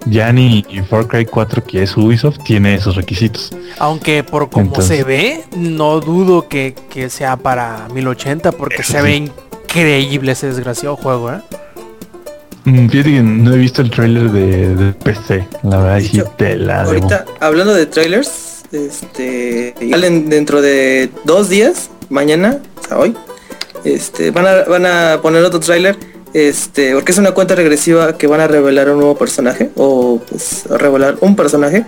Ya 0.07 0.33
ni 0.33 0.65
Far 0.91 1.07
Cry 1.07 1.27
4 1.27 1.63
que 1.65 1.83
es 1.85 1.97
Ubisoft 1.97 2.39
tiene 2.45 2.75
esos 2.75 2.97
requisitos. 2.97 3.51
Aunque 3.79 4.25
por 4.25 4.51
como 4.51 4.67
Entonces- 4.67 4.97
se 4.99 5.05
ve, 5.05 5.45
no 5.57 6.01
dudo 6.01 6.49
que, 6.49 6.75
que 6.91 7.09
sea 7.09 7.37
para 7.37 7.87
1080 7.95 8.51
porque 8.53 8.83
se 8.83 8.99
sí. 8.99 9.03
ve 9.03 9.17
increíble 9.17 10.33
ese 10.33 10.49
desgraciado 10.49 10.97
juego, 10.97 11.31
¿eh? 11.33 11.41
Mm, 12.65 12.89
Fíjate 12.89 13.11
que 13.11 13.23
no 13.23 13.55
he 13.55 13.59
visto 13.59 13.83
el 13.83 13.91
trailer 13.91 14.31
de, 14.31 14.75
de 14.75 14.93
PC, 14.93 15.49
la 15.65 15.79
verdad 15.79 16.01
sí 16.01 16.19
hecho, 16.19 16.33
te 16.37 16.57
la 16.57 16.85
debo. 16.85 16.91
Ahorita, 16.91 17.25
hablando 17.41 17.75
de 17.75 17.87
trailers, 17.87 18.63
este, 18.71 19.75
salen 19.91 20.29
dentro 20.29 20.63
de 20.63 21.11
dos 21.25 21.49
días, 21.49 21.91
mañana, 22.09 22.59
o 22.81 22.87
sea, 22.87 22.99
hoy, 22.99 23.17
este, 23.85 24.31
van 24.31 24.47
a, 24.47 24.63
van 24.65 24.87
a 24.87 25.21
poner 25.21 25.43
otro 25.43 25.59
trailer, 25.59 25.97
este, 26.35 26.95
porque 26.95 27.13
es 27.13 27.19
una 27.19 27.33
cuenta 27.33 27.55
regresiva 27.57 28.17
que 28.17 28.29
van 28.29 28.41
a 28.41 28.47
revelar 28.47 28.91
un 28.91 28.99
nuevo 28.99 29.17
personaje, 29.17 29.71
o 29.77 30.21
pues 30.29 30.65
a 30.71 30.79
revelar 30.79 31.17
un 31.21 31.35
personaje, 31.35 31.85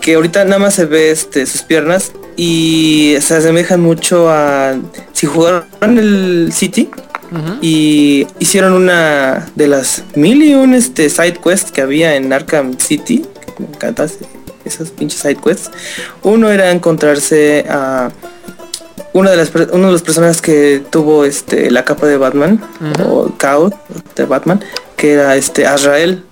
que 0.00 0.14
ahorita 0.14 0.44
nada 0.44 0.58
más 0.58 0.74
se 0.74 0.86
ve 0.86 1.10
este, 1.10 1.44
sus 1.44 1.62
piernas 1.62 2.12
y 2.36 3.16
se 3.20 3.36
asemejan 3.36 3.80
mucho 3.80 4.30
a, 4.30 4.74
si 5.12 5.26
jugaron 5.26 5.66
el 5.82 6.50
City, 6.52 6.88
Y 7.60 8.26
hicieron 8.38 8.72
una 8.72 9.50
de 9.54 9.66
las 9.68 10.02
mil 10.14 10.42
y 10.42 10.54
un 10.54 10.74
este, 10.74 11.10
side 11.10 11.34
quests 11.44 11.70
que 11.72 11.80
había 11.82 12.16
en 12.16 12.32
Arkham 12.32 12.78
City. 12.78 13.24
que 13.56 13.62
Me 13.62 13.68
encantan 13.68 14.06
ese- 14.06 14.26
esas 14.64 14.90
pinches 14.90 15.20
side 15.20 15.36
quests. 15.36 15.70
Uno 16.22 16.50
era 16.50 16.70
encontrarse 16.70 17.64
a 17.68 18.10
una 19.14 19.30
de 19.30 19.36
las, 19.36 19.50
uno 19.72 19.86
de 19.86 19.92
los 19.92 20.02
personajes 20.02 20.40
que 20.42 20.82
tuvo 20.90 21.24
este, 21.24 21.70
la 21.70 21.84
capa 21.84 22.06
de 22.06 22.16
Batman, 22.18 22.60
o 23.06 23.30
Cowl 23.38 23.74
de 24.14 24.24
Batman, 24.24 24.62
que 24.96 25.12
era 25.14 25.34
este 25.36 25.66
Azrael. 25.66 26.24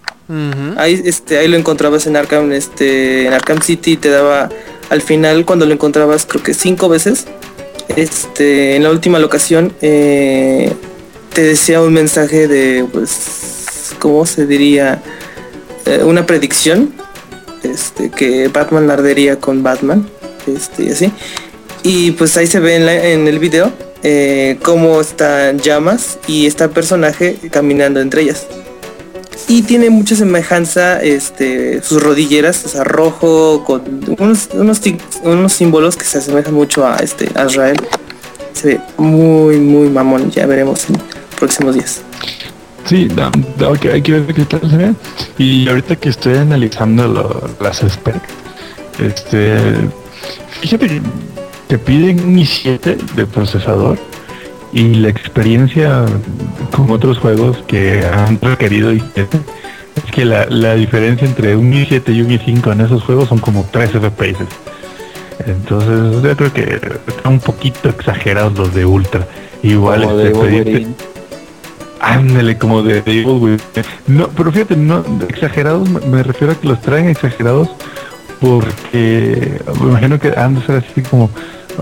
Ahí, 0.76 1.00
este, 1.04 1.38
ahí 1.38 1.46
lo 1.48 1.56
encontrabas 1.56 2.06
en 2.06 2.16
Arkham, 2.16 2.52
este, 2.52 3.26
en 3.26 3.32
Arkham 3.32 3.60
City 3.62 3.92
y 3.92 3.96
te 3.96 4.08
daba 4.10 4.48
al 4.90 5.00
final 5.02 5.44
cuando 5.44 5.66
lo 5.66 5.72
encontrabas 5.72 6.26
creo 6.26 6.42
que 6.42 6.52
cinco 6.54 6.88
veces. 6.88 7.26
Este, 7.94 8.76
en 8.76 8.82
la 8.82 8.90
última 8.90 9.18
locación 9.18 9.72
eh, 9.80 10.72
te 11.32 11.42
decía 11.42 11.80
un 11.80 11.92
mensaje 11.92 12.48
de 12.48 12.84
pues 12.92 13.94
¿cómo 13.98 14.26
se 14.26 14.46
diría? 14.46 15.02
Eh, 15.84 16.02
una 16.04 16.26
predicción. 16.26 16.94
Este, 17.62 18.10
que 18.10 18.48
Batman 18.48 18.90
ardería 18.90 19.40
con 19.40 19.62
Batman. 19.62 20.08
Este, 20.46 20.84
y 20.84 20.90
así. 20.90 21.12
Y 21.82 22.12
pues 22.12 22.36
ahí 22.36 22.46
se 22.46 22.60
ve 22.60 22.76
en, 23.12 23.28
el 23.28 23.38
video 23.38 23.72
eh, 24.02 24.58
cómo 24.62 25.00
están 25.00 25.58
llamas 25.60 26.18
y 26.26 26.46
está 26.46 26.68
personaje 26.68 27.36
caminando 27.50 28.00
entre 28.00 28.22
ellas 28.22 28.46
y 29.48 29.62
tiene 29.62 29.90
mucha 29.90 30.16
semejanza 30.16 31.00
este 31.02 31.82
sus 31.82 32.02
rodilleras 32.02 32.64
o 32.64 32.68
sea 32.68 32.84
rojo 32.84 33.64
con 33.64 33.82
unos 35.24 35.52
símbolos 35.52 35.96
que 35.96 36.04
se 36.04 36.18
asemejan 36.18 36.54
mucho 36.54 36.86
a 36.86 36.96
este 36.96 37.28
a 37.34 37.46
Israel. 37.46 37.76
Se 38.52 38.68
ve 38.68 38.80
muy 38.96 39.58
muy 39.58 39.88
mamón 39.88 40.30
ya 40.30 40.46
veremos 40.46 40.88
en 40.88 40.96
próximos 41.38 41.74
días. 41.74 42.00
Sí, 42.86 43.08
da- 43.08 43.30
da- 43.58 43.70
ok, 43.70 43.86
hay 43.92 44.02
que 44.02 44.12
ver 44.12 44.34
qué 44.34 44.44
tal 44.44 44.60
se 44.70 44.76
ve. 44.76 44.92
Y 45.38 45.68
ahorita 45.68 45.96
que 45.96 46.08
estoy 46.08 46.36
analizando 46.36 47.06
lo- 47.08 47.50
las 47.60 47.78
specs, 47.78 48.20
este, 49.00 49.56
fíjate 50.60 50.86
que 50.88 51.02
te 51.66 51.78
piden 51.78 52.20
un 52.24 52.36
i7 52.38 52.96
de 53.16 53.26
procesador 53.26 53.98
y 54.76 54.92
la 54.96 55.08
experiencia 55.08 56.04
con 56.70 56.90
otros 56.90 57.16
juegos 57.16 57.56
que 57.66 58.04
han 58.04 58.38
requerido 58.42 58.92
i7 58.92 59.26
es 59.96 60.12
que 60.12 60.26
la, 60.26 60.44
la 60.50 60.74
diferencia 60.74 61.26
entre 61.26 61.56
un 61.56 61.72
i7 61.72 62.14
y 62.14 62.20
un 62.20 62.28
i5 62.28 62.72
en 62.72 62.82
esos 62.82 63.02
juegos 63.02 63.30
son 63.30 63.38
como 63.38 63.66
3 63.72 63.92
FPS. 63.92 64.44
Entonces 65.46 66.22
yo 66.22 66.36
creo 66.36 66.52
que 66.52 66.78
están 67.06 67.32
un 67.32 67.40
poquito 67.40 67.88
exagerados 67.88 68.52
los 68.58 68.74
de 68.74 68.84
Ultra. 68.84 69.26
Igual 69.62 70.02
Como 70.02 70.20
este, 70.20 70.38
pedirte-. 70.38 70.86
Ándale, 71.98 72.58
como 72.58 72.82
de, 72.82 72.98
Evil. 72.98 73.58
No, 74.06 74.28
pero 74.28 74.52
fíjate, 74.52 74.76
no, 74.76 75.02
exagerados, 75.26 75.88
me, 75.88 76.00
me 76.00 76.22
refiero 76.22 76.52
a 76.52 76.60
que 76.60 76.68
los 76.68 76.82
traen 76.82 77.08
exagerados 77.08 77.70
porque 78.42 79.58
me 79.80 79.88
imagino 79.88 80.18
que 80.18 80.34
han 80.36 80.56
de 80.56 80.66
ser 80.66 80.84
así 80.86 81.00
como, 81.00 81.30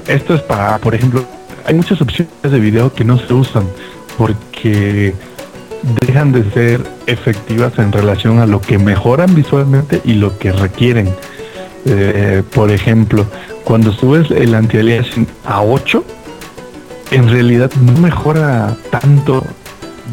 esto 0.06 0.36
es 0.36 0.42
para, 0.42 0.78
por 0.78 0.94
ejemplo, 0.94 1.24
hay 1.64 1.74
muchas 1.74 2.00
opciones 2.00 2.30
de 2.42 2.60
video 2.60 2.92
que 2.92 3.04
no 3.04 3.18
se 3.18 3.32
usan 3.32 3.64
porque 4.18 5.14
dejan 6.06 6.32
de 6.32 6.50
ser 6.52 6.80
efectivas 7.06 7.78
en 7.78 7.92
relación 7.92 8.38
a 8.38 8.46
lo 8.46 8.60
que 8.60 8.78
mejoran 8.78 9.34
visualmente 9.34 10.00
y 10.04 10.14
lo 10.14 10.38
que 10.38 10.52
requieren. 10.52 11.08
Eh, 11.86 12.42
por 12.54 12.70
ejemplo, 12.70 13.26
cuando 13.64 13.92
subes 13.92 14.30
el 14.30 14.54
anti-aliasing 14.54 15.26
a 15.44 15.62
8, 15.62 16.04
en 17.10 17.28
realidad 17.28 17.70
no 17.80 18.00
mejora 18.00 18.76
tanto 18.90 19.44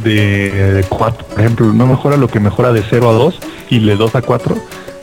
de 0.03 0.85
4, 0.89 1.27
por 1.27 1.39
ejemplo, 1.39 1.73
no 1.73 1.87
mejora 1.87 2.17
lo 2.17 2.27
que 2.27 2.39
mejora 2.39 2.73
de 2.73 2.83
0 2.89 3.09
a 3.09 3.13
2 3.13 3.39
y 3.69 3.79
de 3.79 3.95
2 3.95 4.15
a 4.15 4.21
4. 4.21 4.57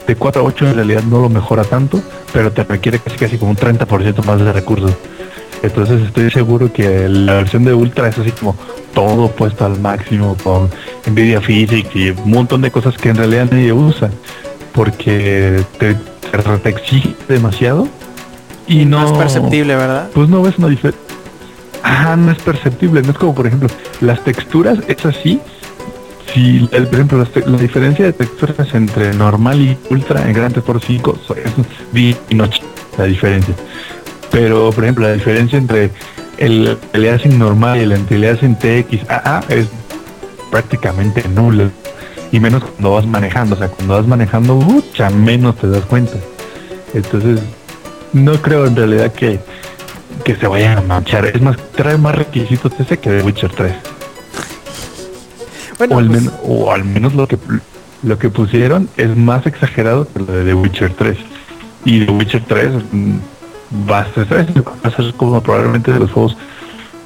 De 0.07 0.17
4 0.17 0.43
a 0.43 0.45
8 0.45 0.69
en 0.69 0.75
realidad 0.75 1.03
no 1.03 1.21
lo 1.21 1.29
mejora 1.29 1.65
tanto, 1.65 2.01
pero 2.33 2.51
te 2.53 2.65
requiere 2.65 2.99
casi 2.99 3.17
casi 3.19 3.39
como 3.39 3.51
un 3.51 3.57
30% 3.57 4.25
más 4.25 4.41
de 4.41 4.53
recursos. 4.53 4.93
Entonces 5.63 6.03
estoy 6.03 6.31
seguro 6.31 6.73
que 6.73 7.09
la 7.09 7.35
versión 7.35 7.65
de 7.65 7.75
Ultra 7.75 8.09
es 8.09 8.19
así 8.19 8.31
como 8.33 8.55
todo 8.95 9.29
puesto 9.31 9.65
al 9.67 9.79
máximo 9.81 10.37
con 10.43 10.71
Nvidia 11.07 11.41
Physics 11.41 11.95
y 11.95 12.11
un 12.11 12.31
montón 12.31 12.63
de 12.63 12.71
cosas 12.71 12.97
que 12.97 13.09
en 13.11 13.17
realidad 13.17 13.49
nadie 13.51 13.73
usa 13.73 14.11
porque 14.73 15.63
te, 15.79 15.95
te, 15.95 16.59
te 16.63 16.69
exige 16.69 17.15
demasiado 17.29 17.89
y 18.67 18.85
no 18.85 19.05
es 19.05 19.13
perceptible, 19.13 19.75
¿verdad? 19.75 20.09
pues 20.15 20.29
no 20.29 20.43
ves 20.43 20.59
una 20.59 20.69
diferencia. 20.69 21.01
Ah, 21.83 22.17
no 22.17 22.31
es 22.31 22.39
perceptible, 22.39 23.03
no 23.03 23.11
es 23.13 23.17
como 23.19 23.35
por 23.35 23.47
ejemplo 23.47 23.69
las 24.01 24.23
texturas, 24.25 24.79
es 24.89 25.05
así. 25.07 25.41
Si, 26.35 26.69
el- 26.73 26.87
por 26.87 26.95
ejemplo, 26.95 27.27
la, 27.47 27.57
diferencia 27.59 28.05
de 28.05 28.13
texturas 28.13 28.75
entre 28.75 29.15
normal 29.15 29.61
y 29.61 29.79
ultra 29.91 30.29
en 30.29 30.35
Grand 30.35 30.55
Theft 30.55 30.69
Auto 30.69 30.81
5 30.87 31.19
so- 31.27 31.35
es 31.35 31.51
día 31.93 32.15
y 32.29 32.35
noche, 32.35 32.61
la 32.99 33.05
diferencia. 33.05 33.55
Pero, 34.39 34.71
por 34.71 34.85
ejemplo, 34.85 35.05
la 35.05 35.15
diferencia 35.15 35.59
entre 35.59 35.91
el 36.37 36.79
aliasing 36.93 37.37
normal 37.41 37.81
y 37.81 37.83
el 37.83 37.93
anti-aliasing 37.93 38.55
TXAA 38.55 39.43
es 39.49 39.67
prácticamente 40.49 41.29
nula. 41.29 41.71
Y 42.31 42.39
menos 42.39 42.63
cuando 42.63 42.93
vas 42.93 43.05
manejando, 43.05 43.57
o 43.57 43.59
sea, 43.59 43.67
cuando 43.67 43.95
vas 43.95 44.07
manejando 44.07 44.55
mucha 44.55 45.11
menos 45.11 45.57
te 45.57 45.67
das 45.67 45.85
cuenta. 45.87 46.13
Entonces, 46.95 47.41
no 48.13 48.41
creo 48.41 48.67
en 48.67 48.77
realidad 48.77 49.13
que, 49.13 49.41
que 50.25 50.37
se 50.37 50.47
vayan 50.47 50.79
a 50.79 50.83
manchar. 50.83 51.27
Es 51.27 51.43
más, 51.43 51.57
trae 51.73 51.99
más 51.99 52.15
requisitos 52.15 52.71
ese 52.79 52.97
que 52.97 53.11
de 53.11 53.25
Witcher 53.25 53.51
3. 53.51 53.73
Bueno, 55.79 55.97
o, 55.97 55.99
al 55.99 56.07
pues, 56.07 56.21
menos, 56.21 56.35
o 56.45 56.73
al 56.73 56.85
menos 56.85 57.15
lo 57.15 57.27
que 57.27 57.39
lo 58.05 58.19
que 58.21 58.29
pusieron 58.29 58.89
es 58.97 59.17
más 59.17 59.47
exagerado 59.47 60.07
que 60.07 60.21
lo 60.21 60.27
de 60.27 60.45
The 60.45 60.55
Witcher 60.55 60.95
3. 60.95 61.19
Y 61.85 62.07
The 62.07 62.13
Witcher 62.13 62.45
3 62.47 62.71
mm, 62.93 63.17
va 63.89 64.01
a 64.01 64.15
ser, 64.15 64.27
va 64.67 64.89
a 64.89 64.91
ser 64.91 65.13
como 65.15 65.41
probablemente 65.43 65.93
de 65.93 66.01
los 66.01 66.11
juegos 66.11 66.37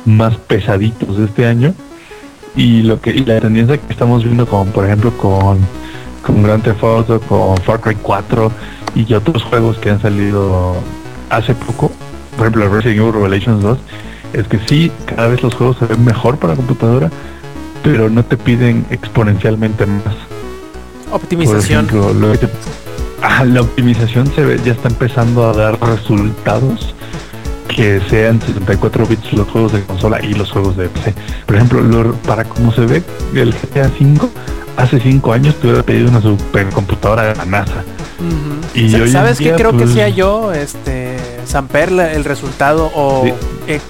más 0.05 0.37
pesaditos 0.37 1.17
de 1.19 1.25
este 1.27 1.47
año. 1.47 1.75
Y 2.55 2.83
lo 2.83 3.01
que 3.01 3.11
y 3.11 3.25
la 3.25 3.41
tendencia 3.41 3.79
que 3.79 3.93
estamos 3.93 4.23
viendo 4.25 4.47
con 4.47 4.69
por 4.69 4.85
ejemplo 4.85 5.11
con 5.17 5.59
con 6.23 6.43
Grand 6.43 6.63
Theft 6.63 6.85
Auto, 6.85 7.21
con 7.21 7.57
Far 7.59 7.81
Cry 7.81 7.97
4 7.97 8.53
y 8.95 9.13
otros 9.15 9.43
juegos 9.43 9.79
que 9.79 9.91
han 9.91 10.01
salido 10.03 10.77
hace 11.31 11.55
poco, 11.55 11.91
por 12.37 12.47
ejemplo 12.47 12.69
Resident 12.69 13.01
Evil 13.01 13.13
Revelations 13.15 13.63
2, 13.63 13.79
es 14.35 14.47
que 14.49 14.59
sí, 14.67 14.93
cada 15.07 15.29
vez 15.29 15.43
los 15.43 15.55
juegos 15.55 15.79
se 15.79 15.87
ven 15.87 16.05
mejor 16.05 16.39
para 16.39 16.55
computadora, 16.55 17.11
pero 17.83 18.09
no 18.11 18.23
te 18.25 18.37
piden 18.37 18.85
exponencialmente 18.91 19.87
más. 19.87 20.15
Por 21.11 21.15
optimización. 21.23 21.87
ejemplo, 21.87 22.13
lo 22.15 22.33
que 22.33 22.39
te- 22.39 22.49
ah, 23.23 23.45
la 23.45 23.61
optimización 23.63 24.27
se 24.35 24.43
ve, 24.45 24.61
ya 24.65 24.73
está 24.73 24.89
empezando 24.89 25.49
a 25.49 25.53
dar 25.53 25.79
resultados 25.81 26.95
que 27.69 28.01
sean 28.11 28.41
64 28.41 29.07
bits 29.07 29.33
los 29.33 29.49
juegos 29.49 29.73
de 29.73 29.83
consola 29.85 30.23
y 30.23 30.35
los 30.35 30.51
juegos 30.53 30.77
de 30.77 30.89
PC. 30.89 31.15
Por 31.47 31.57
ejemplo, 31.57 31.81
lo- 31.81 32.15
para 32.17 32.45
como 32.45 32.73
se 32.73 32.83
ve 32.83 33.03
el 33.35 33.55
GTA 33.55 33.91
5 33.97 34.29
hace 34.77 35.01
5 35.01 35.33
años 35.33 35.55
te 35.57 35.69
hubiera 35.69 35.83
pedido 35.83 36.09
una 36.11 36.21
supercomputadora 36.21 37.23
de 37.25 37.35
la 37.37 37.45
NASA. 37.47 37.83
Ujú. 38.19 38.79
Y 38.79 38.91
Sa- 38.91 38.97
hoy 38.99 39.03
en 39.05 39.13
¿Sabes 39.13 39.39
qué 39.39 39.53
creo 39.53 39.73
que 39.73 39.85
pues- 39.85 39.93
sea 39.95 40.09
yo, 40.11 40.53
este, 40.53 41.17
Samper, 41.47 41.91
el 41.93 42.25
resultado 42.25 42.91
o 42.95 43.23
Sí. 43.25 43.33
eh, 43.69 43.81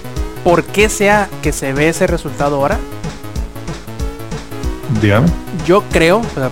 por 0.45 0.63
qué 0.63 0.87
sea 0.89 1.27
que 1.41 1.51
se 1.51 1.73
ve 1.73 1.89
ese 1.89 2.07
resultado 2.07 2.55
ahora? 2.57 2.79
Dígame. 5.01 5.27
Yo 5.65 5.83
creo, 5.91 6.19
o 6.19 6.33
sea, 6.33 6.51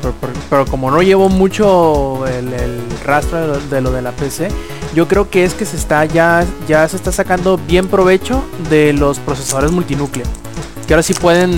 pero, 0.49 0.65
como 0.65 0.89
no 0.89 1.01
llevo 1.01 1.29
mucho 1.29 2.25
el, 2.27 2.53
el 2.53 2.79
rastro 3.05 3.39
de 3.39 3.47
lo, 3.47 3.59
de 3.59 3.81
lo 3.81 3.91
de 3.91 4.01
la 4.01 4.11
PC, 4.11 4.49
yo 4.95 5.07
creo 5.07 5.29
que 5.29 5.43
es 5.43 5.53
que 5.53 5.65
se 5.65 5.77
está 5.77 6.05
ya, 6.05 6.45
ya 6.67 6.87
se 6.87 6.95
está 6.95 7.11
sacando 7.11 7.57
bien 7.57 7.87
provecho 7.87 8.43
de 8.69 8.93
los 8.93 9.19
procesadores 9.19 9.71
multinúcleo. 9.71 10.25
Que 10.87 10.93
ahora 10.93 11.03
sí 11.03 11.13
pueden 11.13 11.57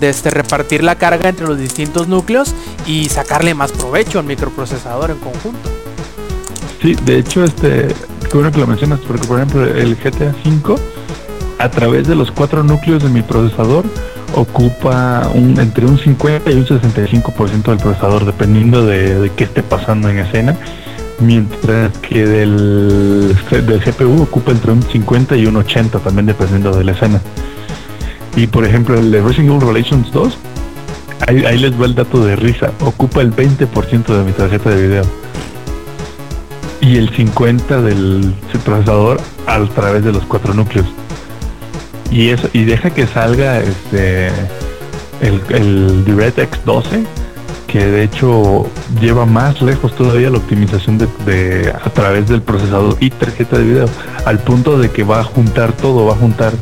este, 0.00 0.30
repartir 0.30 0.82
la 0.82 0.96
carga 0.96 1.28
entre 1.28 1.46
los 1.46 1.58
distintos 1.58 2.08
núcleos 2.08 2.54
y 2.86 3.08
sacarle 3.08 3.54
más 3.54 3.72
provecho 3.72 4.18
al 4.18 4.24
microprocesador 4.24 5.10
en 5.10 5.18
conjunto. 5.18 5.70
Sí, 6.82 6.94
de 7.04 7.18
hecho, 7.18 7.44
este, 7.44 7.88
qué 8.28 8.34
bueno 8.34 8.52
que 8.52 8.58
lo 8.58 8.66
mencionas, 8.66 9.00
porque 9.00 9.26
por 9.26 9.38
ejemplo 9.38 9.64
el 9.64 9.96
GTA 9.96 10.34
V, 10.44 10.80
a 11.58 11.70
través 11.70 12.06
de 12.06 12.14
los 12.14 12.30
cuatro 12.30 12.62
núcleos 12.62 13.02
de 13.02 13.08
mi 13.08 13.22
procesador, 13.22 13.84
ocupa 14.34 15.30
un, 15.34 15.58
entre 15.60 15.86
un 15.86 15.98
50 15.98 16.50
y 16.50 16.54
un 16.54 16.66
65% 16.66 17.62
del 17.62 17.78
procesador, 17.78 18.24
dependiendo 18.24 18.84
de, 18.86 19.20
de 19.20 19.30
qué 19.30 19.44
esté 19.44 19.62
pasando 19.62 20.08
en 20.08 20.18
escena, 20.18 20.56
mientras 21.20 21.96
que 21.98 22.26
del, 22.26 23.36
del 23.50 23.80
GPU 23.80 24.22
ocupa 24.22 24.52
entre 24.52 24.72
un 24.72 24.82
50 24.82 25.36
y 25.36 25.46
un 25.46 25.56
80, 25.56 25.98
también 26.00 26.26
dependiendo 26.26 26.72
de 26.76 26.84
la 26.84 26.92
escena. 26.92 27.20
Y 28.36 28.46
por 28.46 28.64
ejemplo, 28.64 28.98
el 28.98 29.10
de 29.10 29.22
Resident 29.22 29.50
Evil 29.50 29.74
Relations 29.74 30.12
2, 30.12 30.38
ahí, 31.28 31.44
ahí 31.44 31.58
les 31.58 31.80
va 31.80 31.86
el 31.86 31.94
dato 31.94 32.24
de 32.24 32.36
risa, 32.36 32.72
ocupa 32.80 33.22
el 33.22 33.34
20% 33.34 34.06
de 34.06 34.24
mi 34.24 34.32
tarjeta 34.32 34.70
de 34.70 34.88
video 34.88 35.04
y 36.80 36.96
el 36.98 37.08
50 37.08 37.82
del 37.82 38.34
procesador 38.64 39.20
a 39.46 39.64
través 39.66 40.04
de 40.04 40.12
los 40.12 40.24
cuatro 40.24 40.54
núcleos. 40.54 40.86
Y 42.10 42.30
eso 42.30 42.48
y 42.52 42.64
deja 42.64 42.90
que 42.90 43.06
salga 43.06 43.60
este 43.60 44.28
el, 45.20 45.40
el 45.50 46.04
DirectX 46.04 46.64
12 46.64 47.04
que 47.66 47.84
de 47.84 48.04
hecho 48.04 48.66
lleva 49.00 49.26
más 49.26 49.60
lejos 49.60 49.94
todavía 49.96 50.30
la 50.30 50.38
optimización 50.38 50.98
de, 50.98 51.08
de- 51.26 51.70
a 51.72 51.90
través 51.90 52.28
del 52.28 52.40
procesador 52.42 52.96
y 53.00 53.10
tarjeta 53.10 53.58
de 53.58 53.64
video 53.64 53.86
al 54.24 54.38
punto 54.38 54.78
de 54.78 54.90
que 54.90 55.02
va 55.02 55.20
a 55.20 55.24
juntar 55.24 55.72
todo, 55.72 56.06
va 56.06 56.12
a 56.12 56.16
juntar 56.16 56.52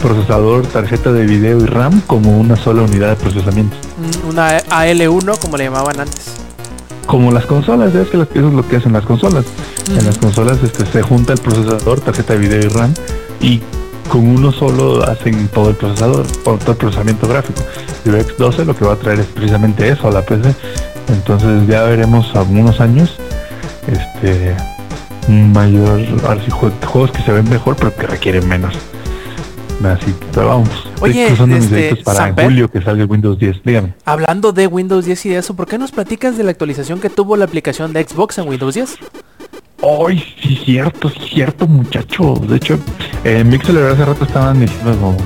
procesador, 0.00 0.66
tarjeta 0.66 1.12
de 1.12 1.24
video 1.26 1.58
y 1.60 1.66
RAM 1.66 2.00
como 2.06 2.38
una 2.38 2.56
sola 2.56 2.82
unidad 2.82 3.08
de 3.10 3.16
procesamiento. 3.16 3.76
Mm, 4.24 4.28
Una 4.30 4.58
AL1 4.60 5.38
como 5.38 5.56
le 5.56 5.64
llamaban 5.64 5.98
antes. 6.00 6.34
Como 7.06 7.32
las 7.32 7.46
consolas, 7.46 7.94
es 7.94 8.08
que 8.08 8.16
eso 8.18 8.28
es 8.34 8.42
lo 8.54 8.66
que 8.68 8.76
hacen 8.76 8.92
las 8.92 9.04
consolas. 9.04 9.44
En 9.98 10.04
las 10.06 10.18
consolas 10.18 10.58
este, 10.62 10.86
se 10.86 11.02
junta 11.02 11.32
el 11.32 11.40
procesador, 11.40 12.00
tarjeta 12.00 12.34
de 12.34 12.38
video 12.38 12.60
y 12.60 12.68
RAM 12.68 12.94
y 13.40 13.62
con 14.10 14.26
uno 14.26 14.50
solo 14.52 15.02
hacen 15.04 15.48
todo 15.48 15.70
el 15.70 15.76
procesador, 15.76 16.26
todo 16.44 16.72
el 16.72 16.76
procesamiento 16.76 17.28
gráfico. 17.28 17.62
DirectX 18.04 18.36
12 18.36 18.64
lo 18.64 18.76
que 18.76 18.84
va 18.84 18.94
a 18.94 18.96
traer 18.96 19.20
es 19.20 19.26
precisamente 19.26 19.88
eso 19.88 20.08
a 20.08 20.10
la 20.10 20.22
PC. 20.22 20.54
Entonces 21.08 21.66
ya 21.66 21.84
veremos 21.84 22.34
a 22.34 22.42
unos 22.42 22.80
años 22.80 23.16
este 23.86 24.54
mayor 25.28 26.00
juegos 26.50 27.12
que 27.12 27.22
se 27.22 27.32
ven 27.32 27.48
mejor 27.48 27.76
pero 27.76 27.94
que 27.94 28.06
requieren 28.06 28.48
menos. 28.48 28.74
Así, 29.84 30.14
pero 30.34 30.48
vamos. 30.48 30.68
estoy 30.96 31.10
Oye, 31.10 31.26
este, 31.28 31.96
para 32.04 32.18
Samper. 32.18 32.44
julio 32.44 32.70
que 32.70 32.82
salga 32.82 33.02
el 33.02 33.10
Windows 33.10 33.38
10. 33.38 33.62
Dígame. 33.64 33.94
Hablando 34.04 34.52
de 34.52 34.66
Windows 34.66 35.06
10 35.06 35.26
y 35.26 35.28
de 35.30 35.38
eso, 35.38 35.54
¿por 35.54 35.66
qué 35.66 35.78
nos 35.78 35.90
platicas 35.90 36.36
de 36.36 36.44
la 36.44 36.50
actualización 36.50 37.00
que 37.00 37.08
tuvo 37.08 37.36
la 37.36 37.46
aplicación 37.46 37.94
de 37.94 38.04
Xbox 38.04 38.36
en 38.38 38.48
Windows 38.48 38.74
10? 38.74 38.98
Ay, 39.82 40.22
sí, 40.42 40.60
cierto, 40.64 41.08
sí, 41.08 41.20
cierto, 41.34 41.66
muchacho. 41.66 42.34
De 42.46 42.56
hecho, 42.56 42.78
en 43.24 43.48
Mixler 43.48 43.84
hace 43.92 44.04
rato 44.04 44.24
estaban 44.24 44.60
diciendo 44.60 45.16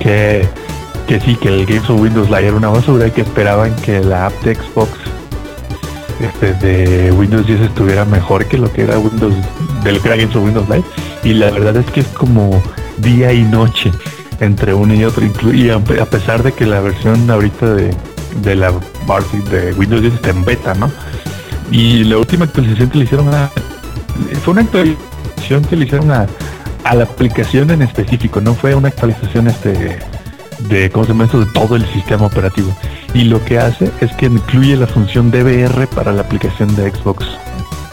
que, 0.00 0.46
que 1.06 1.20
sí, 1.20 1.36
que 1.36 1.48
el 1.48 1.66
Games 1.66 1.88
of 1.90 2.00
Windows 2.00 2.28
Live 2.28 2.46
era 2.48 2.56
una 2.56 2.68
basura 2.68 3.06
y 3.06 3.10
que 3.10 3.20
esperaban 3.20 3.74
que 3.76 4.00
la 4.02 4.26
app 4.26 4.42
de 4.42 4.54
Xbox 4.54 4.90
este, 6.20 6.54
de 6.54 7.12
Windows 7.12 7.46
10 7.46 7.60
estuviera 7.60 8.04
mejor 8.06 8.46
que 8.46 8.56
lo 8.56 8.72
que 8.72 8.82
era 8.84 8.98
Windows 8.98 9.34
del 9.84 10.00
que 10.00 10.08
era 10.08 10.16
Games 10.16 10.34
of 10.34 10.44
Windows 10.44 10.68
Live. 10.70 10.84
Y 11.24 11.34
la 11.34 11.50
verdad 11.50 11.76
es 11.76 11.86
que 11.90 12.00
es 12.00 12.08
como 12.08 12.62
día 12.98 13.32
y 13.32 13.42
noche 13.42 13.92
entre 14.40 14.72
uno 14.72 14.94
y 14.94 15.04
otro. 15.04 15.26
Y 15.52 15.68
a 15.68 15.78
pe- 15.80 16.00
a 16.00 16.06
pesar 16.06 16.42
de 16.42 16.52
que 16.52 16.64
la 16.64 16.80
versión 16.80 17.30
ahorita 17.30 17.74
de, 17.74 17.94
de 18.42 18.54
la 18.56 18.72
de 19.50 19.72
Windows 19.74 20.00
10 20.00 20.14
está 20.14 20.30
en 20.30 20.44
beta, 20.46 20.72
¿no? 20.74 20.90
Y 21.70 22.04
la 22.04 22.18
última 22.18 22.44
actualización 22.44 22.90
que 22.90 22.98
le 22.98 23.04
hicieron 23.04 23.34
a... 23.34 23.50
Fue 24.42 24.52
una 24.52 24.62
actualización 24.62 25.64
que 25.68 25.76
le 25.76 25.84
hicieron 25.84 26.10
a, 26.10 26.26
a 26.84 26.94
la 26.94 27.04
aplicación 27.04 27.70
en 27.70 27.82
específico, 27.82 28.40
no 28.40 28.54
fue 28.54 28.74
una 28.74 28.88
actualización 28.88 29.48
este 29.48 29.98
de 30.68 30.90
¿cómo 30.90 31.04
se 31.04 31.12
llama 31.12 31.24
esto? 31.24 31.40
de 31.40 31.46
todo 31.52 31.76
el 31.76 31.86
sistema 31.92 32.26
operativo. 32.26 32.74
Y 33.14 33.24
lo 33.24 33.44
que 33.44 33.58
hace 33.58 33.90
es 34.00 34.12
que 34.14 34.26
incluye 34.26 34.76
la 34.76 34.86
función 34.86 35.30
DVR 35.30 35.86
para 35.88 36.12
la 36.12 36.22
aplicación 36.22 36.74
de 36.76 36.90
Xbox 36.90 37.26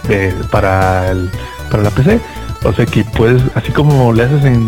eh, 0.10 0.34
para 0.52 1.12
el, 1.12 1.30
para 1.70 1.84
la 1.84 1.90
PC. 1.90 2.20
O 2.64 2.74
sea 2.74 2.86
que 2.86 3.04
puedes, 3.04 3.42
así 3.56 3.72
como 3.72 4.14
le 4.14 4.24
haces 4.24 4.46
en, 4.46 4.68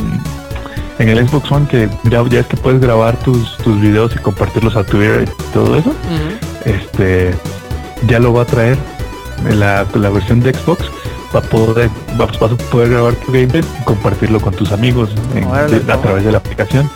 en 0.99 1.10
el 1.10 1.27
Xbox 1.27 1.52
One 1.52 1.68
que 1.68 1.90
ya 2.10 2.22
es 2.40 2.45
que 2.48 2.57
puedes 2.57 2.82
grabar 2.82 3.18
tus, 3.19 3.57
tus 3.57 3.80
videos 3.80 4.15
y 4.15 4.19
compartirlos 4.19 4.76
a 4.76 4.84
Twitter 4.84 5.23
y 5.27 5.53
todo 5.53 5.77
eso 5.77 5.94
este 6.65 7.34
ya 8.07 8.19
lo 8.19 8.34
va 8.34 8.41
a 8.41 8.45
traer 8.45 8.77
en 9.47 9.59
la, 9.59 9.85
la 9.93 10.09
versión 10.09 10.39
de 10.39 10.53
Xbox 10.53 10.83
va 11.35 11.39
a 11.39 11.43
poder 11.43 11.89
vas, 12.17 12.39
vas 12.39 12.51
a 12.51 12.55
poder 12.55 12.89
grabar 12.89 13.13
tu 13.15 13.31
gameplay 13.31 13.63
y 13.81 13.83
compartirlo 13.83 14.39
con 14.39 14.53
tus 14.53 14.71
amigos 14.71 15.09
en- 15.35 15.45
Órale, 15.45 15.79
de- 15.79 15.91
a 15.93 15.97
través 16.01 16.23
de 16.23 16.31
la 16.31 16.37
aplicación 16.37 16.89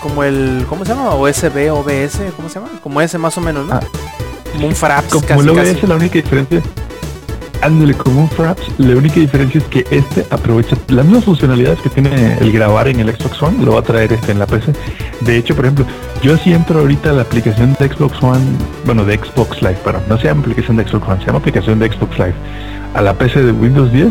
Como 0.00 0.22
el, 0.24 0.64
¿cómo 0.68 0.84
se 0.84 0.94
llama? 0.94 1.14
USB, 1.14 1.70
OBS, 1.72 2.20
¿cómo 2.36 2.48
se 2.48 2.56
llama? 2.60 2.68
Como 2.82 3.00
ese 3.00 3.18
más 3.18 3.36
o 3.38 3.40
menos, 3.40 3.66
¿no? 3.66 3.74
Ah. 3.74 3.80
Como 4.52 4.68
un 4.68 4.74
Fraps 4.76 5.08
como 5.08 5.26
casi, 5.26 5.42
lo 5.44 5.54
casi. 5.54 5.74
ves 5.74 5.82
la 5.88 5.96
única 5.96 6.14
diferencia 6.14 6.62
ándale 7.62 7.94
como 7.94 8.28
Fraps 8.28 8.62
la 8.78 8.96
única 8.96 9.20
diferencia 9.20 9.58
es 9.60 9.66
que 9.68 9.86
este 9.90 10.26
aprovecha 10.30 10.76
las 10.88 11.04
mismas 11.04 11.24
funcionalidades 11.24 11.80
que 11.80 11.90
tiene 11.90 12.38
el 12.38 12.52
grabar 12.52 12.88
en 12.88 13.00
el 13.00 13.14
Xbox 13.14 13.42
One 13.42 13.64
lo 13.64 13.74
va 13.74 13.80
a 13.80 13.82
traer 13.82 14.12
este 14.12 14.32
en 14.32 14.38
la 14.38 14.46
PC 14.46 14.72
de 15.20 15.36
hecho 15.36 15.54
por 15.54 15.64
ejemplo 15.64 15.86
yo 16.22 16.36
si 16.36 16.52
entro 16.52 16.80
ahorita 16.80 17.10
a 17.10 17.12
la 17.12 17.22
aplicación 17.22 17.76
de 17.78 17.88
Xbox 17.88 18.22
One 18.22 18.44
bueno 18.84 19.04
de 19.04 19.18
Xbox 19.18 19.62
Live 19.62 19.78
pero 19.84 20.00
no 20.08 20.18
se 20.18 20.24
llama 20.24 20.42
aplicación 20.42 20.76
de 20.76 20.86
Xbox 20.86 21.08
One 21.08 21.20
se 21.20 21.26
llama 21.26 21.38
aplicación 21.38 21.78
de 21.78 21.92
Xbox 21.92 22.18
Live 22.18 22.34
a 22.94 23.02
la 23.02 23.14
PC 23.14 23.42
de 23.42 23.52
Windows 23.52 23.92
10 23.92 24.08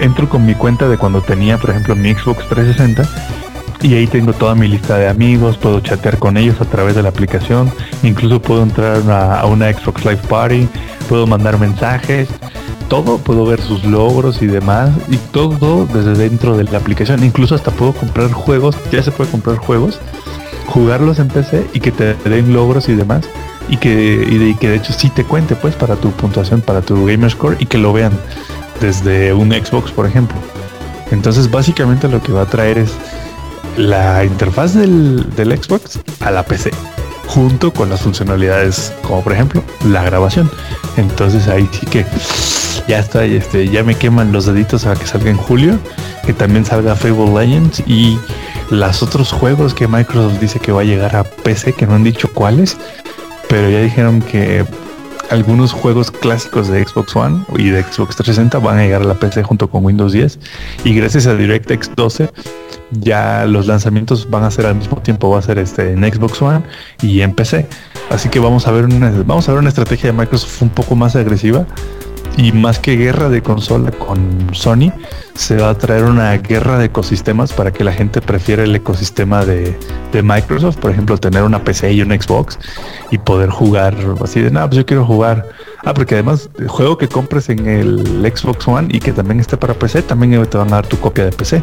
entro 0.00 0.28
con 0.28 0.44
mi 0.44 0.54
cuenta 0.54 0.88
de 0.88 0.98
cuando 0.98 1.20
tenía 1.20 1.58
por 1.58 1.70
ejemplo 1.70 1.94
mi 1.94 2.12
Xbox 2.14 2.48
360 2.48 3.41
y 3.82 3.94
ahí 3.94 4.06
tengo 4.06 4.32
toda 4.32 4.54
mi 4.54 4.68
lista 4.68 4.96
de 4.96 5.08
amigos, 5.08 5.58
puedo 5.58 5.80
chatear 5.80 6.18
con 6.18 6.36
ellos 6.36 6.60
a 6.60 6.64
través 6.64 6.94
de 6.94 7.02
la 7.02 7.08
aplicación, 7.08 7.70
incluso 8.02 8.40
puedo 8.40 8.62
entrar 8.62 9.02
a, 9.10 9.44
una 9.46 9.72
Xbox 9.72 10.04
Live 10.04 10.20
Party, 10.28 10.68
puedo 11.08 11.26
mandar 11.26 11.58
mensajes, 11.58 12.28
todo, 12.88 13.18
puedo 13.18 13.44
ver 13.44 13.60
sus 13.60 13.84
logros 13.84 14.40
y 14.40 14.46
demás, 14.46 14.90
y 15.08 15.16
todo 15.16 15.86
desde 15.86 16.14
dentro 16.14 16.56
de 16.56 16.64
la 16.64 16.78
aplicación, 16.78 17.24
incluso 17.24 17.54
hasta 17.54 17.72
puedo 17.72 17.92
comprar 17.92 18.30
juegos, 18.30 18.76
ya 18.92 19.02
se 19.02 19.10
puede 19.10 19.30
comprar 19.30 19.56
juegos, 19.56 19.98
jugarlos 20.66 21.18
en 21.18 21.28
PC 21.28 21.66
y 21.72 21.80
que 21.80 21.90
te 21.90 22.14
den 22.14 22.52
logros 22.52 22.88
y 22.88 22.94
demás, 22.94 23.28
y 23.68 23.78
que, 23.78 23.90
y 24.28 24.38
de, 24.38 24.56
que 24.56 24.68
de 24.68 24.76
hecho 24.76 24.92
sí 24.92 25.10
te 25.10 25.24
cuente 25.24 25.56
pues 25.56 25.74
para 25.74 25.96
tu 25.96 26.12
puntuación, 26.12 26.60
para 26.60 26.82
tu 26.82 27.04
gamer 27.04 27.30
score 27.30 27.56
y 27.58 27.66
que 27.66 27.78
lo 27.78 27.92
vean 27.92 28.12
desde 28.80 29.32
un 29.32 29.50
Xbox 29.50 29.90
por 29.90 30.06
ejemplo. 30.06 30.36
Entonces 31.10 31.50
básicamente 31.50 32.08
lo 32.08 32.22
que 32.22 32.32
va 32.32 32.42
a 32.42 32.46
traer 32.46 32.78
es 32.78 32.92
la 33.76 34.24
interfaz 34.24 34.74
del, 34.74 35.26
del 35.34 35.56
Xbox 35.56 36.00
a 36.20 36.30
la 36.30 36.44
PC 36.44 36.70
junto 37.26 37.72
con 37.72 37.88
las 37.88 38.02
funcionalidades 38.02 38.92
como 39.02 39.22
por 39.22 39.32
ejemplo 39.32 39.62
la 39.86 40.02
grabación. 40.02 40.50
Entonces 40.96 41.48
ahí 41.48 41.68
sí 41.72 41.86
que 41.86 42.04
ya 42.86 42.98
está 42.98 43.24
este 43.24 43.68
ya 43.68 43.82
me 43.84 43.94
queman 43.94 44.32
los 44.32 44.46
deditos 44.46 44.86
a 44.86 44.94
que 44.94 45.06
salga 45.06 45.30
en 45.30 45.36
julio 45.36 45.78
que 46.26 46.32
también 46.32 46.64
salga 46.64 46.94
Fable 46.94 47.32
Legends 47.32 47.82
y 47.86 48.18
los 48.70 49.02
otros 49.02 49.32
juegos 49.32 49.74
que 49.74 49.86
Microsoft 49.88 50.40
dice 50.40 50.58
que 50.58 50.72
va 50.72 50.82
a 50.82 50.84
llegar 50.84 51.16
a 51.16 51.24
PC 51.24 51.72
que 51.74 51.86
no 51.86 51.94
han 51.94 52.04
dicho 52.04 52.28
cuáles 52.32 52.76
pero 53.48 53.68
ya 53.70 53.80
dijeron 53.80 54.20
que 54.20 54.64
algunos 55.30 55.72
juegos 55.72 56.10
clásicos 56.10 56.68
de 56.68 56.84
Xbox 56.84 57.16
One 57.16 57.44
y 57.56 57.70
de 57.70 57.82
Xbox 57.82 58.16
360 58.16 58.58
van 58.58 58.78
a 58.78 58.82
llegar 58.82 59.02
a 59.02 59.06
la 59.06 59.14
PC 59.14 59.42
junto 59.42 59.68
con 59.70 59.84
Windows 59.84 60.12
10 60.12 60.38
y 60.84 60.94
gracias 60.94 61.26
a 61.26 61.34
DirectX 61.34 61.94
12 61.96 62.30
ya 63.00 63.46
los 63.46 63.66
lanzamientos 63.66 64.28
van 64.28 64.44
a 64.44 64.50
ser 64.50 64.66
al 64.66 64.76
mismo 64.76 64.98
tiempo, 64.98 65.30
va 65.30 65.38
a 65.38 65.42
ser 65.42 65.58
este 65.58 65.92
en 65.92 66.02
Xbox 66.02 66.40
One 66.42 66.62
y 67.00 67.20
en 67.20 67.34
PC. 67.34 67.66
Así 68.10 68.28
que 68.28 68.38
vamos 68.38 68.66
a 68.66 68.72
ver 68.72 68.84
una, 68.84 69.10
vamos 69.26 69.48
a 69.48 69.52
ver 69.52 69.60
una 69.60 69.68
estrategia 69.68 70.12
de 70.12 70.18
Microsoft 70.18 70.62
un 70.62 70.68
poco 70.68 70.94
más 70.94 71.16
agresiva 71.16 71.66
y 72.36 72.52
más 72.52 72.78
que 72.78 72.96
guerra 72.96 73.28
de 73.28 73.42
consola 73.42 73.90
con 73.90 74.48
Sony, 74.52 74.90
se 75.34 75.56
va 75.56 75.70
a 75.70 75.74
traer 75.78 76.04
una 76.04 76.32
guerra 76.38 76.78
de 76.78 76.86
ecosistemas 76.86 77.52
para 77.52 77.72
que 77.72 77.84
la 77.84 77.92
gente 77.92 78.20
prefiera 78.20 78.62
el 78.64 78.74
ecosistema 78.74 79.44
de, 79.44 79.76
de 80.12 80.22
Microsoft, 80.22 80.76
por 80.78 80.90
ejemplo, 80.90 81.18
tener 81.18 81.42
una 81.42 81.62
PC 81.62 81.92
y 81.92 82.02
un 82.02 82.10
Xbox 82.10 82.58
y 83.10 83.18
poder 83.18 83.50
jugar 83.50 83.94
así 84.22 84.40
de, 84.40 84.50
nada, 84.50 84.66
pues 84.68 84.78
yo 84.78 84.86
quiero 84.86 85.04
jugar. 85.04 85.48
Ah, 85.84 85.92
porque 85.94 86.14
además 86.14 86.48
el 86.58 86.68
juego 86.68 86.96
que 86.96 87.08
compres 87.08 87.48
en 87.48 87.66
el 87.66 88.32
Xbox 88.34 88.66
One 88.68 88.88
y 88.90 89.00
que 89.00 89.12
también 89.12 89.40
esté 89.40 89.56
para 89.56 89.74
PC, 89.74 90.02
también 90.02 90.46
te 90.46 90.56
van 90.56 90.68
a 90.68 90.76
dar 90.76 90.86
tu 90.86 90.96
copia 90.98 91.24
de 91.24 91.32
PC. 91.32 91.60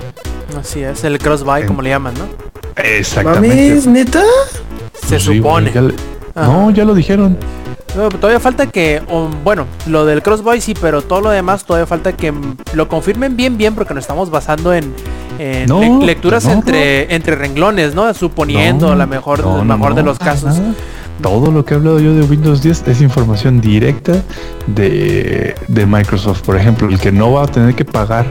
Así 0.60 0.82
es, 0.82 1.04
el 1.04 1.18
cross-buy, 1.20 1.66
como 1.66 1.82
le 1.82 1.90
llaman, 1.92 2.14
¿no? 2.16 2.26
Exactamente. 2.84 3.56
¿Mames, 3.70 3.88
neta? 3.88 4.22
Se 5.08 5.20
Sí, 5.20 5.38
supone. 5.38 5.72
ya 5.74 5.82
le- 5.82 5.94
Ajá. 6.36 6.48
no, 6.48 6.70
ya 6.72 6.84
lo 6.86 6.94
dijeron. 6.94 7.38
No, 7.96 8.10
todavía 8.10 8.40
falta 8.40 8.68
que, 8.68 9.02
bueno, 9.44 9.66
lo 9.88 10.06
del 10.06 10.22
crossboy 10.22 10.62
sí, 10.62 10.74
pero 10.80 11.02
todo 11.02 11.22
lo 11.22 11.30
demás 11.32 11.64
todavía 11.66 11.88
falta 11.88 12.14
que 12.14 12.32
lo 12.74 12.88
confirmen 12.88 13.36
bien 13.36 13.58
bien 13.58 13.74
porque 13.76 13.94
nos 13.94 14.04
estamos 14.04 14.30
basando 14.30 14.74
en, 14.74 14.94
en 15.40 15.66
No, 15.68 15.80
le- 15.82 16.06
lecturas 16.06 16.46
no, 16.46 16.52
entre 16.52 17.14
entre 17.16 17.36
renglones, 17.36 17.96
¿no? 17.96 18.14
Suponiendo 18.14 18.94
la 18.96 19.06
mejor, 19.08 19.40
no, 19.40 19.64
mejor 19.66 19.96
de 19.96 20.04
los 20.04 20.20
casos. 20.20 20.56
Todo 21.22 21.52
lo 21.52 21.66
que 21.66 21.74
he 21.74 21.78
hablado 21.78 22.00
yo 22.00 22.14
de 22.14 22.22
Windows 22.22 22.62
10 22.64 22.88
es 22.88 23.02
información 23.02 23.60
directa 23.60 24.14
de, 24.68 25.54
de 25.68 25.86
Microsoft. 25.86 26.42
Por 26.44 26.56
ejemplo, 26.56 26.88
el 26.88 26.98
que 27.00 27.12
no 27.12 27.34
va 27.34 27.44
a 27.44 27.48
tener 27.48 27.76
que 27.76 27.84
pagar 27.84 28.26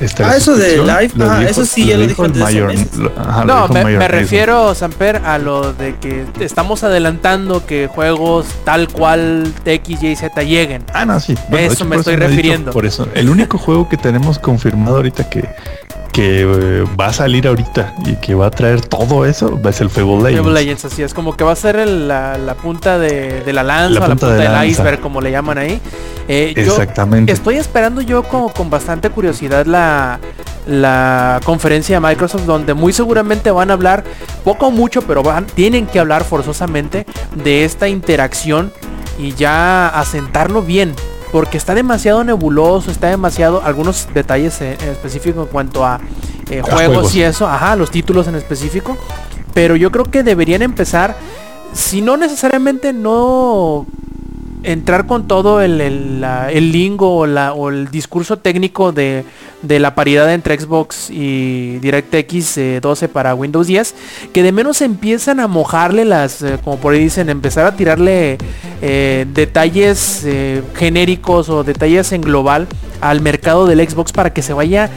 este, 0.00 0.22
Ah, 0.24 0.36
eso 0.36 0.54
de 0.56 0.78
Live, 0.78 1.10
eso 1.48 1.64
sí, 1.64 1.86
ya 1.86 1.96
lo 1.96 2.06
dijo 2.06 2.22
meses. 2.28 2.96
lo- 2.96 3.12
ajá, 3.18 3.44
lo 3.44 3.54
No, 3.54 3.68
dijo 3.68 3.74
me, 3.74 4.08
refiero, 4.08 4.74
Samper, 4.74 5.16
a 5.24 5.38
lo 5.38 5.72
de 5.72 5.96
que 5.96 6.24
estamos 6.40 6.84
adelantando 6.84 7.64
que 7.66 7.86
juegos 7.88 8.46
tal 8.64 8.88
cual 8.88 9.52
X, 9.64 10.02
Y, 10.02 10.16
Z 10.16 10.42
lleguen. 10.42 10.84
Ah, 10.92 11.04
no, 11.06 11.18
sí. 11.20 11.34
de 11.50 11.64
Eso 11.64 11.72
hecho, 11.74 11.84
me 11.86 11.96
estoy 11.96 12.16
dicho, 12.16 12.28
refiriendo. 12.28 12.70
por 12.72 12.86
eso, 12.86 13.08
el 13.14 13.28
único 13.30 13.58
juego 13.58 13.88
que 13.88 13.96
tenemos 13.96 14.38
confirmado 14.38 14.96
ahorita 14.96 15.28
que, 15.30 15.48
que 16.18 16.40
eh, 16.42 16.84
va 17.00 17.06
a 17.06 17.12
salir 17.12 17.46
ahorita 17.46 17.94
y 18.04 18.16
que 18.16 18.34
va 18.34 18.46
a 18.46 18.50
traer 18.50 18.80
todo 18.80 19.24
eso 19.24 19.56
es 19.68 19.80
el 19.80 19.88
Fable 19.88 20.16
Legends. 20.16 20.38
Fable 20.40 20.52
Legends, 20.60 20.84
así 20.86 21.02
es, 21.04 21.14
como 21.14 21.36
que 21.36 21.44
va 21.44 21.52
a 21.52 21.56
ser 21.56 21.76
el- 21.76 22.08
la, 22.08 22.36
la 22.36 22.54
punta 22.54 22.98
de, 22.98 23.42
de 23.44 23.52
la 23.52 23.62
lanza, 23.62 24.00
La 24.00 24.06
punta 24.06 24.26
de 24.32 24.38
del 24.38 24.44
lanza. 24.50 24.66
iceberg, 24.66 24.98
como 25.00 25.20
le 25.20 25.30
llaman 25.30 25.58
ahí. 25.58 25.80
Eh, 26.26 26.54
yo 26.56 26.62
Exactamente. 26.62 27.32
estoy 27.32 27.54
esperando 27.56 28.00
yo 28.00 28.24
con, 28.24 28.48
con 28.48 28.68
bastante 28.68 29.10
curiosidad 29.10 29.64
la, 29.66 30.18
la 30.66 31.38
conferencia 31.44 32.00
de 32.00 32.06
Microsoft, 32.08 32.42
donde 32.46 32.74
muy 32.74 32.92
seguramente 32.92 33.52
van 33.52 33.70
a 33.70 33.74
hablar, 33.74 34.02
poco 34.42 34.66
o 34.66 34.70
mucho, 34.72 35.02
pero 35.02 35.22
van, 35.22 35.46
tienen 35.46 35.86
que 35.86 36.00
hablar 36.00 36.24
forzosamente 36.24 37.06
de 37.44 37.64
esta 37.64 37.86
interacción 37.86 38.72
y 39.20 39.34
ya 39.34 39.86
asentarlo 39.88 40.62
bien. 40.62 40.94
Porque 41.32 41.58
está 41.58 41.74
demasiado 41.74 42.24
nebuloso, 42.24 42.90
está 42.90 43.08
demasiado, 43.08 43.62
algunos 43.62 44.08
detalles 44.14 44.60
eh, 44.62 44.78
en 44.80 44.88
específico 44.88 45.42
en 45.42 45.48
cuanto 45.48 45.84
a 45.84 46.00
eh, 46.50 46.62
juegos, 46.62 46.72
juegos. 46.94 47.14
y 47.14 47.22
eso, 47.22 47.46
ajá, 47.46 47.76
los 47.76 47.90
títulos 47.90 48.26
en 48.28 48.34
específico. 48.36 48.96
Pero 49.52 49.76
yo 49.76 49.90
creo 49.90 50.04
que 50.04 50.22
deberían 50.22 50.62
empezar, 50.62 51.16
si 51.74 52.00
no 52.00 52.16
necesariamente 52.16 52.92
no 52.92 53.86
entrar 54.62 55.06
con 55.06 55.28
todo 55.28 55.60
el, 55.60 55.80
el, 55.80 56.20
la- 56.20 56.50
el 56.50 56.72
lingo 56.72 57.16
o, 57.16 57.26
la- 57.26 57.52
o 57.52 57.68
el 57.68 57.90
discurso 57.90 58.38
técnico 58.38 58.92
de, 58.92 59.24
de 59.62 59.78
la 59.78 59.94
paridad 59.94 60.32
entre 60.32 60.58
Xbox 60.58 61.10
y 61.10 61.78
DirectX 61.78 62.58
eh, 62.58 62.80
12 62.80 63.08
para 63.08 63.34
Windows 63.34 63.66
10, 63.66 63.94
que 64.32 64.42
de 64.42 64.52
menos 64.52 64.80
empiezan 64.82 65.40
a 65.40 65.48
mojarle 65.48 66.04
las, 66.04 66.42
eh, 66.42 66.58
como 66.62 66.78
por 66.78 66.94
ahí 66.94 67.00
dicen, 67.00 67.28
empezar 67.28 67.66
a 67.66 67.76
tirarle 67.76 68.38
eh, 68.82 69.26
detalles 69.32 70.22
eh, 70.24 70.62
genéricos 70.74 71.48
o 71.48 71.64
detalles 71.64 72.12
en 72.12 72.20
global 72.20 72.68
al 73.00 73.20
mercado 73.20 73.66
del 73.66 73.88
Xbox 73.88 74.12
para 74.12 74.32
que 74.32 74.42
se 74.42 74.52
vaya 74.52 74.90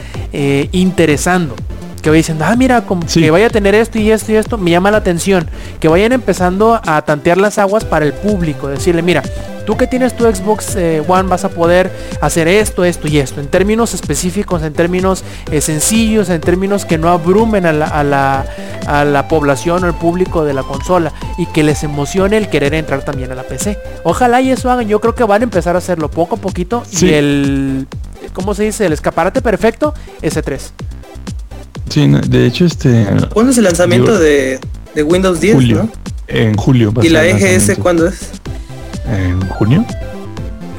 interesando 0.72 1.54
que 2.02 2.10
vaya 2.10 2.18
diciendo, 2.18 2.44
ah, 2.46 2.56
mira, 2.56 2.82
como 2.82 3.08
Sí. 3.08 3.20
que 3.22 3.30
vaya 3.30 3.46
a 3.46 3.50
tener 3.50 3.74
esto 3.74 3.98
y 3.98 4.10
esto 4.10 4.32
y 4.32 4.36
esto, 4.36 4.58
me 4.58 4.70
llama 4.70 4.90
la 4.90 4.98
atención. 4.98 5.48
Que 5.80 5.88
vayan 5.88 6.12
empezando 6.12 6.80
a 6.84 7.02
tantear 7.02 7.38
las 7.38 7.58
aguas 7.58 7.84
para 7.84 8.04
el 8.04 8.12
público. 8.12 8.66
Decirle, 8.68 9.02
mira, 9.02 9.22
tú 9.66 9.76
que 9.76 9.86
tienes 9.86 10.16
tu 10.16 10.24
Xbox 10.24 10.74
eh, 10.74 11.02
One 11.06 11.28
vas 11.28 11.44
a 11.44 11.50
poder 11.50 11.92
hacer 12.20 12.48
esto, 12.48 12.84
esto 12.84 13.06
y 13.06 13.18
esto. 13.18 13.40
En 13.40 13.46
términos 13.46 13.94
específicos, 13.94 14.62
en 14.64 14.72
términos 14.72 15.22
eh, 15.52 15.60
sencillos, 15.60 16.28
en 16.28 16.40
términos 16.40 16.84
que 16.84 16.98
no 16.98 17.08
abrumen 17.08 17.66
a 17.66 17.72
la, 17.72 17.86
a, 17.86 18.02
la, 18.02 18.44
a 18.86 19.04
la 19.04 19.28
población 19.28 19.84
o 19.84 19.86
el 19.86 19.94
público 19.94 20.44
de 20.44 20.54
la 20.54 20.64
consola. 20.64 21.12
Y 21.38 21.46
que 21.46 21.62
les 21.62 21.84
emocione 21.84 22.36
el 22.36 22.48
querer 22.48 22.74
entrar 22.74 23.04
también 23.04 23.30
a 23.30 23.36
la 23.36 23.44
PC. 23.44 23.78
Ojalá 24.02 24.40
y 24.40 24.50
eso 24.50 24.70
hagan. 24.72 24.88
Yo 24.88 25.00
creo 25.00 25.14
que 25.14 25.22
van 25.22 25.42
a 25.42 25.44
empezar 25.44 25.76
a 25.76 25.78
hacerlo 25.78 26.10
poco 26.10 26.34
a 26.34 26.38
poquito. 26.38 26.82
Sí. 26.90 27.06
Y 27.06 27.14
el... 27.14 27.86
¿Cómo 28.32 28.54
se 28.54 28.64
dice? 28.64 28.86
El 28.86 28.92
escaparate 28.92 29.40
perfecto, 29.42 29.94
S3. 30.20 30.70
Sí, 31.88 32.06
de 32.08 32.46
hecho, 32.46 32.64
este 32.64 33.06
¿Cuándo 33.32 33.52
es 33.52 33.58
el 33.58 33.64
lanzamiento 33.64 34.12
Digo, 34.12 34.22
de, 34.24 34.60
de 34.94 35.02
Windows 35.02 35.40
10, 35.40 35.54
julio. 35.54 35.76
no? 35.76 35.90
En 36.28 36.54
julio. 36.56 36.92
¿Y 37.02 37.08
la 37.10 37.26
EGS 37.26 37.42
lanzamiento. 37.42 37.82
cuándo 37.82 38.08
es? 38.08 38.30
En 39.06 39.40
junio. 39.48 39.84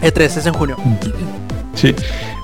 E3 0.02 0.20
E 0.22 0.26
es 0.26 0.46
en 0.46 0.54
junio. 0.54 0.78
Sí, 1.74 1.96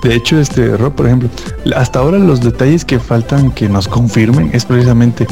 de 0.02 0.14
hecho, 0.14 0.40
este 0.40 0.76
Rob, 0.76 0.94
por 0.94 1.06
ejemplo, 1.06 1.28
hasta 1.76 2.00
ahora 2.00 2.18
los 2.18 2.40
detalles 2.40 2.84
que 2.84 2.98
faltan 2.98 3.50
que 3.52 3.68
nos 3.68 3.86
confirmen 3.86 4.50
es 4.52 4.64
precisamente 4.64 5.26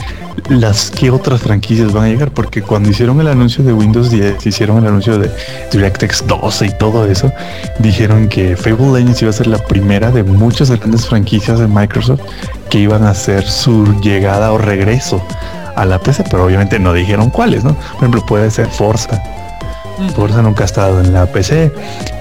las 0.49 0.91
que 0.91 1.11
otras 1.11 1.43
franquicias 1.43 1.93
van 1.93 2.05
a 2.05 2.09
llegar, 2.09 2.31
porque 2.31 2.63
cuando 2.63 2.91
hicieron 2.91 3.21
el 3.21 3.29
anuncio 3.29 3.65
de 3.65 3.73
Windows 3.73 4.11
10, 4.11 4.47
hicieron 4.47 4.79
el 4.79 4.87
anuncio 4.87 5.19
de 5.19 5.31
DirectX 5.73 6.27
12 6.27 6.67
y 6.67 6.71
todo 6.79 7.07
eso, 7.07 7.33
dijeron 7.81 8.29
que 8.29 8.57
Fable 8.57 8.93
Legends 8.93 9.23
iba 9.23 9.31
a 9.31 9.35
ser 9.35 9.49
la 9.49 9.59
primera 9.59 10.11
de 10.11 10.23
muchas 10.23 10.71
grandes 10.71 11.07
franquicias 11.07 11.59
de 11.59 11.67
Microsoft 11.67 12.21
que 12.71 12.79
iban 12.79 13.05
a 13.05 13.11
hacer 13.11 13.45
su 13.45 14.01
llegada 14.01 14.53
o 14.53 14.59
regreso 14.59 15.21
a 15.77 15.85
la 15.85 15.99
PC, 15.99 16.25
pero 16.31 16.45
obviamente 16.45 16.79
no 16.79 16.93
dijeron 16.93 17.31
cuáles, 17.31 17.65
¿no? 17.65 17.75
Por 17.75 17.99
ejemplo, 17.99 18.25
puede 18.27 18.51
ser 18.51 18.69
Forza. 18.69 19.21
Forza 20.15 20.43
nunca 20.43 20.65
ha 20.65 20.67
estado 20.67 21.01
en 21.01 21.13
la 21.13 21.27
PC. 21.27 21.73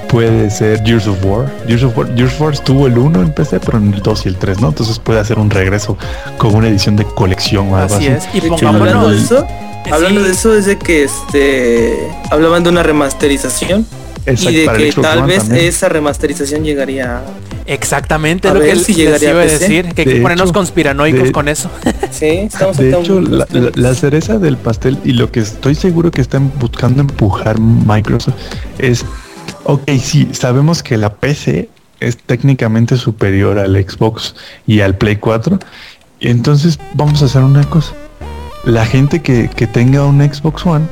Puede 0.10 0.50
ser 0.50 0.82
Gears 0.84 1.06
of 1.08 1.24
War. 1.26 1.52
Gears 1.68 1.84
of 1.84 1.98
War, 1.98 2.08
Gears 2.16 2.34
of 2.34 2.42
War 2.42 2.58
tuvo 2.60 2.88
el 2.88 2.98
1 2.98 3.22
en 3.22 3.34
PC, 3.34 3.60
pero 3.60 3.78
en 3.78 3.94
el 3.94 4.02
2 4.02 4.26
y 4.26 4.30
el 4.30 4.36
3, 4.38 4.62
¿no? 4.62 4.70
Entonces 4.70 5.00
puede 5.00 5.20
hacer 5.20 5.38
un 5.38 5.50
regreso 5.50 5.98
con 6.38 6.56
una 6.56 6.70
edición 6.70 6.96
de 6.96 7.04
colección 7.04 7.72
o 7.72 7.78
algo 7.78 7.96
Así 7.96 8.08
así. 8.08 8.28
es. 8.30 8.44
Y 8.44 8.48
pongámonos. 8.48 8.82
hablando 8.88 9.10
de 9.10 9.18
eso, 9.18 9.46
Sí. 9.86 9.92
hablando 9.92 10.24
de 10.24 10.32
eso 10.32 10.56
es 10.56 10.66
de 10.66 10.78
que 10.78 11.04
este 11.04 12.10
hablaban 12.32 12.64
de 12.64 12.70
una 12.70 12.84
remasterización 12.84 13.86
Exacto, 14.26 14.52
y 14.52 14.56
de 14.56 14.92
que 14.94 15.02
tal 15.02 15.20
One 15.20 15.28
vez 15.28 15.44
también. 15.44 15.66
esa 15.66 15.90
remasterización 15.90 16.64
llegaría 16.64 17.22
Exactamente 17.70 18.48
A 18.48 18.54
lo 18.54 18.62
que 18.62 18.68
ver 18.68 18.80
si 18.80 18.94
les 18.94 18.98
llegaría 18.98 19.32
iba 19.32 19.42
a 19.42 19.44
decir. 19.46 19.94
Que 19.94 20.02
hay 20.04 20.08
De 20.08 20.14
que 20.16 20.22
ponernos 20.22 20.46
hecho, 20.50 20.54
conspiranoicos 20.54 21.24
de- 21.24 21.32
con 21.34 21.50
eso. 21.50 21.70
Sí, 22.12 22.26
estamos 22.26 22.78
De 22.78 22.92
hecho, 22.98 23.18
un- 23.18 23.38
la, 23.40 23.46
la- 23.52 23.72
la 23.76 23.94
cereza 23.94 24.38
del 24.40 24.56
pastel 24.56 24.98
y 25.04 25.12
lo 25.12 25.32
que 25.34 25.42
estoy 25.42 25.76
seguro 25.76 26.10
que 26.10 26.22
están 26.22 26.50
buscando 26.62 27.02
empujar 27.02 27.60
Microsoft 27.60 28.36
es, 28.80 29.04
ok, 29.68 29.90
sí, 30.02 30.30
sabemos 30.32 30.82
que 30.82 30.98
la 30.98 31.14
PC 31.14 31.70
es 32.00 32.18
técnicamente 32.18 32.98
superior 32.98 33.60
al 33.60 33.76
Xbox 33.76 34.36
y 34.66 34.80
al 34.82 34.98
Play 34.98 35.18
4, 35.18 35.60
y 36.20 36.30
entonces 36.30 36.80
vamos 36.94 37.22
a 37.22 37.26
hacer 37.26 37.44
una 37.44 37.64
cosa. 37.66 37.94
La 38.64 38.86
gente 38.86 39.22
que, 39.22 39.50
que 39.50 39.68
tenga 39.68 40.06
un 40.06 40.22
Xbox 40.22 40.66
One, 40.66 40.86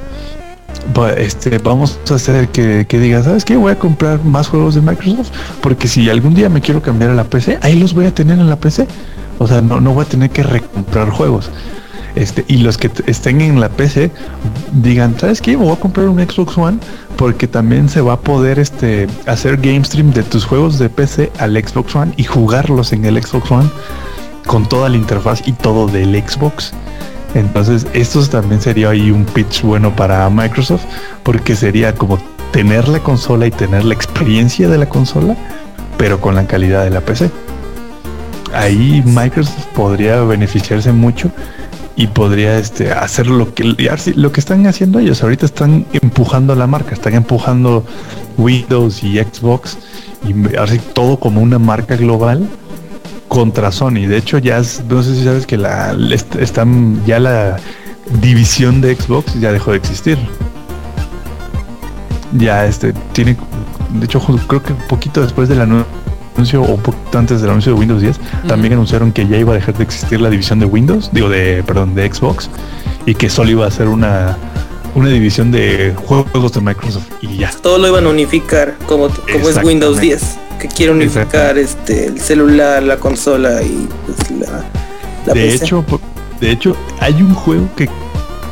este, 1.17 1.57
vamos 1.57 1.99
a 2.09 2.15
hacer 2.15 2.49
que, 2.49 2.85
que 2.87 2.99
diga, 2.99 3.23
¿sabes 3.23 3.43
qué? 3.43 3.55
Voy 3.55 3.71
a 3.71 3.79
comprar 3.79 4.23
más 4.23 4.47
juegos 4.47 4.75
de 4.75 4.81
Microsoft, 4.81 5.31
porque 5.61 5.87
si 5.87 6.09
algún 6.09 6.33
día 6.33 6.49
me 6.49 6.61
quiero 6.61 6.81
cambiar 6.81 7.11
a 7.11 7.15
la 7.15 7.23
PC, 7.23 7.59
ahí 7.61 7.79
los 7.79 7.93
voy 7.93 8.05
a 8.05 8.13
tener 8.13 8.39
en 8.39 8.49
la 8.49 8.57
PC. 8.57 8.87
O 9.39 9.47
sea, 9.47 9.61
no, 9.61 9.81
no 9.81 9.93
voy 9.93 10.05
a 10.05 10.07
tener 10.07 10.29
que 10.29 10.43
recomprar 10.43 11.09
juegos. 11.09 11.49
Este, 12.15 12.45
y 12.47 12.57
los 12.57 12.77
que 12.77 12.89
estén 13.07 13.41
en 13.41 13.59
la 13.59 13.67
PC 13.67 14.09
digan, 14.71 15.19
¿sabes 15.19 15.41
qué? 15.41 15.57
Voy 15.57 15.71
a 15.71 15.75
comprar 15.75 16.07
un 16.07 16.19
Xbox 16.19 16.57
One 16.57 16.77
porque 17.17 17.47
también 17.47 17.89
se 17.89 17.99
va 18.01 18.13
a 18.13 18.19
poder 18.19 18.57
este, 18.57 19.07
hacer 19.25 19.57
game 19.57 19.83
stream 19.83 20.11
de 20.11 20.23
tus 20.23 20.45
juegos 20.45 20.79
de 20.79 20.89
PC 20.89 21.31
al 21.39 21.55
Xbox 21.57 21.95
One 21.95 22.13
y 22.15 22.23
jugarlos 22.23 22.93
en 22.93 23.03
el 23.03 23.21
Xbox 23.21 23.51
One 23.51 23.69
con 24.45 24.67
toda 24.67 24.89
la 24.89 24.95
interfaz 24.95 25.45
y 25.45 25.51
todo 25.51 25.87
del 25.87 26.15
Xbox. 26.15 26.71
Entonces, 27.33 27.85
esto 27.93 28.25
también 28.27 28.61
sería 28.61 28.91
ahí 28.91 29.11
un 29.11 29.25
pitch 29.25 29.63
bueno 29.63 29.93
para 29.93 30.29
Microsoft 30.29 30.85
porque 31.23 31.55
sería 31.55 31.93
como 31.93 32.17
tener 32.51 32.87
la 32.87 32.99
consola 32.99 33.45
y 33.45 33.51
tener 33.51 33.83
la 33.83 33.93
experiencia 33.93 34.69
de 34.69 34.77
la 34.77 34.87
consola, 34.87 35.35
pero 35.97 36.21
con 36.21 36.35
la 36.35 36.47
calidad 36.47 36.85
de 36.85 36.91
la 36.91 37.01
PC. 37.01 37.29
Ahí 38.53 39.03
Microsoft 39.05 39.65
podría 39.75 40.21
beneficiarse 40.21 40.93
mucho 40.93 41.29
y 41.97 42.07
podría 42.07 42.57
este, 42.57 42.91
hacer 42.91 43.27
lo 43.27 43.53
que 43.53 43.63
lo 44.15 44.31
que 44.31 44.39
están 44.39 44.67
haciendo 44.67 44.99
ellos. 44.99 45.23
Ahorita 45.23 45.45
están 45.45 45.85
empujando 45.93 46.53
la 46.55 46.67
marca, 46.67 46.93
están 46.93 47.13
empujando 47.13 47.85
Windows 48.37 49.03
y 49.03 49.17
Xbox 49.19 49.77
y 50.27 50.55
así 50.57 50.79
todo 50.93 51.17
como 51.17 51.41
una 51.41 51.57
marca 51.59 51.95
global 51.95 52.47
contra 53.29 53.71
Sony. 53.71 54.07
De 54.07 54.17
hecho, 54.17 54.37
ya 54.39 54.57
es- 54.57 54.83
no 54.89 55.01
sé 55.03 55.15
si 55.15 55.23
sabes 55.23 55.45
que 55.47 55.57
la 55.57 55.95
est- 56.11 56.35
están 56.35 57.03
ya 57.05 57.19
la 57.19 57.57
división 58.21 58.81
de 58.81 58.95
Xbox 58.95 59.39
ya 59.39 59.51
dejó 59.51 59.71
de 59.71 59.77
existir. 59.77 60.17
Ya 62.37 62.65
este 62.65 62.93
tiene 63.13 63.37
de 63.91 64.05
hecho 64.05 64.19
creo 64.47 64.61
que 64.61 64.73
poquito 64.89 65.21
después 65.21 65.47
del 65.47 65.61
anuncio 66.35 66.61
o 66.61 66.75
un 66.75 66.81
poquito 66.81 67.17
antes 67.17 67.41
del 67.41 67.49
anuncio 67.49 67.73
de 67.73 67.79
Windows 67.79 68.01
10, 68.01 68.19
también 68.47 68.73
anunciaron 68.73 69.11
que 69.11 69.27
ya 69.27 69.37
iba 69.37 69.51
a 69.53 69.55
dejar 69.55 69.75
de 69.75 69.83
existir 69.83 70.21
la 70.21 70.29
división 70.29 70.59
de 70.59 70.65
Windows, 70.65 71.09
digo 71.11 71.29
de, 71.29 71.63
perdón, 71.65 71.95
de 71.95 72.11
Xbox, 72.13 72.49
y 73.05 73.15
que 73.15 73.29
solo 73.29 73.51
iba 73.51 73.65
a 73.65 73.71
ser 73.71 73.87
una, 73.87 74.37
una 74.95 75.09
división 75.09 75.51
de 75.51 75.93
juegos 75.95 76.53
de 76.53 76.61
Microsoft 76.61 77.07
y 77.21 77.37
ya. 77.37 77.51
Todo 77.61 77.77
lo 77.77 77.87
iban 77.87 78.05
a 78.05 78.09
unificar 78.09 78.75
como, 78.85 79.09
como 79.09 79.49
es 79.49 79.63
Windows 79.63 79.97
Exactamente. 79.97 80.01
10, 80.01 80.37
que 80.59 80.67
quiere 80.67 80.91
unificar 80.91 81.57
este 81.57 82.07
el 82.07 82.19
celular, 82.19 82.83
la 82.83 82.97
consola 82.97 83.61
y 83.61 83.87
pues, 84.05 84.31
la, 84.31 84.63
la 85.25 85.33
de 85.33 85.41
PC. 85.41 85.65
hecho, 85.65 85.85
de 86.39 86.51
hecho, 86.51 86.75
hay 86.99 87.13
un 87.21 87.33
juego 87.33 87.67
que 87.75 87.89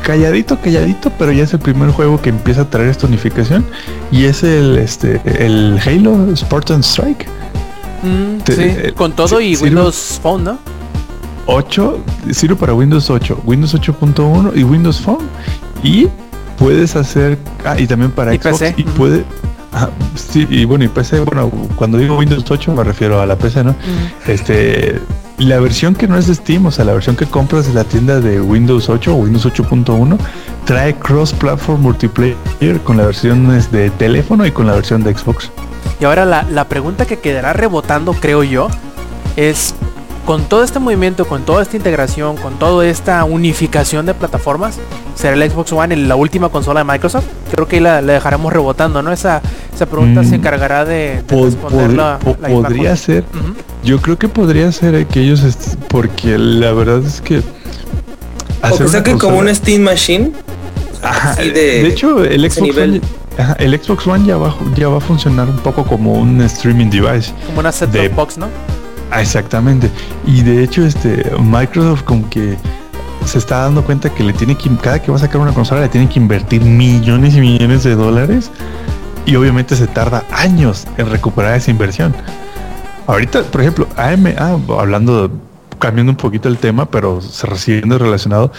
calladito, 0.03 0.59
calladito, 0.59 1.11
pero 1.17 1.31
ya 1.31 1.43
es 1.43 1.53
el 1.53 1.59
primer 1.59 1.89
juego 1.89 2.21
que 2.21 2.29
empieza 2.29 2.61
a 2.61 2.69
traer 2.69 2.89
esta 2.89 3.07
unificación 3.07 3.65
y 4.11 4.25
es 4.25 4.43
el 4.43 4.77
este 4.77 5.21
el 5.25 5.79
Halo 5.83 6.35
Spartan 6.35 6.83
Strike 6.83 7.25
Mm, 8.03 8.37
Te- 8.43 8.55
sí, 8.55 8.61
eh, 8.63 8.93
con 8.95 9.13
todo 9.13 9.39
y 9.41 9.55
Windows 9.55 10.19
Phone, 10.21 10.43
¿no? 10.43 10.59
8, 11.45 11.99
sirve 12.31 12.55
para 12.55 12.73
Windows 12.73 13.09
8, 13.09 13.41
Windows 13.45 13.73
8.1 13.73 14.51
y 14.55 14.63
Windows 14.63 14.99
Phone 15.01 15.27
y 15.83 16.07
puedes 16.57 16.95
hacer 16.95 17.37
ah, 17.65 17.77
y 17.77 17.87
también 17.87 18.11
para 18.11 18.33
Y 18.33 18.37
Xbox 18.37 18.59
PC, 18.59 18.75
y 18.77 18.83
puede 18.83 19.25
ah, 19.73 19.89
sí, 20.15 20.47
y 20.49 20.63
bueno, 20.65 20.85
y 20.85 20.87
PC, 20.87 21.19
bueno, 21.21 21.49
cuando 21.75 21.97
digo 21.97 22.17
Windows 22.17 22.45
8 22.49 22.73
me 22.73 22.83
refiero 22.83 23.19
a 23.21 23.25
la 23.25 23.35
PC, 23.35 23.63
¿no? 23.63 23.75
Este, 24.25 25.01
la 25.37 25.59
versión 25.59 25.95
que 25.95 26.07
no 26.07 26.17
es 26.17 26.27
de 26.27 26.35
Steam, 26.35 26.65
o 26.65 26.71
sea, 26.71 26.85
la 26.85 26.93
versión 26.93 27.15
que 27.15 27.25
compras 27.25 27.67
de 27.67 27.73
la 27.73 27.83
tienda 27.83 28.19
de 28.21 28.39
Windows 28.39 28.87
8 28.87 29.13
o 29.13 29.15
Windows 29.15 29.45
8.1, 29.45 30.17
trae 30.65 30.95
cross-platform 30.95 31.81
multiplayer 31.81 32.79
con 32.85 32.97
la 32.97 33.05
versión 33.05 33.53
es, 33.53 33.71
de 33.71 33.89
teléfono 33.89 34.45
y 34.45 34.51
con 34.51 34.67
la 34.67 34.73
versión 34.75 35.03
de 35.03 35.13
Xbox. 35.13 35.49
Y 36.03 36.05
ahora 36.05 36.25
la, 36.25 36.43
la 36.51 36.67
pregunta 36.67 37.05
que 37.05 37.19
quedará 37.19 37.53
rebotando, 37.53 38.11
creo 38.11 38.43
yo, 38.43 38.67
es 39.37 39.73
con 40.25 40.43
todo 40.49 40.61
este 40.61 40.77
movimiento, 40.79 41.23
con 41.25 41.43
toda 41.45 41.61
esta 41.63 41.77
integración, 41.77 42.35
con 42.35 42.59
toda 42.59 42.85
esta 42.85 43.23
unificación 43.23 44.05
de 44.05 44.13
plataformas, 44.13 44.79
¿será 45.15 45.33
el 45.41 45.49
Xbox 45.49 45.71
One 45.71 45.95
la 45.95 46.17
última 46.17 46.49
consola 46.49 46.81
de 46.81 46.91
Microsoft? 46.91 47.23
Creo 47.51 47.69
que 47.69 47.77
ahí 47.77 47.81
la, 47.81 48.01
la 48.01 48.11
dejaremos 48.13 48.51
rebotando, 48.51 49.01
¿no? 49.01 49.13
Esa, 49.13 49.41
esa 49.73 49.85
pregunta 49.85 50.23
Mm, 50.23 50.29
se 50.29 50.35
encargará 50.35 50.83
de, 50.83 51.21
de 51.21 51.23
Pod- 51.25 51.45
responder 51.45 51.91
pod- 51.91 51.95
la, 51.95 52.19
po- 52.19 52.35
la 52.41 52.47
misma 52.49 52.67
podría 52.67 52.95
ser, 52.97 53.23
yo 53.85 54.01
creo 54.01 54.19
que 54.19 54.27
podría 54.27 54.69
ser 54.73 54.95
eh, 54.95 55.07
que 55.09 55.21
ellos, 55.21 55.41
porque 55.87 56.37
la 56.37 56.73
verdad 56.73 57.01
es 57.05 57.21
que... 57.21 57.37
o 57.37 58.75
que 58.77 58.83
una 58.83 58.91
saquen 58.91 59.17
como 59.17 59.37
consola- 59.37 59.49
un 59.51 59.55
Steam 59.55 59.81
Machine. 59.83 60.31
Ajá, 61.01 61.35
de, 61.35 61.87
hecho, 61.87 62.25
el 62.25 62.51
Xbox. 62.51 62.77
One, 62.77 63.01
ajá, 63.37 63.53
el 63.59 63.79
Xbox 63.81 64.05
One 64.07 64.25
ya 64.25 64.37
va, 64.37 64.55
ya 64.75 64.87
va 64.89 64.97
a 64.97 65.01
funcionar 65.01 65.49
un 65.49 65.57
poco 65.57 65.83
como 65.83 66.13
un 66.13 66.41
streaming 66.41 66.89
device. 66.89 67.33
Como 67.47 67.59
una 67.59 67.71
set 67.71 67.89
de- 67.91 68.09
box, 68.09 68.37
¿no? 68.37 68.47
Ah, 69.11 69.21
exactamente. 69.21 69.89
Y 70.25 70.41
de 70.41 70.63
hecho, 70.63 70.83
este 70.85 71.31
Microsoft 71.39 72.03
como 72.03 72.29
que 72.29 72.57
se 73.25 73.37
está 73.37 73.59
dando 73.59 73.83
cuenta 73.83 74.09
que 74.09 74.23
le 74.23 74.33
tiene 74.33 74.55
que 74.57 74.69
cada 74.77 75.01
que 75.01 75.11
va 75.11 75.17
a 75.17 75.19
sacar 75.19 75.39
una 75.39 75.53
consola 75.53 75.81
le 75.81 75.89
tiene 75.89 76.09
que 76.09 76.19
invertir 76.19 76.61
millones 76.61 77.35
y 77.35 77.39
millones 77.41 77.83
de 77.83 77.95
dólares 77.95 78.51
y 79.25 79.35
obviamente 79.35 79.75
se 79.75 79.87
tarda 79.87 80.23
años 80.31 80.85
en 80.97 81.09
recuperar 81.09 81.55
esa 81.55 81.71
inversión. 81.71 82.13
Ahorita, 83.07 83.43
por 83.43 83.61
ejemplo, 83.61 83.87
AM, 83.97 84.33
ah, 84.37 84.57
hablando 84.79 85.29
cambiando 85.79 86.11
un 86.11 86.17
poquito 86.17 86.47
el 86.49 86.57
tema, 86.57 86.85
pero 86.85 87.21
se 87.21 87.45
recibiendo 87.45 87.97
relacionado, 87.97 88.51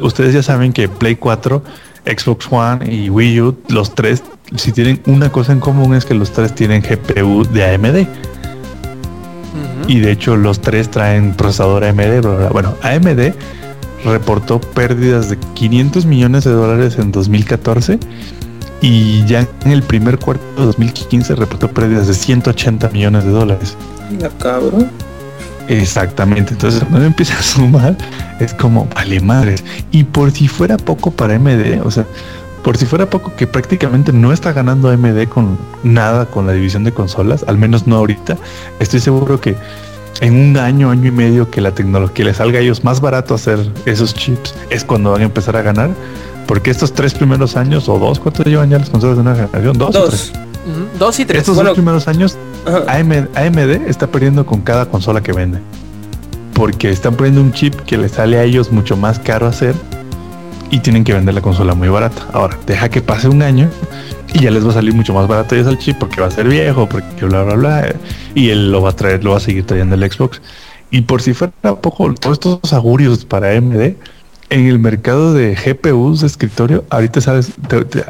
ustedes 0.00 0.32
ya 0.34 0.42
saben 0.42 0.72
que 0.72 0.88
Play 0.88 1.16
4, 1.16 1.62
Xbox 2.04 2.46
One 2.50 2.92
y 2.92 3.10
Wii 3.10 3.40
U, 3.40 3.56
los 3.68 3.94
tres, 3.94 4.22
si 4.56 4.72
tienen 4.72 5.00
una 5.06 5.30
cosa 5.30 5.52
en 5.52 5.60
común 5.60 5.94
es 5.94 6.04
que 6.04 6.14
los 6.14 6.32
tres 6.32 6.54
tienen 6.54 6.82
GPU 6.82 7.44
de 7.44 7.74
AMD. 7.74 8.06
Y 9.86 10.00
de 10.00 10.12
hecho 10.12 10.36
los 10.36 10.60
tres 10.60 10.90
traen 10.90 11.34
procesador 11.34 11.84
AMD. 11.84 12.20
bla, 12.22 12.36
bla. 12.36 12.48
Bueno, 12.50 12.74
AMD 12.82 13.34
reportó 14.04 14.60
pérdidas 14.60 15.30
de 15.30 15.38
500 15.54 16.06
millones 16.06 16.44
de 16.44 16.52
dólares 16.52 16.98
en 16.98 17.12
2014 17.12 17.98
y 18.80 19.24
ya 19.24 19.48
en 19.64 19.72
el 19.72 19.82
primer 19.82 20.18
cuarto 20.18 20.44
de 20.56 20.66
2015 20.66 21.34
reportó 21.36 21.70
pérdidas 21.70 22.06
de 22.06 22.14
180 22.14 22.90
millones 22.90 23.24
de 23.24 23.30
dólares. 23.30 23.76
La 24.20 24.28
cabrón. 24.28 24.90
Exactamente, 25.68 26.52
entonces 26.52 26.80
cuando 26.80 26.98
uno 26.98 27.06
empieza 27.06 27.38
a 27.38 27.42
sumar 27.42 27.96
es 28.40 28.52
como 28.54 28.86
vale 28.94 29.20
madres. 29.20 29.64
Y 29.90 30.04
por 30.04 30.30
si 30.30 30.48
fuera 30.48 30.76
poco 30.76 31.10
para 31.10 31.36
AMD, 31.36 31.84
o 31.84 31.90
sea, 31.90 32.06
por 32.62 32.76
si 32.76 32.86
fuera 32.86 33.08
poco 33.08 33.34
que 33.36 33.46
prácticamente 33.46 34.12
no 34.12 34.32
está 34.32 34.52
ganando 34.52 34.90
AMD 34.90 35.28
con 35.28 35.58
nada 35.82 36.26
con 36.26 36.46
la 36.46 36.52
división 36.52 36.84
de 36.84 36.92
consolas, 36.92 37.44
al 37.46 37.58
menos 37.58 37.86
no 37.86 37.96
ahorita, 37.96 38.36
estoy 38.80 39.00
seguro 39.00 39.40
que 39.40 39.56
en 40.20 40.34
un 40.36 40.56
año, 40.56 40.90
año 40.90 41.08
y 41.08 41.10
medio 41.10 41.50
que 41.50 41.60
la 41.60 41.72
tecnología 41.72 42.26
les 42.26 42.36
salga 42.36 42.58
a 42.58 42.62
ellos 42.62 42.84
más 42.84 43.00
barato 43.00 43.34
hacer 43.34 43.58
esos 43.84 44.14
chips 44.14 44.54
es 44.70 44.84
cuando 44.84 45.10
van 45.10 45.22
a 45.22 45.24
empezar 45.24 45.56
a 45.56 45.62
ganar. 45.62 45.90
Porque 46.46 46.70
estos 46.70 46.92
tres 46.92 47.14
primeros 47.14 47.56
años 47.56 47.88
o 47.88 47.98
dos, 47.98 48.20
¿cuántos 48.20 48.44
llevan 48.44 48.68
ya 48.68 48.78
las 48.78 48.90
consolas 48.90 49.16
de 49.16 49.22
una 49.22 49.34
generación? 49.34 49.78
Dos. 49.78 49.96
o 49.96 50.04
tres? 50.08 50.32
Dos. 50.34 50.98
Dos 50.98 51.20
y 51.20 51.24
tres. 51.24 51.40
Estos 51.40 51.54
Bueno. 51.54 51.70
dos 51.70 51.76
primeros 51.76 52.06
años 52.06 52.36
AMD 52.66 53.88
está 53.88 54.06
perdiendo 54.06 54.46
con 54.46 54.60
cada 54.60 54.86
consola 54.86 55.22
que 55.22 55.32
vende. 55.32 55.58
Porque 56.54 56.90
están 56.90 57.14
poniendo 57.16 57.40
un 57.40 57.52
chip 57.52 57.74
que 57.80 57.96
les 57.96 58.12
sale 58.12 58.38
a 58.38 58.44
ellos 58.44 58.70
mucho 58.70 58.96
más 58.96 59.18
caro 59.18 59.46
hacer 59.46 59.74
y 60.70 60.78
tienen 60.80 61.04
que 61.04 61.12
vender 61.12 61.34
la 61.34 61.40
consola 61.40 61.74
muy 61.74 61.88
barata. 61.88 62.26
Ahora, 62.32 62.58
deja 62.66 62.88
que 62.88 63.00
pase 63.00 63.28
un 63.28 63.42
año 63.42 63.68
y 64.32 64.40
ya 64.40 64.50
les 64.50 64.64
va 64.66 64.70
a 64.70 64.74
salir 64.74 64.94
mucho 64.94 65.14
más 65.14 65.28
barato 65.28 65.54
ellos 65.54 65.68
el 65.68 65.78
chip 65.78 65.98
porque 65.98 66.20
va 66.20 66.26
a 66.26 66.30
ser 66.30 66.48
viejo, 66.48 66.88
porque 66.88 67.24
bla 67.24 67.42
bla 67.42 67.54
bla. 67.54 67.94
Y 68.34 68.50
él 68.50 68.72
lo 68.72 68.82
va 68.82 68.90
a 68.90 68.96
traer, 68.96 69.24
lo 69.24 69.32
va 69.32 69.36
a 69.36 69.40
seguir 69.40 69.66
trayendo 69.66 69.94
el 69.94 70.10
Xbox. 70.10 70.40
Y 70.90 71.02
por 71.02 71.22
si 71.22 71.34
fuera 71.34 71.52
poco, 71.80 72.12
todos 72.14 72.38
estos 72.38 72.72
augurios 72.72 73.24
para 73.24 73.56
AMD, 73.56 73.94
en 74.50 74.66
el 74.66 74.78
mercado 74.78 75.32
de 75.34 75.54
GPUs 75.54 76.20
de 76.20 76.26
escritorio, 76.26 76.84
ahorita 76.90 77.20
sabes, 77.20 77.52
te- 77.68 77.84
te- 77.84 78.04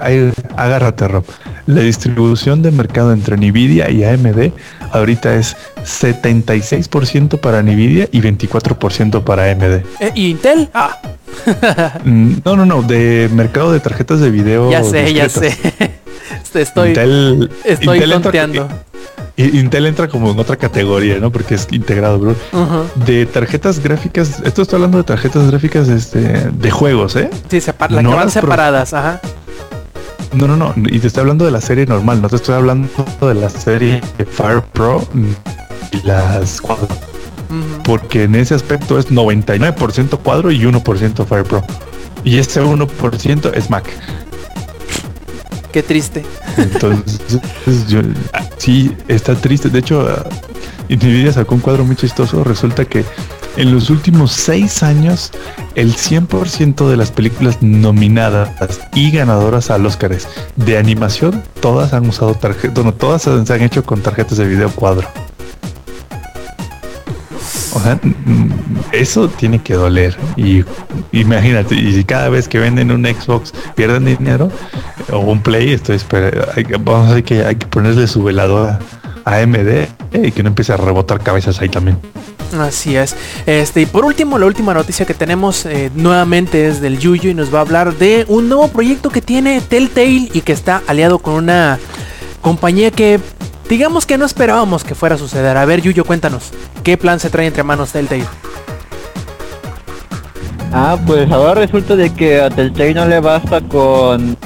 agárrate 0.56 1.09
Rob. 1.09 1.24
La 1.66 1.81
distribución 1.81 2.62
de 2.62 2.70
mercado 2.70 3.12
entre 3.12 3.36
Nvidia 3.36 3.90
y 3.90 4.05
AMD 4.05 4.52
ahorita 4.93 5.35
es 5.36 5.56
76% 5.85 7.39
para 7.40 7.62
Nvidia 7.62 8.09
y 8.12 8.20
24% 8.20 9.23
para 9.24 9.51
AMD. 9.51 9.82
Eh, 10.01 10.12
¿Y 10.15 10.31
Intel? 10.31 10.69
Ah, 10.74 10.98
Mm, 12.05 12.36
No, 12.44 12.56
no, 12.56 12.65
no, 12.66 12.82
de 12.82 13.28
mercado 13.32 13.73
de 13.73 13.81
tarjetas 13.81 14.20
de 14.20 14.31
video. 14.31 14.70
ya 14.70 14.82
sé, 14.85 15.12
ya 15.12 15.28
sé. 15.28 15.56
Estoy, 16.55 16.89
Intel, 16.90 17.51
estoy 17.65 17.97
Intel 17.98 18.23
tonteando. 18.23 18.69
Intel 19.36 19.86
entra 19.86 20.06
como 20.09 20.31
en 20.31 20.39
otra 20.39 20.56
categoría, 20.56 21.19
¿no? 21.19 21.32
Porque 21.32 21.56
es 21.56 21.66
integrado, 21.73 22.19
bro. 22.20 22.36
De 23.05 23.27
tarjetas 23.27 23.81
gráficas, 23.82 24.40
esto 24.44 24.62
estoy 24.62 24.77
hablando 24.77 24.98
de 24.98 25.05
tarjetas 25.05 25.51
gráficas 25.51 25.89
este, 25.89 26.20
de 26.51 26.70
juegos, 26.70 27.16
¿eh? 27.16 27.31
Sí, 27.51 27.59
separ- 27.61 27.90
No 27.90 28.11
que 28.11 28.16
van 28.16 28.31
separadas, 28.31 28.94
ajá. 28.94 29.20
No, 30.32 30.47
no, 30.48 30.56
no. 30.56 30.73
Y 30.77 30.98
te 31.01 31.06
estoy 31.09 31.23
hablando 31.23 31.44
de 31.44 31.51
la 31.51 31.61
serie 31.61 31.85
normal, 31.86 32.23
no 32.23 32.28
te 32.28 32.36
estoy 32.36 32.55
hablando 32.55 32.89
de 33.20 33.35
la 33.35 33.48
serie 33.51 34.01
Fire 34.31 34.62
Pro 34.73 35.05
y 35.93 36.06
las 36.06 36.61
cuadro. 36.61 36.89
Porque 37.85 38.24
en 38.24 38.35
ese 38.36 38.55
aspecto 38.55 38.98
es 38.98 39.11
99% 39.12 40.19
cuadro 40.19 40.51
y 40.51 40.61
1% 40.65 41.24
Fire 41.27 41.44
Pro. 41.44 41.62
Y 42.24 42.39
ese 42.39 42.62
1% 42.62 43.52
es 43.55 43.70
Mac. 43.70 43.85
Qué 45.75 45.83
triste. 45.83 46.25
Entonces, 46.57 47.21
yo, 47.89 48.01
sí, 48.59 48.97
está 49.09 49.35
triste. 49.35 49.69
De 49.69 49.81
hecho, 49.81 50.07
ah, 50.09 50.25
Nvidia 50.89 51.33
sacó 51.33 51.57
un 51.57 51.61
cuadro 51.61 51.85
muy 51.85 51.97
chistoso. 51.97 52.45
Resulta 52.45 52.85
que 52.85 53.05
en 53.57 53.75
los 53.75 53.91
últimos 53.91 54.31
seis 54.31 54.85
años, 54.85 55.33
el 55.75 55.97
100% 55.97 56.89
de 56.89 56.97
las 56.97 57.11
películas 57.11 57.61
nominadas 57.61 58.83
y 58.95 59.11
ganadoras 59.11 59.73
al 59.73 59.85
Óscares 59.85 60.29
de 60.55 60.79
animación, 60.79 61.43
todas 61.59 61.93
han 61.93 62.09
usado 62.09 62.35
tarjetas, 62.37 62.75
bueno, 62.75 62.95
todas 62.95 63.23
se 63.23 63.53
han 63.53 63.63
hecho 63.63 63.83
con 63.83 64.01
tarjetas 64.01 64.39
de 64.39 64.47
video 64.47 64.71
cuadro. 64.71 65.09
O 67.75 67.81
sea, 67.81 67.99
mm, 68.03 68.51
eso 68.93 69.29
tiene 69.29 69.61
que 69.61 69.75
doler. 69.75 70.17
Y 70.37 70.65
imagínate, 71.13 71.75
y 71.75 71.93
si 71.93 72.05
cada 72.05 72.29
vez 72.29 72.49
que 72.49 72.59
venden 72.59 72.91
un 72.91 73.05
Xbox 73.05 73.53
pierden 73.75 74.05
dinero 74.05 74.51
o 75.13 75.19
un 75.19 75.43
Play, 75.43 75.73
estoy 75.73 75.97
espera, 75.97 76.49
hay 76.57 76.65
vamos 76.81 77.13
a 77.13 77.23
que 77.23 77.45
hay 77.45 77.57
que 77.57 77.67
ponerle 77.67 78.07
su 78.07 78.23
veladora 78.23 78.79
a 79.25 79.37
AMD 79.39 79.69
eh, 79.69 79.89
y 80.13 80.33
que 80.33 80.43
no 80.43 80.49
empiece 80.49 80.73
a 80.73 80.77
rebotar 80.77 81.21
cabezas 81.21 81.61
ahí 81.61 81.69
también. 81.69 81.99
Así 82.59 82.97
es. 82.97 83.17
Este, 83.47 83.83
y 83.83 83.87
por 83.87 84.05
último, 84.05 84.39
la 84.39 84.47
última 84.47 84.75
noticia 84.75 85.07
que 85.07 85.15
tenemos 85.15 85.67
eh, 85.67 85.91
nuevamente 85.95 86.69
es 86.69 86.81
del 86.81 86.99
Yuyu 86.99 87.31
y 87.31 87.35
nos 87.35 87.53
va 87.53 87.59
a 87.59 87.63
hablar 87.63 87.97
de 87.97 88.25
un 88.29 88.49
nuevo 88.49 88.69
proyecto 88.69 89.11
que 89.11 89.21
tiene 89.21 89.61
Telltale 89.61 90.31
y 90.33 90.41
que 90.43 90.53
está 90.53 90.83
aliado 90.87 91.19
con 91.19 91.35
una 91.35 91.79
compañía 92.41 92.91
que 92.91 93.19
digamos 93.69 94.07
que 94.07 94.19
no 94.19 94.24
esperábamos 94.24 94.85
que 94.85 94.95
fuera 94.95 95.15
a 95.15 95.19
suceder. 95.19 95.57
A 95.57 95.65
ver, 95.65 95.81
Yuyo, 95.81 96.05
cuéntanos, 96.05 96.51
¿qué 96.82 96.97
plan 96.97 97.20
se 97.20 97.31
trae 97.31 97.47
entre 97.47 97.62
manos 97.62 97.93
Telltale? 97.93 98.24
Ah, 100.73 100.99
pues 101.07 101.31
ahora 101.31 101.55
resulta 101.55 101.95
de 101.95 102.12
que 102.12 102.41
a 102.41 102.51
Telltale 102.51 102.95
no 102.95 103.07
le 103.07 103.20
basta 103.20 103.61
con 103.61 104.36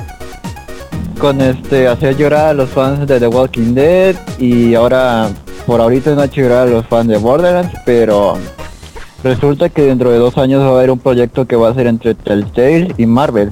con 1.19 1.41
este 1.41 1.89
hacer 1.89 2.17
llorar 2.17 2.49
a 2.49 2.55
los 2.55 2.71
fans 2.71 3.07
de 3.09 3.19
The 3.19 3.27
Walking 3.27 3.75
Dead 3.75 4.15
y 4.39 4.75
ahora 4.75 5.29
por 5.67 5.81
ahorita 5.81 6.15
no 6.15 6.21
ha 6.21 6.27
hecho 6.27 6.43
llorar 6.43 6.69
a 6.69 6.71
los 6.71 6.87
fans 6.87 7.09
de 7.09 7.17
Borderlands, 7.17 7.73
pero 7.85 8.39
resulta 9.25 9.69
que 9.69 9.83
dentro 9.83 10.11
de 10.11 10.19
dos 10.19 10.39
años 10.39 10.63
va 10.63 10.69
a 10.69 10.79
haber 10.79 10.91
un 10.91 10.99
proyecto 10.99 11.47
que 11.47 11.57
va 11.57 11.71
a 11.71 11.75
ser 11.75 11.89
entre 11.89 12.15
Telltale 12.15 12.95
y 12.97 13.07
Marvel. 13.07 13.51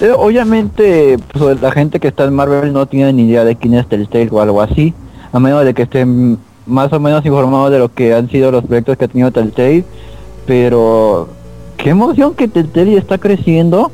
Eh, 0.00 0.12
obviamente 0.16 1.18
pues, 1.32 1.60
la 1.60 1.70
gente 1.72 2.00
que 2.00 2.08
está 2.08 2.24
en 2.24 2.34
Marvel 2.34 2.72
no 2.72 2.86
tiene 2.86 3.12
ni 3.12 3.24
idea 3.24 3.44
de 3.44 3.56
quién 3.56 3.74
es 3.74 3.86
Telltale 3.86 4.30
o 4.30 4.40
algo 4.40 4.62
así, 4.62 4.94
a 5.30 5.38
menos 5.38 5.62
de 5.62 5.74
que 5.74 5.82
estén 5.82 6.38
más 6.66 6.90
o 6.94 7.00
menos 7.00 7.24
informados 7.26 7.70
de 7.70 7.78
lo 7.78 7.92
que 7.92 8.14
han 8.14 8.30
sido 8.30 8.50
los 8.50 8.64
proyectos 8.64 8.96
que 8.96 9.04
ha 9.04 9.08
tenido 9.08 9.30
Telltale, 9.30 9.84
pero 10.46 11.28
qué 11.76 11.90
emoción 11.90 12.34
que 12.34 12.48
Telltale 12.48 12.96
está 12.96 13.18
creciendo 13.18 13.90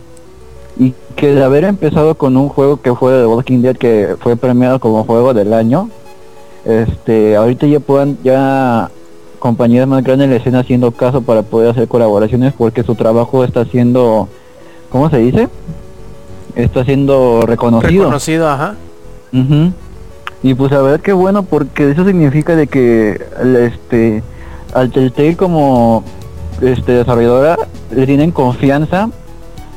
y 0.79 0.95
que 1.17 1.35
de 1.35 1.43
haber 1.43 1.65
empezado 1.65 2.15
con 2.15 2.37
un 2.37 2.51
juego 2.51 2.81
que 2.81 2.95
fue 2.95 3.13
de 3.13 3.27
Walking 3.27 3.63
Dead 3.63 3.77
que 3.77 4.15
fue 4.21 4.37
premiado 4.37 4.79
como 4.79 5.03
juego 5.03 5.35
del 5.35 5.53
año, 5.53 5.91
este, 6.65 7.35
ahorita 7.35 7.67
ya 7.67 7.81
puedan, 7.81 8.17
ya 8.23 8.93
compañías 9.41 9.89
más 9.89 10.05
grandes 10.05 10.29
le 10.29 10.37
estén 10.37 10.55
haciendo 10.55 10.93
caso 10.93 11.23
para 11.23 11.43
poder 11.43 11.71
hacer 11.71 11.89
colaboraciones 11.89 12.53
porque 12.53 12.85
su 12.85 12.95
trabajo 12.95 13.43
está 13.43 13.65
siendo, 13.65 14.29
¿cómo 14.89 15.11
se 15.11 15.19
dice? 15.19 15.49
Está 16.57 16.85
siendo 16.85 17.43
reconocido. 17.47 18.05
Reconocido, 18.05 18.49
ajá. 18.49 18.75
Ujú. 19.33 19.73
Y 20.43 20.55
pues 20.55 20.73
a 20.73 20.81
ver 20.81 21.01
qué 21.01 21.13
bueno 21.13 21.43
porque 21.43 21.91
eso 21.91 22.05
significa 22.05 22.57
de 22.57 22.67
que 22.67 23.21
el, 23.41 23.57
este 23.57 24.23
al 24.75 24.91
Telltale 24.91 25.37
como 25.37 26.03
este 26.61 26.93
desarrolladora 26.93 27.57
le 27.91 28.07
tienen 28.07 28.31
confianza 28.31 29.11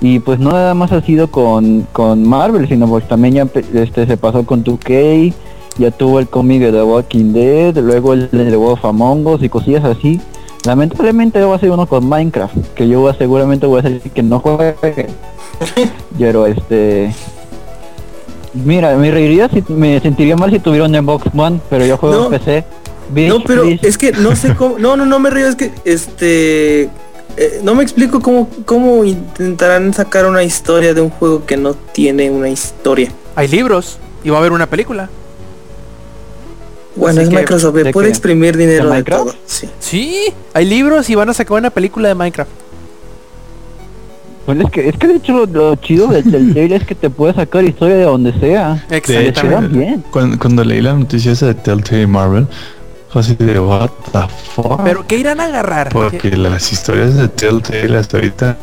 y 0.01 0.19
pues 0.19 0.39
no 0.39 0.51
nada 0.51 0.73
más 0.73 0.91
ha 0.91 1.01
sido 1.01 1.29
con, 1.29 1.87
con 1.91 2.27
Marvel 2.27 2.67
sino 2.67 2.87
pues 2.87 3.07
también 3.07 3.33
ya 3.33 3.47
este 3.73 4.05
se 4.05 4.17
pasó 4.17 4.45
con 4.45 4.63
2K 4.63 5.33
ya 5.77 5.91
tuvo 5.91 6.19
el 6.19 6.27
cómic 6.27 6.61
de 6.61 6.71
The 6.71 6.83
Walking 6.83 7.33
Dead 7.33 7.77
luego 7.77 8.13
el 8.13 8.29
de 8.31 8.49
The 8.49 8.55
Wolf 8.55 8.83
Among 8.85 9.25
Us 9.27 9.43
y 9.43 9.49
cosillas 9.49 9.83
así 9.83 10.21
lamentablemente 10.65 11.41
va 11.41 11.55
a 11.55 11.59
ser 11.59 11.71
uno 11.71 11.85
con 11.87 12.07
Minecraft 12.07 12.55
que 12.75 12.87
yo 12.87 13.11
seguramente 13.13 13.65
voy 13.65 13.79
a 13.79 13.83
decir 13.83 14.11
que 14.11 14.23
no 14.23 14.39
juegue 14.39 14.75
pero 16.19 16.45
este 16.47 17.13
Mira, 18.53 18.95
me 18.95 19.11
reiría 19.11 19.47
si 19.49 19.63
me 19.69 19.99
sentiría 19.99 20.35
mal 20.35 20.49
si 20.51 20.59
tuviera 20.59 20.85
un 20.85 20.93
Xbox 20.95 21.27
One, 21.35 21.59
pero 21.69 21.85
yo 21.85 21.97
juego 21.97 22.15
No. 22.15 22.25
en 22.25 22.31
PC. 22.39 22.63
Bitch, 23.11 23.29
No, 23.29 23.43
pero 23.43 23.63
es 23.63 23.97
que 23.97 24.11
no 24.11 24.35
sé 24.35 24.55
cómo. 24.55 24.77
No, 24.79 24.95
no, 24.97 25.05
no 25.05 25.19
me 25.19 25.29
río, 25.29 25.47
es 25.47 25.55
que 25.55 25.71
este. 25.85 26.83
eh, 27.37 27.59
no 27.63 27.75
me 27.75 27.83
explico 27.83 28.21
cómo, 28.21 28.49
cómo 28.65 29.03
intentarán 29.03 29.93
sacar 29.93 30.25
una 30.25 30.43
historia 30.43 30.93
de 30.93 31.01
un 31.01 31.09
juego 31.09 31.45
que 31.45 31.57
no 31.57 31.73
tiene 31.75 32.29
una 32.31 32.49
historia. 32.49 33.11
Hay 33.35 33.47
libros 33.47 33.97
y 34.23 34.29
va 34.29 34.37
a 34.37 34.39
haber 34.39 34.51
una 34.51 34.67
película. 34.67 35.09
Bueno, 36.95 37.21
Así 37.21 37.27
es 37.27 37.29
que- 37.29 37.35
Microsoft, 37.41 37.75
¿de 37.75 37.91
puede 37.93 38.07
qué? 38.07 38.11
exprimir 38.11 38.57
dinero 38.57 38.89
¿De 38.89 38.97
de, 38.97 39.03
todo. 39.03 39.33
Sí. 39.45 39.69
Sí, 39.79 40.33
hay 40.53 40.65
libros 40.65 41.09
y 41.09 41.15
van 41.15 41.29
a 41.29 41.33
sacar 41.33 41.57
una 41.57 41.69
película 41.69 42.09
de 42.09 42.15
Minecraft. 42.15 42.49
Es 44.51 44.71
que, 44.71 44.89
es 44.89 44.97
que 44.97 45.07
de 45.07 45.15
hecho 45.15 45.33
lo, 45.33 45.45
lo 45.45 45.75
chido 45.75 46.07
del 46.07 46.23
Telltale 46.23 46.75
es 46.77 46.85
que 46.85 46.95
te 46.95 47.09
puede 47.09 47.33
sacar 47.33 47.63
historia 47.63 47.95
de 47.95 48.03
donde 48.03 48.33
sea. 48.39 48.83
De 48.89 49.01
Te 49.01 49.27
hecho, 49.27 49.41
quedan 49.41 49.71
bien. 49.71 50.03
cuando, 50.11 50.39
cuando 50.39 50.63
leí 50.63 50.81
la 50.81 50.93
noticia 50.93 51.31
esa 51.31 51.47
de 51.47 51.53
Telltale 51.55 52.07
Marvel, 52.07 52.47
fue 53.09 53.21
así 53.21 53.35
de 53.35 53.59
what 53.59 53.89
the 54.11 54.19
fuck. 54.53 54.81
Pero 54.83 55.05
¿qué 55.07 55.17
irán 55.17 55.39
a 55.39 55.45
agarrar? 55.45 55.89
Porque 55.89 56.35
las 56.37 56.71
historias 56.71 57.15
de 57.15 57.27
Telltale 57.27 57.97
hasta 57.97 58.17
ahorita. 58.17 58.57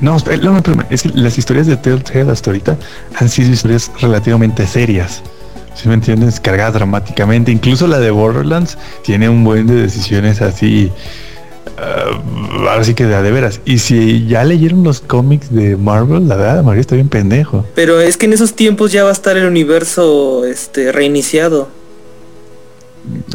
No, 0.00 0.16
espera, 0.16 0.36
no, 0.38 0.52
no, 0.52 0.62
es 0.90 1.02
que 1.02 1.08
las 1.14 1.38
historias 1.38 1.66
de 1.66 1.76
Telltale 1.76 2.30
hasta 2.30 2.50
ahorita 2.50 2.76
han 3.16 3.28
sido 3.28 3.50
historias 3.50 3.90
relativamente 4.00 4.66
serias. 4.66 5.22
Si 5.74 5.88
me 5.88 5.94
entiendes? 5.94 6.40
Cargadas 6.40 6.74
dramáticamente. 6.74 7.52
Incluso 7.52 7.86
la 7.86 7.98
de 8.00 8.10
Borderlands 8.10 8.76
tiene 9.04 9.28
un 9.28 9.44
buen 9.44 9.66
de 9.66 9.74
decisiones 9.76 10.42
así. 10.42 10.90
Ah, 11.76 12.20
ahora 12.70 12.84
sí 12.84 12.94
que 12.94 13.04
de 13.04 13.22
de 13.22 13.30
veras. 13.30 13.60
Y 13.64 13.78
si 13.78 14.26
ya 14.26 14.44
leyeron 14.44 14.84
los 14.84 15.00
cómics 15.00 15.52
de 15.52 15.76
Marvel, 15.76 16.28
la 16.28 16.36
verdad, 16.36 16.62
María 16.62 16.80
está 16.80 16.94
bien 16.94 17.08
pendejo. 17.08 17.64
Pero 17.74 18.00
es 18.00 18.16
que 18.16 18.26
en 18.26 18.32
esos 18.32 18.54
tiempos 18.54 18.92
ya 18.92 19.02
va 19.04 19.10
a 19.10 19.12
estar 19.12 19.36
el 19.36 19.46
universo 19.46 20.44
este 20.44 20.92
reiniciado. 20.92 21.68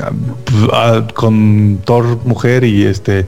Ah, 0.01 0.11
pues, 0.45 0.57
ah, 0.72 1.07
con 1.14 1.80
Thor 1.85 2.19
mujer 2.26 2.64
y 2.64 2.85
este. 2.85 3.26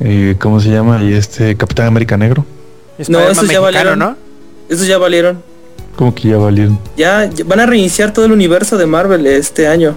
eh, 0.00 0.36
¿Cómo 0.38 0.60
se 0.60 0.70
llama? 0.70 1.02
Y 1.02 1.12
este 1.12 1.56
Capitán 1.56 1.86
América 1.86 2.16
Negro. 2.16 2.44
Spider-Man 2.98 3.32
esos 3.32 3.48
ya 3.48 3.60
valieron. 3.60 3.98
¿no? 3.98 4.16
Esos 4.68 4.86
ya 4.86 4.98
valieron. 4.98 5.42
Como 5.96 6.14
que 6.14 6.28
ya 6.28 6.38
valieron. 6.38 6.78
Ya, 6.96 7.26
ya 7.26 7.44
van 7.44 7.60
a 7.60 7.66
reiniciar 7.66 8.12
todo 8.12 8.24
el 8.24 8.32
universo 8.32 8.78
de 8.78 8.86
Marvel 8.86 9.26
este 9.26 9.66
año. 9.66 9.96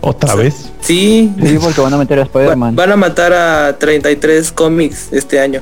¿Otra 0.00 0.34
vez? 0.34 0.70
Sí. 0.80 1.32
Sí, 1.42 1.58
porque 1.60 1.80
van 1.80 1.92
a 1.94 1.98
meter 1.98 2.18
a 2.18 2.22
Va- 2.22 2.26
Spider-Man. 2.26 2.76
van 2.76 2.92
a 2.92 2.96
matar 2.96 3.32
a 3.32 3.76
33 3.78 4.52
cómics 4.52 5.08
este 5.12 5.40
año. 5.40 5.60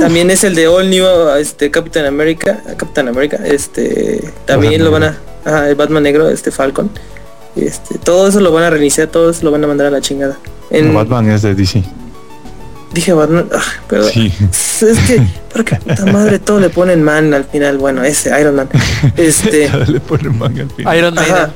También 0.00 0.30
es 0.30 0.44
el 0.44 0.54
de 0.54 0.66
All 0.66 0.90
New 0.90 1.06
este 1.38 1.70
Captain 1.70 2.06
America, 2.06 2.62
Captain 2.76 3.08
America, 3.08 3.38
este 3.44 4.32
también 4.44 4.82
Batman 4.82 4.84
lo 4.84 4.90
van 4.90 5.02
a 5.04 5.18
ajá, 5.44 5.68
el 5.68 5.74
Batman 5.74 6.02
negro, 6.02 6.28
este 6.28 6.50
Falcon. 6.50 6.90
Este, 7.56 7.98
todo 7.98 8.28
eso 8.28 8.40
lo 8.40 8.50
van 8.50 8.64
a 8.64 8.70
reiniciar, 8.70 9.08
todo 9.08 9.30
eso 9.30 9.44
lo 9.44 9.52
van 9.52 9.62
a 9.62 9.66
mandar 9.66 9.86
a 9.86 9.90
la 9.90 10.00
chingada. 10.00 10.36
En, 10.70 10.92
Batman 10.92 11.30
es 11.30 11.42
de 11.42 11.54
DC. 11.54 11.84
Dije 12.92 13.12
Batman, 13.12 13.48
ah, 13.52 13.62
perdón. 13.88 14.10
Sí. 14.12 14.32
Es 14.50 14.98
que, 15.06 15.22
porque 15.52 15.76
puta 15.76 16.06
madre, 16.06 16.38
todo 16.38 16.58
le 16.58 16.70
ponen 16.70 17.02
man 17.02 17.32
al 17.32 17.44
final. 17.44 17.78
Bueno, 17.78 18.02
ese 18.02 18.38
Iron 18.40 18.56
Man. 18.56 18.68
Este. 19.16 19.70
Le 19.86 20.00
ponen 20.00 20.36
manga 20.36 20.62
al 20.62 20.70
final. 20.70 20.98
Iron. 20.98 21.18
Ajá. 21.18 21.50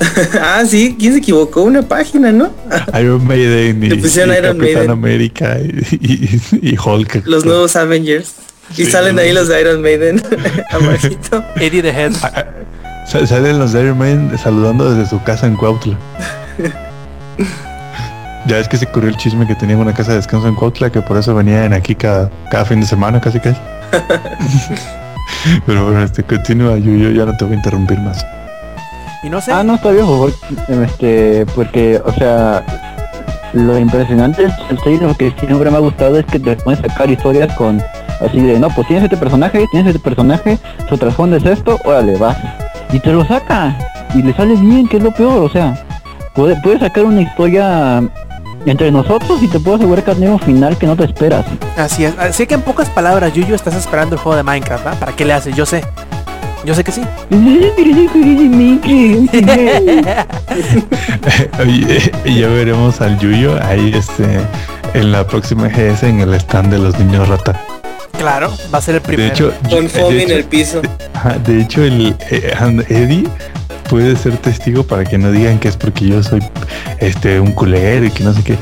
ah, 0.42 0.62
sí, 0.66 0.96
¿quién 0.98 1.12
se 1.12 1.18
equivocó? 1.18 1.62
Una 1.62 1.82
página, 1.82 2.32
¿no? 2.32 2.50
Iron 2.98 3.26
Maiden 3.26 3.82
y, 3.84 3.88
Le 3.90 3.96
pusieron 3.96 4.34
y 4.34 4.38
Iron 4.38 4.56
Capitán 4.58 4.74
Maiden. 4.74 4.90
América 4.90 5.58
y, 5.60 5.96
y- 6.00 6.70
y 6.72 6.78
Hulk. 6.78 7.26
Los 7.26 7.44
nuevos 7.44 7.76
Avengers. 7.76 8.32
Y 8.76 8.84
Sí. 8.84 8.90
salen 8.90 9.18
ahí 9.18 9.32
los 9.32 9.48
de 9.48 9.60
Iron 9.60 9.82
Maiden. 9.82 10.22
Abajito. 10.70 11.44
Eddie 11.56 11.82
the 11.82 11.90
Head. 11.90 12.12
Ah, 12.22 12.32
ah, 12.34 12.44
sa- 13.06 13.26
Salen 13.26 13.58
los 13.58 13.72
de 13.72 13.82
Iron 13.82 13.98
Maiden 13.98 14.30
saludando 14.42 14.94
desde 14.94 15.08
su 15.10 15.22
casa 15.22 15.46
en 15.46 15.56
Cuautla. 15.56 15.98
ya 18.46 18.58
es 18.58 18.68
que 18.68 18.76
se 18.78 18.86
corrió 18.86 19.10
el 19.10 19.16
chisme 19.16 19.46
que 19.46 19.54
tenían 19.54 19.80
una 19.80 19.92
casa 19.92 20.10
de 20.12 20.16
descanso 20.18 20.48
en 20.48 20.54
Cuautla, 20.54 20.90
que 20.90 21.02
por 21.02 21.16
eso 21.18 21.34
venían 21.34 21.72
aquí 21.72 21.94
cada, 21.94 22.30
cada 22.50 22.64
fin 22.64 22.80
de 22.80 22.86
semana, 22.86 23.20
casi 23.20 23.38
casi. 23.40 23.60
Pero 25.66 25.84
bueno, 25.84 26.02
este 26.04 26.22
continúa, 26.22 26.78
yo, 26.78 26.92
yo 26.92 27.10
ya 27.10 27.24
no 27.26 27.36
te 27.36 27.44
voy 27.44 27.54
a 27.54 27.56
interrumpir 27.56 27.98
más. 27.98 28.24
Y 29.22 29.28
no 29.30 29.40
sé. 29.40 29.52
Ah, 29.52 29.62
no, 29.62 29.74
está 29.74 29.90
bien, 29.90 30.06
por 30.06 30.32
favor. 30.32 30.84
Este, 30.84 31.46
porque, 31.54 32.00
o 32.04 32.12
sea, 32.12 32.64
lo 33.52 33.78
impresionante 33.78 34.42
del 34.42 35.00
lo 35.00 35.14
que 35.14 35.32
siempre 35.32 35.70
me 35.70 35.76
ha 35.76 35.80
gustado 35.80 36.18
es 36.18 36.26
que 36.26 36.38
te 36.38 36.56
pueden 36.56 36.80
sacar 36.82 37.10
historias 37.10 37.54
con 37.56 37.82
así 38.20 38.40
de, 38.40 38.58
no, 38.58 38.68
pues 38.70 38.86
tienes 38.86 39.04
este 39.04 39.16
personaje, 39.16 39.66
tienes 39.70 39.94
este 39.94 39.98
personaje, 39.98 40.58
su 40.88 40.96
trasfondo 40.96 41.36
es 41.36 41.44
esto, 41.44 41.78
órale, 41.84 42.16
vas. 42.16 42.36
Y 42.92 43.00
te 43.00 43.12
lo 43.12 43.24
saca. 43.24 43.76
Y 44.14 44.22
le 44.22 44.34
sale 44.34 44.54
bien, 44.56 44.88
que 44.88 44.96
es 44.98 45.02
lo 45.02 45.12
peor, 45.12 45.44
o 45.44 45.48
sea, 45.48 45.84
puede, 46.34 46.60
puede 46.62 46.80
sacar 46.80 47.04
una 47.04 47.22
historia 47.22 48.02
entre 48.66 48.90
nosotros 48.90 49.42
y 49.42 49.48
te 49.48 49.58
puedo 49.58 49.76
asegurar 49.76 50.04
que 50.04 50.14
tiene 50.14 50.32
un 50.32 50.38
final 50.38 50.76
que 50.76 50.86
no 50.86 50.96
te 50.96 51.04
esperas. 51.04 51.46
Así 51.76 52.04
es. 52.04 52.18
Así 52.18 52.46
que 52.46 52.54
en 52.54 52.62
pocas 52.62 52.90
palabras, 52.90 53.32
Yuyu, 53.32 53.54
estás 53.54 53.74
esperando 53.74 54.16
el 54.16 54.20
juego 54.20 54.36
de 54.36 54.42
Minecraft, 54.42 54.86
¿va? 54.86 54.92
¿Para 54.92 55.12
qué 55.12 55.24
le 55.24 55.32
haces? 55.32 55.54
Yo 55.56 55.64
sé. 55.64 55.82
Yo 56.64 56.74
sé 56.74 56.84
que 56.84 56.92
sí. 56.92 57.02
Oye, 61.60 62.12
y 62.24 62.40
ya 62.40 62.48
veremos 62.48 63.00
al 63.00 63.18
Yuyo 63.18 63.58
ahí 63.62 63.92
este 63.94 64.40
en 64.94 65.12
la 65.12 65.26
próxima 65.26 65.68
GS 65.68 66.02
en 66.04 66.20
el 66.20 66.34
stand 66.34 66.72
de 66.72 66.78
los 66.78 66.98
niños 66.98 67.28
rata. 67.28 67.58
Claro, 68.18 68.52
va 68.72 68.78
a 68.78 68.82
ser 68.82 68.96
el 68.96 69.00
De 69.02 69.06
primero. 69.06 69.32
hecho, 69.32 69.52
Con 69.70 69.84
de 69.84 69.88
foamy 69.88 70.22
en 70.22 70.30
el 70.32 70.44
piso. 70.44 70.82
De 71.46 71.60
hecho 71.62 71.82
el 71.84 72.16
eh, 72.30 72.52
Eddie 72.88 73.24
puede 73.90 74.14
ser 74.16 74.36
testigo 74.38 74.84
para 74.84 75.04
que 75.04 75.18
no 75.18 75.32
digan 75.32 75.58
que 75.58 75.68
es 75.68 75.76
porque 75.76 76.06
yo 76.06 76.22
soy 76.22 76.40
este 77.00 77.40
un 77.40 77.50
culero 77.52 78.06
y 78.06 78.10
que 78.10 78.22
no 78.24 78.32
sé 78.32 78.42
qué. 78.44 78.56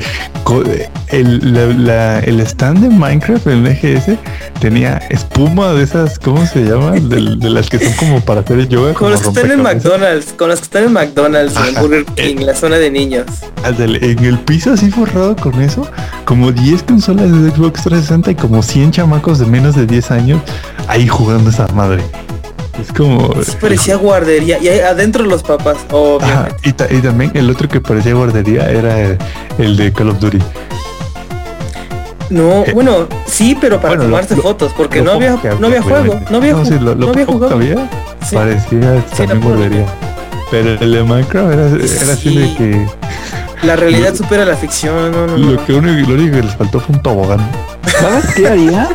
El, 1.09 1.53
la- 1.53 1.65
la- 1.67 2.19
el 2.19 2.39
stand 2.41 2.79
de 2.79 2.89
Minecraft 2.89 3.45
en 3.47 3.65
el 3.65 3.67
EGS 3.67 4.17
tenía 4.59 4.97
espuma 5.09 5.73
de 5.73 5.83
esas, 5.83 6.17
¿cómo 6.17 6.43
se 6.47 6.63
llama? 6.63 6.91
De, 6.93 7.35
de 7.37 7.49
las 7.49 7.69
que 7.69 7.77
son 7.79 7.93
como 7.93 8.19
para 8.21 8.41
hacer 8.41 8.57
el 8.59 8.67
yoga. 8.67 8.93
Con 8.95 9.11
los 9.11 9.21
que 9.21 9.27
están 9.29 9.51
en. 9.51 9.61
McDonald's, 9.61 10.33
con 10.33 10.49
los 10.49 10.59
que 10.59 10.63
están 10.65 10.83
en 10.85 10.93
McDonald's, 10.93 11.55
en 11.55 11.61
Ajá. 11.75 11.81
Burger 11.81 12.05
King, 12.15 12.37
la 12.45 12.55
zona 12.55 12.77
de 12.77 12.89
niños. 12.89 13.25
En 13.63 14.23
el 14.25 14.39
piso 14.39 14.73
así 14.73 14.89
forrado 14.89 15.35
con 15.35 15.61
eso, 15.61 15.87
como 16.25 16.51
10 16.51 16.81
consolas 16.83 17.31
de 17.31 17.51
Xbox 17.51 17.83
360 17.83 18.31
y 18.31 18.35
como 18.35 18.63
100 18.63 18.91
chamacos 18.91 19.37
de 19.39 19.45
menos 19.45 19.75
de 19.75 19.85
10 19.85 20.11
años 20.11 20.41
ahí 20.87 21.07
jugando 21.07 21.51
esa 21.51 21.67
madre. 21.67 22.01
Es 22.81 22.91
como... 22.93 23.33
Eso 23.39 23.57
parecía 23.59 23.95
guardería. 23.97 24.57
Y 24.59 24.69
adentro 24.69 25.23
los 25.25 25.43
papás. 25.43 25.77
Ajá, 26.21 26.49
y, 26.63 26.73
ta- 26.73 26.87
y 26.89 26.99
también 27.01 27.31
el 27.35 27.49
otro 27.49 27.67
que 27.67 27.81
parecía 27.81 28.13
guardería 28.13 28.69
era 28.69 28.99
el, 28.99 29.17
el 29.57 29.77
de 29.77 29.91
Call 29.93 30.09
of 30.09 30.19
Duty. 30.19 30.39
No, 32.29 32.63
Eh, 32.65 32.73
bueno, 32.73 33.07
sí, 33.25 33.57
pero 33.59 33.77
para 33.77 33.89
bueno, 33.95 34.03
tomarse 34.03 34.35
lo- 34.35 34.43
fotos, 34.43 34.71
porque 34.77 35.01
no 35.01 35.13
había, 35.13 35.31
no 35.59 35.81
juego, 35.81 36.19
no 36.29 36.37
había, 36.37 36.53
No, 36.53 36.63
sí, 36.65 36.73
lo, 36.75 36.93
lo 36.93 37.07
no 37.07 37.09
había 37.09 37.25
jugado. 37.25 37.55
había 37.55 37.89
Sí. 38.27 38.35
parecía 38.35 39.03
Sí, 39.11 39.17
también 39.17 39.41
volvería. 39.41 39.85
Pero 40.51 40.69
el 40.79 40.91
de 40.91 41.03
Minecraft 41.03 41.53
era, 41.53 41.65
era 42.03 42.13
así 42.13 42.35
de 42.37 42.55
que 42.55 42.87
La 43.63 43.75
realidad 43.75 44.13
supera 44.15 44.45
la 44.45 44.55
ficción, 44.55 45.11
no, 45.11 45.25
no, 45.25 45.37
no. 45.37 45.51
lo 45.53 45.65
que 45.65 45.73
único, 45.73 46.07
lo 46.09 46.15
único 46.15 46.35
que 46.37 46.43
les 46.43 46.55
faltó 46.55 46.79
fue 46.79 46.95
un 46.95 47.01
tobogán. 47.01 47.39
¿Sabes 47.99 48.25
qué 48.35 48.47
haría? 48.47 48.89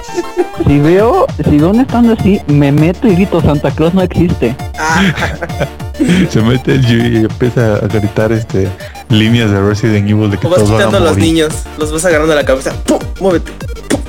Si 0.66 0.78
veo, 0.78 1.26
si 1.44 1.58
veo 1.58 1.70
un 1.70 1.80
stand 1.80 2.18
así, 2.18 2.40
me 2.46 2.72
meto 2.72 3.06
y 3.08 3.14
grito 3.14 3.40
Santa 3.40 3.70
Claus 3.70 3.94
no 3.94 4.02
existe. 4.02 4.56
Se 6.30 6.40
mete 6.42 6.72
el 6.74 6.86
Yu 6.86 6.96
y 7.04 7.16
empieza 7.24 7.76
a 7.76 7.80
gritar 7.86 8.32
este 8.32 8.68
líneas 9.08 9.50
de 9.50 9.60
Resident 9.60 10.08
Evil 10.08 10.30
de 10.30 10.38
que 10.38 10.46
o 10.46 10.50
vas 10.50 10.58
todos 10.58 10.70
van 10.70 10.78
quitando 10.80 10.96
a 10.98 11.00
a 11.00 11.04
los 11.04 11.12
morir. 11.12 11.24
niños, 11.32 11.54
los 11.78 11.92
vas 11.92 12.04
agarrando 12.04 12.32
a 12.32 12.36
la 12.36 12.44
cabeza, 12.44 12.72
¡pum! 12.84 12.98
Muévete, 13.20 13.52
¡pum! 13.88 14.00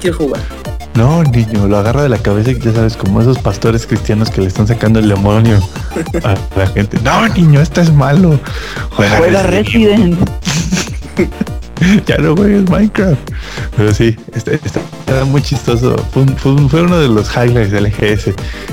Quiero 0.00 0.16
jugar. 0.16 0.40
No, 0.94 1.22
niño, 1.22 1.66
lo 1.68 1.76
agarra 1.78 2.02
de 2.02 2.08
la 2.08 2.18
cabeza 2.18 2.50
y 2.50 2.58
ya 2.58 2.72
sabes, 2.72 2.96
como 2.96 3.20
esos 3.20 3.38
pastores 3.38 3.86
cristianos 3.86 4.30
que 4.30 4.40
le 4.40 4.48
están 4.48 4.66
sacando 4.66 4.98
el 4.98 5.08
demonio 5.08 5.60
a 6.24 6.34
la 6.56 6.66
gente. 6.68 6.98
No, 7.02 7.26
niño, 7.28 7.60
esto 7.60 7.80
es 7.80 7.92
malo. 7.92 8.38
Juega, 8.90 9.18
Juega 9.18 9.42
Resident 9.44 10.18
Resident. 11.16 11.38
ya 12.06 12.16
no 12.18 12.34
juegues 12.36 12.68
Minecraft. 12.68 13.18
Pero 13.76 13.94
sí, 13.94 14.16
este, 14.34 14.54
este 14.56 14.80
era 15.06 15.24
muy 15.24 15.42
chistoso. 15.42 15.96
Fue, 16.12 16.22
un- 16.22 16.36
fue 16.36 16.52
un- 16.52 16.68
fue 16.70 16.82
uno 16.82 16.98
de 16.98 17.08
los 17.08 17.28
highlights 17.34 17.70
del 17.72 17.86
EGS. 17.86 18.28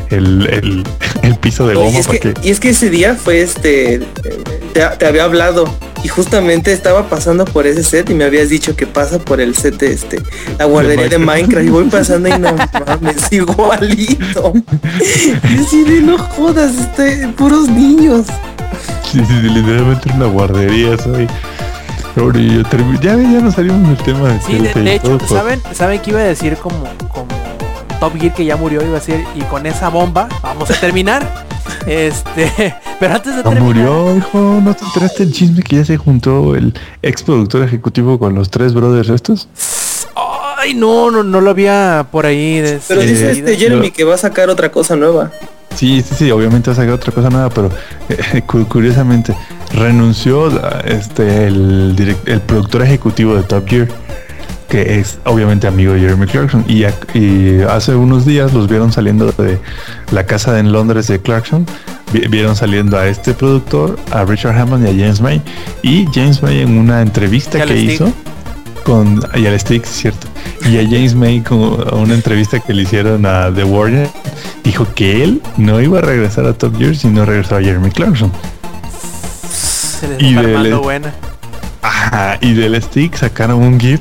El, 0.09 0.47
el, 0.47 0.83
el 1.23 1.35
piso 1.37 1.67
de 1.67 1.75
goma 1.75 1.89
y, 1.89 1.97
es 1.97 2.07
para 2.07 2.19
que, 2.19 2.33
y 2.43 2.49
es 2.49 2.59
que 2.59 2.69
ese 2.69 2.89
día 2.89 3.15
fue 3.15 3.41
este, 3.41 3.99
te, 4.73 4.81
te 4.97 5.05
había 5.05 5.23
hablado 5.23 5.65
y 6.03 6.07
justamente 6.07 6.71
estaba 6.71 7.09
pasando 7.09 7.45
por 7.45 7.65
ese 7.65 7.83
set 7.83 8.09
y 8.11 8.13
me 8.13 8.25
habías 8.25 8.49
dicho 8.49 8.75
que 8.75 8.85
pasa 8.85 9.17
por 9.17 9.41
el 9.41 9.55
set 9.55 9.77
de 9.79 9.91
este, 9.93 10.21
la 10.59 10.65
guardería 10.65 11.09
de 11.09 11.17
Minecraft. 11.17 11.65
Minecraft 11.65 11.67
y 11.67 11.69
voy 11.69 11.83
pasando 11.89 12.29
y 12.29 12.39
no 12.39 12.55
mames, 12.85 13.31
igualito. 13.31 14.53
Y 15.49 15.57
así 15.59 15.83
de 15.83 16.01
no 16.01 16.17
jodas, 16.19 16.73
este, 16.77 17.27
puros 17.29 17.69
niños. 17.69 18.27
Sí, 19.03 19.19
sí, 19.19 19.25
sí, 19.41 19.49
literalmente 19.49 20.09
era 20.09 20.15
una 20.17 20.25
guardería 20.27 20.97
soy. 20.97 21.27
Ya, 22.15 23.15
ya 23.17 23.41
nos 23.41 23.55
salimos 23.55 23.87
del 23.89 23.97
tema 23.97 24.29
de 24.33 24.39
Sí, 24.41 24.57
de, 24.57 24.95
hecho, 24.95 25.03
todo 25.03 25.17
por- 25.17 25.27
¿saben, 25.37 25.61
¿saben 25.73 26.01
que 26.01 26.11
iba 26.11 26.21
a 26.21 26.23
decir 26.23 26.55
como, 26.55 26.85
como 27.09 27.27
Top 27.99 28.13
Gear 28.17 28.33
que 28.33 28.45
ya 28.45 28.55
murió? 28.55 28.81
Iba 28.81 28.91
a 28.97 28.99
decir, 28.99 29.25
y 29.35 29.41
con 29.41 29.65
esa 29.65 29.89
bomba 29.89 30.29
vamos 30.41 30.71
a 30.71 30.75
terminar. 30.79 31.27
este, 31.87 32.73
pero 33.01 33.15
antes 33.15 33.35
de 33.35 33.43
No 33.43 33.49
terminar... 33.49 33.63
murió, 33.63 34.15
hijo, 34.17 34.61
¿no 34.63 34.73
te 34.73 34.85
enteraste 34.85 35.23
el 35.23 35.33
chisme 35.33 35.61
que 35.61 35.75
ya 35.77 35.85
se 35.85 35.97
juntó 35.97 36.55
el 36.55 36.73
ex 37.01 37.21
productor 37.23 37.63
ejecutivo 37.63 38.17
con 38.17 38.33
los 38.33 38.49
tres 38.49 38.73
brothers 38.73 39.09
estos? 39.09 39.49
Ay, 40.57 40.73
no, 40.73 41.11
no, 41.11 41.21
no 41.21 41.41
lo 41.41 41.49
había 41.49 42.07
por 42.11 42.25
ahí. 42.25 42.59
de- 42.61 42.79
Pero 42.87 43.01
dice 43.01 43.31
este. 43.31 43.57
Jeremy 43.57 43.91
que 43.91 44.05
va 44.05 44.15
a 44.15 44.17
sacar 44.17 44.49
otra 44.49 44.71
cosa 44.71 44.95
nueva. 44.95 45.31
Sí, 45.75 46.01
sí, 46.01 46.15
sí, 46.15 46.31
obviamente 46.31 46.69
va 46.69 46.73
a 46.73 46.75
sacar 46.77 46.93
otra 46.93 47.11
cosa 47.11 47.29
nueva, 47.29 47.49
pero 47.49 47.69
eh, 48.09 48.41
cu- 48.45 48.65
curiosamente 48.67 49.35
renunció 49.73 50.47
este 50.85 51.47
el, 51.47 51.95
direct- 51.95 52.27
el 52.27 52.39
productor 52.41 52.83
ejecutivo 52.83 53.35
de 53.35 53.43
Top 53.43 53.67
Gear, 53.67 53.87
que 54.69 54.99
es 54.99 55.17
obviamente 55.25 55.67
amigo 55.67 55.93
de 55.93 55.99
Jeremy 55.99 56.27
Clarkson, 56.27 56.63
y, 56.67 56.85
y 57.17 57.61
hace 57.69 57.93
unos 57.93 58.25
días 58.25 58.53
los 58.53 58.69
vieron 58.69 58.91
saliendo 58.93 59.31
de 59.33 59.59
la 60.11 60.25
casa 60.25 60.57
en 60.59 60.71
Londres 60.71 61.07
de 61.07 61.19
Clarkson, 61.21 61.65
vi- 62.13 62.25
vieron 62.29 62.55
saliendo 62.55 62.97
a 62.97 63.07
este 63.07 63.33
productor, 63.33 63.99
a 64.11 64.23
Richard 64.23 64.57
Hammond 64.57 64.85
y 64.85 64.89
a 64.89 64.93
James 65.05 65.19
May, 65.19 65.41
y 65.83 66.05
James 66.13 66.41
May 66.41 66.61
en 66.61 66.77
una 66.77 67.01
entrevista 67.01 67.59
que 67.65 67.73
Stick. 67.77 67.91
hizo 67.91 68.13
con 68.85 69.19
y 69.35 69.45
al 69.45 69.59
Stick, 69.59 69.83
cierto, 69.83 70.27
y 70.65 70.77
a 70.77 70.83
James 70.83 71.15
May 71.15 71.41
con 71.41 71.59
una 71.97 72.13
entrevista 72.15 72.59
que 72.59 72.73
le 72.73 72.83
hicieron 72.83 73.25
a 73.25 73.51
The 73.53 73.63
Warrior 73.63 74.07
dijo 74.63 74.87
que 74.95 75.23
él 75.23 75.41
no 75.57 75.79
iba 75.81 75.99
a 75.99 76.01
regresar 76.01 76.45
a 76.45 76.53
Top 76.53 76.77
Gear 76.77 76.95
si 76.95 77.07
no 77.07 77.23
regresaba 77.25 77.61
a 77.61 77.63
Jeremy 77.63 77.91
Clarkson. 77.91 78.31
Se 79.51 80.07
les 80.07 80.21
Y 80.21 80.33
del- 80.33 80.75
buena. 80.77 81.13
Ajá, 81.81 82.37
y 82.41 82.53
del 82.53 82.81
stick 82.81 83.15
sacaron 83.15 83.61
un 83.61 83.79
GIF 83.79 83.99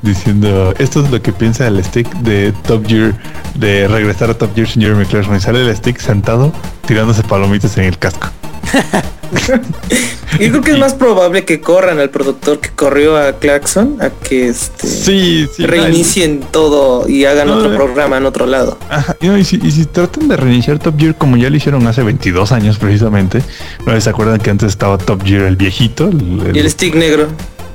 diciendo 0.00 0.72
esto 0.78 1.04
es 1.04 1.10
lo 1.10 1.20
que 1.20 1.32
piensa 1.32 1.66
el 1.66 1.82
stick 1.84 2.08
de 2.20 2.52
Top 2.66 2.86
Gear 2.86 3.14
de 3.54 3.86
regresar 3.88 4.30
a 4.30 4.34
Top 4.34 4.54
Gear 4.54 4.66
sin 4.68 4.80
Jeremy 4.82 5.04
Clarkson 5.04 5.36
y 5.36 5.40
sale 5.40 5.60
el 5.60 5.76
stick 5.76 5.98
sentado 6.00 6.52
tirándose 6.86 7.22
palomitas 7.22 7.76
en 7.76 7.84
el 7.84 7.98
casco. 7.98 8.28
Yo 10.38 10.50
creo 10.50 10.60
que 10.62 10.70
es 10.72 10.78
más 10.78 10.94
probable 10.94 11.44
que 11.44 11.60
corran 11.60 11.98
al 11.98 12.10
productor 12.10 12.60
que 12.60 12.70
corrió 12.70 13.16
a 13.16 13.32
Clarkson 13.32 13.96
a 14.00 14.10
que 14.10 14.48
este 14.48 14.86
Sí, 14.86 15.48
sí. 15.54 15.66
reinicien 15.66 16.40
todo 16.50 17.08
y 17.08 17.24
hagan 17.24 17.48
No, 17.48 17.54
otro 17.56 17.74
programa 17.74 18.18
en 18.18 18.26
otro 18.26 18.46
lado. 18.46 18.78
Ajá, 18.90 19.16
y, 19.20 19.26
no, 19.28 19.36
y 19.38 19.44
si, 19.44 19.56
y 19.62 19.70
si 19.70 19.84
tratan 19.86 20.28
de 20.28 20.36
reiniciar 20.36 20.78
Top 20.78 20.98
Gear 20.98 21.16
como 21.16 21.36
ya 21.36 21.50
lo 21.50 21.56
hicieron 21.56 21.86
hace 21.86 22.02
22 22.02 22.52
años 22.52 22.78
precisamente, 22.78 23.42
¿no 23.86 24.00
se 24.00 24.10
acuerdan 24.10 24.38
que 24.38 24.50
antes 24.50 24.68
estaba 24.68 24.98
Top 24.98 25.22
Gear 25.24 25.42
el 25.46 25.56
viejito? 25.56 26.08
El- 26.08 26.42
el- 26.46 26.56
Y 26.56 26.60
el 26.60 26.70
stick 26.70 26.94
negro. 26.94 27.26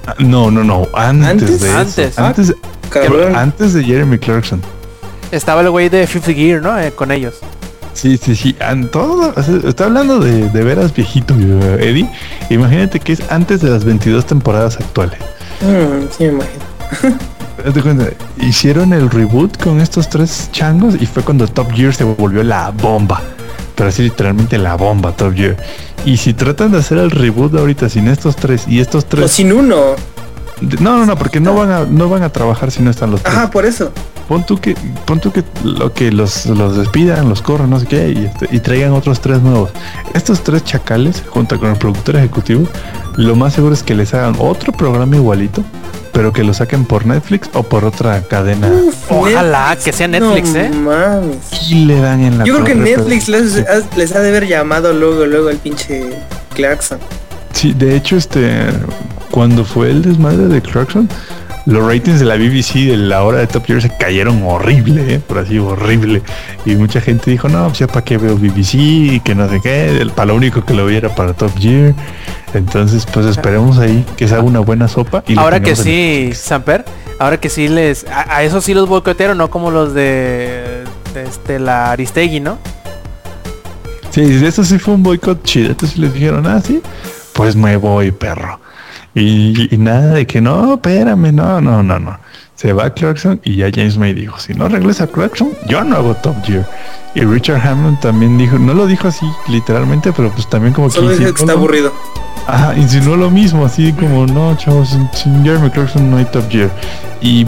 Ah, 0.07 0.15
No, 0.19 0.51
no, 0.51 0.63
no, 0.63 0.87
antes, 0.93 1.27
¿Antes? 1.29 1.61
de 1.61 1.67
eso. 1.69 1.77
Antes. 1.77 2.19
Antes, 2.19 2.53
Cabrón. 2.89 3.35
antes 3.35 3.73
de 3.73 3.83
Jeremy 3.83 4.17
Clarkson. 4.19 4.61
Estaba 5.31 5.61
el 5.61 5.69
güey 5.71 5.89
de 5.89 6.05
Fifth 6.07 6.27
Gear, 6.27 6.61
¿no? 6.61 6.79
Eh, 6.79 6.91
con 6.91 7.11
ellos. 7.11 7.35
Sí, 7.93 8.17
sí, 8.17 8.35
sí. 8.35 8.55
todo, 8.91 9.33
o 9.35 9.67
está 9.67 9.85
hablando 9.85 10.19
de, 10.19 10.49
de 10.49 10.63
veras 10.63 10.93
viejito, 10.93 11.35
eh, 11.39 11.77
Eddie. 11.89 12.09
Imagínate 12.49 12.99
que 12.99 13.13
es 13.13 13.31
antes 13.31 13.61
de 13.61 13.69
las 13.69 13.85
22 13.85 14.25
temporadas 14.25 14.77
actuales. 14.77 15.19
Mm, 15.61 16.07
sí, 16.15 16.23
me 16.25 16.29
imagino. 16.33 17.19
Cuenta, 17.83 18.09
hicieron 18.41 18.93
el 18.93 19.09
reboot 19.09 19.61
con 19.61 19.79
estos 19.79 20.09
tres 20.09 20.49
changos 20.51 20.95
y 20.99 21.05
fue 21.05 21.23
cuando 21.23 21.47
Top 21.47 21.71
Gear 21.71 21.93
se 21.93 22.03
volvió 22.03 22.43
la 22.43 22.71
bomba. 22.71 23.21
Pero 23.75 23.89
así 23.89 24.03
literalmente 24.03 24.57
la 24.57 24.75
bomba 24.75 25.13
Top 25.13 25.33
Gear. 25.33 25.55
Y 26.05 26.17
si 26.17 26.33
tratan 26.33 26.71
de 26.71 26.79
hacer 26.79 26.97
el 26.97 27.11
reboot 27.11 27.55
ahorita 27.55 27.89
sin 27.89 28.07
estos 28.07 28.35
tres 28.35 28.67
y 28.67 28.79
estos 28.79 29.05
O 29.05 29.07
tres... 29.07 29.31
sin 29.31 29.53
uno. 29.53 29.95
No, 30.79 30.97
no, 30.97 31.05
no, 31.05 31.17
porque 31.17 31.39
no 31.39 31.55
van 31.55 31.71
a, 31.71 31.85
no 31.85 32.09
van 32.09 32.23
a 32.23 32.29
trabajar 32.29 32.71
si 32.71 32.81
no 32.81 32.91
están 32.91 33.11
los 33.11 33.21
tres. 33.21 33.35
Ajá, 33.35 33.51
por 33.51 33.65
eso. 33.65 33.91
Pon 34.27 34.45
tú 34.45 34.57
que, 34.57 34.75
pon 35.05 35.19
tú 35.19 35.31
que 35.31 35.43
lo 35.63 35.93
que 35.93 36.11
los, 36.11 36.45
los 36.45 36.77
despidan, 36.77 37.27
los 37.29 37.41
corran, 37.41 37.69
no 37.69 37.79
sé 37.79 37.85
qué, 37.87 38.09
y, 38.09 38.25
este, 38.25 38.47
y 38.55 38.59
traigan 38.59 38.93
otros 38.93 39.19
tres 39.19 39.41
nuevos. 39.41 39.71
Estos 40.13 40.43
tres 40.43 40.63
chacales, 40.63 41.23
junto 41.29 41.59
con 41.59 41.69
el 41.71 41.75
productor 41.77 42.15
ejecutivo, 42.15 42.65
lo 43.17 43.35
más 43.35 43.53
seguro 43.53 43.73
es 43.73 43.83
que 43.83 43.93
les 43.95 44.13
hagan 44.13 44.35
otro 44.39 44.71
programa 44.71 45.17
igualito, 45.17 45.61
pero 46.13 46.31
que 46.31 46.43
lo 46.43 46.53
saquen 46.53 46.85
por 46.85 47.05
Netflix 47.05 47.49
o 47.53 47.63
por 47.63 47.83
otra 47.85 48.21
cadena. 48.21 48.71
Ojalá 49.09 49.75
que 49.83 49.91
sea 49.91 50.07
Netflix, 50.07 50.53
no 50.53 50.59
¿eh? 50.59 50.69
Mames. 50.69 51.69
Y 51.69 51.85
le 51.85 51.99
dan 51.99 52.21
en 52.21 52.37
la 52.37 52.45
Yo 52.45 52.53
creo 52.55 52.65
que 52.65 52.75
Netflix 52.75 53.27
les, 53.27 53.57
ha- 53.67 53.95
les 53.97 54.15
ha 54.15 54.19
de 54.21 54.29
haber 54.29 54.47
llamado 54.47 54.93
luego, 54.93 55.25
luego 55.25 55.49
al 55.49 55.57
pinche 55.57 56.11
Clarkson. 56.53 56.99
Sí, 57.51 57.73
de 57.73 57.95
hecho, 57.95 58.15
este, 58.15 58.61
cuando 59.31 59.65
fue 59.65 59.89
el 59.91 60.01
desmadre 60.01 60.47
de 60.47 60.61
Clarkson, 60.61 61.09
los 61.65 61.85
ratings 61.87 62.19
de 62.19 62.25
la 62.25 62.35
BBC 62.35 62.89
de 62.89 62.97
la 62.97 63.23
hora 63.23 63.39
de 63.39 63.47
Top 63.47 63.65
Gear 63.65 63.81
se 63.81 63.89
cayeron 63.97 64.43
horrible, 64.43 65.15
¿eh? 65.15 65.19
por 65.19 65.39
así 65.39 65.57
horrible. 65.59 66.21
Y 66.65 66.75
mucha 66.75 66.99
gente 66.99 67.31
dijo, 67.31 67.47
no, 67.47 67.67
pues 67.67 67.79
ya 67.79 67.87
para 67.87 68.03
qué 68.03 68.17
veo 68.17 68.35
BBC 68.35 68.73
y 68.75 69.19
que 69.21 69.33
no 69.33 69.49
sé 69.49 69.61
qué, 69.61 70.01
el, 70.01 70.11
para 70.11 70.27
lo 70.27 70.35
único 70.35 70.65
que 70.65 70.73
lo 70.73 70.85
viera 70.85 71.13
para 71.15 71.33
Top 71.33 71.57
Gear. 71.57 71.93
Entonces, 72.53 73.05
pues 73.11 73.25
esperemos 73.25 73.79
ahí 73.79 74.05
que 74.17 74.27
se 74.27 74.35
haga 74.35 74.43
una 74.43 74.59
buena 74.59 74.87
sopa. 74.87 75.23
Y 75.27 75.37
Ahora 75.37 75.61
que 75.61 75.75
sí, 75.75 76.31
Samper, 76.33 76.85
ahora 77.17 77.39
que 77.39 77.49
sí 77.49 77.67
les... 77.67 78.05
A, 78.07 78.37
a 78.37 78.43
eso 78.43 78.59
sí 78.61 78.73
los 78.73 78.87
boicotearon, 78.89 79.37
no 79.37 79.49
como 79.49 79.71
los 79.71 79.93
de, 79.93 80.83
de 81.13 81.23
este, 81.23 81.59
la 81.59 81.91
Aristegui, 81.91 82.41
¿no? 82.41 82.59
Sí, 84.09 84.21
eso 84.45 84.63
sí 84.63 84.77
fue 84.77 84.93
un 84.93 85.01
boicot 85.01 85.43
chido. 85.43 85.71
Entonces 85.71 85.97
les 85.97 86.13
dijeron, 86.13 86.45
ah, 86.45 86.61
sí, 86.63 86.81
pues 87.33 87.55
me 87.55 87.77
voy, 87.77 88.11
perro. 88.11 88.59
Y, 89.15 89.73
y 89.73 89.77
nada 89.77 90.13
de 90.13 90.25
que 90.25 90.41
no, 90.41 90.75
espérame, 90.75 91.31
no, 91.33 91.61
no, 91.61 91.83
no, 91.83 91.99
no. 91.99 92.19
Se 92.55 92.71
va 92.73 92.93
Clarkson 92.93 93.41
y 93.43 93.57
ya 93.57 93.69
James 93.73 93.97
May 93.97 94.13
dijo, 94.13 94.39
si 94.39 94.53
no 94.53 94.67
regresa 94.69 95.07
Clarkson, 95.07 95.49
yo 95.67 95.83
no 95.83 95.97
hago 95.97 96.15
Top 96.15 96.35
Gear. 96.45 96.67
Y 97.15 97.21
Richard 97.21 97.61
Hammond 97.67 97.99
también 97.99 98.37
dijo, 98.37 98.57
no 98.57 98.73
lo 98.73 98.87
dijo 98.87 99.07
así 99.07 99.25
literalmente, 99.47 100.11
pero 100.13 100.31
pues 100.31 100.49
también 100.49 100.73
como 100.73 100.89
Solo 100.89 101.09
que 101.09 101.13
insinuó 101.15 101.35
está 101.35 101.51
aburrido. 101.51 101.93
Ajá, 102.47 102.75
insinuó 102.75 103.15
lo 103.15 103.29
mismo, 103.29 103.65
así 103.65 103.93
como, 103.93 104.25
no, 104.25 104.55
chavos, 104.57 104.89
sin, 104.89 105.09
sin 105.13 105.43
Jeremy 105.43 105.69
Clarkson 105.69 106.09
no 106.09 106.17
hay 106.17 106.25
Top 106.25 106.49
Gear. 106.49 106.71
Y 107.21 107.45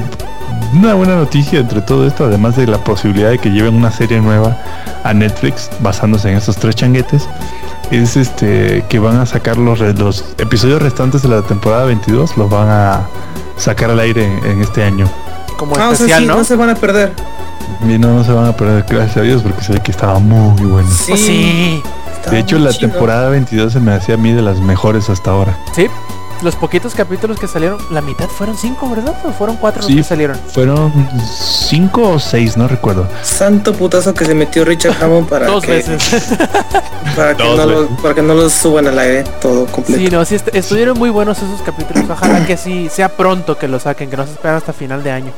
una 0.74 0.94
buena 0.94 1.16
noticia 1.16 1.60
entre 1.60 1.82
todo 1.82 2.06
esto, 2.06 2.26
además 2.26 2.56
de 2.58 2.68
la 2.68 2.84
posibilidad 2.84 3.30
de 3.30 3.40
que 3.40 3.50
lleven 3.50 3.76
una 3.76 3.92
serie 3.92 4.20
nueva 4.20 4.58
a 5.04 5.14
Netflix 5.14 5.70
basándose 5.80 6.30
en 6.30 6.38
estos 6.38 6.58
tres 6.58 6.76
changuetes, 6.76 7.28
es 7.92 8.18
este 8.18 8.84
que 8.90 9.00
van 9.00 9.18
a 9.18 9.26
sacar 9.26 9.58
los, 9.58 9.80
los 9.80 10.26
episodios 10.38 10.82
restantes 10.82 11.22
de 11.22 11.30
la 11.30 11.42
temporada 11.42 11.86
22, 11.86 12.38
los 12.38 12.50
van 12.50 12.70
a 12.70 13.02
sacar 13.58 13.90
al 13.92 14.00
aire 14.00 14.26
en, 14.26 14.46
en 14.46 14.62
este 14.62 14.84
año. 14.84 15.08
Como 15.58 15.76
Ah, 15.76 15.90
o 15.90 15.96
sea, 15.96 16.06
especial, 16.08 16.22
sí, 16.22 16.28
¿no? 16.28 16.36
no 16.38 16.44
se 16.44 16.56
van 16.56 16.70
a 16.70 16.76
perder. 16.76 17.14
Y 17.88 17.98
no, 17.98 18.14
no 18.14 18.24
se 18.24 18.32
van 18.32 18.46
a 18.46 18.54
perder, 18.56 18.86
gracias 18.88 19.18
a 19.18 19.22
Dios, 19.22 19.42
porque 19.42 19.64
se 19.64 19.74
ve 19.74 19.80
que 19.82 19.92
estaba 19.92 20.20
muy 20.20 20.66
bueno. 20.66 20.90
Sí. 20.92 21.06
Pues 21.08 21.20
sí, 21.22 21.84
De 22.32 22.40
hecho, 22.40 22.58
la 22.60 22.72
chido. 22.72 22.90
temporada 22.92 23.30
22 23.30 23.74
se 23.74 23.80
me 23.80 23.94
hacía 23.94 24.16
a 24.16 24.18
mí 24.18 24.32
de 24.34 24.42
las 24.42 24.60
mejores 24.60 25.10
hasta 25.10 25.32
ahora. 25.32 25.58
sí. 25.76 25.88
Los 26.46 26.56
poquitos 26.56 26.96
capítulos 26.96 27.38
que 27.40 27.48
salieron, 27.48 27.78
la 27.92 28.00
mitad 28.02 28.28
fueron 28.30 28.56
cinco, 28.58 28.90
¿verdad? 28.90 29.14
¿O 29.26 29.32
fueron 29.32 29.58
cuatro 29.58 29.82
los 29.82 29.92
Sí. 29.92 29.98
que 29.98 30.04
salieron? 30.04 30.40
Fueron 30.54 30.94
cinco 31.38 32.12
o 32.12 32.20
seis, 32.20 32.56
no 32.56 32.68
recuerdo. 32.70 33.08
Santo 33.24 33.74
putazo 33.74 34.14
que 34.14 34.24
se 34.24 34.34
metió 34.34 34.64
Richard 34.64 34.96
Hammond 35.04 35.28
para 35.28 35.48
Dos 35.48 35.64
que, 35.66 35.72
veces. 35.72 36.02
Para 37.16 37.36
que, 37.36 37.44
Dos 37.44 37.58
no 37.58 37.66
lo, 37.66 37.82
veces. 37.82 37.98
para 38.02 38.14
que 38.16 38.22
no 38.22 38.34
los 38.34 38.52
suban 38.54 38.88
al 38.88 39.00
aire 39.00 39.24
todo 39.42 39.66
completo. 39.68 40.02
Sí, 40.02 40.10
no, 40.10 40.26
sí, 40.26 40.36
est- 40.36 40.54
estuvieron 40.54 40.98
muy 40.98 41.10
buenos 41.10 41.38
esos 41.38 41.62
capítulos. 41.62 42.04
Ojalá 42.10 42.46
que 42.46 42.58
sí 42.58 42.90
sea 42.92 43.10
pronto 43.10 43.58
que 43.58 43.68
lo 43.68 43.80
saquen, 43.80 44.10
que 44.10 44.18
no 44.18 44.26
se 44.26 44.34
esperen 44.34 44.58
hasta 44.58 44.74
final 44.74 45.02
de 45.04 45.12
año. 45.12 45.32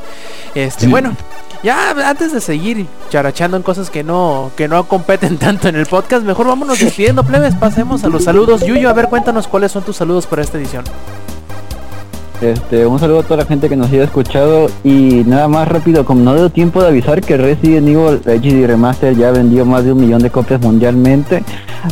Este, 0.56 0.86
Sí. 0.86 0.88
bueno, 0.88 1.16
ya 1.64 1.92
antes 2.10 2.32
de 2.34 2.42
seguir 2.42 2.86
charachando 3.10 3.58
en 3.58 3.64
cosas 3.64 3.90
que 3.90 4.04
no, 4.04 4.52
que 4.56 4.68
no 4.68 4.88
competen 4.88 5.38
tanto 5.40 5.68
en 5.68 5.76
el 5.76 5.86
podcast, 5.86 6.24
mejor 6.24 6.48
vámonos 6.48 6.80
despidiendo, 6.80 7.24
plebes. 7.24 7.56
Pasemos 7.56 8.04
a 8.04 8.10
los 8.10 8.24
saludos. 8.24 8.66
Yuyo, 8.66 8.90
a 8.90 8.94
ver, 8.94 9.08
cuéntanos 9.08 9.48
cuáles 9.48 9.72
son 9.72 9.84
tus 9.84 9.96
saludos 9.96 10.28
para 10.28 10.42
esta 10.42 10.58
edición. 10.58 10.84
Este, 12.42 12.86
un 12.86 13.00
saludo 13.00 13.22
a 13.22 13.24
toda 13.24 13.38
la 13.38 13.46
gente 13.46 13.68
que 13.68 13.76
nos 13.76 13.92
haya 13.92 14.04
escuchado 14.04 14.68
y 14.84 15.24
nada 15.26 15.48
más 15.48 15.68
rápido, 15.68 16.06
como 16.06 16.22
no 16.22 16.36
dio 16.36 16.52
tiempo 16.52 16.84
de 16.84 16.90
avisar 16.90 17.22
que 17.22 17.36
Resident 17.36 17.88
Evil 17.88 18.22
HD 18.24 18.68
Remaster 18.68 19.16
ya 19.16 19.32
vendió 19.32 19.66
más 19.66 19.84
de 19.84 19.94
un 19.94 20.02
millón 20.02 20.22
de 20.22 20.30
copias 20.30 20.62
mundialmente, 20.62 21.44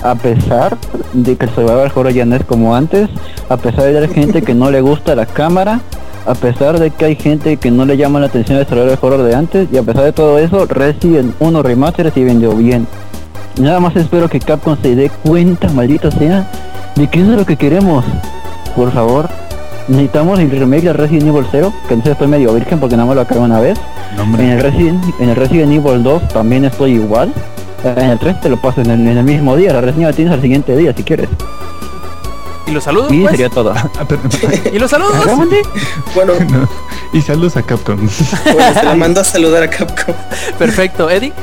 a 0.03 0.13
pesar 0.13 0.77
de 1.13 1.35
que 1.35 1.45
el 1.45 1.51
Survival 1.51 1.91
Horror 1.95 2.13
ya 2.13 2.25
no 2.25 2.35
es 2.35 2.43
como 2.43 2.75
antes, 2.75 3.09
a 3.49 3.57
pesar 3.57 3.85
de 3.85 3.97
hay 3.97 4.07
gente 4.07 4.43
que 4.43 4.53
no 4.53 4.69
le 4.69 4.81
gusta 4.81 5.15
la 5.15 5.25
cámara, 5.25 5.79
a 6.25 6.33
pesar 6.33 6.79
de 6.79 6.91
que 6.91 7.05
hay 7.05 7.15
gente 7.15 7.57
que 7.57 7.69
no 7.69 7.85
le 7.85 7.97
llama 7.97 8.19
la 8.19 8.27
atención 8.27 8.57
el 8.57 8.67
Survival 8.67 8.97
Horror 8.99 9.23
de 9.23 9.35
antes 9.35 9.67
y 9.71 9.77
a 9.77 9.83
pesar 9.83 10.03
de 10.03 10.11
todo 10.11 10.39
eso, 10.39 10.65
Resident 10.65 11.35
1 11.39 11.63
Remaster 11.63 12.11
sí 12.11 12.23
vendió 12.23 12.53
bien. 12.55 12.87
Nada 13.59 13.79
más 13.79 13.95
espero 13.95 14.27
que 14.27 14.39
Capcom 14.39 14.75
se 14.81 14.95
dé 14.95 15.09
cuenta, 15.23 15.69
maldito 15.69 16.11
sea, 16.11 16.49
de 16.95 17.07
que 17.07 17.21
eso 17.21 17.31
es 17.31 17.37
lo 17.37 17.45
que 17.45 17.55
queremos. 17.55 18.03
Por 18.75 18.91
favor, 18.91 19.29
necesitamos 19.87 20.39
el 20.39 20.49
remake 20.49 20.83
de 20.83 20.93
Resident 20.93 21.27
Evil 21.27 21.45
0, 21.51 21.73
que 21.87 21.93
entonces 21.93 22.13
estoy 22.13 22.27
medio 22.27 22.53
virgen 22.53 22.79
porque 22.79 22.97
nada 22.97 23.07
más 23.07 23.15
lo 23.15 23.21
acabé 23.21 23.41
una 23.41 23.59
vez. 23.59 23.79
No, 24.17 24.23
En 24.23 24.49
el 24.49 24.61
Resident, 24.61 25.03
en 25.19 25.29
el 25.29 25.35
Resident 25.35 25.71
Evil 25.71 26.03
2 26.03 26.29
también 26.29 26.65
estoy 26.65 26.93
igual. 26.93 27.31
En 27.83 28.09
el 28.09 28.17
3 28.17 28.41
te 28.41 28.49
lo 28.49 28.57
paso 28.57 28.81
en 28.81 28.89
el, 28.89 29.07
en 29.07 29.17
el 29.17 29.23
mismo 29.23 29.55
día, 29.55 29.71
la 29.71 29.81
reseña 29.81 30.07
la 30.07 30.13
tienes 30.13 30.33
al 30.33 30.41
siguiente 30.41 30.75
día 30.75 30.91
si 30.95 31.03
quieres. 31.03 31.29
¿Y 32.67 32.71
los 32.71 32.83
saludos? 32.83 33.11
Y 33.11 33.21
pues? 33.21 33.31
sería 33.31 33.49
todo. 33.49 33.73
Ah, 33.97 34.05
¿Y 34.73 34.79
los 34.79 34.91
saludos? 34.91 35.15
Bueno, 36.13 36.33
no. 36.51 36.69
Y 37.13 37.21
saludos 37.21 37.55
a 37.57 37.63
Capcom. 37.63 37.97
bueno, 38.53 38.73
se 38.73 38.83
la 38.83 38.95
mando 38.95 39.21
a 39.21 39.23
saludar 39.23 39.63
a 39.63 39.69
Capcom. 39.69 40.15
Perfecto, 40.57 41.09
Eddie. 41.09 41.33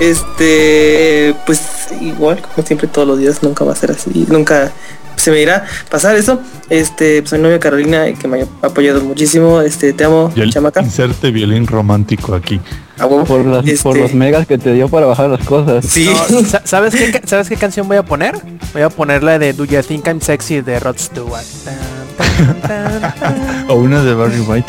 Este, 0.00 1.34
pues 1.44 1.88
igual, 2.00 2.40
como 2.40 2.66
siempre 2.66 2.86
todos 2.86 3.08
los 3.08 3.18
días, 3.18 3.42
nunca 3.42 3.64
va 3.64 3.72
a 3.72 3.76
ser 3.76 3.90
así, 3.90 4.26
nunca 4.28 4.72
se 5.20 5.30
me 5.30 5.40
irá 5.40 5.56
a 5.86 5.90
pasar 5.90 6.16
eso. 6.16 6.40
Este, 6.70 7.22
pues 7.22 7.32
mi 7.32 7.38
novia 7.38 7.58
Carolina, 7.58 8.04
que 8.12 8.28
me 8.28 8.42
ha 8.42 8.66
apoyado 8.66 9.00
muchísimo, 9.02 9.60
este, 9.62 9.92
te 9.92 10.04
amo, 10.04 10.32
Y 10.34 10.40
el 10.42 10.50
chamaca. 10.52 10.82
inserte 10.82 11.30
violín 11.30 11.66
romántico 11.66 12.34
aquí. 12.34 12.60
Por, 12.98 13.44
las, 13.46 13.62
por 13.82 13.96
Este, 13.96 14.00
los 14.00 14.14
megas 14.14 14.46
que 14.46 14.58
te 14.58 14.72
dio 14.72 14.88
para 14.88 15.06
bajar 15.06 15.30
las 15.30 15.44
cosas. 15.46 15.84
Sí. 15.86 16.10
No, 16.30 16.42
¿sabes, 16.64 16.94
qué, 16.94 17.20
¿Sabes 17.24 17.48
qué 17.48 17.56
canción 17.56 17.86
voy 17.86 17.96
a 17.96 18.02
poner? 18.04 18.34
Voy 18.72 18.82
a 18.82 18.88
poner 18.90 19.22
la 19.22 19.38
de 19.38 19.52
Do 19.52 19.64
You 19.64 19.80
Think 19.82 20.06
I'm 20.08 20.20
Sexy 20.20 20.60
de 20.62 20.80
Rod 20.80 20.98
Stewart. 20.98 21.44
Tan, 21.64 22.60
tan, 22.60 23.00
tan, 23.00 23.14
tan. 23.20 23.70
O 23.70 23.74
una 23.76 24.02
de 24.02 24.14
Barry 24.14 24.40
White. 24.40 24.68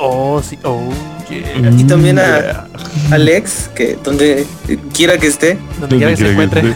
Oh, 0.00 0.42
sí, 0.42 0.58
oh, 0.64 0.80
yeah. 1.28 1.70
Y 1.76 1.84
también 1.84 2.18
a- 2.18 2.38
Yeah. 2.40 2.66
Alex, 3.12 3.70
que 3.74 3.98
donde 4.02 4.46
quiera 4.94 5.18
que 5.18 5.26
esté, 5.26 5.58
Donde 5.80 5.96
quiera 5.96 6.10
que 6.12 6.16
se 6.16 6.30
encuentre. 6.30 6.62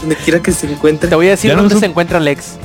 donde 0.00 0.16
quiera 0.16 0.40
que 0.40 0.52
se 0.52 0.70
encuentre. 0.70 1.08
Te 1.08 1.14
voy 1.14 1.26
a 1.28 1.30
decir 1.30 1.50
Ya 1.50 1.56
dónde 1.56 1.76
se 1.76 1.86
encuentra 1.86 2.18
Alex. 2.18 2.56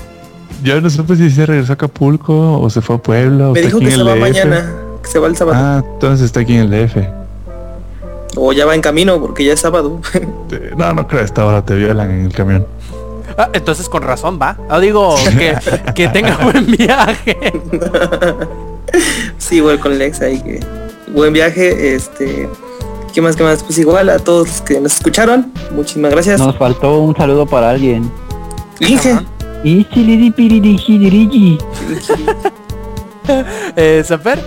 Yo 0.64 0.82
no 0.82 0.90
supe 0.90 1.16
si 1.16 1.30
se 1.30 1.46
regresó 1.46 1.74
a 1.74 1.76
Acapulco 1.76 2.60
o 2.60 2.70
se 2.70 2.82
fue 2.82 2.96
a 2.96 3.00
Puebla 3.00 3.50
o 3.50 3.54
Me 3.54 3.60
está 3.60 3.68
dijo 3.68 3.78
aquí 3.78 3.88
que 3.88 3.92
en 3.94 3.98
se 4.00 4.04
va 4.04 4.16
mañana, 4.16 4.74
que 5.04 5.10
se 5.10 5.20
va 5.20 5.28
el 5.28 5.36
sábado. 5.38 5.58
Ah, 5.62 5.84
entonces 5.94 6.26
está 6.26 6.40
aquí 6.40 6.56
en 6.56 6.62
el 6.62 6.70
DF. 6.88 6.98
O 8.38 8.52
ya 8.52 8.66
va 8.66 8.74
en 8.76 8.82
camino 8.82 9.20
porque 9.22 9.46
ya 9.46 9.54
es 9.54 9.60
sábado. 9.60 10.02
No, 10.76 10.94
no 10.94 11.08
creo, 11.08 11.24
esta 11.24 11.46
hora 11.46 11.64
te 11.64 11.76
violan 11.76 12.10
en 12.12 12.26
el 12.26 12.34
camión. 12.34 12.66
Ah, 13.38 13.50
entonces 13.54 13.88
con 13.90 14.02
razón 14.02 14.40
va. 14.42 14.58
Ah, 14.70 14.80
digo 14.80 15.16
que, 15.38 15.56
que 15.94 16.08
tenga 16.08 16.38
buen 16.38 16.66
viaje. 16.66 17.38
sí, 19.38 19.58
igual 19.58 19.80
con 19.80 19.98
Lex 19.98 20.22
ahí 20.22 20.42
que 20.42 20.60
buen 21.08 21.34
viaje, 21.34 21.96
este 21.96 22.48
¿qué 23.14 23.22
más 23.22 23.36
que 23.36 23.44
más? 23.44 23.64
Pues 23.64 23.78
igual 23.78 24.10
a 24.10 24.20
todos 24.20 24.48
los 24.48 24.62
que 24.62 24.80
nos 24.80 24.94
escucharon, 24.96 25.52
muchísimas 25.74 26.12
gracias. 26.12 26.40
Nos 26.40 26.58
faltó 26.58 27.00
un 27.00 27.16
saludo 27.16 27.46
para 27.46 27.70
alguien. 27.70 28.10
Chiliripiririjirigi. 28.80 31.58
Eh, 33.76 34.04
Samper. 34.06 34.40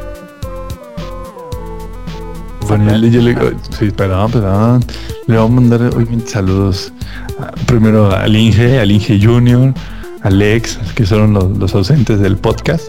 Bueno, 2.69 2.97
yo, 2.99 3.21
le 3.21 3.35
digo, 3.35 3.51
sí, 3.77 3.91
perdón, 3.91 4.31
perdón. 4.31 4.85
Le 5.27 5.37
vamos 5.37 5.51
a 5.51 5.55
mandar 5.55 5.83
obviamente 5.97 6.31
saludos. 6.31 6.93
ah, 7.41 7.51
Primero 7.67 8.15
al 8.15 8.37
Inge, 8.37 8.79
al 8.79 8.93
Inge 8.93 9.19
Junior, 9.21 9.75
a 10.23 10.29
Alex, 10.29 10.79
que 10.95 11.05
son 11.07 11.33
los, 11.33 11.59
los 11.59 11.75
ausentes 11.75 12.21
del 12.21 12.37
podcast. 12.37 12.85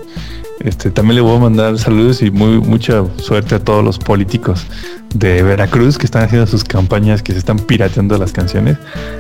Este, 0.60 0.92
también 0.92 1.16
le 1.16 1.22
voy 1.22 1.38
a 1.38 1.40
mandar 1.40 1.78
saludos 1.80 2.22
y 2.22 2.32
muy 2.32 2.60
mucha 2.60 3.04
suerte 3.18 3.56
a 3.56 3.60
todos 3.60 3.84
los 3.84 3.98
políticos 3.98 4.66
de 5.14 5.42
Veracruz 5.42 5.98
que 5.98 6.06
están 6.06 6.24
haciendo 6.24 6.48
sus 6.48 6.64
campañas, 6.66 7.24
que 7.24 7.32
se 7.32 7.40
están 7.40 7.60
pirateando 7.60 8.18
las 8.18 8.34
canciones. 8.34 8.78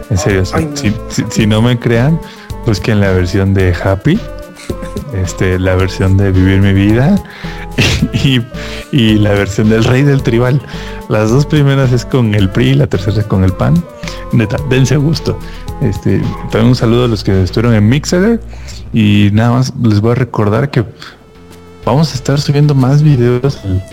En 0.10 0.18
serio, 0.18 0.44
si, 0.46 0.66
no. 0.66 0.76
si- 0.78 0.94
si- 1.10 1.26
si 1.30 1.48
no 1.48 1.62
me 1.62 1.80
crean, 1.80 2.20
busquen 2.66 3.00
la 3.00 3.12
versión 3.12 3.54
de 3.54 3.74
Happy, 3.74 4.20
este, 5.14 5.58
la 5.60 5.76
versión 5.76 6.18
de 6.18 6.32
Vivir 6.32 6.60
mi 6.62 6.74
vida 6.74 7.16
y, 8.14 8.42
y 8.92 9.16
la 9.16 9.32
versión 9.32 9.70
del 9.70 9.86
Rey 9.86 10.04
del 10.04 10.22
Tribal. 10.22 10.62
Las 11.08 11.30
dos 11.32 11.46
primeras 11.46 11.92
es 11.94 12.06
con 12.06 12.36
el 12.36 12.50
PRI, 12.50 12.76
la 12.76 12.86
tercera 12.88 13.20
es 13.22 13.26
con 13.26 13.44
el 13.44 13.54
PAN. 13.54 13.82
Neta, 14.34 14.58
dense 14.70 14.98
gusto. 14.98 15.40
Este, 15.82 16.20
también 16.52 16.66
un 16.68 16.76
saludo 16.76 17.06
a 17.06 17.08
los 17.08 17.24
que 17.24 17.42
estuvieron 17.44 17.74
en 17.74 17.88
Mixer 17.88 18.42
y 18.94 19.30
nada 19.32 19.52
más 19.52 19.74
les 19.82 20.02
voy 20.02 20.12
a 20.12 20.16
recordar 20.16 20.70
que 20.70 20.84
vamos 21.90 22.12
a 22.12 22.16
estar 22.16 22.40
subiendo 22.40 22.74
más 22.76 23.02
videos 23.04 23.60
al, 23.64 23.84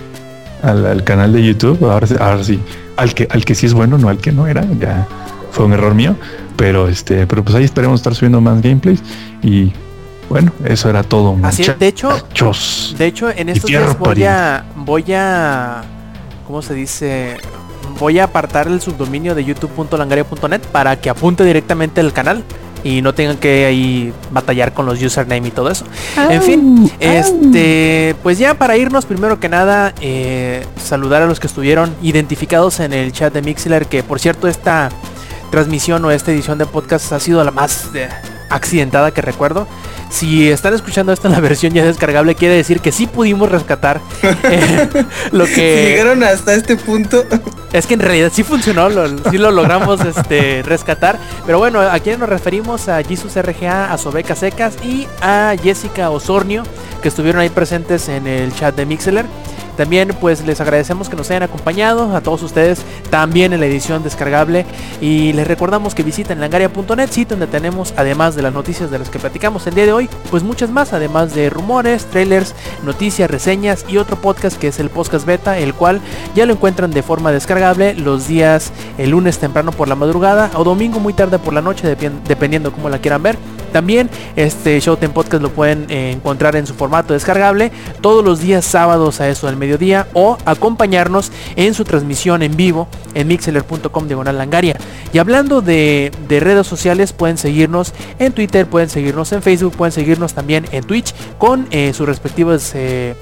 al- 0.62 0.86
al 0.86 1.04
canal 1.04 1.32
de 1.32 1.44
YouTube. 1.44 1.84
Ahora, 1.90 2.06
sí- 2.06 2.16
ahora 2.18 2.44
sí, 2.44 2.60
al 2.96 3.14
que, 3.14 3.26
al 3.30 3.44
que 3.44 3.54
sí 3.54 3.66
es 3.66 3.74
bueno, 3.74 3.98
no 3.98 4.08
al 4.08 4.18
que 4.18 4.32
no 4.32 4.46
era. 4.46 4.64
Ya 4.78 5.06
fue 5.50 5.64
un 5.64 5.72
error 5.72 5.94
mío. 5.94 6.14
Pero 6.56 6.88
este, 6.88 7.26
pero 7.26 7.44
pues 7.44 7.54
ahí 7.56 7.64
esperemos 7.64 8.00
estar 8.00 8.14
subiendo 8.14 8.40
más 8.40 8.62
gameplays. 8.62 9.02
Y 9.42 9.72
bueno, 10.30 10.52
eso 10.64 10.88
era 10.88 11.02
todo. 11.02 11.36
Así 11.42 11.62
es, 11.62 11.78
de 11.78 11.86
hecho, 11.88 12.10
muchachos. 12.10 12.94
de 12.98 13.06
hecho 13.06 13.30
en 13.30 13.48
estos 13.50 13.68
días 13.68 13.98
voy 13.98 14.24
a 14.24 14.64
voy 14.74 15.04
a 15.12 15.82
¿cómo 16.46 16.62
se 16.62 16.74
dice? 16.74 17.36
Voy 18.00 18.18
a 18.18 18.24
apartar 18.24 18.66
el 18.66 18.80
subdominio 18.80 19.34
de 19.34 19.44
youtube.langaria.net 19.44 20.60
para 20.72 20.96
que 21.00 21.08
apunte 21.10 21.44
directamente 21.44 22.00
el 22.00 22.12
canal 22.12 22.42
y 22.86 23.02
no 23.02 23.14
tengan 23.14 23.36
que 23.36 23.66
ahí 23.66 24.12
batallar 24.30 24.72
con 24.72 24.86
los 24.86 25.02
username 25.02 25.48
y 25.48 25.50
todo 25.50 25.70
eso. 25.70 25.84
En 26.30 26.40
fin, 26.40 26.92
este, 27.00 28.14
pues 28.22 28.38
ya 28.38 28.54
para 28.54 28.76
irnos, 28.76 29.06
primero 29.06 29.40
que 29.40 29.48
nada, 29.48 29.92
eh, 30.00 30.64
saludar 30.80 31.22
a 31.22 31.26
los 31.26 31.40
que 31.40 31.48
estuvieron 31.48 31.92
identificados 32.00 32.78
en 32.78 32.92
el 32.92 33.10
chat 33.10 33.34
de 33.34 33.42
Mixler, 33.42 33.86
que 33.86 34.04
por 34.04 34.20
cierto 34.20 34.46
esta 34.46 34.90
transmisión 35.50 36.04
o 36.04 36.12
esta 36.12 36.30
edición 36.30 36.58
de 36.58 36.66
podcast 36.66 37.10
ha 37.10 37.18
sido 37.18 37.42
la 37.42 37.50
más 37.50 37.88
eh, 37.96 38.08
accidentada 38.50 39.10
que 39.10 39.20
recuerdo. 39.20 39.66
Si 40.10 40.50
están 40.50 40.74
escuchando 40.74 41.12
esto 41.12 41.28
en 41.28 41.34
la 41.34 41.40
versión 41.46 41.72
ya 41.72 41.84
descargable, 41.84 42.34
quiere 42.34 42.54
decir 42.54 42.80
que 42.80 42.92
sí 42.92 43.06
pudimos 43.06 43.50
rescatar 43.50 44.00
eh, 44.22 44.88
lo 45.32 45.46
Si 45.46 45.54
que 45.54 45.84
llegaron 45.90 46.22
hasta 46.22 46.54
este 46.54 46.76
punto, 46.76 47.24
es 47.72 47.86
que 47.86 47.94
en 47.94 48.00
realidad 48.00 48.30
sí 48.32 48.42
funcionó, 48.42 48.88
lo, 48.88 49.08
sí 49.30 49.38
lo 49.38 49.50
logramos 49.50 50.00
este, 50.04 50.62
rescatar. 50.62 51.18
Pero 51.44 51.58
bueno, 51.58 51.80
a 51.80 51.98
quienes 52.00 52.20
nos 52.20 52.28
referimos 52.28 52.88
a 52.88 53.02
Jesus 53.02 53.36
RGA, 53.36 53.92
a 53.92 53.98
Sobeca 53.98 54.34
Secas 54.34 54.76
y 54.84 55.06
a 55.20 55.54
Jessica 55.62 56.10
Osornio, 56.10 56.62
que 57.02 57.08
estuvieron 57.08 57.40
ahí 57.40 57.50
presentes 57.50 58.08
en 58.08 58.26
el 58.26 58.54
chat 58.54 58.74
de 58.74 58.86
Mixeler. 58.86 59.26
También 59.76 60.16
pues 60.20 60.44
les 60.46 60.60
agradecemos 60.60 61.08
que 61.08 61.16
nos 61.16 61.30
hayan 61.30 61.42
acompañado 61.42 62.16
a 62.16 62.22
todos 62.22 62.42
ustedes 62.42 62.80
también 63.10 63.52
en 63.52 63.60
la 63.60 63.66
edición 63.66 64.02
descargable 64.02 64.64
y 65.02 65.34
les 65.34 65.46
recordamos 65.46 65.94
que 65.94 66.02
visiten 66.02 66.40
langaria.net 66.40 67.10
sitio 67.10 67.36
donde 67.36 67.46
tenemos 67.46 67.92
además 67.96 68.34
de 68.34 68.42
las 68.42 68.54
noticias 68.54 68.90
de 68.90 68.98
las 68.98 69.10
que 69.10 69.18
platicamos 69.18 69.66
el 69.66 69.74
día 69.74 69.84
de 69.84 69.92
hoy 69.92 69.95
pues 70.30 70.42
muchas 70.42 70.70
más 70.70 70.92
además 70.92 71.34
de 71.34 71.50
rumores, 71.50 72.04
trailers, 72.06 72.54
noticias, 72.84 73.30
reseñas 73.30 73.84
y 73.88 73.96
otro 73.96 74.16
podcast 74.16 74.58
que 74.58 74.68
es 74.68 74.78
el 74.78 74.90
podcast 74.90 75.26
beta 75.26 75.58
el 75.58 75.74
cual 75.74 76.00
ya 76.34 76.46
lo 76.46 76.52
encuentran 76.52 76.90
de 76.90 77.02
forma 77.02 77.32
descargable 77.32 77.94
los 77.94 78.28
días 78.28 78.72
el 78.98 79.10
lunes 79.10 79.38
temprano 79.38 79.72
por 79.72 79.88
la 79.88 79.94
madrugada 79.94 80.50
o 80.54 80.64
domingo 80.64 81.00
muy 81.00 81.12
tarde 81.12 81.38
por 81.38 81.54
la 81.54 81.62
noche 81.62 81.96
dependiendo 82.28 82.72
cómo 82.72 82.88
la 82.88 82.98
quieran 82.98 83.22
ver 83.22 83.38
También 83.72 84.08
este 84.36 84.78
Showtime 84.80 85.12
Podcast 85.12 85.42
lo 85.42 85.50
pueden 85.50 85.86
eh, 85.90 86.12
encontrar 86.12 86.56
en 86.56 86.66
su 86.66 86.74
formato 86.74 87.12
descargable 87.12 87.72
todos 88.00 88.24
los 88.24 88.40
días 88.40 88.64
sábados 88.64 89.20
a 89.20 89.28
eso 89.28 89.46
del 89.46 89.56
mediodía 89.56 90.06
o 90.14 90.38
acompañarnos 90.44 91.30
en 91.56 91.74
su 91.74 91.84
transmisión 91.84 92.42
en 92.42 92.56
vivo 92.56 92.88
en 93.14 93.28
mixeler.com 93.28 94.06
diagonal 94.06 94.38
langaria. 94.38 94.76
Y 95.12 95.18
hablando 95.18 95.62
de, 95.62 96.12
de 96.28 96.40
redes 96.40 96.66
sociales, 96.66 97.12
pueden 97.12 97.38
seguirnos 97.38 97.92
en 98.18 98.32
Twitter, 98.32 98.66
pueden 98.66 98.90
seguirnos 98.90 99.32
en 99.32 99.42
Facebook, 99.42 99.74
seguirnos 99.92 100.34
también 100.34 100.66
en 100.72 100.84
Twitch 100.84 101.14
con 101.38 101.66
eh, 101.70 101.92
sus 101.92 102.06
respectivos 102.06 102.72
eh, 102.74 103.14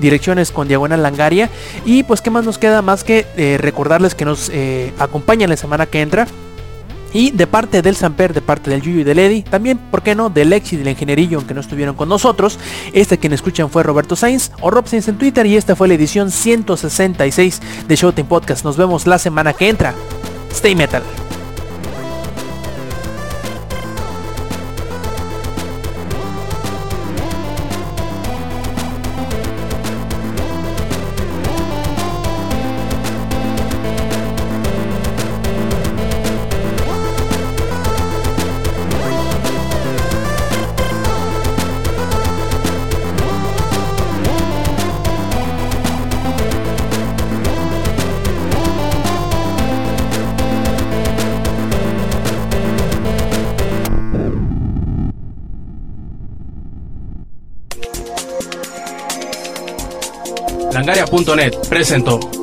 direcciones 0.00 0.50
con 0.50 0.68
diagonal 0.68 1.02
langaria. 1.02 1.50
Y 1.84 2.02
pues 2.02 2.20
qué 2.20 2.30
más 2.30 2.44
nos 2.44 2.58
queda 2.58 2.82
más 2.82 3.04
que 3.04 3.26
eh, 3.36 3.58
recordarles 3.60 4.14
que 4.14 4.24
nos 4.24 4.50
acompañan 4.98 5.50
la 5.50 5.56
semana 5.56 5.86
que 5.86 6.00
entra. 6.00 6.26
Y 7.12 7.32
de 7.32 7.46
parte 7.46 7.82
del 7.82 7.96
Samper, 7.96 8.32
de 8.32 8.40
parte 8.40 8.70
del 8.70 8.82
Yuyu 8.82 9.00
y 9.00 9.04
del 9.04 9.18
Eddy, 9.18 9.42
también, 9.42 9.78
¿por 9.78 10.02
qué 10.02 10.14
no? 10.14 10.30
Del 10.30 10.50
Lex 10.50 10.72
y 10.72 10.76
del 10.76 10.88
Ingenierillo, 10.88 11.38
aunque 11.38 11.54
no 11.54 11.60
estuvieron 11.60 11.96
con 11.96 12.08
nosotros. 12.08 12.58
Este 12.92 13.18
quien 13.18 13.32
escuchan 13.32 13.68
fue 13.68 13.82
Roberto 13.82 14.14
Sainz 14.14 14.52
o 14.60 14.70
Rob 14.70 14.86
Sainz 14.86 15.08
en 15.08 15.18
Twitter 15.18 15.44
y 15.46 15.56
esta 15.56 15.74
fue 15.74 15.88
la 15.88 15.94
edición 15.94 16.30
166 16.30 17.60
de 17.88 17.96
Showtime 17.96 18.28
Podcast. 18.28 18.64
Nos 18.64 18.76
vemos 18.76 19.06
la 19.06 19.18
semana 19.18 19.52
que 19.52 19.68
entra. 19.68 19.94
Stay 20.52 20.76
Metal. 20.76 21.02
Langaria.net 61.20 61.68
presentó 61.68 62.39